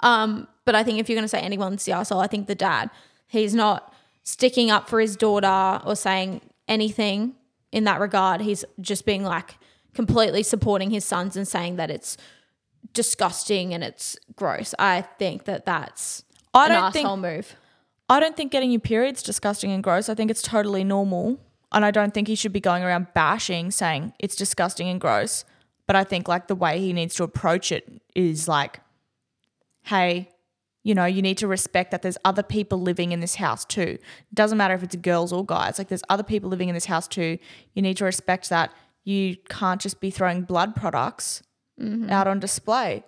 Um, 0.00 0.46
but 0.66 0.74
I 0.74 0.82
think 0.84 0.98
if 0.98 1.08
you're 1.08 1.16
gonna 1.16 1.28
say 1.28 1.40
anyone's 1.40 1.86
the 1.86 1.92
asshole, 1.92 2.20
I 2.20 2.26
think 2.26 2.46
the 2.46 2.54
dad. 2.54 2.90
He's 3.28 3.54
not 3.54 3.94
sticking 4.22 4.70
up 4.70 4.86
for 4.86 5.00
his 5.00 5.16
daughter 5.16 5.80
or 5.82 5.96
saying 5.96 6.42
anything 6.68 7.36
in 7.72 7.84
that 7.84 8.00
regard. 8.00 8.42
He's 8.42 8.66
just 8.82 9.06
being 9.06 9.24
like 9.24 9.56
completely 9.94 10.42
supporting 10.42 10.90
his 10.90 11.06
sons 11.06 11.38
and 11.38 11.48
saying 11.48 11.76
that 11.76 11.90
it's 11.90 12.18
disgusting 12.92 13.74
and 13.74 13.84
it's 13.84 14.16
gross. 14.36 14.74
I 14.78 15.02
think 15.02 15.44
that 15.44 15.64
that's 15.64 16.24
I 16.54 16.66
an 16.66 16.72
don't 16.72 16.92
think- 16.92 17.04
asshole 17.04 17.16
move. 17.18 17.56
I 18.08 18.20
don't 18.20 18.36
think 18.36 18.52
getting 18.52 18.70
your 18.70 18.80
periods 18.80 19.20
disgusting 19.22 19.72
and 19.72 19.82
gross. 19.82 20.08
I 20.08 20.14
think 20.14 20.30
it's 20.30 20.42
totally 20.42 20.84
normal. 20.84 21.40
And 21.72 21.84
I 21.84 21.90
don't 21.90 22.14
think 22.14 22.28
he 22.28 22.36
should 22.36 22.52
be 22.52 22.60
going 22.60 22.84
around 22.84 23.08
bashing 23.14 23.72
saying 23.72 24.12
it's 24.20 24.36
disgusting 24.36 24.88
and 24.88 25.00
gross. 25.00 25.44
But 25.88 25.96
I 25.96 26.04
think 26.04 26.28
like 26.28 26.46
the 26.46 26.54
way 26.54 26.78
he 26.80 26.92
needs 26.92 27.16
to 27.16 27.24
approach 27.24 27.72
it 27.72 28.00
is 28.14 28.46
like, 28.46 28.78
hey, 29.82 30.30
you 30.84 30.94
know, 30.94 31.04
you 31.04 31.20
need 31.20 31.38
to 31.38 31.48
respect 31.48 31.90
that 31.90 32.02
there's 32.02 32.16
other 32.24 32.44
people 32.44 32.80
living 32.80 33.10
in 33.10 33.18
this 33.18 33.34
house 33.34 33.64
too. 33.64 33.98
Doesn't 34.32 34.56
matter 34.56 34.74
if 34.74 34.84
it's 34.84 34.94
girls 34.96 35.32
or 35.32 35.44
guys. 35.44 35.78
Like 35.78 35.88
there's 35.88 36.04
other 36.08 36.22
people 36.22 36.48
living 36.48 36.68
in 36.68 36.74
this 36.74 36.84
house 36.86 37.08
too. 37.08 37.38
You 37.74 37.82
need 37.82 37.96
to 37.96 38.04
respect 38.04 38.48
that. 38.50 38.72
You 39.02 39.36
can't 39.48 39.80
just 39.80 40.00
be 40.00 40.10
throwing 40.12 40.42
blood 40.42 40.76
products 40.76 41.42
Mm-hmm. 41.80 42.08
out 42.10 42.26
on 42.26 42.40
display. 42.40 43.04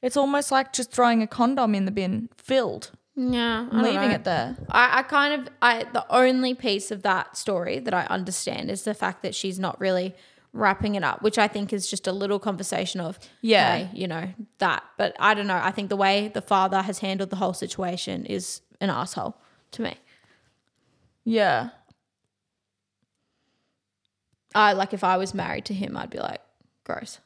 It's 0.00 0.16
almost 0.16 0.50
like 0.50 0.72
just 0.72 0.90
throwing 0.90 1.22
a 1.22 1.26
condom 1.26 1.74
in 1.74 1.84
the 1.84 1.90
bin 1.90 2.28
filled, 2.36 2.92
Yeah, 3.14 3.68
I 3.70 3.82
leaving 3.82 4.10
it 4.10 4.24
there. 4.24 4.56
I, 4.70 4.98
I 5.00 5.02
kind 5.02 5.34
of 5.42 5.48
I 5.60 5.84
the 5.92 6.06
only 6.10 6.54
piece 6.54 6.90
of 6.90 7.02
that 7.02 7.36
story 7.36 7.78
that 7.78 7.92
I 7.92 8.04
understand 8.06 8.70
is 8.70 8.84
the 8.84 8.94
fact 8.94 9.22
that 9.22 9.34
she's 9.34 9.58
not 9.58 9.78
really 9.80 10.14
wrapping 10.52 10.94
it 10.94 11.04
up, 11.04 11.20
which 11.22 11.36
I 11.38 11.48
think 11.48 11.72
is 11.74 11.90
just 11.90 12.06
a 12.06 12.12
little 12.12 12.38
conversation 12.38 13.00
of 13.00 13.18
Yeah. 13.42 13.76
hey, 13.78 13.90
you 13.92 14.08
know 14.08 14.28
that. 14.58 14.82
But 14.96 15.14
I 15.18 15.34
don't 15.34 15.46
know. 15.46 15.60
I 15.62 15.70
think 15.70 15.90
the 15.90 15.96
way 15.96 16.28
the 16.32 16.40
father 16.40 16.80
has 16.80 17.00
handled 17.00 17.28
the 17.30 17.36
whole 17.36 17.52
situation 17.52 18.24
is 18.24 18.62
an 18.80 18.88
asshole 18.88 19.36
to 19.72 19.82
me. 19.82 19.94
Yeah. 21.24 21.70
I 24.54 24.72
like 24.72 24.94
if 24.94 25.04
I 25.04 25.16
was 25.18 25.34
married 25.34 25.66
to 25.66 25.74
him, 25.74 25.96
I'd 25.96 26.08
be 26.10 26.18
like, 26.18 26.40
gross. 26.84 27.18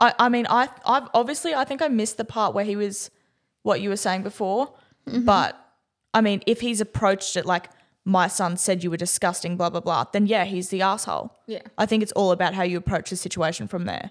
I, 0.00 0.14
I 0.18 0.28
mean, 0.28 0.46
I, 0.48 0.68
I've 0.86 1.08
obviously, 1.14 1.54
I 1.54 1.64
think 1.64 1.82
I 1.82 1.88
missed 1.88 2.16
the 2.16 2.24
part 2.24 2.54
where 2.54 2.64
he 2.64 2.76
was 2.76 3.10
what 3.62 3.80
you 3.80 3.90
were 3.90 3.96
saying 3.96 4.22
before. 4.22 4.72
Mm-hmm. 5.06 5.24
But 5.24 5.56
I 6.14 6.20
mean, 6.20 6.42
if 6.46 6.60
he's 6.60 6.80
approached 6.80 7.36
it 7.36 7.46
like, 7.46 7.68
my 8.04 8.28
son 8.28 8.56
said 8.56 8.82
you 8.82 8.90
were 8.90 8.96
disgusting, 8.96 9.56
blah, 9.58 9.68
blah, 9.68 9.80
blah, 9.80 10.04
then 10.12 10.26
yeah, 10.26 10.44
he's 10.44 10.70
the 10.70 10.80
asshole. 10.80 11.36
Yeah. 11.46 11.62
I 11.76 11.84
think 11.84 12.02
it's 12.02 12.12
all 12.12 12.32
about 12.32 12.54
how 12.54 12.62
you 12.62 12.78
approach 12.78 13.10
the 13.10 13.16
situation 13.16 13.68
from 13.68 13.84
there. 13.84 14.10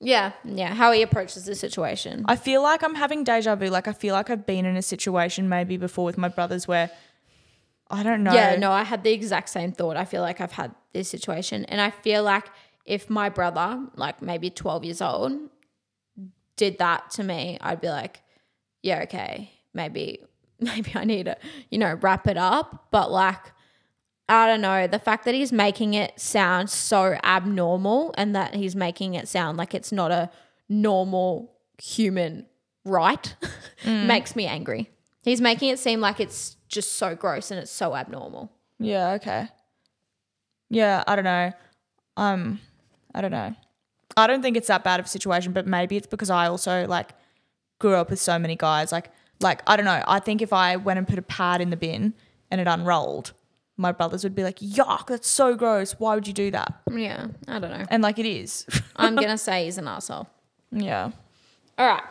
Yeah, 0.00 0.32
yeah. 0.44 0.74
How 0.74 0.92
he 0.92 1.02
approaches 1.02 1.44
the 1.44 1.54
situation. 1.54 2.24
I 2.26 2.36
feel 2.36 2.62
like 2.62 2.82
I'm 2.82 2.96
having 2.96 3.24
deja 3.24 3.54
vu. 3.54 3.68
Like, 3.68 3.88
I 3.88 3.92
feel 3.92 4.12
like 4.12 4.28
I've 4.28 4.44
been 4.44 4.66
in 4.66 4.76
a 4.76 4.82
situation 4.82 5.48
maybe 5.48 5.76
before 5.76 6.04
with 6.04 6.18
my 6.18 6.28
brothers 6.28 6.68
where 6.68 6.90
I 7.88 8.02
don't 8.02 8.22
know. 8.24 8.34
Yeah, 8.34 8.56
no, 8.56 8.72
I 8.72 8.82
had 8.82 9.04
the 9.04 9.12
exact 9.12 9.48
same 9.48 9.72
thought. 9.72 9.96
I 9.96 10.04
feel 10.04 10.20
like 10.20 10.40
I've 10.40 10.52
had 10.52 10.74
this 10.92 11.08
situation. 11.08 11.64
And 11.66 11.80
I 11.80 11.90
feel 11.90 12.22
like 12.24 12.46
if 12.86 13.10
my 13.10 13.28
brother, 13.28 13.84
like 13.96 14.22
maybe 14.22 14.48
12 14.48 14.84
years 14.84 15.02
old, 15.02 15.32
did 16.56 16.78
that 16.78 17.10
to 17.12 17.24
me, 17.24 17.58
I'd 17.60 17.80
be 17.80 17.88
like, 17.88 18.22
yeah, 18.82 19.00
okay, 19.02 19.50
maybe, 19.74 20.20
maybe 20.60 20.92
I 20.94 21.04
need 21.04 21.24
to, 21.26 21.36
you 21.70 21.78
know, 21.78 21.94
wrap 22.00 22.26
it 22.26 22.36
up. 22.36 22.86
But 22.90 23.10
like, 23.10 23.52
I 24.28 24.46
don't 24.46 24.60
know, 24.60 24.86
the 24.86 24.98
fact 24.98 25.24
that 25.24 25.34
he's 25.34 25.52
making 25.52 25.94
it 25.94 26.18
sound 26.18 26.70
so 26.70 27.18
abnormal 27.22 28.14
and 28.16 28.34
that 28.34 28.54
he's 28.54 28.74
making 28.74 29.14
it 29.14 29.28
sound 29.28 29.58
like 29.58 29.74
it's 29.74 29.92
not 29.92 30.10
a 30.10 30.30
normal 30.68 31.52
human 31.78 32.46
right 32.84 33.34
makes 33.86 34.34
me 34.34 34.46
angry. 34.46 34.90
He's 35.22 35.40
making 35.40 35.70
it 35.70 35.78
seem 35.78 36.00
like 36.00 36.20
it's 36.20 36.56
just 36.68 36.94
so 36.94 37.14
gross 37.14 37.50
and 37.50 37.58
it's 37.60 37.70
so 37.70 37.94
abnormal. 37.94 38.52
Yeah, 38.78 39.12
okay. 39.12 39.48
Yeah, 40.70 41.02
I 41.06 41.16
don't 41.16 41.24
know. 41.24 41.52
Um, 42.16 42.60
I 43.16 43.22
don't 43.22 43.30
know. 43.30 43.54
I 44.16 44.26
don't 44.26 44.42
think 44.42 44.56
it's 44.56 44.68
that 44.68 44.84
bad 44.84 45.00
of 45.00 45.06
a 45.06 45.08
situation, 45.08 45.52
but 45.52 45.66
maybe 45.66 45.96
it's 45.96 46.06
because 46.06 46.30
I 46.30 46.46
also 46.46 46.86
like 46.86 47.14
grew 47.78 47.94
up 47.94 48.10
with 48.10 48.20
so 48.20 48.38
many 48.38 48.54
guys. 48.56 48.92
Like, 48.92 49.10
like 49.40 49.62
I 49.66 49.76
don't 49.76 49.86
know. 49.86 50.02
I 50.06 50.20
think 50.20 50.42
if 50.42 50.52
I 50.52 50.76
went 50.76 50.98
and 50.98 51.08
put 51.08 51.18
a 51.18 51.22
pad 51.22 51.60
in 51.60 51.70
the 51.70 51.76
bin 51.76 52.14
and 52.50 52.60
it 52.60 52.66
unrolled, 52.66 53.32
my 53.76 53.92
brothers 53.92 54.22
would 54.22 54.34
be 54.34 54.44
like, 54.44 54.58
"Yuck, 54.58 55.08
that's 55.08 55.28
so 55.28 55.54
gross. 55.54 55.92
Why 55.98 56.14
would 56.14 56.26
you 56.26 56.32
do 56.32 56.50
that?" 56.50 56.80
Yeah, 56.90 57.28
I 57.48 57.58
don't 57.58 57.70
know. 57.70 57.84
And 57.90 58.02
like 58.02 58.18
it 58.18 58.26
is. 58.26 58.66
I'm 58.96 59.16
gonna 59.16 59.38
say 59.38 59.64
he's 59.64 59.78
an 59.78 59.88
asshole. 59.88 60.28
yeah. 60.70 61.10
All 61.78 61.86
right. 61.86 62.04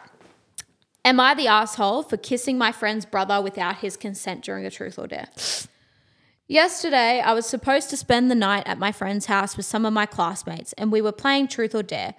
Am 1.03 1.19
I 1.19 1.35
the 1.35 1.47
asshole 1.47 2.01
for 2.01 2.17
kissing 2.17 2.57
my 2.57 2.71
friend's 2.71 3.05
brother 3.05 3.39
without 3.39 3.77
his 3.77 3.95
consent 3.95 4.43
during 4.43 4.65
a 4.65 4.71
truth 4.71 4.97
or 4.97 5.05
dare? 5.07 5.27
Yesterday, 6.47 7.21
I 7.21 7.33
was 7.33 7.47
supposed 7.47 7.89
to 7.89 7.97
spend 7.97 8.29
the 8.29 8.35
night 8.35 8.67
at 8.67 8.77
my 8.77 8.91
friend's 8.91 9.25
house 9.25 9.57
with 9.57 9.65
some 9.65 9.83
of 9.83 9.93
my 9.93 10.05
classmates, 10.05 10.73
and 10.73 10.91
we 10.91 11.01
were 11.01 11.11
playing 11.11 11.47
truth 11.47 11.73
or 11.73 11.81
dare. 11.81 12.13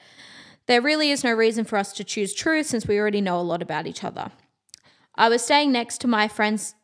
There 0.66 0.82
really 0.82 1.12
is 1.12 1.22
no 1.22 1.32
reason 1.32 1.64
for 1.64 1.76
us 1.76 1.92
to 1.92 2.02
choose 2.02 2.34
truth 2.34 2.66
since 2.66 2.88
we 2.88 2.98
already 2.98 3.20
know 3.20 3.38
a 3.38 3.42
lot 3.42 3.62
about 3.62 3.86
each 3.86 4.02
other. 4.02 4.32
I 5.14 5.28
was 5.28 5.42
staying 5.42 5.70
next 5.70 5.98
to 6.00 6.08
my 6.08 6.26
friend's 6.28 6.74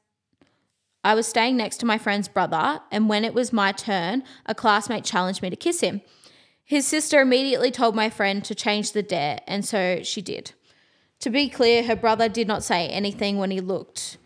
I 1.05 1.16
was 1.16 1.26
staying 1.26 1.57
next 1.57 1.78
to 1.78 1.86
my 1.86 1.99
friend's 1.99 2.28
brother, 2.28 2.80
and 2.93 3.09
when 3.09 3.24
it 3.24 3.34
was 3.34 3.53
my 3.53 3.72
turn, 3.72 4.22
a 4.47 4.55
classmate 4.55 5.03
challenged 5.03 5.43
me 5.43 5.51
to 5.51 5.57
kiss 5.57 5.80
him. 5.80 6.01
His 6.62 6.86
sister 6.86 7.20
immediately 7.20 7.72
told 7.72 7.97
my 7.97 8.09
friend 8.09 8.45
to 8.45 8.55
change 8.55 8.93
the 8.93 9.03
dare, 9.03 9.40
and 9.49 9.64
so 9.64 10.05
she 10.05 10.22
did. 10.22 10.53
To 11.18 11.30
be 11.30 11.49
clear, 11.49 11.82
her 11.82 11.97
brother 11.97 12.28
did 12.28 12.47
not 12.47 12.62
say 12.62 12.86
anything 12.86 13.38
when 13.38 13.51
he 13.51 13.61
looked 13.61 14.16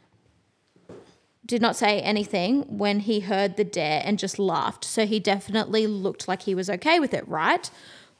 did 1.46 1.62
not 1.62 1.76
say 1.76 2.00
anything 2.00 2.62
when 2.62 3.00
he 3.00 3.20
heard 3.20 3.56
the 3.56 3.64
dare 3.64 4.02
and 4.04 4.18
just 4.18 4.38
laughed. 4.38 4.84
So 4.84 5.06
he 5.06 5.20
definitely 5.20 5.86
looked 5.86 6.28
like 6.28 6.42
he 6.42 6.54
was 6.54 6.68
okay 6.68 7.00
with 7.00 7.14
it, 7.14 7.26
right? 7.28 7.70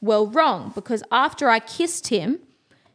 Well, 0.01 0.27
wrong, 0.27 0.71
because 0.73 1.03
after 1.11 1.49
I 1.49 1.59
kissed 1.59 2.07
him, 2.07 2.39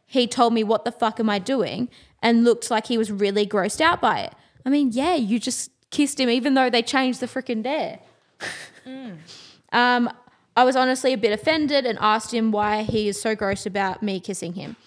he 0.05 0.27
told 0.27 0.53
me, 0.53 0.63
What 0.63 0.85
the 0.85 0.91
fuck 0.91 1.19
am 1.19 1.29
I 1.29 1.39
doing? 1.39 1.89
and 2.23 2.45
looked 2.45 2.71
like 2.71 2.87
he 2.87 2.97
was 2.97 3.11
really 3.11 3.45
grossed 3.45 3.81
out 3.81 4.01
by 4.01 4.21
it. 4.21 4.33
I 4.65 4.69
mean, 4.69 4.91
yeah, 4.93 5.13
you 5.13 5.39
just 5.39 5.69
kissed 5.91 6.19
him, 6.19 6.29
even 6.29 6.53
though 6.53 6.69
they 6.69 6.81
changed 6.81 7.19
the 7.19 7.27
freaking 7.27 7.61
dare. 7.61 7.99
um, 9.73 10.09
I 10.55 10.63
was 10.63 10.75
honestly 10.75 11.11
a 11.13 11.17
bit 11.17 11.33
offended 11.33 11.85
and 11.85 11.99
asked 11.99 12.33
him 12.33 12.51
why 12.51 12.83
he 12.83 13.09
is 13.09 13.21
so 13.21 13.35
grossed 13.35 13.65
about 13.65 14.01
me 14.01 14.19
kissing 14.21 14.53
him. 14.53 14.77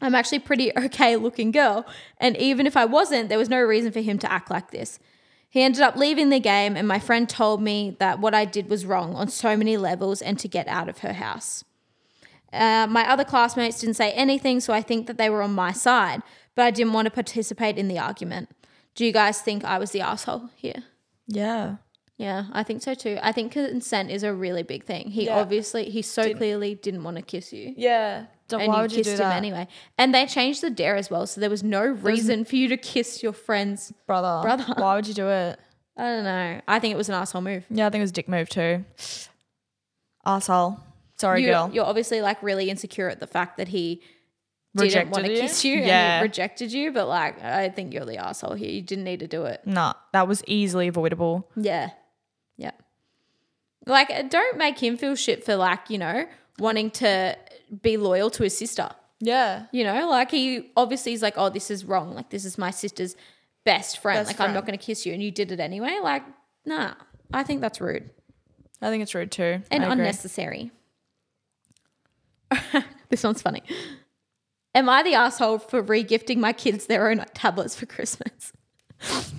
I'm 0.00 0.14
actually 0.14 0.38
a 0.38 0.42
pretty 0.42 0.72
okay 0.76 1.16
looking 1.16 1.50
girl, 1.50 1.86
and 2.18 2.36
even 2.36 2.66
if 2.66 2.76
I 2.76 2.84
wasn't, 2.84 3.28
there 3.28 3.38
was 3.38 3.48
no 3.48 3.60
reason 3.60 3.92
for 3.92 4.00
him 4.00 4.18
to 4.18 4.30
act 4.30 4.50
like 4.50 4.70
this. 4.70 4.98
He 5.48 5.62
ended 5.62 5.82
up 5.82 5.96
leaving 5.96 6.30
the 6.30 6.38
game, 6.38 6.76
and 6.76 6.86
my 6.86 7.00
friend 7.00 7.28
told 7.28 7.60
me 7.60 7.96
that 7.98 8.20
what 8.20 8.34
I 8.34 8.44
did 8.44 8.70
was 8.70 8.86
wrong 8.86 9.14
on 9.14 9.28
so 9.28 9.56
many 9.56 9.76
levels 9.76 10.22
and 10.22 10.38
to 10.38 10.46
get 10.48 10.68
out 10.68 10.88
of 10.88 10.98
her 10.98 11.14
house. 11.14 11.64
Uh, 12.52 12.86
my 12.88 13.08
other 13.08 13.24
classmates 13.24 13.80
didn't 13.80 13.96
say 13.96 14.12
anything, 14.12 14.60
so 14.60 14.72
I 14.72 14.80
think 14.82 15.06
that 15.06 15.18
they 15.18 15.28
were 15.28 15.42
on 15.42 15.52
my 15.52 15.72
side, 15.72 16.22
but 16.54 16.62
I 16.64 16.70
didn't 16.70 16.92
want 16.92 17.06
to 17.06 17.10
participate 17.10 17.78
in 17.78 17.88
the 17.88 17.98
argument. 17.98 18.48
Do 18.94 19.04
you 19.04 19.12
guys 19.12 19.40
think 19.40 19.64
I 19.64 19.78
was 19.78 19.90
the 19.90 20.00
asshole 20.00 20.50
here? 20.56 20.84
Yeah. 21.26 21.76
Yeah, 22.16 22.44
I 22.52 22.62
think 22.64 22.82
so 22.82 22.94
too. 22.94 23.18
I 23.22 23.32
think 23.32 23.52
consent 23.52 24.10
is 24.10 24.22
a 24.22 24.34
really 24.34 24.62
big 24.62 24.84
thing. 24.84 25.10
He 25.10 25.24
Yeah. 25.26 25.40
obviously, 25.40 25.90
he 25.90 26.02
so 26.02 26.34
clearly 26.34 26.74
didn't 26.74 27.02
want 27.02 27.16
to 27.16 27.22
kiss 27.22 27.52
you. 27.52 27.72
Yeah. 27.76 28.26
And 28.58 28.68
why 28.68 28.76
you 28.76 28.82
would 28.82 28.92
you 28.92 28.98
kissed 28.98 29.16
do 29.16 29.22
him 29.22 29.28
that? 29.28 29.36
anyway. 29.36 29.68
And 29.98 30.14
they 30.14 30.26
changed 30.26 30.62
the 30.62 30.70
dare 30.70 30.96
as 30.96 31.10
well, 31.10 31.26
so 31.26 31.40
there 31.40 31.50
was 31.50 31.62
no 31.62 31.84
reason 31.84 32.44
for 32.44 32.56
you 32.56 32.68
to 32.68 32.76
kiss 32.76 33.22
your 33.22 33.32
friend's. 33.32 33.92
Brother. 34.06 34.40
Brother. 34.42 34.74
Why 34.76 34.96
would 34.96 35.06
you 35.06 35.14
do 35.14 35.28
it? 35.28 35.58
I 35.96 36.02
don't 36.02 36.24
know. 36.24 36.60
I 36.66 36.78
think 36.78 36.94
it 36.94 36.96
was 36.96 37.08
an 37.08 37.14
asshole 37.14 37.42
move. 37.42 37.64
Yeah, 37.68 37.86
I 37.86 37.90
think 37.90 38.00
it 38.00 38.04
was 38.04 38.12
dick 38.12 38.28
move 38.28 38.48
too. 38.48 38.84
Asshole. 40.24 40.80
Sorry, 41.18 41.42
you, 41.42 41.48
girl. 41.48 41.70
You're 41.72 41.84
obviously 41.84 42.22
like 42.22 42.42
really 42.42 42.70
insecure 42.70 43.08
at 43.08 43.20
the 43.20 43.26
fact 43.26 43.58
that 43.58 43.68
he 43.68 44.00
didn't 44.76 45.10
want 45.10 45.26
to 45.26 45.32
you? 45.32 45.40
kiss 45.40 45.64
you 45.64 45.82
and 45.82 46.22
he 46.22 46.22
rejected 46.22 46.72
you. 46.72 46.92
But 46.92 47.08
like, 47.08 47.42
I 47.42 47.68
think 47.68 47.92
you're 47.92 48.06
the 48.06 48.16
asshole 48.16 48.54
here. 48.54 48.70
You 48.70 48.82
didn't 48.82 49.04
need 49.04 49.20
to 49.20 49.26
do 49.28 49.44
it. 49.44 49.60
Nah, 49.66 49.94
that 50.12 50.26
was 50.28 50.42
easily 50.46 50.88
avoidable. 50.88 51.48
Yeah. 51.56 51.90
Yeah. 52.56 52.72
Like, 53.86 54.10
uh, 54.10 54.22
don't 54.22 54.56
make 54.56 54.78
him 54.82 54.96
feel 54.96 55.14
shit 55.14 55.44
for 55.44 55.56
like, 55.56 55.90
you 55.90 55.98
know, 55.98 56.26
wanting 56.58 56.90
to 56.92 57.36
be 57.82 57.96
loyal 57.96 58.30
to 58.30 58.42
his 58.42 58.56
sister. 58.56 58.88
Yeah. 59.20 59.66
You 59.72 59.84
know, 59.84 60.08
like 60.08 60.30
he 60.30 60.70
obviously 60.76 61.12
is 61.12 61.22
like, 61.22 61.34
oh, 61.36 61.50
this 61.50 61.70
is 61.70 61.84
wrong. 61.84 62.14
Like, 62.14 62.30
this 62.30 62.44
is 62.44 62.56
my 62.56 62.70
sister's 62.70 63.16
best 63.64 63.98
friend. 63.98 64.18
Best 64.18 64.28
like, 64.28 64.36
friend. 64.36 64.50
I'm 64.50 64.54
not 64.54 64.66
going 64.66 64.78
to 64.78 64.84
kiss 64.84 65.04
you. 65.04 65.12
And 65.12 65.22
you 65.22 65.30
did 65.30 65.52
it 65.52 65.60
anyway. 65.60 65.98
Like, 66.02 66.22
nah, 66.64 66.94
I 67.32 67.42
think 67.42 67.60
that's 67.60 67.80
rude 67.80 68.10
I 68.82 68.88
think 68.88 69.02
it's 69.02 69.14
rude 69.14 69.30
too. 69.30 69.62
and 69.70 69.84
unnecessary. 69.84 70.70
this 73.10 73.22
one's 73.22 73.42
funny. 73.42 73.62
Am 74.74 74.88
I 74.88 75.02
the 75.02 75.14
asshole 75.14 75.58
for 75.58 75.82
regifting 75.82 76.38
my 76.38 76.52
kids 76.52 76.86
their 76.86 77.10
own 77.10 77.24
tablets 77.34 77.74
for 77.74 77.86
Christmas? 77.86 78.52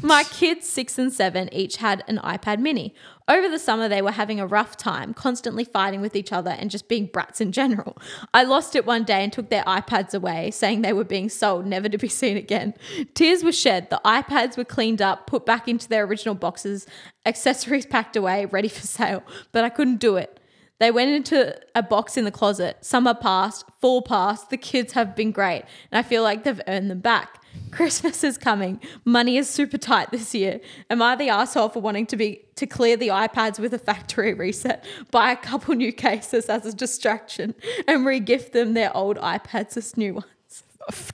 My 0.02 0.24
kids, 0.24 0.68
six 0.68 0.98
and 0.98 1.14
seven, 1.14 1.54
each 1.54 1.78
had 1.78 2.04
an 2.08 2.18
iPad 2.24 2.60
mini. 2.60 2.96
Over 3.28 3.48
the 3.48 3.60
summer, 3.60 3.88
they 3.88 4.02
were 4.02 4.12
having 4.12 4.40
a 4.40 4.48
rough 4.48 4.76
time, 4.76 5.14
constantly 5.14 5.64
fighting 5.64 6.02
with 6.02 6.16
each 6.16 6.34
other 6.34 6.50
and 6.52 6.72
just 6.72 6.88
being 6.88 7.06
brats 7.06 7.40
in 7.40 7.52
general. 7.52 7.98
I 8.34 8.44
lost 8.44 8.76
it 8.76 8.86
one 8.86 9.04
day 9.04 9.24
and 9.24 9.32
took 9.32 9.50
their 9.50 9.64
iPads 9.64 10.16
away, 10.16 10.50
saying 10.52 10.82
they 10.82 10.94
were 10.94 11.04
being 11.04 11.30
sold, 11.30 11.68
never 11.68 11.88
to 11.88 11.98
be 11.98 12.08
seen 12.08 12.36
again. 12.36 12.74
Tears 13.14 13.44
were 13.44 13.52
shed. 13.52 13.90
The 13.90 14.02
iPads 14.04 14.58
were 14.58 14.66
cleaned 14.66 15.02
up, 15.02 15.28
put 15.28 15.46
back 15.46 15.68
into 15.68 15.88
their 15.88 16.06
original 16.06 16.36
boxes, 16.36 16.88
accessories 17.26 17.86
packed 17.86 18.16
away, 18.16 18.48
ready 18.48 18.68
for 18.68 18.86
sale, 18.86 19.24
but 19.52 19.64
I 19.64 19.70
couldn't 19.70 19.98
do 19.98 20.18
it. 20.18 20.40
They 20.80 20.90
went 20.90 21.12
into 21.12 21.56
a 21.76 21.84
box 21.84 22.18
in 22.18 22.26
the 22.26 22.32
closet. 22.32 22.84
Summer 22.84 23.14
passed, 23.14 23.66
fall 23.80 24.02
passed. 24.02 24.50
The 24.50 24.58
kids 24.58 24.94
have 24.94 25.16
been 25.16 25.32
great, 25.32 25.64
and 25.92 26.00
I 26.00 26.02
feel 26.02 26.24
like 26.24 26.44
they've 26.44 26.60
earned 26.68 26.90
them 26.90 27.02
back. 27.02 27.41
Christmas 27.72 28.24
is 28.24 28.38
coming. 28.38 28.80
Money 29.06 29.38
is 29.38 29.50
super 29.50 29.78
tight 29.78 30.12
this 30.12 30.36
year. 30.36 30.60
Am 30.90 31.02
I 31.02 31.16
the 31.16 31.30
asshole 31.30 31.70
for 31.70 31.80
wanting 31.80 32.06
to 32.08 32.18
be 32.18 32.44
to 32.56 32.68
clear 32.68 32.98
the 32.98 33.08
iPads 33.08 33.60
with 33.60 33.74
a 33.74 33.80
factory 33.80 34.34
reset, 34.34 34.86
buy 35.10 35.32
a 35.32 35.38
couple 35.38 35.74
new 35.76 35.92
cases 35.94 36.50
as 36.50 36.66
a 36.66 36.74
distraction, 36.74 37.56
and 37.88 38.06
re-gift 38.06 38.54
them 38.54 38.74
their 38.74 38.96
old 38.96 39.18
iPads 39.18 39.78
as 39.78 39.98
new 39.98 40.16
ones? 40.16 40.26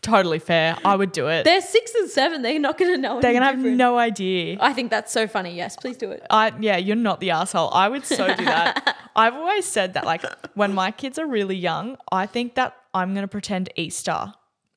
Totally 0.01 0.39
fair. 0.39 0.77
I 0.83 0.95
would 0.95 1.11
do 1.11 1.27
it. 1.27 1.43
They're 1.43 1.61
six 1.61 1.93
and 1.93 2.09
seven. 2.09 2.41
They're 2.41 2.59
not 2.59 2.77
going 2.77 2.91
to 2.91 2.97
know. 2.97 3.21
They're 3.21 3.33
gonna 3.33 3.45
have 3.45 3.59
no 3.59 3.97
idea. 3.97 4.57
I 4.59 4.73
think 4.73 4.89
that's 4.89 5.11
so 5.11 5.27
funny. 5.27 5.55
Yes, 5.55 5.75
please 5.75 5.97
do 5.97 6.09
it. 6.09 6.25
I 6.29 6.53
yeah, 6.59 6.77
you're 6.77 6.95
not 6.95 7.19
the 7.19 7.31
asshole. 7.31 7.69
I 7.73 7.89
would 7.89 8.05
so 8.05 8.27
do 8.33 8.45
that. 8.45 8.97
I've 9.15 9.33
always 9.33 9.65
said 9.65 9.93
that 9.95 10.05
like 10.05 10.23
when 10.55 10.73
my 10.73 10.91
kids 10.91 11.19
are 11.19 11.27
really 11.27 11.57
young, 11.57 11.97
I 12.11 12.25
think 12.27 12.55
that 12.55 12.77
I'm 12.93 13.13
gonna 13.13 13.27
pretend 13.27 13.69
Easter 13.75 14.33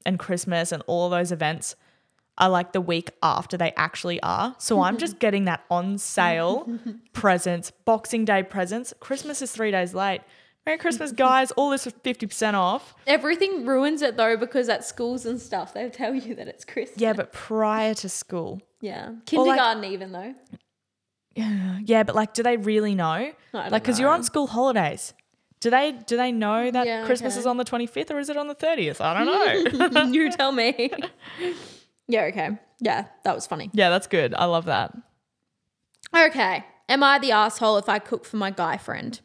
and 0.07 0.19
Christmas 0.19 0.73
and 0.73 0.83
all 0.87 1.09
those 1.11 1.33
events 1.33 1.77
are 2.39 2.49
like 2.49 2.73
the 2.73 2.81
week 2.81 3.11
after 3.23 3.57
they 3.57 3.73
actually 3.77 4.21
are. 4.23 4.55
So 4.59 4.81
I'm 4.81 4.97
just 4.97 5.19
getting 5.21 5.45
that 5.45 5.65
on 5.71 5.99
sale 5.99 6.67
presents, 7.13 7.71
Boxing 7.85 8.25
Day 8.25 8.43
presents. 8.43 8.95
Christmas 9.01 9.43
is 9.43 9.53
three 9.53 9.71
days 9.71 9.95
late. 9.95 10.23
Merry 10.67 10.79
Christmas, 10.79 11.13
guys. 11.13 11.51
All 11.53 11.71
this 11.71 11.85
for 11.85 11.91
50% 11.91 12.55
off. 12.55 12.95
Everything 13.07 13.65
ruins 13.67 14.03
it 14.03 14.17
though 14.17 14.37
because 14.37 14.69
at 14.69 14.85
schools 14.85 15.25
and 15.27 15.41
stuff 15.41 15.75
they 15.75 15.89
tell 15.89 16.15
you 16.15 16.35
that 16.35 16.49
it's 16.49 16.65
Christmas. 16.65 17.01
Yeah, 17.01 17.13
but 17.13 17.33
prior 17.33 17.95
to 17.95 18.09
school. 18.09 18.61
Yeah. 18.81 19.13
Kindergarten 19.27 19.85
even 19.85 20.13
though. 20.13 20.35
Yeah, 21.35 21.79
Yeah, 21.85 22.03
but 22.03 22.15
like, 22.15 22.35
do 22.35 22.43
they 22.43 22.57
really 22.57 22.95
know? 22.95 23.33
don't 23.53 23.71
Like, 23.71 23.83
because 23.83 24.01
you're 24.01 24.11
on 24.11 24.23
school 24.25 24.47
holidays. 24.47 25.15
Do 25.61 25.69
they 25.71 25.93
do 25.93 26.17
they 26.17 26.33
know 26.33 26.71
that 26.71 26.87
Yeah, 26.87 27.05
Christmas 27.05 27.35
okay. 27.35 27.41
is 27.41 27.47
on 27.47 27.57
the 27.59 27.65
25th 27.65 28.11
or 28.11 28.19
is 28.19 28.29
it 28.31 28.37
on 28.37 28.49
the 28.49 28.55
30th? 28.55 29.01
I 29.01 29.25
don't 29.25 29.91
know. 29.95 30.03
you 30.13 30.31
tell 30.37 30.53
me. 30.53 30.91
yeah, 32.09 32.23
okay. 32.25 32.51
Yeah, 32.81 33.07
that 33.25 33.35
was 33.35 33.47
funny. 33.47 33.71
yeah, 33.75 33.91
that's 33.91 34.07
good. 34.07 34.35
I 34.35 34.47
love 34.47 34.65
that. 34.65 34.97
Okay. 36.17 36.65
Am 36.89 37.03
I 37.03 37.19
the 37.19 37.33
asshole 37.33 37.77
if 37.77 37.89
I 37.89 37.99
cook 37.99 38.25
for 38.25 38.37
my 38.37 38.51
guy 38.51 38.77
friend? 38.77 39.21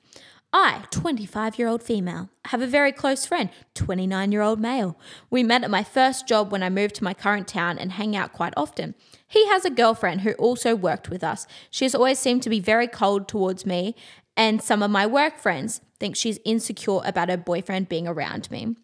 I, 0.54 0.84
25 0.92 1.58
year 1.60 1.68
old 1.68 1.84
female, 1.84 2.30
have 2.46 2.62
a 2.62 2.68
very 2.68 2.92
close 2.94 3.26
friend, 3.26 3.50
29 3.74 4.32
year 4.32 4.42
old 4.42 4.60
male. 4.60 4.98
We 5.30 5.44
met 5.44 5.64
at 5.64 5.70
my 5.70 5.84
first 5.84 6.28
job 6.28 6.52
when 6.52 6.64
I 6.64 6.70
moved 6.70 6.96
to 6.96 7.04
my 7.04 7.14
current 7.14 7.48
town 7.48 7.78
and 7.78 7.94
hang 7.94 8.16
out 8.16 8.32
quite 8.34 8.54
often. 8.56 8.96
He 9.28 9.48
has 9.48 9.66
a 9.66 9.70
girlfriend 9.70 10.22
who 10.22 10.32
also 10.34 10.74
worked 10.76 11.10
with 11.10 11.24
us. 11.24 11.46
She 11.72 11.84
has 11.86 11.96
always 11.96 12.20
seemed 12.20 12.44
to 12.44 12.50
be 12.50 12.60
very 12.62 12.88
cold 12.88 13.28
towards 13.28 13.66
me, 13.66 13.96
and 14.38 14.62
some 14.62 14.84
of 14.84 14.92
my 14.92 15.06
work 15.06 15.38
friends 15.38 15.82
think 16.00 16.16
she's 16.16 16.40
insecure 16.46 17.00
about 17.04 17.30
her 17.30 17.38
boyfriend 17.38 17.90
being 17.90 18.08
around 18.08 18.50
me. 18.52 18.76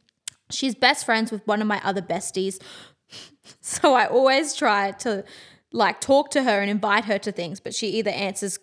She's 0.50 0.76
best 0.76 1.06
friends 1.06 1.32
with 1.32 1.46
one 1.48 1.62
of 1.62 1.68
my 1.68 1.82
other 1.84 2.02
besties, 2.02 2.62
so 3.62 3.94
I 3.94 4.08
always 4.08 4.54
try 4.56 4.92
to 4.92 5.24
like 5.72 6.02
talk 6.02 6.32
to 6.32 6.44
her 6.44 6.62
and 6.62 6.70
invite 6.70 7.06
her 7.06 7.18
to 7.20 7.32
things, 7.32 7.60
but 7.60 7.74
she 7.74 7.88
either 7.90 8.12
answers, 8.12 8.60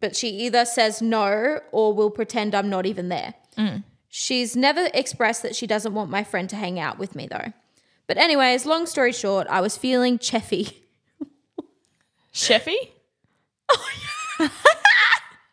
but 0.00 0.14
she 0.14 0.28
either 0.28 0.64
says 0.64 1.00
no 1.00 1.60
or 1.72 1.94
will 1.94 2.10
pretend 2.10 2.54
I'm 2.54 2.68
not 2.68 2.86
even 2.86 3.08
there. 3.08 3.34
Mm. 3.56 3.84
She's 4.08 4.56
never 4.56 4.90
expressed 4.92 5.42
that 5.42 5.54
she 5.54 5.66
doesn't 5.66 5.94
want 5.94 6.10
my 6.10 6.24
friend 6.24 6.50
to 6.50 6.56
hang 6.56 6.78
out 6.78 6.98
with 6.98 7.14
me 7.14 7.26
though. 7.26 7.52
But 8.06 8.18
anyways, 8.18 8.66
long 8.66 8.86
story 8.86 9.12
short, 9.12 9.46
I 9.48 9.60
was 9.60 9.76
feeling 9.76 10.18
cheffy. 10.18 10.74
Sheffy? 12.32 12.76
Oh, 14.42 14.48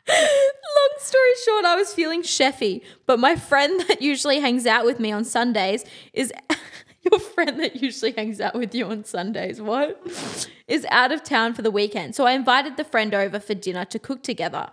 Long 0.98 1.04
story 1.04 1.30
short, 1.46 1.66
I 1.66 1.76
was 1.76 1.94
feeling 1.94 2.24
chefy, 2.24 2.82
but 3.06 3.20
my 3.20 3.36
friend 3.36 3.80
that 3.88 4.02
usually 4.02 4.40
hangs 4.40 4.66
out 4.66 4.84
with 4.84 5.00
me 5.00 5.12
on 5.12 5.26
Sundays 5.26 5.86
is 6.12 6.34
your 7.04 7.20
friend 7.20 7.60
that 7.60 7.76
usually 7.76 8.14
hangs 8.14 8.42
out 8.42 8.56
with 8.56 8.74
you 8.74 8.88
on 8.88 9.04
Sundays. 9.04 9.62
What? 9.62 10.02
Is 10.68 10.86
out 10.90 11.14
of 11.14 11.24
town 11.24 11.54
for 11.54 11.62
the 11.62 11.72
weekend. 11.72 12.14
So 12.14 12.26
I 12.26 12.34
invited 12.34 12.76
the 12.76 12.84
friend 12.84 13.14
over 13.14 13.40
for 13.40 13.54
dinner 13.54 13.86
to 13.86 14.00
cook 14.00 14.22
together. 14.22 14.70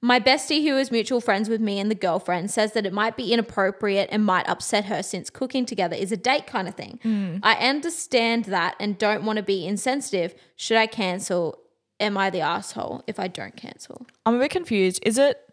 My 0.00 0.20
bestie, 0.20 0.62
who 0.62 0.76
is 0.76 0.92
mutual 0.92 1.20
friends 1.20 1.48
with 1.48 1.60
me 1.60 1.80
and 1.80 1.90
the 1.90 1.96
girlfriend, 1.96 2.52
says 2.52 2.72
that 2.74 2.86
it 2.86 2.92
might 2.92 3.16
be 3.16 3.32
inappropriate 3.32 4.10
and 4.12 4.24
might 4.24 4.48
upset 4.48 4.84
her 4.84 5.02
since 5.02 5.30
cooking 5.30 5.66
together 5.66 5.96
is 5.96 6.12
a 6.12 6.16
date 6.16 6.46
kind 6.46 6.68
of 6.68 6.76
thing. 6.76 7.00
Hmm. 7.02 7.38
I 7.42 7.54
understand 7.54 8.44
that 8.44 8.76
and 8.78 8.96
don't 8.96 9.24
want 9.24 9.38
to 9.38 9.42
be 9.42 9.66
insensitive. 9.66 10.36
Should 10.54 10.76
I 10.76 10.86
cancel? 10.86 11.58
Am 11.98 12.16
I 12.16 12.30
the 12.30 12.40
asshole 12.40 13.02
if 13.08 13.18
I 13.18 13.26
don't 13.26 13.56
cancel? 13.56 14.06
I'm 14.24 14.36
a 14.36 14.38
bit 14.38 14.50
confused. 14.50 15.00
Is 15.04 15.18
it 15.18 15.43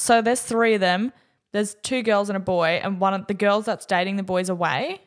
so 0.00 0.22
there's 0.22 0.40
three 0.40 0.74
of 0.74 0.80
them, 0.80 1.12
there's 1.52 1.74
two 1.82 2.02
girls 2.02 2.28
and 2.28 2.36
a 2.36 2.40
boy, 2.40 2.80
and 2.82 3.00
one 3.00 3.14
of 3.14 3.26
the 3.26 3.34
girls 3.34 3.66
that's 3.66 3.86
dating 3.86 4.16
the 4.16 4.22
boy's 4.22 4.48
away? 4.48 5.00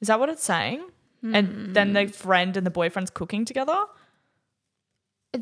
Is 0.00 0.08
that 0.08 0.18
what 0.20 0.28
it's 0.28 0.44
saying? 0.44 0.84
And 1.22 1.74
then 1.74 1.92
the 1.92 2.04
hmm. 2.04 2.10
friend 2.10 2.56
and 2.56 2.64
the 2.64 2.70
boyfriend's 2.70 3.10
cooking 3.10 3.44
together? 3.44 3.86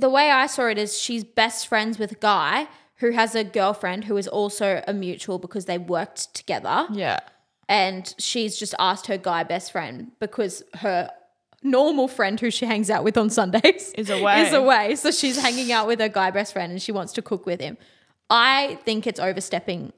the 0.01 0.11
way 0.11 0.31
I 0.31 0.47
saw 0.47 0.67
it 0.67 0.79
is 0.79 0.99
she's 0.99 1.25
best 1.25 1.67
friends 1.67 1.99
with 1.99 2.13
a 2.13 2.17
guy 2.17 2.69
who 2.97 3.11
has 3.13 3.35
a 3.35 3.45
girlfriend 3.45 4.05
who 4.05 4.17
is 4.17 4.29
also 4.29 4.83
a 4.87 4.93
mutual 4.93 5.39
because 5.39 5.65
they 5.67 5.79
worked 5.79 6.35
together. 6.35 6.87
Yeah. 6.91 7.21
And 7.69 8.15
she's 8.19 8.59
just 8.59 8.75
asked 8.79 9.07
her 9.07 9.17
guy 9.17 9.43
best 9.43 9.73
friend 9.73 10.13
because 10.21 10.63
her 10.75 11.11
normal 11.63 12.09
friend 12.09 12.39
who 12.39 12.51
she 12.51 12.67
hangs 12.67 12.91
out 12.91 13.05
with 13.05 13.17
on 13.17 13.31
Sundays 13.31 13.93
Is 13.97 14.11
away. 14.11 14.43
Is 14.47 14.53
away. 14.53 14.97
So 14.97 15.11
she's 15.11 15.41
hanging 15.41 15.73
out 15.73 15.87
with 15.87 16.01
her 16.01 16.09
guy 16.09 16.31
best 16.31 16.53
friend 16.53 16.71
and 16.71 16.81
she 16.81 16.93
wants 16.93 17.13
to 17.15 17.23
cook 17.23 17.47
with 17.47 17.61
him. 17.61 17.77
I 18.35 18.79
think 18.85 19.07
it's 19.07 19.21
overstepping. 19.21 19.93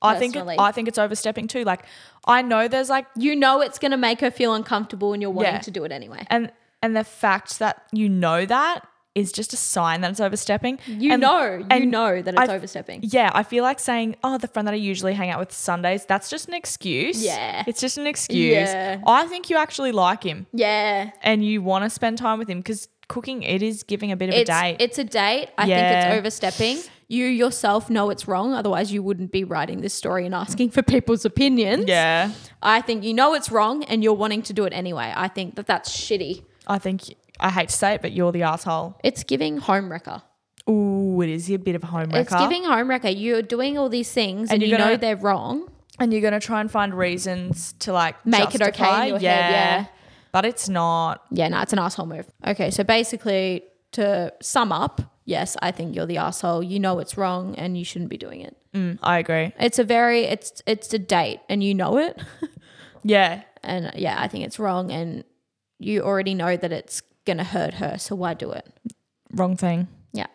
I 0.00 0.16
think 0.18 0.36
it, 0.36 0.46
I 0.58 0.70
think 0.72 0.86
it's 0.88 0.98
overstepping 0.98 1.48
too. 1.48 1.64
Like 1.64 1.82
I 2.24 2.42
know 2.42 2.68
there's 2.68 2.88
like 2.90 3.06
You 3.16 3.34
know 3.34 3.60
it's 3.60 3.78
going 3.78 3.90
to 3.90 3.96
make 3.96 4.20
her 4.20 4.30
feel 4.30 4.54
uncomfortable 4.54 5.12
and 5.12 5.20
you're 5.22 5.30
wanting 5.30 5.54
Yeah. 5.54 5.58
to 5.60 5.70
do 5.70 5.84
it 5.84 5.92
anyway. 5.92 6.24
and 6.30 6.52
and 6.82 6.96
the 6.96 7.02
fact 7.04 7.58
that 7.58 7.82
you 7.92 8.08
know 8.08 8.46
that 8.46 8.86
is 9.16 9.32
just 9.32 9.52
a 9.52 9.56
sign 9.56 10.00
that 10.02 10.12
it's 10.12 10.20
overstepping. 10.20 10.78
You 10.86 11.14
And- 11.14 11.20
know, 11.22 11.66
you 11.74 11.86
know 11.86 12.22
that 12.22 12.34
it's 12.34 12.48
I- 12.50 12.54
overstepping. 12.54 13.00
Yeah, 13.02 13.32
I 13.34 13.42
feel 13.42 13.64
like 13.64 13.80
saying, 13.80 14.14
"Oh, 14.22 14.38
the 14.38 14.46
friend 14.46 14.68
that 14.68 14.74
I 14.74 14.76
usually 14.76 15.14
hang 15.14 15.30
out 15.30 15.40
with 15.40 15.50
Sundays." 15.50 16.04
That's 16.04 16.30
just 16.30 16.46
an 16.46 16.54
excuse. 16.54 17.20
Yeah. 17.24 17.64
it's 17.66 17.80
just 17.80 17.98
an 17.98 18.06
excuse. 18.06 18.68
Yeah. 18.68 19.00
I 19.04 19.26
think 19.26 19.50
you 19.50 19.56
actually 19.56 19.90
like 19.90 20.22
him 20.22 20.46
Yeah. 20.52 21.10
and 21.22 21.44
you 21.44 21.60
want 21.62 21.82
to 21.82 21.90
spend 21.90 22.18
time 22.18 22.38
with 22.38 22.48
him 22.48 22.58
because 22.58 22.88
cooking 23.08 23.42
it 23.42 23.60
is 23.62 23.82
giving 23.82 24.12
a 24.12 24.16
bit 24.16 24.28
of 24.28 24.36
it's, 24.36 24.48
a 24.50 24.52
date. 24.62 24.76
It's 24.78 24.98
a 24.98 25.04
date. 25.04 25.48
I 25.58 25.64
Yeah. 25.66 25.76
think 25.76 26.06
it's 26.12 26.18
overstepping. 26.18 26.78
You 27.10 27.24
yourself 27.24 27.88
know 27.88 28.10
it's 28.10 28.28
wrong. 28.28 28.52
Otherwise, 28.52 28.92
you 28.92 29.02
wouldn't 29.02 29.32
be 29.32 29.42
writing 29.42 29.80
this 29.80 29.94
story 29.94 30.26
and 30.26 30.34
asking 30.34 30.70
for 30.70 30.82
people's 30.82 31.24
opinions. 31.24 31.84
yeah, 31.88 32.32
I 32.62 32.82
think 32.82 33.02
you 33.02 33.14
know 33.14 33.32
it's 33.34 33.50
wrong 33.50 33.82
and 33.84 34.04
you're 34.04 34.12
wanting 34.14 34.42
to 34.42 34.52
do 34.52 34.64
it 34.66 34.72
anyway. 34.74 35.12
I 35.16 35.28
think 35.28 35.54
that 35.56 35.66
that's 35.66 35.90
shitty. 35.90 36.44
I 36.66 36.78
think 36.78 37.14
I 37.40 37.48
hate 37.50 37.70
to 37.70 37.74
say 37.76 37.94
it, 37.94 38.02
but 38.02 38.12
you're 38.12 38.30
the 38.32 38.42
asshole. 38.42 38.98
It's 39.02 39.24
giving 39.24 39.56
home 39.56 39.90
wrecker. 39.90 40.20
Ooh, 40.68 41.22
it 41.22 41.30
is 41.30 41.50
a 41.50 41.56
bit 41.56 41.74
of 41.76 41.82
a 41.82 41.86
home 41.86 42.10
wrecker. 42.10 42.20
It's 42.20 42.34
giving 42.34 42.64
home 42.64 42.90
wrecker. 42.90 43.08
You're 43.08 43.40
doing 43.40 43.78
all 43.78 43.88
these 43.88 44.12
things 44.12 44.50
and, 44.50 44.60
And 44.60 44.62
you 44.62 44.68
you're 44.68 44.78
know 44.78 44.96
they're 44.98 45.16
wrong. 45.16 45.70
and 45.98 46.12
you're 46.12 46.20
gonna 46.20 46.40
try 46.40 46.60
and 46.60 46.70
find 46.70 46.92
reasons 46.92 47.72
to 47.80 47.92
like 47.94 48.16
Make 48.26 48.54
it 48.54 48.60
okay 48.60 48.66
in 48.66 48.72
justify. 48.74 49.04
your 49.06 49.18
head, 49.18 49.20
yeah. 49.52 49.86
But 50.30 50.44
it's 50.44 50.68
not. 50.68 51.22
Yeah, 51.30 51.48
no, 51.48 51.62
it's 51.62 51.72
an 51.72 51.78
asshole 51.78 52.04
move. 52.04 52.26
Okay, 52.46 52.70
so 52.70 52.84
basically, 52.84 53.62
to 53.92 54.30
sum 54.42 54.72
up, 54.72 55.00
yes, 55.28 55.56
I 55.60 55.70
think 55.70 55.94
you're 55.94 56.06
the 56.06 56.16
asshole. 56.16 56.62
You 56.62 56.80
know 56.80 56.98
it's 56.98 57.16
wrong 57.16 57.54
and 57.56 57.78
you 57.78 57.84
shouldn't 57.84 58.10
be 58.10 58.16
doing 58.16 58.40
it. 58.40 58.56
Mm, 58.72 58.98
I 59.02 59.18
agree. 59.18 59.52
It's 59.60 59.78
a 59.78 59.84
very 59.84 60.24
it's 60.24 60.62
it's 60.66 60.92
a 60.94 60.98
date 60.98 61.40
and 61.48 61.62
you 61.62 61.74
know 61.74 61.98
it. 61.98 62.20
Yeah. 63.04 63.42
and 63.62 63.92
yeah, 63.94 64.16
I 64.20 64.26
think 64.26 64.44
it's 64.44 64.58
wrong 64.58 64.90
and 64.90 65.24
you 65.78 66.02
already 66.02 66.34
know 66.34 66.56
that 66.56 66.72
it's 66.72 67.00
gonna 67.24 67.44
hurt 67.44 67.74
her, 67.74 67.96
so 67.96 68.16
why 68.16 68.34
do 68.34 68.50
it? 68.50 68.66
Wrong 69.32 69.56
thing. 69.56 69.86
Yeah. 70.12 70.26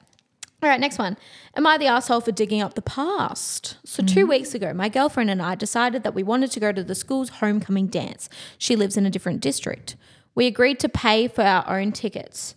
All 0.64 0.70
right, 0.70 0.80
next 0.80 0.98
one. 0.98 1.18
Am 1.56 1.68
I 1.68 1.78
the 1.78 1.88
asshole 1.88 2.22
for 2.22 2.32
digging 2.32 2.62
up 2.62 2.74
the 2.76 2.82
past? 2.82 3.78
So, 3.86 4.02
two 4.02 4.26
weeks 4.26 4.56
ago, 4.56 4.74
my 4.74 4.88
girlfriend 4.88 5.30
and 5.30 5.42
I 5.42 5.56
decided 5.56 6.04
that 6.04 6.16
we 6.16 6.24
wanted 6.24 6.52
to 6.52 6.60
go 6.62 6.72
to 6.72 6.84
the 6.84 6.96
school's 6.96 7.30
homecoming 7.30 7.88
dance. 7.88 8.30
She 8.58 8.76
lives 8.78 8.96
in 8.96 9.06
a 9.06 9.10
different 9.10 9.42
district. 9.42 9.98
We 10.34 10.48
agreed 10.48 10.80
to 10.80 10.90
pay 10.90 11.28
for 11.28 11.44
our 11.44 11.80
own 11.80 11.92
tickets. 11.92 12.56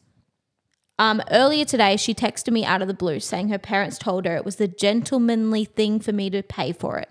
Um, 0.98 1.23
earlier 1.31 1.64
today, 1.64 1.97
she 1.97 2.14
texted 2.14 2.52
me 2.52 2.64
out 2.64 2.82
of 2.82 2.89
the 2.89 2.94
blue 2.94 3.20
saying 3.20 3.48
her 3.48 3.59
parents 3.59 3.98
told 3.98 4.24
her 4.24 4.36
it 4.36 4.44
was 4.44 4.56
the 4.56 4.68
gentlemanly 4.68 5.64
thing 5.64 6.01
for 6.01 6.12
me 6.12 6.31
to 6.31 6.43
pay 6.43 6.73
for 6.73 6.98
it. 6.98 7.10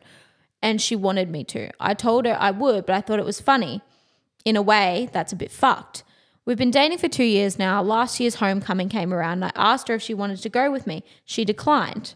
And 0.62 0.82
she 0.82 0.96
wanted 0.96 1.30
me 1.30 1.44
to. 1.46 1.70
I 1.80 1.94
told 1.94 2.26
her 2.26 2.36
I 2.40 2.52
would, 2.52 2.86
but 2.86 2.96
I 2.96 3.02
thought 3.02 3.20
it 3.20 3.26
was 3.26 3.40
funny. 3.40 3.82
In 4.44 4.56
a 4.56 4.62
way, 4.62 5.10
that's 5.12 5.32
a 5.32 5.36
bit 5.36 5.52
fucked. 5.52 6.04
We've 6.46 6.58
been 6.58 6.72
dating 6.72 7.00
for 7.00 7.08
two 7.08 7.24
years 7.24 7.58
now. 7.58 7.82
Last 7.82 8.20
year's 8.20 8.36
homecoming 8.36 8.90
came 8.90 9.14
around 9.14 9.44
and 9.44 9.46
I 9.46 9.52
asked 9.56 9.88
her 9.88 9.96
if 9.96 10.02
she 10.02 10.14
wanted 10.14 10.42
to 10.42 10.50
go 10.50 10.72
with 10.72 10.86
me. 10.88 11.04
She 11.24 11.44
declined. 11.46 12.16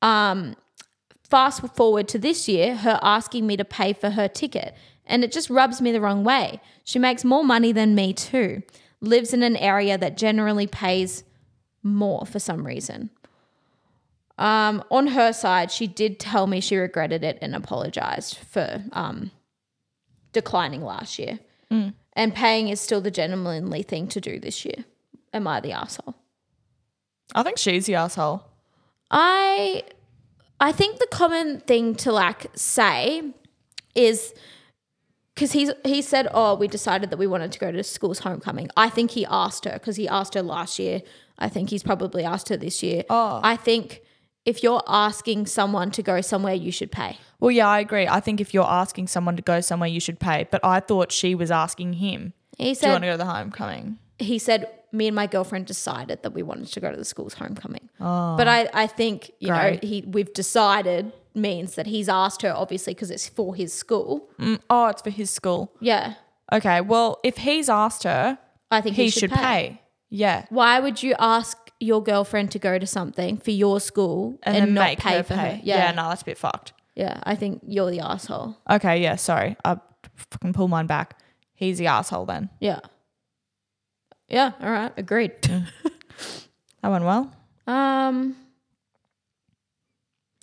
Um, 0.00 0.56
fast 1.22 1.60
forward 1.74 2.08
to 2.08 2.18
this 2.18 2.48
year, 2.48 2.76
her 2.76 2.98
asking 3.02 3.46
me 3.46 3.56
to 3.56 3.64
pay 3.64 3.92
for 3.92 4.10
her 4.10 4.28
ticket. 4.28 4.74
And 5.06 5.24
it 5.24 5.32
just 5.32 5.50
rubs 5.50 5.80
me 5.80 5.92
the 5.92 6.00
wrong 6.00 6.24
way. 6.24 6.60
She 6.84 6.98
makes 6.98 7.24
more 7.24 7.44
money 7.44 7.72
than 7.72 7.94
me, 7.94 8.12
too. 8.12 8.62
Lives 9.02 9.34
in 9.34 9.42
an 9.42 9.56
area 9.56 9.98
that 9.98 10.16
generally 10.16 10.66
pays 10.66 11.24
more 11.82 12.24
for 12.24 12.38
some 12.38 12.66
reason. 12.66 13.10
Um, 14.38 14.82
on 14.90 15.08
her 15.08 15.32
side, 15.32 15.70
she 15.70 15.86
did 15.86 16.18
tell 16.18 16.46
me 16.46 16.60
she 16.60 16.76
regretted 16.76 17.22
it 17.22 17.38
and 17.42 17.54
apologized 17.54 18.38
for 18.38 18.82
um, 18.92 19.30
declining 20.32 20.82
last 20.82 21.18
year. 21.18 21.38
And 22.14 22.34
paying 22.34 22.68
is 22.68 22.80
still 22.80 23.00
the 23.00 23.10
gentlemanly 23.10 23.82
thing 23.82 24.06
to 24.08 24.20
do 24.20 24.38
this 24.38 24.64
year. 24.64 24.84
Am 25.34 25.46
I 25.46 25.60
the 25.60 25.72
asshole? 25.72 26.14
I 27.34 27.42
think 27.42 27.58
she's 27.58 27.86
the 27.86 27.94
asshole. 27.94 28.44
I 29.10 29.84
I 30.60 30.72
think 30.72 30.98
the 30.98 31.06
common 31.10 31.60
thing 31.60 31.94
to 31.96 32.12
like 32.12 32.46
say 32.54 33.32
is 33.94 34.34
because 35.34 35.52
he's 35.52 35.70
he 35.84 36.02
said, 36.02 36.28
"Oh, 36.32 36.54
we 36.54 36.68
decided 36.68 37.10
that 37.10 37.16
we 37.16 37.26
wanted 37.26 37.52
to 37.52 37.58
go 37.58 37.72
to 37.72 37.82
school's 37.82 38.20
homecoming." 38.20 38.68
I 38.76 38.88
think 38.88 39.12
he 39.12 39.26
asked 39.26 39.64
her 39.64 39.72
because 39.72 39.96
he 39.96 40.08
asked 40.08 40.34
her 40.34 40.42
last 40.42 40.78
year. 40.78 41.02
I 41.38 41.48
think 41.48 41.70
he's 41.70 41.82
probably 41.82 42.24
asked 42.24 42.48
her 42.50 42.56
this 42.56 42.82
year. 42.82 43.04
Oh. 43.10 43.40
I 43.42 43.56
think 43.56 44.02
if 44.44 44.62
you're 44.62 44.82
asking 44.86 45.46
someone 45.46 45.90
to 45.92 46.02
go 46.02 46.20
somewhere, 46.20 46.54
you 46.54 46.70
should 46.70 46.92
pay. 46.92 47.18
Well, 47.40 47.50
yeah, 47.50 47.68
I 47.68 47.80
agree. 47.80 48.06
I 48.06 48.20
think 48.20 48.40
if 48.40 48.54
you're 48.54 48.68
asking 48.68 49.08
someone 49.08 49.36
to 49.36 49.42
go 49.42 49.60
somewhere, 49.60 49.88
you 49.88 50.00
should 50.00 50.20
pay. 50.20 50.46
But 50.50 50.64
I 50.64 50.80
thought 50.80 51.10
she 51.10 51.34
was 51.34 51.50
asking 51.50 51.94
him, 51.94 52.34
He 52.58 52.74
said, 52.74 52.82
"Do 52.82 52.86
you 52.88 52.92
want 52.92 53.02
to 53.04 53.06
go 53.08 53.12
to 53.12 53.18
the 53.18 53.24
homecoming?" 53.26 53.98
he 54.18 54.38
said 54.38 54.68
me 54.92 55.06
and 55.08 55.16
my 55.16 55.26
girlfriend 55.26 55.66
decided 55.66 56.22
that 56.22 56.32
we 56.32 56.42
wanted 56.42 56.68
to 56.68 56.80
go 56.80 56.90
to 56.90 56.96
the 56.96 57.04
school's 57.04 57.34
homecoming. 57.34 57.88
Oh. 58.00 58.36
But 58.36 58.46
I, 58.46 58.68
I 58.72 58.86
think 58.86 59.32
you 59.40 59.48
Great. 59.48 59.82
know 59.82 59.88
he 59.88 60.04
we've 60.06 60.32
decided 60.32 61.12
means 61.34 61.74
that 61.76 61.86
he's 61.86 62.08
asked 62.08 62.42
her 62.42 62.52
obviously 62.54 62.94
because 62.94 63.10
it's 63.10 63.28
for 63.28 63.54
his 63.54 63.72
school. 63.72 64.28
Mm, 64.38 64.60
oh, 64.70 64.86
it's 64.88 65.02
for 65.02 65.10
his 65.10 65.30
school. 65.30 65.72
Yeah, 65.80 66.14
Okay. 66.52 66.80
Well, 66.82 67.18
if 67.24 67.38
he's 67.38 67.68
asked 67.70 68.02
her, 68.04 68.38
I 68.70 68.80
think 68.82 68.96
he, 68.96 69.08
should, 69.08 69.30
pay. 69.30 69.80
Yeah. 70.10 70.44
Why 70.50 70.80
would 70.80 71.02
you 71.02 71.14
ask 71.18 71.56
your 71.80 72.02
girlfriend 72.02 72.50
to 72.50 72.58
go 72.58 72.78
to 72.78 72.86
something 72.86 73.38
for 73.38 73.50
your 73.52 73.80
school 73.80 74.38
and, 74.42 74.56
And, 74.56 74.74
not 74.74 74.98
pay 74.98 75.16
her 75.16 75.22
for 75.22 75.34
pay. 75.34 75.40
her? 75.56 75.60
Yeah. 75.62 75.78
Yeah, 75.78 75.92
no, 75.92 76.08
that's 76.10 76.20
a 76.22 76.24
bit 76.26 76.36
fucked. 76.36 76.74
yeah. 76.94 77.20
I 77.24 77.34
think 77.36 77.62
you're 77.66 77.90
the 77.90 78.00
asshole. 78.00 78.56
Okay. 78.68 79.00
Yeah. 79.02 79.16
Sorry. 79.16 79.56
I 79.64 79.78
fucking 80.16 80.52
pull 80.52 80.68
mine 80.68 80.86
back. 80.86 81.18
He's 81.54 81.78
the 81.78 81.86
asshole 81.86 82.26
then. 82.26 82.50
Yeah, 82.60 82.80
yeah. 84.28 84.52
All 84.60 84.70
right, 84.70 84.92
agreed. 84.96 85.32
That 86.82 86.88
went 86.90 87.04
well. 87.04 87.32
um, 87.68 88.34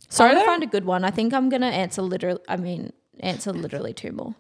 Sorry 0.10 0.34
gonna 0.34 0.46
find 0.46 0.64
a 0.64 0.68
good 0.68 0.86
one. 0.86 1.04
I 1.04 1.12
think 1.12 1.34
I'm 1.34 1.50
gonna 1.50 1.68
answer 1.68 2.02
literally. 2.02 2.42
I 2.48 2.58
mean, 2.58 2.92
answer 3.20 3.54
literally 3.54 3.94
two 3.94 4.12
more. 4.12 4.36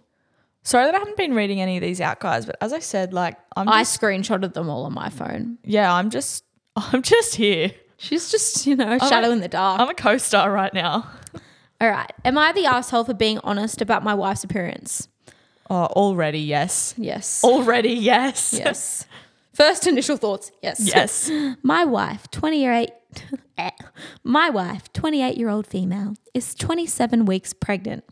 sorry 0.63 0.85
that 0.85 0.95
I 0.95 0.99
haven't 0.99 1.17
been 1.17 1.33
reading 1.33 1.61
any 1.61 1.77
of 1.77 1.81
these 1.81 2.01
out, 2.01 2.19
guys. 2.19 2.45
But 2.45 2.57
as 2.61 2.73
I 2.73 2.79
said, 2.79 3.13
like 3.13 3.37
I'm 3.55 3.69
I 3.69 3.81
just, 3.81 3.99
screenshotted 4.01 4.53
them 4.53 4.69
all 4.69 4.85
on 4.85 4.93
my 4.93 5.09
phone. 5.09 5.57
yeah, 5.63 5.93
I'm 5.93 6.09
just, 6.09 6.43
I'm 6.75 7.01
just 7.01 7.35
here. 7.35 7.71
She's 7.97 8.31
just, 8.31 8.65
you 8.65 8.75
know, 8.75 8.97
shadow 8.97 9.29
in 9.31 9.41
the 9.41 9.49
dark. 9.49 9.81
I'm 9.81 9.89
a 9.89 9.93
co-star 9.93 10.49
right 10.51 10.73
now. 10.73 11.09
All 11.81 11.89
right. 11.89 12.11
Am 12.25 12.37
I 12.37 12.51
the 12.53 12.65
asshole 12.65 13.03
for 13.05 13.13
being 13.13 13.39
honest 13.43 13.81
about 13.81 14.03
my 14.03 14.13
wife's 14.13 14.43
appearance? 14.43 15.07
Oh, 15.69 15.85
already 15.85 16.39
yes. 16.39 16.93
Yes. 16.97 17.41
Already 17.43 17.91
yes. 17.93 18.53
Yes. 18.53 19.05
First 19.53 19.85
initial 19.87 20.15
thoughts. 20.17 20.51
Yes. 20.61 20.79
Yes. 20.79 21.29
My 21.63 21.83
wife, 21.85 22.29
28 22.31 22.67
eh. 22.67 22.93
My 24.23 24.49
wife, 24.49 24.91
28-year-old 24.93 25.67
female, 25.67 26.15
is 26.33 26.55
27 26.55 27.25
weeks 27.25 27.53
pregnant 27.53 28.03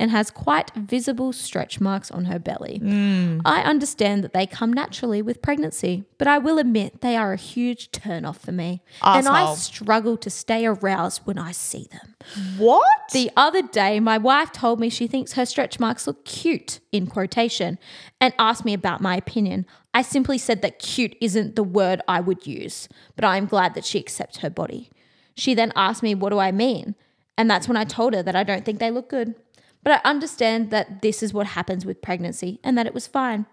and 0.00 0.10
has 0.10 0.30
quite 0.30 0.72
visible 0.74 1.30
stretch 1.30 1.78
marks 1.78 2.10
on 2.10 2.24
her 2.24 2.38
belly. 2.38 2.78
Hmm. 2.78 3.40
I 3.44 3.60
understand 3.60 4.24
that 4.24 4.32
they 4.32 4.46
come 4.46 4.72
naturally 4.72 5.20
with 5.20 5.42
pregnancy, 5.42 6.04
but 6.16 6.26
I 6.26 6.38
will 6.38 6.58
admit 6.58 7.02
they 7.02 7.16
are 7.16 7.34
a 7.34 7.36
huge 7.36 7.90
turn-off 7.92 8.38
for 8.38 8.50
me. 8.50 8.82
And 9.02 9.28
I 9.28 9.54
struggle 9.54 10.16
to 10.16 10.30
stay 10.30 10.64
aroused 10.64 11.20
when 11.26 11.36
I 11.36 11.52
see 11.52 11.86
them. 11.92 12.14
What? 12.56 12.86
The 13.12 13.30
other 13.36 13.60
day, 13.60 14.00
my 14.00 14.16
wife 14.16 14.52
told 14.52 14.80
me 14.80 14.88
she 14.88 15.06
thinks 15.06 15.34
her 15.34 15.44
stretch 15.44 15.78
marks 15.78 16.06
look 16.06 16.24
cute, 16.24 16.80
in 16.92 17.06
quotation, 17.06 17.78
and 18.22 18.32
asked 18.38 18.64
me 18.64 18.72
about 18.72 19.02
my 19.02 19.16
opinion. 19.16 19.66
I 19.92 20.02
simply 20.02 20.38
said 20.38 20.62
that 20.62 20.78
cute 20.78 21.16
isn't 21.20 21.56
the 21.56 21.64
word 21.64 22.00
I 22.06 22.20
would 22.20 22.46
use, 22.46 22.88
but 23.16 23.24
I 23.24 23.36
am 23.36 23.46
glad 23.46 23.74
that 23.74 23.84
she 23.84 23.98
accepts 23.98 24.38
her 24.38 24.50
body. 24.50 24.90
She 25.34 25.54
then 25.54 25.72
asked 25.74 26.02
me, 26.02 26.14
What 26.14 26.30
do 26.30 26.38
I 26.38 26.52
mean? 26.52 26.94
And 27.36 27.50
that's 27.50 27.66
when 27.66 27.76
I 27.76 27.84
told 27.84 28.14
her 28.14 28.22
that 28.22 28.36
I 28.36 28.44
don't 28.44 28.64
think 28.64 28.78
they 28.78 28.90
look 28.90 29.08
good. 29.08 29.34
But 29.82 29.94
I 30.04 30.08
understand 30.08 30.70
that 30.70 31.00
this 31.00 31.22
is 31.22 31.32
what 31.32 31.48
happens 31.48 31.86
with 31.86 32.02
pregnancy 32.02 32.60
and 32.62 32.76
that 32.76 32.86
it 32.86 32.92
was 32.92 33.06
fine. 33.06 33.46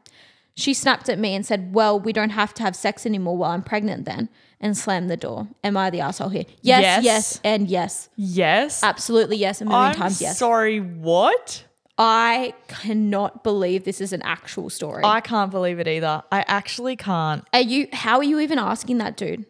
She 0.56 0.74
snapped 0.74 1.08
at 1.08 1.20
me 1.20 1.36
and 1.36 1.46
said, 1.46 1.74
Well, 1.74 2.00
we 2.00 2.12
don't 2.12 2.32
have 2.32 2.54
to 2.56 2.64
have 2.64 2.76
sex 2.76 3.06
anymore 3.06 3.38
while 3.38 3.52
I'm 3.52 3.64
pregnant 3.64 4.06
then, 4.06 4.28
and 4.60 4.76
slammed 4.78 5.10
the 5.10 5.18
door. 5.18 5.48
Am 5.64 5.78
I 5.78 5.90
the 5.90 6.02
asshole 6.02 6.30
here? 6.30 6.46
Yes, 6.62 6.82
Yes. 6.82 7.04
yes, 7.04 7.42
and 7.44 7.68
yes. 7.68 8.10
Yes. 8.16 8.84
Absolutely 8.84 9.38
yes, 9.38 9.62
a 9.62 9.66
million 9.66 9.92
I'm 9.92 9.96
times 9.96 10.22
yes. 10.22 10.38
sorry. 10.38 10.80
What? 10.80 11.64
I 11.98 12.54
cannot 12.68 13.44
believe 13.44 13.84
this 13.84 14.02
is 14.02 14.14
an 14.14 14.22
actual 14.22 14.70
story. 14.70 15.04
I 15.04 15.20
can't 15.22 15.50
believe 15.50 15.80
it 15.80 15.88
either. 15.88 16.22
I 16.32 16.46
actually 16.48 16.96
can't. 16.96 17.44
are 17.54 17.62
you 17.62 17.88
how 17.92 18.18
are 18.18 18.24
you 18.24 18.40
even 18.40 18.60
asking 18.60 19.00
that 19.00 19.18
dude? 19.18 19.46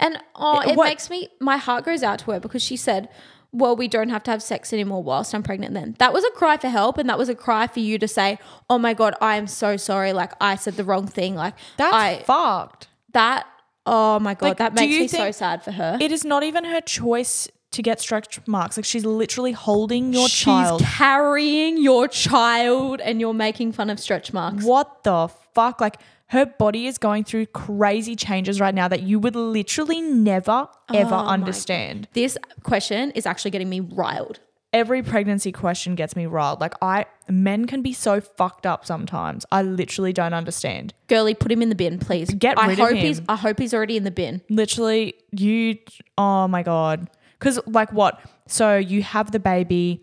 And 0.00 0.18
oh, 0.34 0.60
it 0.60 0.76
what- 0.76 0.88
makes 0.88 1.08
me 1.08 1.28
my 1.40 1.56
heart 1.56 1.84
goes 1.84 2.02
out 2.02 2.18
to 2.20 2.32
her 2.32 2.40
because 2.40 2.62
she 2.62 2.76
said, 2.76 3.08
"Well, 3.52 3.76
we 3.76 3.88
don't 3.88 4.10
have 4.10 4.22
to 4.24 4.30
have 4.30 4.42
sex 4.42 4.72
anymore 4.72 5.02
whilst 5.02 5.34
I'm 5.34 5.42
pregnant." 5.42 5.72
Then 5.72 5.96
that 6.00 6.12
was 6.12 6.24
a 6.24 6.30
cry 6.32 6.56
for 6.58 6.68
help, 6.68 6.98
and 6.98 7.08
that 7.08 7.16
was 7.16 7.28
a 7.28 7.34
cry 7.34 7.66
for 7.66 7.80
you 7.80 7.98
to 7.98 8.08
say, 8.08 8.38
"Oh 8.68 8.78
my 8.78 8.92
god, 8.92 9.14
I 9.20 9.36
am 9.36 9.46
so 9.46 9.76
sorry. 9.76 10.12
Like 10.12 10.32
I 10.40 10.56
said 10.56 10.74
the 10.74 10.84
wrong 10.84 11.06
thing. 11.06 11.34
Like 11.34 11.54
That's 11.78 11.94
I 11.94 12.22
fucked. 12.24 12.88
that. 13.12 13.46
Oh 13.86 14.18
my 14.18 14.32
god, 14.32 14.48
Like, 14.48 14.56
that 14.58 14.74
makes 14.74 14.98
me 14.98 15.08
so 15.08 15.30
sad 15.30 15.62
for 15.62 15.70
her. 15.72 15.98
It 16.00 16.10
is 16.10 16.24
not 16.24 16.42
even 16.42 16.64
her 16.64 16.80
choice 16.80 17.48
to 17.74 17.82
get 17.82 18.00
stretch 18.00 18.40
marks. 18.46 18.76
Like 18.76 18.84
she's 18.84 19.04
literally 19.04 19.52
holding 19.52 20.12
your 20.12 20.28
She's 20.28 20.44
child. 20.44 20.80
She's 20.80 20.90
carrying 20.90 21.82
your 21.82 22.08
child, 22.08 23.00
and 23.00 23.20
you're 23.20 23.34
making 23.34 23.72
fun 23.72 23.90
of 23.90 24.00
stretch 24.00 24.32
marks. 24.32 24.64
What 24.64 25.04
the 25.04 25.28
fuck? 25.54 25.80
Like 25.80 25.98
her 26.28 26.46
body 26.46 26.86
is 26.86 26.98
going 26.98 27.24
through 27.24 27.46
crazy 27.46 28.16
changes 28.16 28.60
right 28.60 28.74
now 28.74 28.88
that 28.88 29.02
you 29.02 29.18
would 29.18 29.36
literally 29.36 30.00
never 30.00 30.68
oh 30.68 30.68
ever 30.92 31.14
Oh 31.14 31.26
understand. 31.26 32.08
This 32.12 32.36
question 32.62 33.10
is 33.12 33.26
actually 33.26 33.50
getting 33.52 33.68
me 33.68 33.80
riled. 33.80 34.40
Every 34.72 35.04
pregnancy 35.04 35.52
question 35.52 35.94
gets 35.94 36.16
me 36.16 36.26
riled. 36.26 36.60
Like 36.60 36.74
I 36.82 37.06
men 37.28 37.66
can 37.66 37.82
be 37.82 37.92
so 37.92 38.20
fucked 38.20 38.66
up 38.66 38.84
sometimes. 38.84 39.46
I 39.52 39.62
literally 39.62 40.12
don't 40.12 40.34
understand. 40.34 40.94
Girlie, 41.06 41.34
put 41.34 41.52
him 41.52 41.62
in 41.62 41.68
the 41.68 41.76
bin, 41.76 42.00
please. 42.00 42.30
Get 42.30 42.58
I 42.58 42.66
rid 42.66 42.80
of 42.80 42.88
hope 42.88 42.96
he's 42.96 43.18
him. 43.20 43.26
I 43.28 43.36
hope 43.36 43.60
he's 43.60 43.72
already 43.72 43.96
in 43.96 44.02
the 44.02 44.10
bin. 44.10 44.42
literally 44.48 45.14
you 45.30 45.78
oh 46.18 46.48
my 46.48 46.62
god 46.62 47.08
because 47.44 47.60
like 47.66 47.92
what 47.92 48.20
so 48.46 48.76
you 48.76 49.02
have 49.02 49.30
the 49.30 49.38
baby 49.38 50.00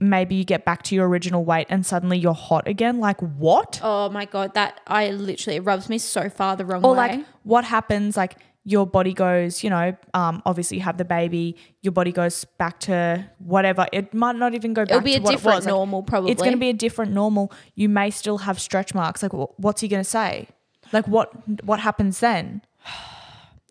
maybe 0.00 0.34
you 0.36 0.44
get 0.44 0.64
back 0.64 0.82
to 0.82 0.94
your 0.94 1.08
original 1.08 1.44
weight 1.44 1.66
and 1.68 1.84
suddenly 1.84 2.16
you're 2.18 2.32
hot 2.32 2.66
again 2.68 3.00
like 3.00 3.20
what 3.20 3.80
Oh 3.82 4.08
my 4.10 4.24
god, 4.24 4.54
that 4.54 4.80
I 4.86 5.10
literally 5.10 5.56
it 5.56 5.60
rubs 5.60 5.88
me 5.88 5.98
so 5.98 6.28
far 6.28 6.56
the 6.56 6.64
wrong 6.64 6.84
or 6.84 6.92
way. 6.92 6.96
like 6.96 7.26
what 7.42 7.64
happens 7.64 8.16
like 8.16 8.36
your 8.66 8.86
body 8.86 9.12
goes, 9.12 9.62
you 9.62 9.68
know, 9.68 9.94
um, 10.14 10.40
obviously 10.46 10.78
you 10.78 10.82
have 10.84 10.96
the 10.96 11.04
baby, 11.04 11.54
your 11.82 11.92
body 11.92 12.12
goes 12.12 12.46
back 12.56 12.80
to 12.80 13.28
whatever. 13.38 13.86
It 13.92 14.14
might 14.14 14.36
not 14.36 14.54
even 14.54 14.72
go 14.72 14.86
back 14.86 14.90
It'll 14.90 15.02
be 15.02 15.12
to 15.12 15.18
a 15.18 15.20
what 15.20 15.32
it 15.32 15.36
different 15.36 15.56
was. 15.56 15.66
Like, 15.66 15.72
normal, 15.72 16.02
probably. 16.02 16.32
It's 16.32 16.40
going 16.40 16.54
to 16.54 16.58
be 16.58 16.70
a 16.70 16.72
different 16.72 17.12
normal. 17.12 17.52
You 17.74 17.90
may 17.90 18.08
still 18.08 18.38
have 18.38 18.58
stretch 18.58 18.94
marks. 18.94 19.22
Like, 19.22 19.32
what's 19.34 19.82
he 19.82 19.88
going 19.88 20.02
to 20.02 20.08
say? 20.08 20.48
Like, 20.94 21.06
what 21.06 21.30
what 21.62 21.80
happens 21.80 22.20
then? 22.20 22.62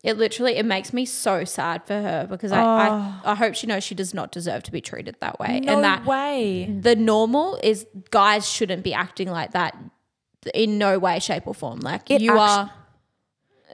It 0.04 0.18
literally 0.18 0.56
it 0.56 0.66
makes 0.66 0.92
me 0.92 1.06
so 1.06 1.44
sad 1.44 1.86
for 1.86 1.94
her 1.94 2.26
because 2.28 2.52
I, 2.52 2.62
I 2.62 2.88
oh. 2.90 3.30
I 3.30 3.34
hope 3.34 3.54
she 3.54 3.66
knows 3.66 3.82
she 3.82 3.94
does 3.94 4.12
not 4.12 4.32
deserve 4.32 4.62
to 4.64 4.70
be 4.70 4.82
treated 4.82 5.16
that 5.20 5.40
way. 5.40 5.60
No 5.60 5.72
and 5.72 5.84
that 5.84 6.04
way. 6.04 6.66
the 6.66 6.94
normal 6.94 7.58
is 7.62 7.86
guys 8.10 8.46
shouldn't 8.46 8.84
be 8.84 8.92
acting 8.92 9.30
like 9.30 9.52
that 9.52 9.74
in 10.52 10.76
no 10.76 10.98
way, 10.98 11.18
shape, 11.20 11.46
or 11.46 11.54
form. 11.54 11.80
Like 11.80 12.10
It 12.10 12.20
you 12.20 12.38
are 12.38 12.70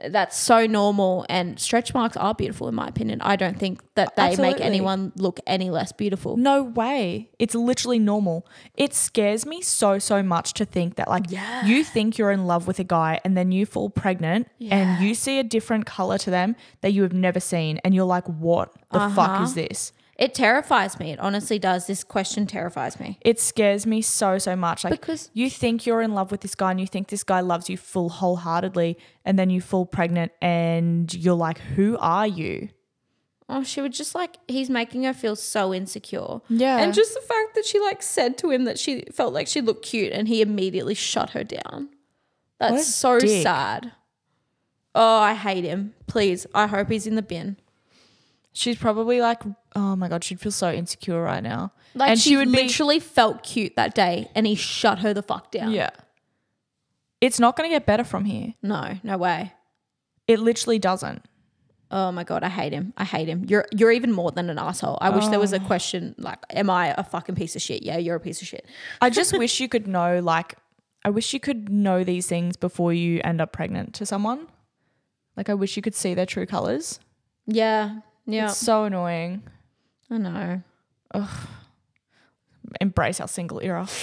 that's 0.09 0.37
so 0.37 0.65
normal 0.65 1.25
and 1.29 1.59
stretch 1.59 1.93
marks 1.93 2.17
are 2.17 2.33
beautiful 2.33 2.67
in 2.67 2.75
my 2.75 2.87
opinion. 2.87 3.21
I 3.21 3.35
don't 3.35 3.57
think 3.57 3.81
that 3.95 4.15
they 4.15 4.35
make 4.35 4.59
anyone 4.59 5.11
look 5.15 5.39
any 5.45 5.69
less 5.69 5.91
beautiful. 5.91 6.37
No 6.37 6.63
way. 6.63 7.29
It's 7.39 7.55
literally 7.55 7.99
normal. 7.99 8.45
It 8.75 8.93
scares 8.93 9.45
me 9.45 9.61
so, 9.61 9.99
so 9.99 10.23
much 10.23 10.53
to 10.53 10.65
think 10.65 10.95
that, 10.95 11.07
like, 11.07 11.25
you 11.65 11.83
think 11.83 12.17
you're 12.17 12.31
in 12.31 12.45
love 12.47 12.67
with 12.67 12.79
a 12.79 12.83
guy 12.83 13.19
and 13.23 13.37
then 13.37 13.51
you 13.51 13.65
fall 13.65 13.89
pregnant 13.89 14.47
and 14.59 15.03
you 15.03 15.13
see 15.13 15.39
a 15.39 15.43
different 15.43 15.85
color 15.85 16.17
to 16.19 16.29
them 16.29 16.55
that 16.81 16.93
you 16.93 17.03
have 17.03 17.13
never 17.13 17.39
seen. 17.39 17.79
And 17.83 17.93
you're 17.93 18.05
like, 18.05 18.27
what 18.27 18.73
the 18.91 19.09
fuck 19.09 19.41
is 19.41 19.51
uh-huh. 19.51 19.67
this? 19.67 19.93
It 20.21 20.35
terrifies 20.35 20.99
me. 20.99 21.11
It 21.13 21.19
honestly 21.19 21.57
does. 21.57 21.87
This 21.87 22.03
question 22.03 22.45
terrifies 22.45 22.99
me. 22.99 23.17
It 23.21 23.39
scares 23.39 23.87
me 23.87 24.03
so, 24.03 24.37
so 24.37 24.55
much. 24.55 24.83
Like, 24.83 24.91
Because- 24.91 25.31
you 25.33 25.49
think 25.49 25.87
you're 25.87 26.03
in 26.03 26.13
love 26.13 26.29
with 26.29 26.41
this 26.41 26.53
guy 26.53 26.69
and 26.69 26.79
you 26.79 26.85
think 26.85 27.07
this 27.07 27.23
guy 27.23 27.39
loves 27.39 27.71
you 27.71 27.75
full 27.75 28.09
wholeheartedly. 28.09 28.99
And 29.25 29.39
then 29.39 29.49
you 29.49 29.61
fall 29.61 29.87
pregnant 29.87 30.31
and 30.39 31.11
you're 31.11 31.33
like, 31.33 31.57
who 31.57 31.97
are 31.99 32.27
you? 32.27 32.69
Oh, 33.49 33.63
she 33.63 33.81
would 33.81 33.93
just 33.93 34.13
like 34.13 34.37
he's 34.47 34.69
making 34.69 35.05
her 35.05 35.13
feel 35.13 35.35
so 35.35 35.73
insecure. 35.73 36.41
Yeah. 36.49 36.77
And 36.77 36.93
just 36.93 37.15
the 37.15 37.21
fact 37.21 37.55
that 37.55 37.65
she 37.65 37.79
like 37.79 38.03
said 38.03 38.37
to 38.37 38.51
him 38.51 38.65
that 38.65 38.77
she 38.77 39.05
felt 39.11 39.33
like 39.33 39.47
she 39.47 39.59
looked 39.59 39.83
cute 39.83 40.13
and 40.13 40.27
he 40.27 40.43
immediately 40.43 40.93
shut 40.93 41.31
her 41.31 41.43
down. 41.43 41.89
That's 42.59 42.85
so 42.93 43.19
dick. 43.19 43.41
sad. 43.41 43.91
Oh, 44.93 45.17
I 45.17 45.33
hate 45.33 45.63
him. 45.63 45.95
Please, 46.05 46.45
I 46.53 46.67
hope 46.67 46.91
he's 46.91 47.07
in 47.07 47.15
the 47.15 47.23
bin. 47.23 47.57
She's 48.53 48.77
probably 48.77 49.21
like, 49.21 49.41
oh 49.75 49.95
my 49.95 50.07
God, 50.09 50.23
she'd 50.23 50.39
feel 50.39 50.51
so 50.51 50.71
insecure 50.71 51.21
right 51.21 51.41
now. 51.41 51.71
Like 51.95 52.09
and 52.11 52.19
she, 52.19 52.31
she 52.31 52.37
would 52.37 52.51
be 52.51 52.63
literally 52.63 52.99
felt 52.99 53.43
cute 53.43 53.75
that 53.75 53.95
day 53.95 54.29
and 54.35 54.45
he 54.45 54.55
shut 54.55 54.99
her 54.99 55.13
the 55.13 55.21
fuck 55.23 55.51
down. 55.51 55.71
Yeah. 55.71 55.89
It's 57.21 57.39
not 57.39 57.55
going 57.55 57.69
to 57.69 57.73
get 57.75 57.85
better 57.85 58.03
from 58.03 58.25
here. 58.25 58.55
No, 58.61 58.97
no 59.03 59.17
way. 59.17 59.53
It 60.27 60.39
literally 60.39 60.79
doesn't. 60.79 61.23
Oh 61.93 62.09
my 62.11 62.23
god, 62.23 62.41
I 62.43 62.47
hate 62.49 62.71
him. 62.71 62.93
I 62.95 63.03
hate 63.03 63.27
him. 63.27 63.43
You're 63.49 63.65
you're 63.75 63.91
even 63.91 64.13
more 64.13 64.31
than 64.31 64.49
an 64.49 64.57
asshole. 64.57 64.97
I 65.01 65.09
wish 65.09 65.27
there 65.27 65.41
was 65.41 65.51
a 65.51 65.57
Oh. 65.57 65.65
question 65.65 66.15
like, 66.17 66.39
am 66.49 66.69
I 66.69 66.95
a 66.97 67.03
fucking 67.03 67.35
piece 67.35 67.53
of 67.57 67.61
shit? 67.61 67.83
Yeah, 67.83 67.97
you're 67.97 68.15
a 68.15 68.19
piece 68.19 68.41
of 68.41 68.47
shit. 68.47 68.65
I 69.01 69.09
just 69.09 69.37
wish 69.37 69.59
you 69.59 69.67
could 69.67 69.87
know, 69.87 70.19
like, 70.21 70.55
I 71.03 71.09
wish 71.09 71.33
you 71.33 71.41
could 71.41 71.67
know 71.67 72.05
these 72.05 72.27
things 72.27 72.55
before 72.55 72.93
you 72.93 73.19
end 73.25 73.41
up 73.41 73.51
pregnant 73.51 73.93
to 73.95 74.05
someone. 74.05 74.47
Like, 75.35 75.49
I 75.49 75.53
wish 75.53 75.75
you 75.75 75.81
could 75.81 75.93
see 75.95 76.13
their 76.13 76.25
true 76.25 76.45
colors. 76.45 77.01
Yeah, 77.45 77.99
yeah. 78.25 78.45
It's 78.45 78.57
so 78.57 78.85
annoying. 78.85 79.43
I 80.09 80.17
know. 80.17 80.61
Embrace 82.79 83.19
our 83.19 83.27
single 83.27 83.59
era. 83.61 83.87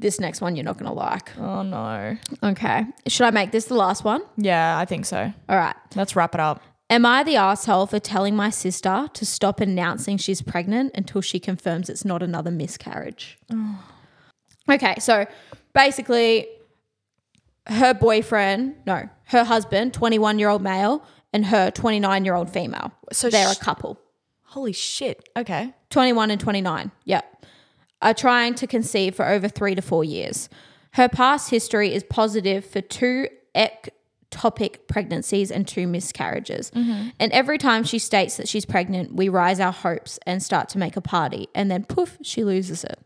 This 0.00 0.20
next 0.20 0.40
one 0.40 0.54
you're 0.54 0.64
not 0.64 0.78
gonna 0.78 0.92
like. 0.92 1.36
Oh 1.38 1.62
no. 1.62 2.16
Okay. 2.40 2.84
Should 3.08 3.26
I 3.26 3.30
make 3.32 3.50
this 3.50 3.64
the 3.64 3.74
last 3.74 4.04
one? 4.04 4.22
Yeah, 4.36 4.78
I 4.78 4.84
think 4.84 5.04
so. 5.04 5.32
All 5.48 5.56
right. 5.56 5.74
Let's 5.96 6.14
wrap 6.14 6.36
it 6.36 6.40
up. 6.40 6.62
Am 6.88 7.04
I 7.04 7.24
the 7.24 7.34
asshole 7.34 7.86
for 7.88 7.98
telling 7.98 8.36
my 8.36 8.48
sister 8.50 9.08
to 9.12 9.26
stop 9.26 9.60
announcing 9.60 10.16
she's 10.16 10.40
pregnant 10.40 10.92
until 10.94 11.20
she 11.20 11.40
confirms 11.40 11.90
it's 11.90 12.04
not 12.04 12.22
another 12.22 12.52
miscarriage? 12.52 13.38
Okay, 14.70 14.94
so 15.00 15.26
basically, 15.74 16.46
her 17.66 17.92
boyfriend, 17.92 18.76
no, 18.86 19.08
her 19.24 19.42
husband, 19.42 19.92
21 19.92 20.38
year 20.38 20.48
old 20.48 20.62
male, 20.62 21.04
and 21.32 21.46
her 21.46 21.70
29 21.70 22.24
year 22.24 22.34
old 22.34 22.50
female. 22.50 22.92
So 23.12 23.30
they're 23.30 23.52
sh- 23.52 23.56
a 23.56 23.60
couple. 23.60 23.98
Holy 24.42 24.72
shit. 24.72 25.28
Okay. 25.36 25.74
21 25.90 26.30
and 26.30 26.40
29. 26.40 26.90
Yep. 27.04 27.46
Are 28.00 28.14
trying 28.14 28.54
to 28.54 28.66
conceive 28.66 29.14
for 29.14 29.26
over 29.26 29.48
three 29.48 29.74
to 29.74 29.82
four 29.82 30.04
years. 30.04 30.48
Her 30.92 31.08
past 31.08 31.50
history 31.50 31.92
is 31.92 32.02
positive 32.04 32.64
for 32.64 32.80
two 32.80 33.28
ectopic 33.54 34.86
pregnancies 34.88 35.50
and 35.50 35.66
two 35.66 35.86
miscarriages. 35.86 36.70
Mm-hmm. 36.70 37.10
And 37.20 37.32
every 37.32 37.58
time 37.58 37.84
she 37.84 37.98
states 37.98 38.36
that 38.36 38.48
she's 38.48 38.64
pregnant, 38.64 39.14
we 39.14 39.28
rise 39.28 39.60
our 39.60 39.72
hopes 39.72 40.18
and 40.26 40.42
start 40.42 40.68
to 40.70 40.78
make 40.78 40.96
a 40.96 41.00
party. 41.00 41.48
And 41.54 41.70
then 41.70 41.84
poof, 41.84 42.18
she 42.22 42.44
loses 42.44 42.84
it. 42.84 42.98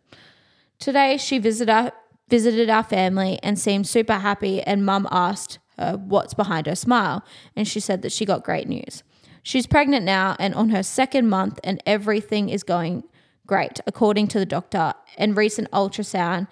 Today, 0.79 1.17
she 1.17 1.39
visited 1.39 1.71
our, 1.71 1.93
visited 2.29 2.71
our 2.71 2.83
family 2.83 3.39
and 3.43 3.59
seemed 3.59 3.89
super 3.89 4.15
happy. 4.15 4.63
And 4.63 4.87
mum 4.87 5.09
asked 5.11 5.59
her 5.79 5.97
what's 5.97 6.35
behind 6.35 6.67
her 6.67 6.75
smile. 6.75 7.25
And 7.57 7.67
she 7.67 7.81
said 7.81 8.03
that 8.03 8.13
she 8.13 8.25
got 8.25 8.45
great 8.45 8.69
news. 8.69 9.03
She's 9.43 9.67
pregnant 9.67 10.05
now 10.05 10.37
and 10.39 10.55
on 10.55 10.71
her 10.71 10.83
second 10.83 11.29
month, 11.29 11.59
and 11.65 11.83
everything 11.85 12.49
is 12.49 12.63
going 12.63 13.05
great, 13.47 13.81
according 13.87 14.29
to 14.29 14.39
the 14.39 14.47
doctor. 14.47 14.95
And 15.19 15.37
recent 15.37 15.71
ultrasound. 15.73 16.49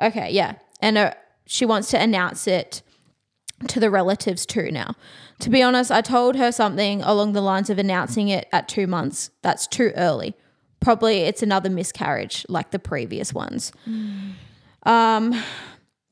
Okay, 0.00 0.30
yeah. 0.30 0.54
And 0.80 0.96
uh, 0.96 1.14
she 1.46 1.66
wants 1.66 1.90
to 1.90 2.00
announce 2.00 2.46
it 2.46 2.82
to 3.68 3.80
the 3.80 3.90
relatives 3.90 4.46
too 4.46 4.70
now. 4.70 4.94
To 5.40 5.50
be 5.50 5.62
honest, 5.62 5.90
I 5.90 6.00
told 6.00 6.36
her 6.36 6.52
something 6.52 7.02
along 7.02 7.32
the 7.32 7.40
lines 7.40 7.70
of 7.70 7.78
announcing 7.78 8.28
it 8.28 8.48
at 8.52 8.68
two 8.68 8.86
months. 8.86 9.30
That's 9.42 9.66
too 9.66 9.92
early. 9.96 10.34
Probably 10.80 11.20
it's 11.20 11.42
another 11.42 11.70
miscarriage 11.70 12.46
like 12.48 12.70
the 12.70 12.78
previous 12.78 13.32
ones. 13.32 13.72
Um, 14.82 15.42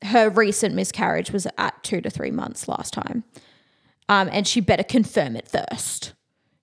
her 0.05 0.29
recent 0.29 0.75
miscarriage 0.75 1.31
was 1.31 1.47
at 1.57 1.83
two 1.83 2.01
to 2.01 2.09
three 2.09 2.31
months 2.31 2.67
last 2.67 2.93
time. 2.93 3.23
Um, 4.07 4.29
and 4.31 4.47
she 4.47 4.61
better 4.61 4.83
confirm 4.83 5.35
it 5.35 5.47
first. 5.47 6.13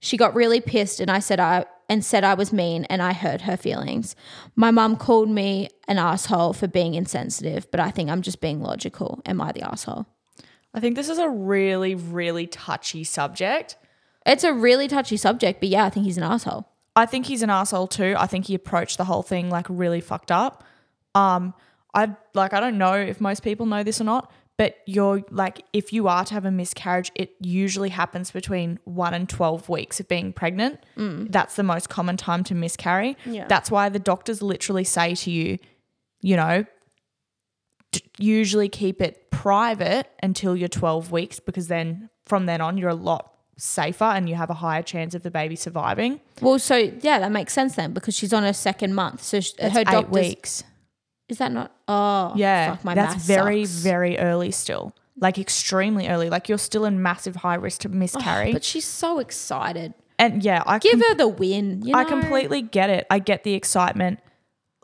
She 0.01 0.17
got 0.17 0.35
really 0.35 0.61
pissed 0.61 1.01
and 1.01 1.11
I 1.11 1.19
said 1.19 1.41
I 1.41 1.65
and 1.89 2.05
said 2.05 2.25
I 2.25 2.35
was 2.35 2.53
mean 2.53 2.85
and 2.87 3.03
I 3.03 3.13
hurt 3.13 3.43
her 3.43 3.57
feelings. 3.57 4.17
My 4.57 4.71
mum 4.71 4.97
called 4.97 5.29
me 5.29 5.69
an 5.89 5.99
asshole 5.99 6.55
for 6.55 6.67
being 6.67 6.95
insensitive, 6.95 7.71
but 7.71 7.81
I 7.81 7.91
think 7.91 8.11
I'm 8.11 8.23
just 8.23 8.41
being 8.41 8.63
logical. 8.63 9.21
Am 9.27 9.41
I 9.41 9.53
the 9.53 9.63
asshole? 9.63 10.07
I 10.75 10.81
think 10.81 10.97
this 10.97 11.09
is 11.09 11.19
a 11.19 11.29
really, 11.29 11.95
really 11.95 12.47
touchy 12.47 13.05
subject. 13.05 13.77
It's 14.25 14.45
a 14.45 14.53
really 14.55 14.89
touchy 14.89 15.17
subject, 15.17 15.61
but 15.61 15.69
yeah, 15.69 15.85
I 15.85 15.91
think 15.91 16.07
he's 16.07 16.17
an 16.17 16.23
asshole. 16.23 16.67
I 16.95 17.07
think 17.07 17.27
he's 17.27 17.43
an 17.43 17.51
asshole 17.51 17.89
too. 17.89 18.15
I 18.19 18.27
think 18.27 18.47
he 18.47 18.55
approached 18.55 18.99
the 18.99 19.05
whole 19.05 19.23
thing 19.23 19.51
like 19.51 19.67
really 19.69 20.01
fucked 20.01 20.31
up. 20.31 20.65
Um, 21.15 21.55
I 21.95 22.15
like 22.35 22.53
I 22.53 22.61
don't 22.61 22.79
know 22.79 22.95
if 22.95 23.21
most 23.21 23.43
people 23.43 23.67
know 23.67 23.83
this 23.83 24.01
or 24.01 24.05
not, 24.05 24.31
but 24.57 24.77
you're 24.87 25.23
like 25.31 25.65
if 25.73 25.93
you 25.93 26.09
are 26.09 26.25
to 26.25 26.35
have 26.35 26.45
a 26.45 26.51
miscarriage, 26.51 27.11
it 27.15 27.35
usually 27.41 27.91
happens 27.91 28.31
between 28.31 28.79
one 28.85 29.15
and 29.15 29.29
twelve 29.29 29.69
weeks 29.69 30.01
of 30.01 30.09
being 30.09 30.33
pregnant. 30.33 30.81
Mm. 30.97 31.31
That's 31.31 31.57
the 31.57 31.63
most 31.63 31.89
common 31.89 32.17
time 32.17 32.45
to 32.45 32.55
miscarry. 32.55 33.17
Yeah. 33.27 33.47
That's 33.49 33.71
why 33.71 33.89
the 33.89 33.99
doctors 33.99 34.43
literally 34.43 34.85
say 34.85 35.15
to 35.17 35.31
you, 35.31 35.59
you 36.21 36.37
know, 36.37 36.65
d- 37.93 38.03
usually 38.19 38.69
keep 38.69 39.01
it 39.03 39.31
private 39.31 40.09
until 40.23 40.57
you're 40.57 40.69
12 40.69 41.11
weeks 41.11 41.41
because 41.41 41.69
then 41.69 42.09
from 42.27 42.47
then 42.47 42.61
on 42.61 42.79
you're 42.79 42.91
a 42.91 42.95
lot 42.95 43.33
safer 43.59 44.05
and 44.05 44.29
you 44.29 44.35
have 44.35 44.51
a 44.51 44.55
higher 44.55 44.83
chance 44.83 45.15
of 45.15 45.23
the 45.23 45.31
baby 45.31 45.57
surviving. 45.57 46.21
Well, 46.41 46.59
so 46.59 46.77
yeah, 46.77 47.19
that 47.19 47.33
makes 47.33 47.53
sense 47.53 47.75
then 47.75 47.93
because 47.93 48.15
she's 48.17 48.33
on 48.33 48.43
her 48.45 48.53
second 48.53 48.95
month. 48.95 49.23
So 49.23 49.41
sh- 49.41 49.53
her 49.61 49.85
doctor's 49.85 50.11
weeks. 50.11 50.65
Is 51.33 51.39
that 51.39 51.51
not? 51.51 51.73
Oh, 51.89 52.33
Yeah, 52.37 52.75
fuck, 52.77 52.85
my 52.85 52.95
that's 52.95 53.25
very, 53.25 53.65
sucks. 53.65 53.81
very 53.83 54.19
early 54.19 54.51
still. 54.51 54.95
Like 55.19 55.39
extremely 55.39 56.07
early. 56.09 56.29
Like 56.29 56.49
you're 56.51 56.59
still 56.59 56.85
in 56.85 57.03
massive 57.03 57.37
high 57.37 57.55
risk 57.55 57.81
to 57.83 57.89
miscarry. 57.89 58.53
But 58.53 58.63
she's 58.65 58.85
so 58.85 59.19
excited. 59.19 59.95
and 60.19 60.43
yeah, 60.45 60.63
I 60.67 60.79
Give 60.79 60.93
com- 60.93 61.01
her 61.09 61.15
the 61.15 61.29
win. 61.29 61.81
You 61.83 61.93
know? 61.95 61.99
I 61.99 62.05
completely 62.05 62.61
get 62.61 62.91
it. 62.91 63.07
I 63.11 63.19
get 63.19 63.45
the 63.45 63.55
excitement. 63.55 64.21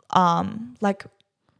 Um, 0.09 0.75
like 0.81 1.05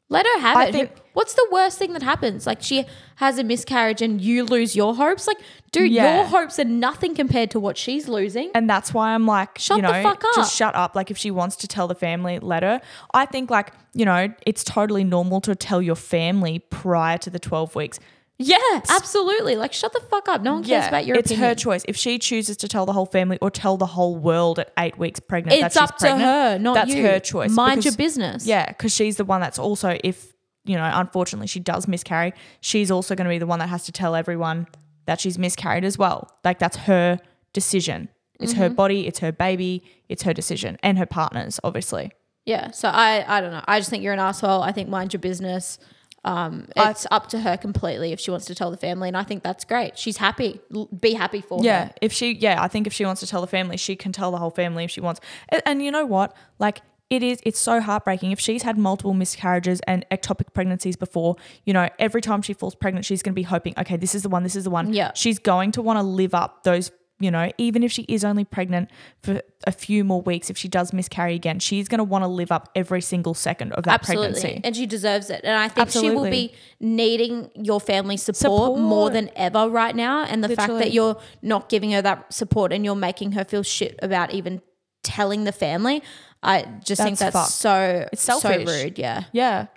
let 0.10 0.26
her 0.26 0.40
have 0.42 0.58
I 0.58 0.66
it. 0.66 0.72
think- 0.74 0.92
What's 1.14 1.34
the 1.34 1.48
worst 1.52 1.78
thing 1.78 1.92
that 1.94 2.02
happens? 2.04 2.48
Like 2.48 2.62
she 2.62 2.86
has 3.18 3.38
a 3.40 3.44
miscarriage 3.44 4.02
and 4.02 4.22
you 4.22 4.46
lose 4.46 4.74
your 4.76 4.96
hopes. 4.96 5.28
Like, 5.28 5.38
dude, 5.72 5.92
Yeah. 5.92 6.18
your 6.18 6.26
hopes 6.26 6.58
are 6.60 6.64
nothing 6.66 7.14
compared 7.14 7.52
to 7.52 7.60
what 7.60 7.78
she's 7.78 8.08
losing. 8.08 8.52
and 8.56 8.70
that's 8.70 8.94
why 8.94 9.14
I'm 9.14 9.26
like, 9.26 9.58
Shut 9.58 9.78
you 9.78 9.82
the 9.82 9.92
know, 9.92 10.04
fuck 10.04 10.24
up. 10.24 10.32
just 10.36 10.56
shut 10.56 10.76
up. 10.76 10.96
Like 10.96 11.12
if 11.12 11.18
she 11.18 11.30
wants 11.30 11.56
to 11.58 11.68
tell 11.68 11.88
the 11.90 11.96
family, 11.96 12.40
let 12.40 12.64
her. 12.64 12.80
I 13.14 13.26
think 13.26 13.50
like, 13.50 13.74
you 13.94 14.06
know, 14.06 14.34
it's 14.46 14.64
totally 14.64 15.04
normal 15.04 15.42
to 15.42 15.56
tell 15.56 15.82
your 15.82 15.96
family 15.96 16.60
prior 16.60 17.18
to 17.18 17.30
the 17.30 17.40
12 17.40 17.76
weeks. 17.76 18.00
Yeah, 18.42 18.58
absolutely. 18.90 19.58
Like, 19.58 19.74
shut 19.74 19.92
the 19.92 20.00
fuck 20.00 20.30
up. 20.30 20.42
No 20.42 20.54
one 20.54 20.64
cares 20.64 20.88
about 20.88 21.06
your 21.06 21.18
it's 21.18 21.30
opinion. 21.30 21.50
her 21.50 21.56
choice. 21.56 21.84
If 21.90 21.98
she 21.98 22.18
chooses 22.18 22.56
to 22.58 22.68
tell 22.70 22.86
the 22.86 22.94
whole 22.94 23.06
family 23.06 23.38
or 23.42 23.52
tell 23.52 23.76
the 23.76 23.86
whole 23.86 24.16
world 24.16 24.60
at 24.60 24.72
eight 24.80 24.98
weeks 24.98 25.20
pregnant, 25.20 25.60
that 25.60 25.66
It's 25.68 25.76
she's 25.76 25.82
up 25.82 25.98
to 25.98 26.06
pregnant, 26.06 26.22
her, 26.24 26.58
not 26.60 26.74
that's 26.76 26.94
you. 26.94 27.04
her 27.06 27.20
choice. 27.20 27.52
Mind 27.52 27.82
because- 27.82 27.86
your 27.86 27.98
business. 27.98 28.46
Yeah, 28.46 28.68
because 28.68 28.94
she's 28.96 29.18
the 29.18 29.26
one 29.26 29.42
that's 29.42 29.60
also 29.60 29.98
if 30.04 30.34
you 30.66 30.76
know, 30.76 30.90
unfortunately, 30.94 31.48
she 31.48 31.60
does 31.60 31.88
miscarry. 31.88 32.32
She's 32.62 32.92
also 32.92 33.16
going 33.16 33.26
to 33.26 33.30
be 33.30 33.40
the 33.40 33.48
one 33.48 33.60
that 33.60 33.70
has 33.70 33.86
to 33.86 33.92
tell 33.92 34.14
everyone 34.16 34.68
that 35.06 35.20
she's 35.20 35.38
miscarried 35.40 35.84
as 35.84 35.98
well. 35.98 36.30
Like 36.46 36.60
that's 36.60 36.78
her 36.78 37.20
decision. 37.54 38.08
It's 38.40 38.54
Mm-hmm. 38.54 38.62
her 38.62 38.70
body, 38.70 39.08
it's 39.08 39.20
her 39.20 39.32
baby, 39.34 39.84
it's 40.08 40.24
her 40.24 40.34
decision, 40.34 40.78
and 40.82 40.98
her 40.98 41.06
partner's, 41.06 41.60
obviously. 41.64 42.12
Yeah. 42.46 42.72
So 42.72 42.88
I, 42.88 43.26
I 43.28 43.42
don't 43.42 43.52
know. 43.52 43.64
I 43.68 43.80
just 43.80 43.90
think 43.90 44.02
you're 44.04 44.14
an 44.14 44.20
asshole. 44.20 44.62
I 44.62 44.72
think 44.72 44.88
mind 44.90 45.12
your 45.12 45.20
business. 45.20 45.78
Um, 46.26 46.68
I- 46.76 46.92
it's 46.92 47.08
up 47.12 47.28
to 47.30 47.40
her 47.40 47.56
completely 47.58 48.12
if 48.12 48.20
she 48.20 48.30
wants 48.32 48.46
to 48.48 48.56
tell 48.56 48.72
the 48.72 48.78
family, 48.78 49.08
and 49.08 49.16
I 49.18 49.24
think 49.24 49.42
that's 49.44 49.64
great. 49.66 49.98
She's 49.98 50.18
happy. 50.18 50.60
L- 50.76 50.88
Be 50.88 51.14
happy 51.14 51.42
for 51.42 51.60
her. 51.60 51.64
Yeah, 51.66 51.86
her. 51.86 51.94
if 52.02 52.12
she, 52.12 52.34
yeah, 52.34 52.62
I 52.62 52.68
think 52.68 52.88
if 52.88 52.94
she 52.94 53.06
wants 53.06 53.22
to 53.22 53.28
tell 53.28 53.42
the 53.42 53.48
family, 53.48 53.78
she 53.78 53.96
can 53.96 54.12
tell 54.12 54.32
the 54.32 54.38
whole 54.38 54.52
family 54.52 54.84
if 54.84 54.92
she 54.92 55.02
wants. 55.02 55.22
And, 55.50 55.62
and 55.66 55.82
you 55.84 55.92
know 55.92 56.06
what? 56.06 56.36
Like, 56.60 56.82
it 57.10 57.24
is, 57.24 57.40
it's 57.44 57.58
so 57.60 57.82
heartbreaking. 57.82 58.32
If 58.32 58.40
she's 58.40 58.62
had 58.62 58.78
multiple 58.78 59.16
miscarriages 59.16 59.80
and 59.88 60.06
ectopic 60.12 60.54
pregnancies 60.54 60.96
before, 60.96 61.38
you 61.66 61.74
know, 61.74 61.90
every 61.98 62.22
time 62.22 62.44
she 62.44 62.54
falls 62.54 62.76
pregnant, 62.76 63.04
she's 63.06 63.24
going 63.24 63.34
to 63.34 63.36
be 63.36 63.42
hoping, 63.44 63.74
okay, 63.80 63.98
this 63.98 64.14
is 64.14 64.22
the 64.22 64.30
one, 64.30 64.44
this 64.44 64.56
is 64.56 64.66
the 64.66 64.70
one. 64.70 64.94
Yeah. 64.94 65.12
She's 65.16 65.40
going 65.40 65.72
to 65.72 65.82
want 65.82 65.98
to 65.98 66.04
live 66.04 66.36
up 66.36 66.64
those, 66.64 66.92
you 67.22 67.30
know, 67.32 67.52
even 67.58 67.84
if 67.84 67.92
she 67.92 68.04
is 68.04 68.24
only 68.24 68.46
pregnant 68.46 68.90
for 69.24 69.42
a 69.68 69.72
few 69.74 70.04
more 70.06 70.22
weeks, 70.22 70.50
if 70.50 70.58
she 70.58 70.68
does 70.70 70.94
miscarry 70.94 71.36
again, 71.36 71.60
she's 71.60 71.88
going 71.90 71.98
to 72.00 72.04
want 72.06 72.24
to 72.24 72.28
live 72.28 72.52
up 72.52 72.70
every 72.76 73.02
single 73.02 73.34
second 73.34 73.74
of 73.74 73.84
that 73.84 74.00
Absolutely. 74.02 74.32
pregnancy. 74.40 74.62
And 74.64 74.76
she 74.76 74.86
deserves 74.86 75.30
it. 75.30 75.42
And 75.44 75.56
I 75.56 75.68
think 75.68 75.90
she 75.90 76.10
will 76.10 76.30
be 76.30 76.54
needing 76.80 77.52
your 77.56 77.82
family 77.82 78.16
support, 78.18 78.38
Support. 78.38 78.80
more 78.80 79.10
than 79.10 79.30
ever 79.36 79.68
right 79.70 79.96
now. 79.96 80.24
And 80.24 80.44
the 80.44 80.56
fact 80.56 80.74
that 80.80 80.94
you're 80.94 81.18
not 81.42 81.68
giving 81.70 81.92
her 81.92 82.02
that 82.02 82.32
support 82.34 82.72
and 82.72 82.86
you're 82.86 82.96
making 82.96 83.34
her 83.34 83.44
feel 83.44 83.64
shit 83.64 84.00
about 84.02 84.34
even 84.34 84.62
telling 85.04 85.44
the 85.44 85.52
family, 85.52 86.02
I 86.42 86.62
just 86.86 87.02
think 87.02 87.20
That's 87.20 87.34
that's 87.34 87.48
fucked. 87.48 87.52
so 87.52 88.08
It's 88.14 88.24
so 88.24 88.40
selfish. 88.40 88.68
rude. 88.68 88.98
Yeah. 88.98 89.26
Yeah. 89.34 89.68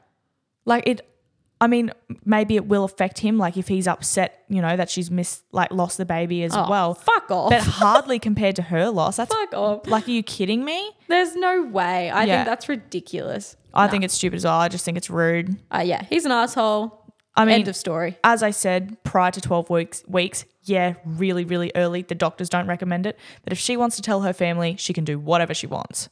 Like 0.64 0.86
it 0.86 1.08
I 1.62 1.68
mean, 1.68 1.92
maybe 2.24 2.56
it 2.56 2.66
will 2.66 2.82
affect 2.84 3.20
him, 3.20 3.38
like 3.38 3.56
if 3.56 3.68
he's 3.68 3.86
upset, 3.86 4.42
you 4.48 4.60
know, 4.60 4.76
that 4.76 4.90
she's 4.90 5.10
missed 5.10 5.44
like 5.52 5.70
lost 5.70 5.96
the 5.96 6.04
baby 6.04 6.42
as 6.42 6.54
Oh, 6.56 6.66
well. 6.68 6.94
fuck 6.94 7.30
off. 7.30 7.50
But 7.50 7.62
hardly 7.62 8.18
compared 8.18 8.56
to 8.56 8.62
her 8.62 8.90
loss. 8.90 9.16
That's 9.16 9.32
fuck 9.32 9.54
off. 9.54 9.86
like, 9.86 10.08
are 10.08 10.10
you 10.10 10.24
kidding 10.24 10.64
me? 10.64 10.90
There's 11.08 11.36
no 11.36 11.62
way. 11.62 12.10
I 12.10 12.24
Yeah. 12.24 12.36
think 12.38 12.46
that's 12.48 12.68
ridiculous. 12.68 13.56
I 13.72 13.86
think 13.88 14.02
it's 14.04 14.12
stupid 14.14 14.36
as 14.38 14.44
well. 14.44 14.58
I 14.58 14.68
just 14.68 14.84
think 14.84 14.96
it's 14.98 15.08
rude. 15.08 15.56
Uh, 15.74 15.82
yeah, 15.84 16.02
he's 16.10 16.24
an 16.26 16.32
asshole. 16.32 16.98
I 17.36 17.44
mean, 17.46 17.54
End 17.60 17.68
of 17.68 17.76
story. 17.76 18.18
as 18.24 18.42
I 18.42 18.50
said, 18.50 19.02
prior 19.04 19.30
to 19.30 19.40
12 19.40 19.70
weeks, 19.70 20.02
weeks, 20.06 20.44
yeah, 20.64 20.94
really, 21.06 21.44
really 21.44 21.72
early. 21.74 22.02
The 22.02 22.14
doctors 22.14 22.48
don't 22.50 22.66
recommend 22.66 23.06
it. 23.06 23.18
But 23.44 23.52
if 23.52 23.58
she 23.58 23.76
wants 23.76 23.96
to 23.96 24.02
tell 24.02 24.20
her 24.22 24.32
family, 24.34 24.76
she 24.78 24.92
can 24.92 25.04
do 25.04 25.18
whatever 25.18 25.54
she 25.54 25.66
wants. 25.66 26.10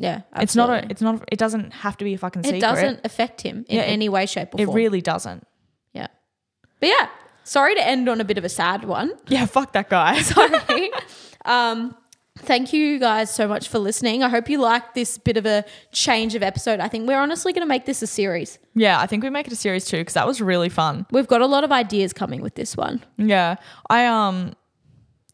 Yeah, 0.00 0.20
It's 0.36 0.54
not 0.54 0.70
a, 0.70 0.86
it's 0.90 1.02
not, 1.02 1.24
it 1.32 1.38
doesn't 1.40 1.72
have 1.72 1.96
to 1.96 2.04
be 2.04 2.14
a 2.14 2.18
fucking 2.18 2.44
secret. 2.44 2.58
It 2.58 2.60
secret. 2.60 2.74
doesn't 2.82 3.00
affect 3.04 3.40
him 3.42 3.64
in 3.68 3.76
Yeah, 3.76 3.82
it- 3.82 3.86
any 3.92 4.08
way, 4.08 4.26
shape, 4.26 4.48
or 4.48 4.58
form. 4.58 4.60
It 4.62 4.66
form. 4.66 4.76
really 4.76 5.00
doesn't. 5.00 5.44
yeah. 5.92 6.06
But 6.80 6.88
yeah, 6.90 7.08
sorry 7.42 7.74
to 7.74 7.84
end 7.84 8.08
on 8.08 8.20
a 8.20 8.24
bit 8.24 8.38
of 8.38 8.44
a 8.44 8.48
sad 8.48 8.84
one. 8.84 9.12
Yeah, 9.28 9.46
fuck 9.46 9.72
that 9.72 9.90
guy. 9.90 10.20
Sorry. 10.22 10.90
um, 11.44 11.96
thank 12.38 12.72
you 12.72 13.00
guys 13.00 13.34
so 13.34 13.48
much 13.48 13.68
for 13.68 13.80
listening. 13.80 14.22
I 14.22 14.28
hope 14.28 14.48
you 14.48 14.58
liked 14.60 14.94
this 14.94 15.18
bit 15.18 15.36
of 15.36 15.44
a 15.46 15.64
change 15.90 16.36
of 16.36 16.42
episode. 16.44 16.78
I 16.78 16.86
think 16.86 17.08
we're 17.08 17.18
honestly 17.18 17.52
going 17.52 17.62
to 17.66 17.68
make 17.68 17.84
this 17.84 18.00
a 18.00 18.06
series. 18.06 18.60
yeah, 18.74 19.00
I 19.00 19.06
think 19.06 19.24
we 19.24 19.30
make 19.30 19.48
it 19.48 19.52
a 19.52 19.56
series 19.56 19.84
too 19.86 19.96
because 19.98 20.14
that 20.14 20.28
was 20.28 20.40
really 20.40 20.68
fun. 20.68 21.06
We've 21.10 21.26
got 21.26 21.40
a 21.40 21.46
lot 21.46 21.64
of 21.64 21.72
ideas 21.72 22.12
coming 22.12 22.40
with 22.40 22.54
this 22.54 22.76
one. 22.76 23.04
Yeah. 23.16 23.56
I 23.90 24.06
um 24.06 24.52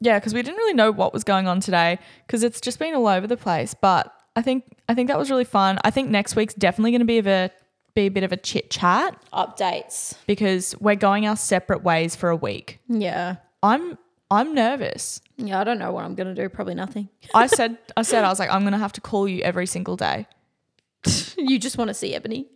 yeah, 0.00 0.18
because 0.18 0.32
we 0.32 0.40
didn't 0.42 0.56
really 0.56 0.74
know 0.74 0.90
what 0.90 1.12
was 1.12 1.22
going 1.24 1.46
on 1.46 1.60
today 1.60 1.98
because 2.26 2.42
it's 2.42 2.60
just 2.62 2.78
been 2.78 2.94
all 2.94 3.06
over 3.06 3.26
the 3.26 3.36
place. 3.36 3.74
But 3.74 4.10
I 4.36 4.42
think 4.42 4.64
I 4.88 4.94
think 4.94 5.08
that 5.08 5.18
was 5.18 5.30
really 5.30 5.44
fun. 5.44 5.78
I 5.84 5.90
think 5.90 6.10
next 6.10 6.36
week's 6.36 6.54
definitely 6.54 6.90
going 6.92 7.00
to 7.00 7.06
be 7.06 7.18
of 7.18 7.26
a 7.26 7.50
be 7.94 8.06
a 8.06 8.10
bit 8.10 8.24
of 8.24 8.32
a 8.32 8.36
chit 8.36 8.70
chat 8.70 9.16
Updates. 9.32 10.14
because 10.26 10.74
we're 10.80 10.96
going 10.96 11.26
our 11.26 11.36
separate 11.36 11.84
ways 11.84 12.16
for 12.16 12.28
a 12.28 12.36
week. 12.36 12.80
Yeah. 12.88 13.36
I'm 13.62 13.96
I'm 14.30 14.54
nervous. 14.54 15.20
Yeah, 15.36 15.60
I 15.60 15.64
don't 15.64 15.78
know 15.78 15.92
what 15.92 16.04
I'm 16.04 16.14
going 16.16 16.34
to 16.34 16.42
do. 16.42 16.48
Probably 16.48 16.74
nothing. 16.74 17.08
I 17.34 17.46
said 17.58 17.78
I 17.96 18.02
said 18.02 18.24
I 18.24 18.28
was 18.28 18.38
like 18.38 18.50
I'm 18.50 18.62
going 18.62 18.72
to 18.72 18.78
have 18.78 18.92
to 18.94 19.00
call 19.00 19.28
you 19.28 19.42
every 19.42 19.66
single 19.66 19.96
day. 19.96 20.26
you 21.38 21.58
just 21.58 21.78
want 21.78 21.88
to 21.88 21.94
see 21.94 22.14
Ebony. 22.14 22.46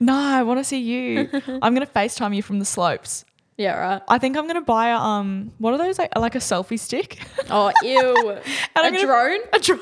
No, 0.00 0.14
I 0.14 0.42
want 0.42 0.58
to 0.60 0.64
see 0.64 0.80
you. 0.80 1.28
I'm 1.62 1.74
going 1.74 1.86
to 1.86 1.92
FaceTime 1.92 2.34
you 2.34 2.42
from 2.42 2.58
the 2.58 2.64
slopes. 2.64 3.24
Yeah, 3.58 3.76
right. 3.76 4.02
I 4.08 4.18
think 4.18 4.36
I'm 4.36 4.44
going 4.44 4.54
to 4.54 4.60
buy 4.60 4.88
a 4.90 4.96
um 4.96 5.52
what 5.58 5.74
are 5.74 5.78
those 5.78 5.98
like 5.98 6.16
like 6.16 6.34
a 6.36 6.38
selfie 6.38 6.78
stick? 6.78 7.18
Oh, 7.50 7.72
ew. 7.82 8.30
And 8.30 8.38
a 8.38 8.42
I'm 8.76 8.92
gonna- 8.94 9.04
drone? 9.04 9.40
a 9.52 9.58
drone 9.58 9.80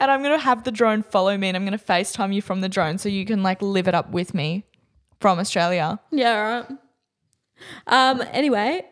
and 0.00 0.10
i'm 0.10 0.22
gonna 0.22 0.38
have 0.38 0.62
the 0.64 0.70
drone 0.70 1.02
follow 1.02 1.36
me 1.36 1.48
and 1.48 1.56
i'm 1.56 1.64
gonna 1.64 1.76
facetime 1.78 2.32
you 2.34 2.40
from 2.40 2.60
the 2.60 2.68
drone 2.68 2.98
so 2.98 3.08
you 3.08 3.24
can 3.26 3.42
like 3.42 3.60
live 3.60 3.88
it 3.88 3.94
up 3.94 4.10
with 4.10 4.32
me 4.32 4.64
from 5.20 5.38
australia 5.38 5.98
Yeah, 6.12 6.36
right. 6.68 6.78
Um, 7.88 8.22
anyway, 8.32 8.82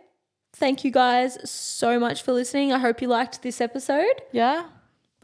thank 0.54 0.84
you 0.84 0.90
guys 0.90 1.38
so 1.48 2.00
much 2.00 2.22
for 2.22 2.32
listening. 2.32 2.72
I 2.72 2.78
hope 2.78 3.00
you 3.02 3.08
liked 3.08 3.42
this 3.42 3.60
episode. 3.60 4.14
yeah 4.32 4.64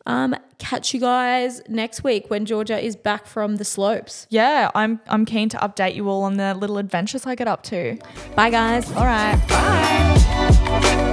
Um, 0.06 0.34
catch 0.58 0.94
you 0.94 1.00
guys 1.00 1.60
next 1.68 2.02
week 2.02 2.30
when 2.30 2.44
Georgia 2.46 2.78
is 2.78 2.96
back 2.96 3.26
from 3.26 3.56
the 3.56 3.64
slopes. 3.64 4.26
yeah 4.30 4.70
i'm 4.74 5.00
i'm 5.08 5.24
keen 5.24 5.48
to 5.50 5.56
update 5.58 5.94
you 5.94 6.08
all 6.08 6.22
on 6.24 6.36
the 6.36 6.54
little 6.54 6.78
adventures 6.78 7.26
i 7.26 7.34
get 7.34 7.48
up 7.48 7.62
to 7.64 7.98
Bye, 8.34 8.50
guys. 8.50 8.90
all 8.92 9.04
right 9.04 9.36
bye 9.48 11.06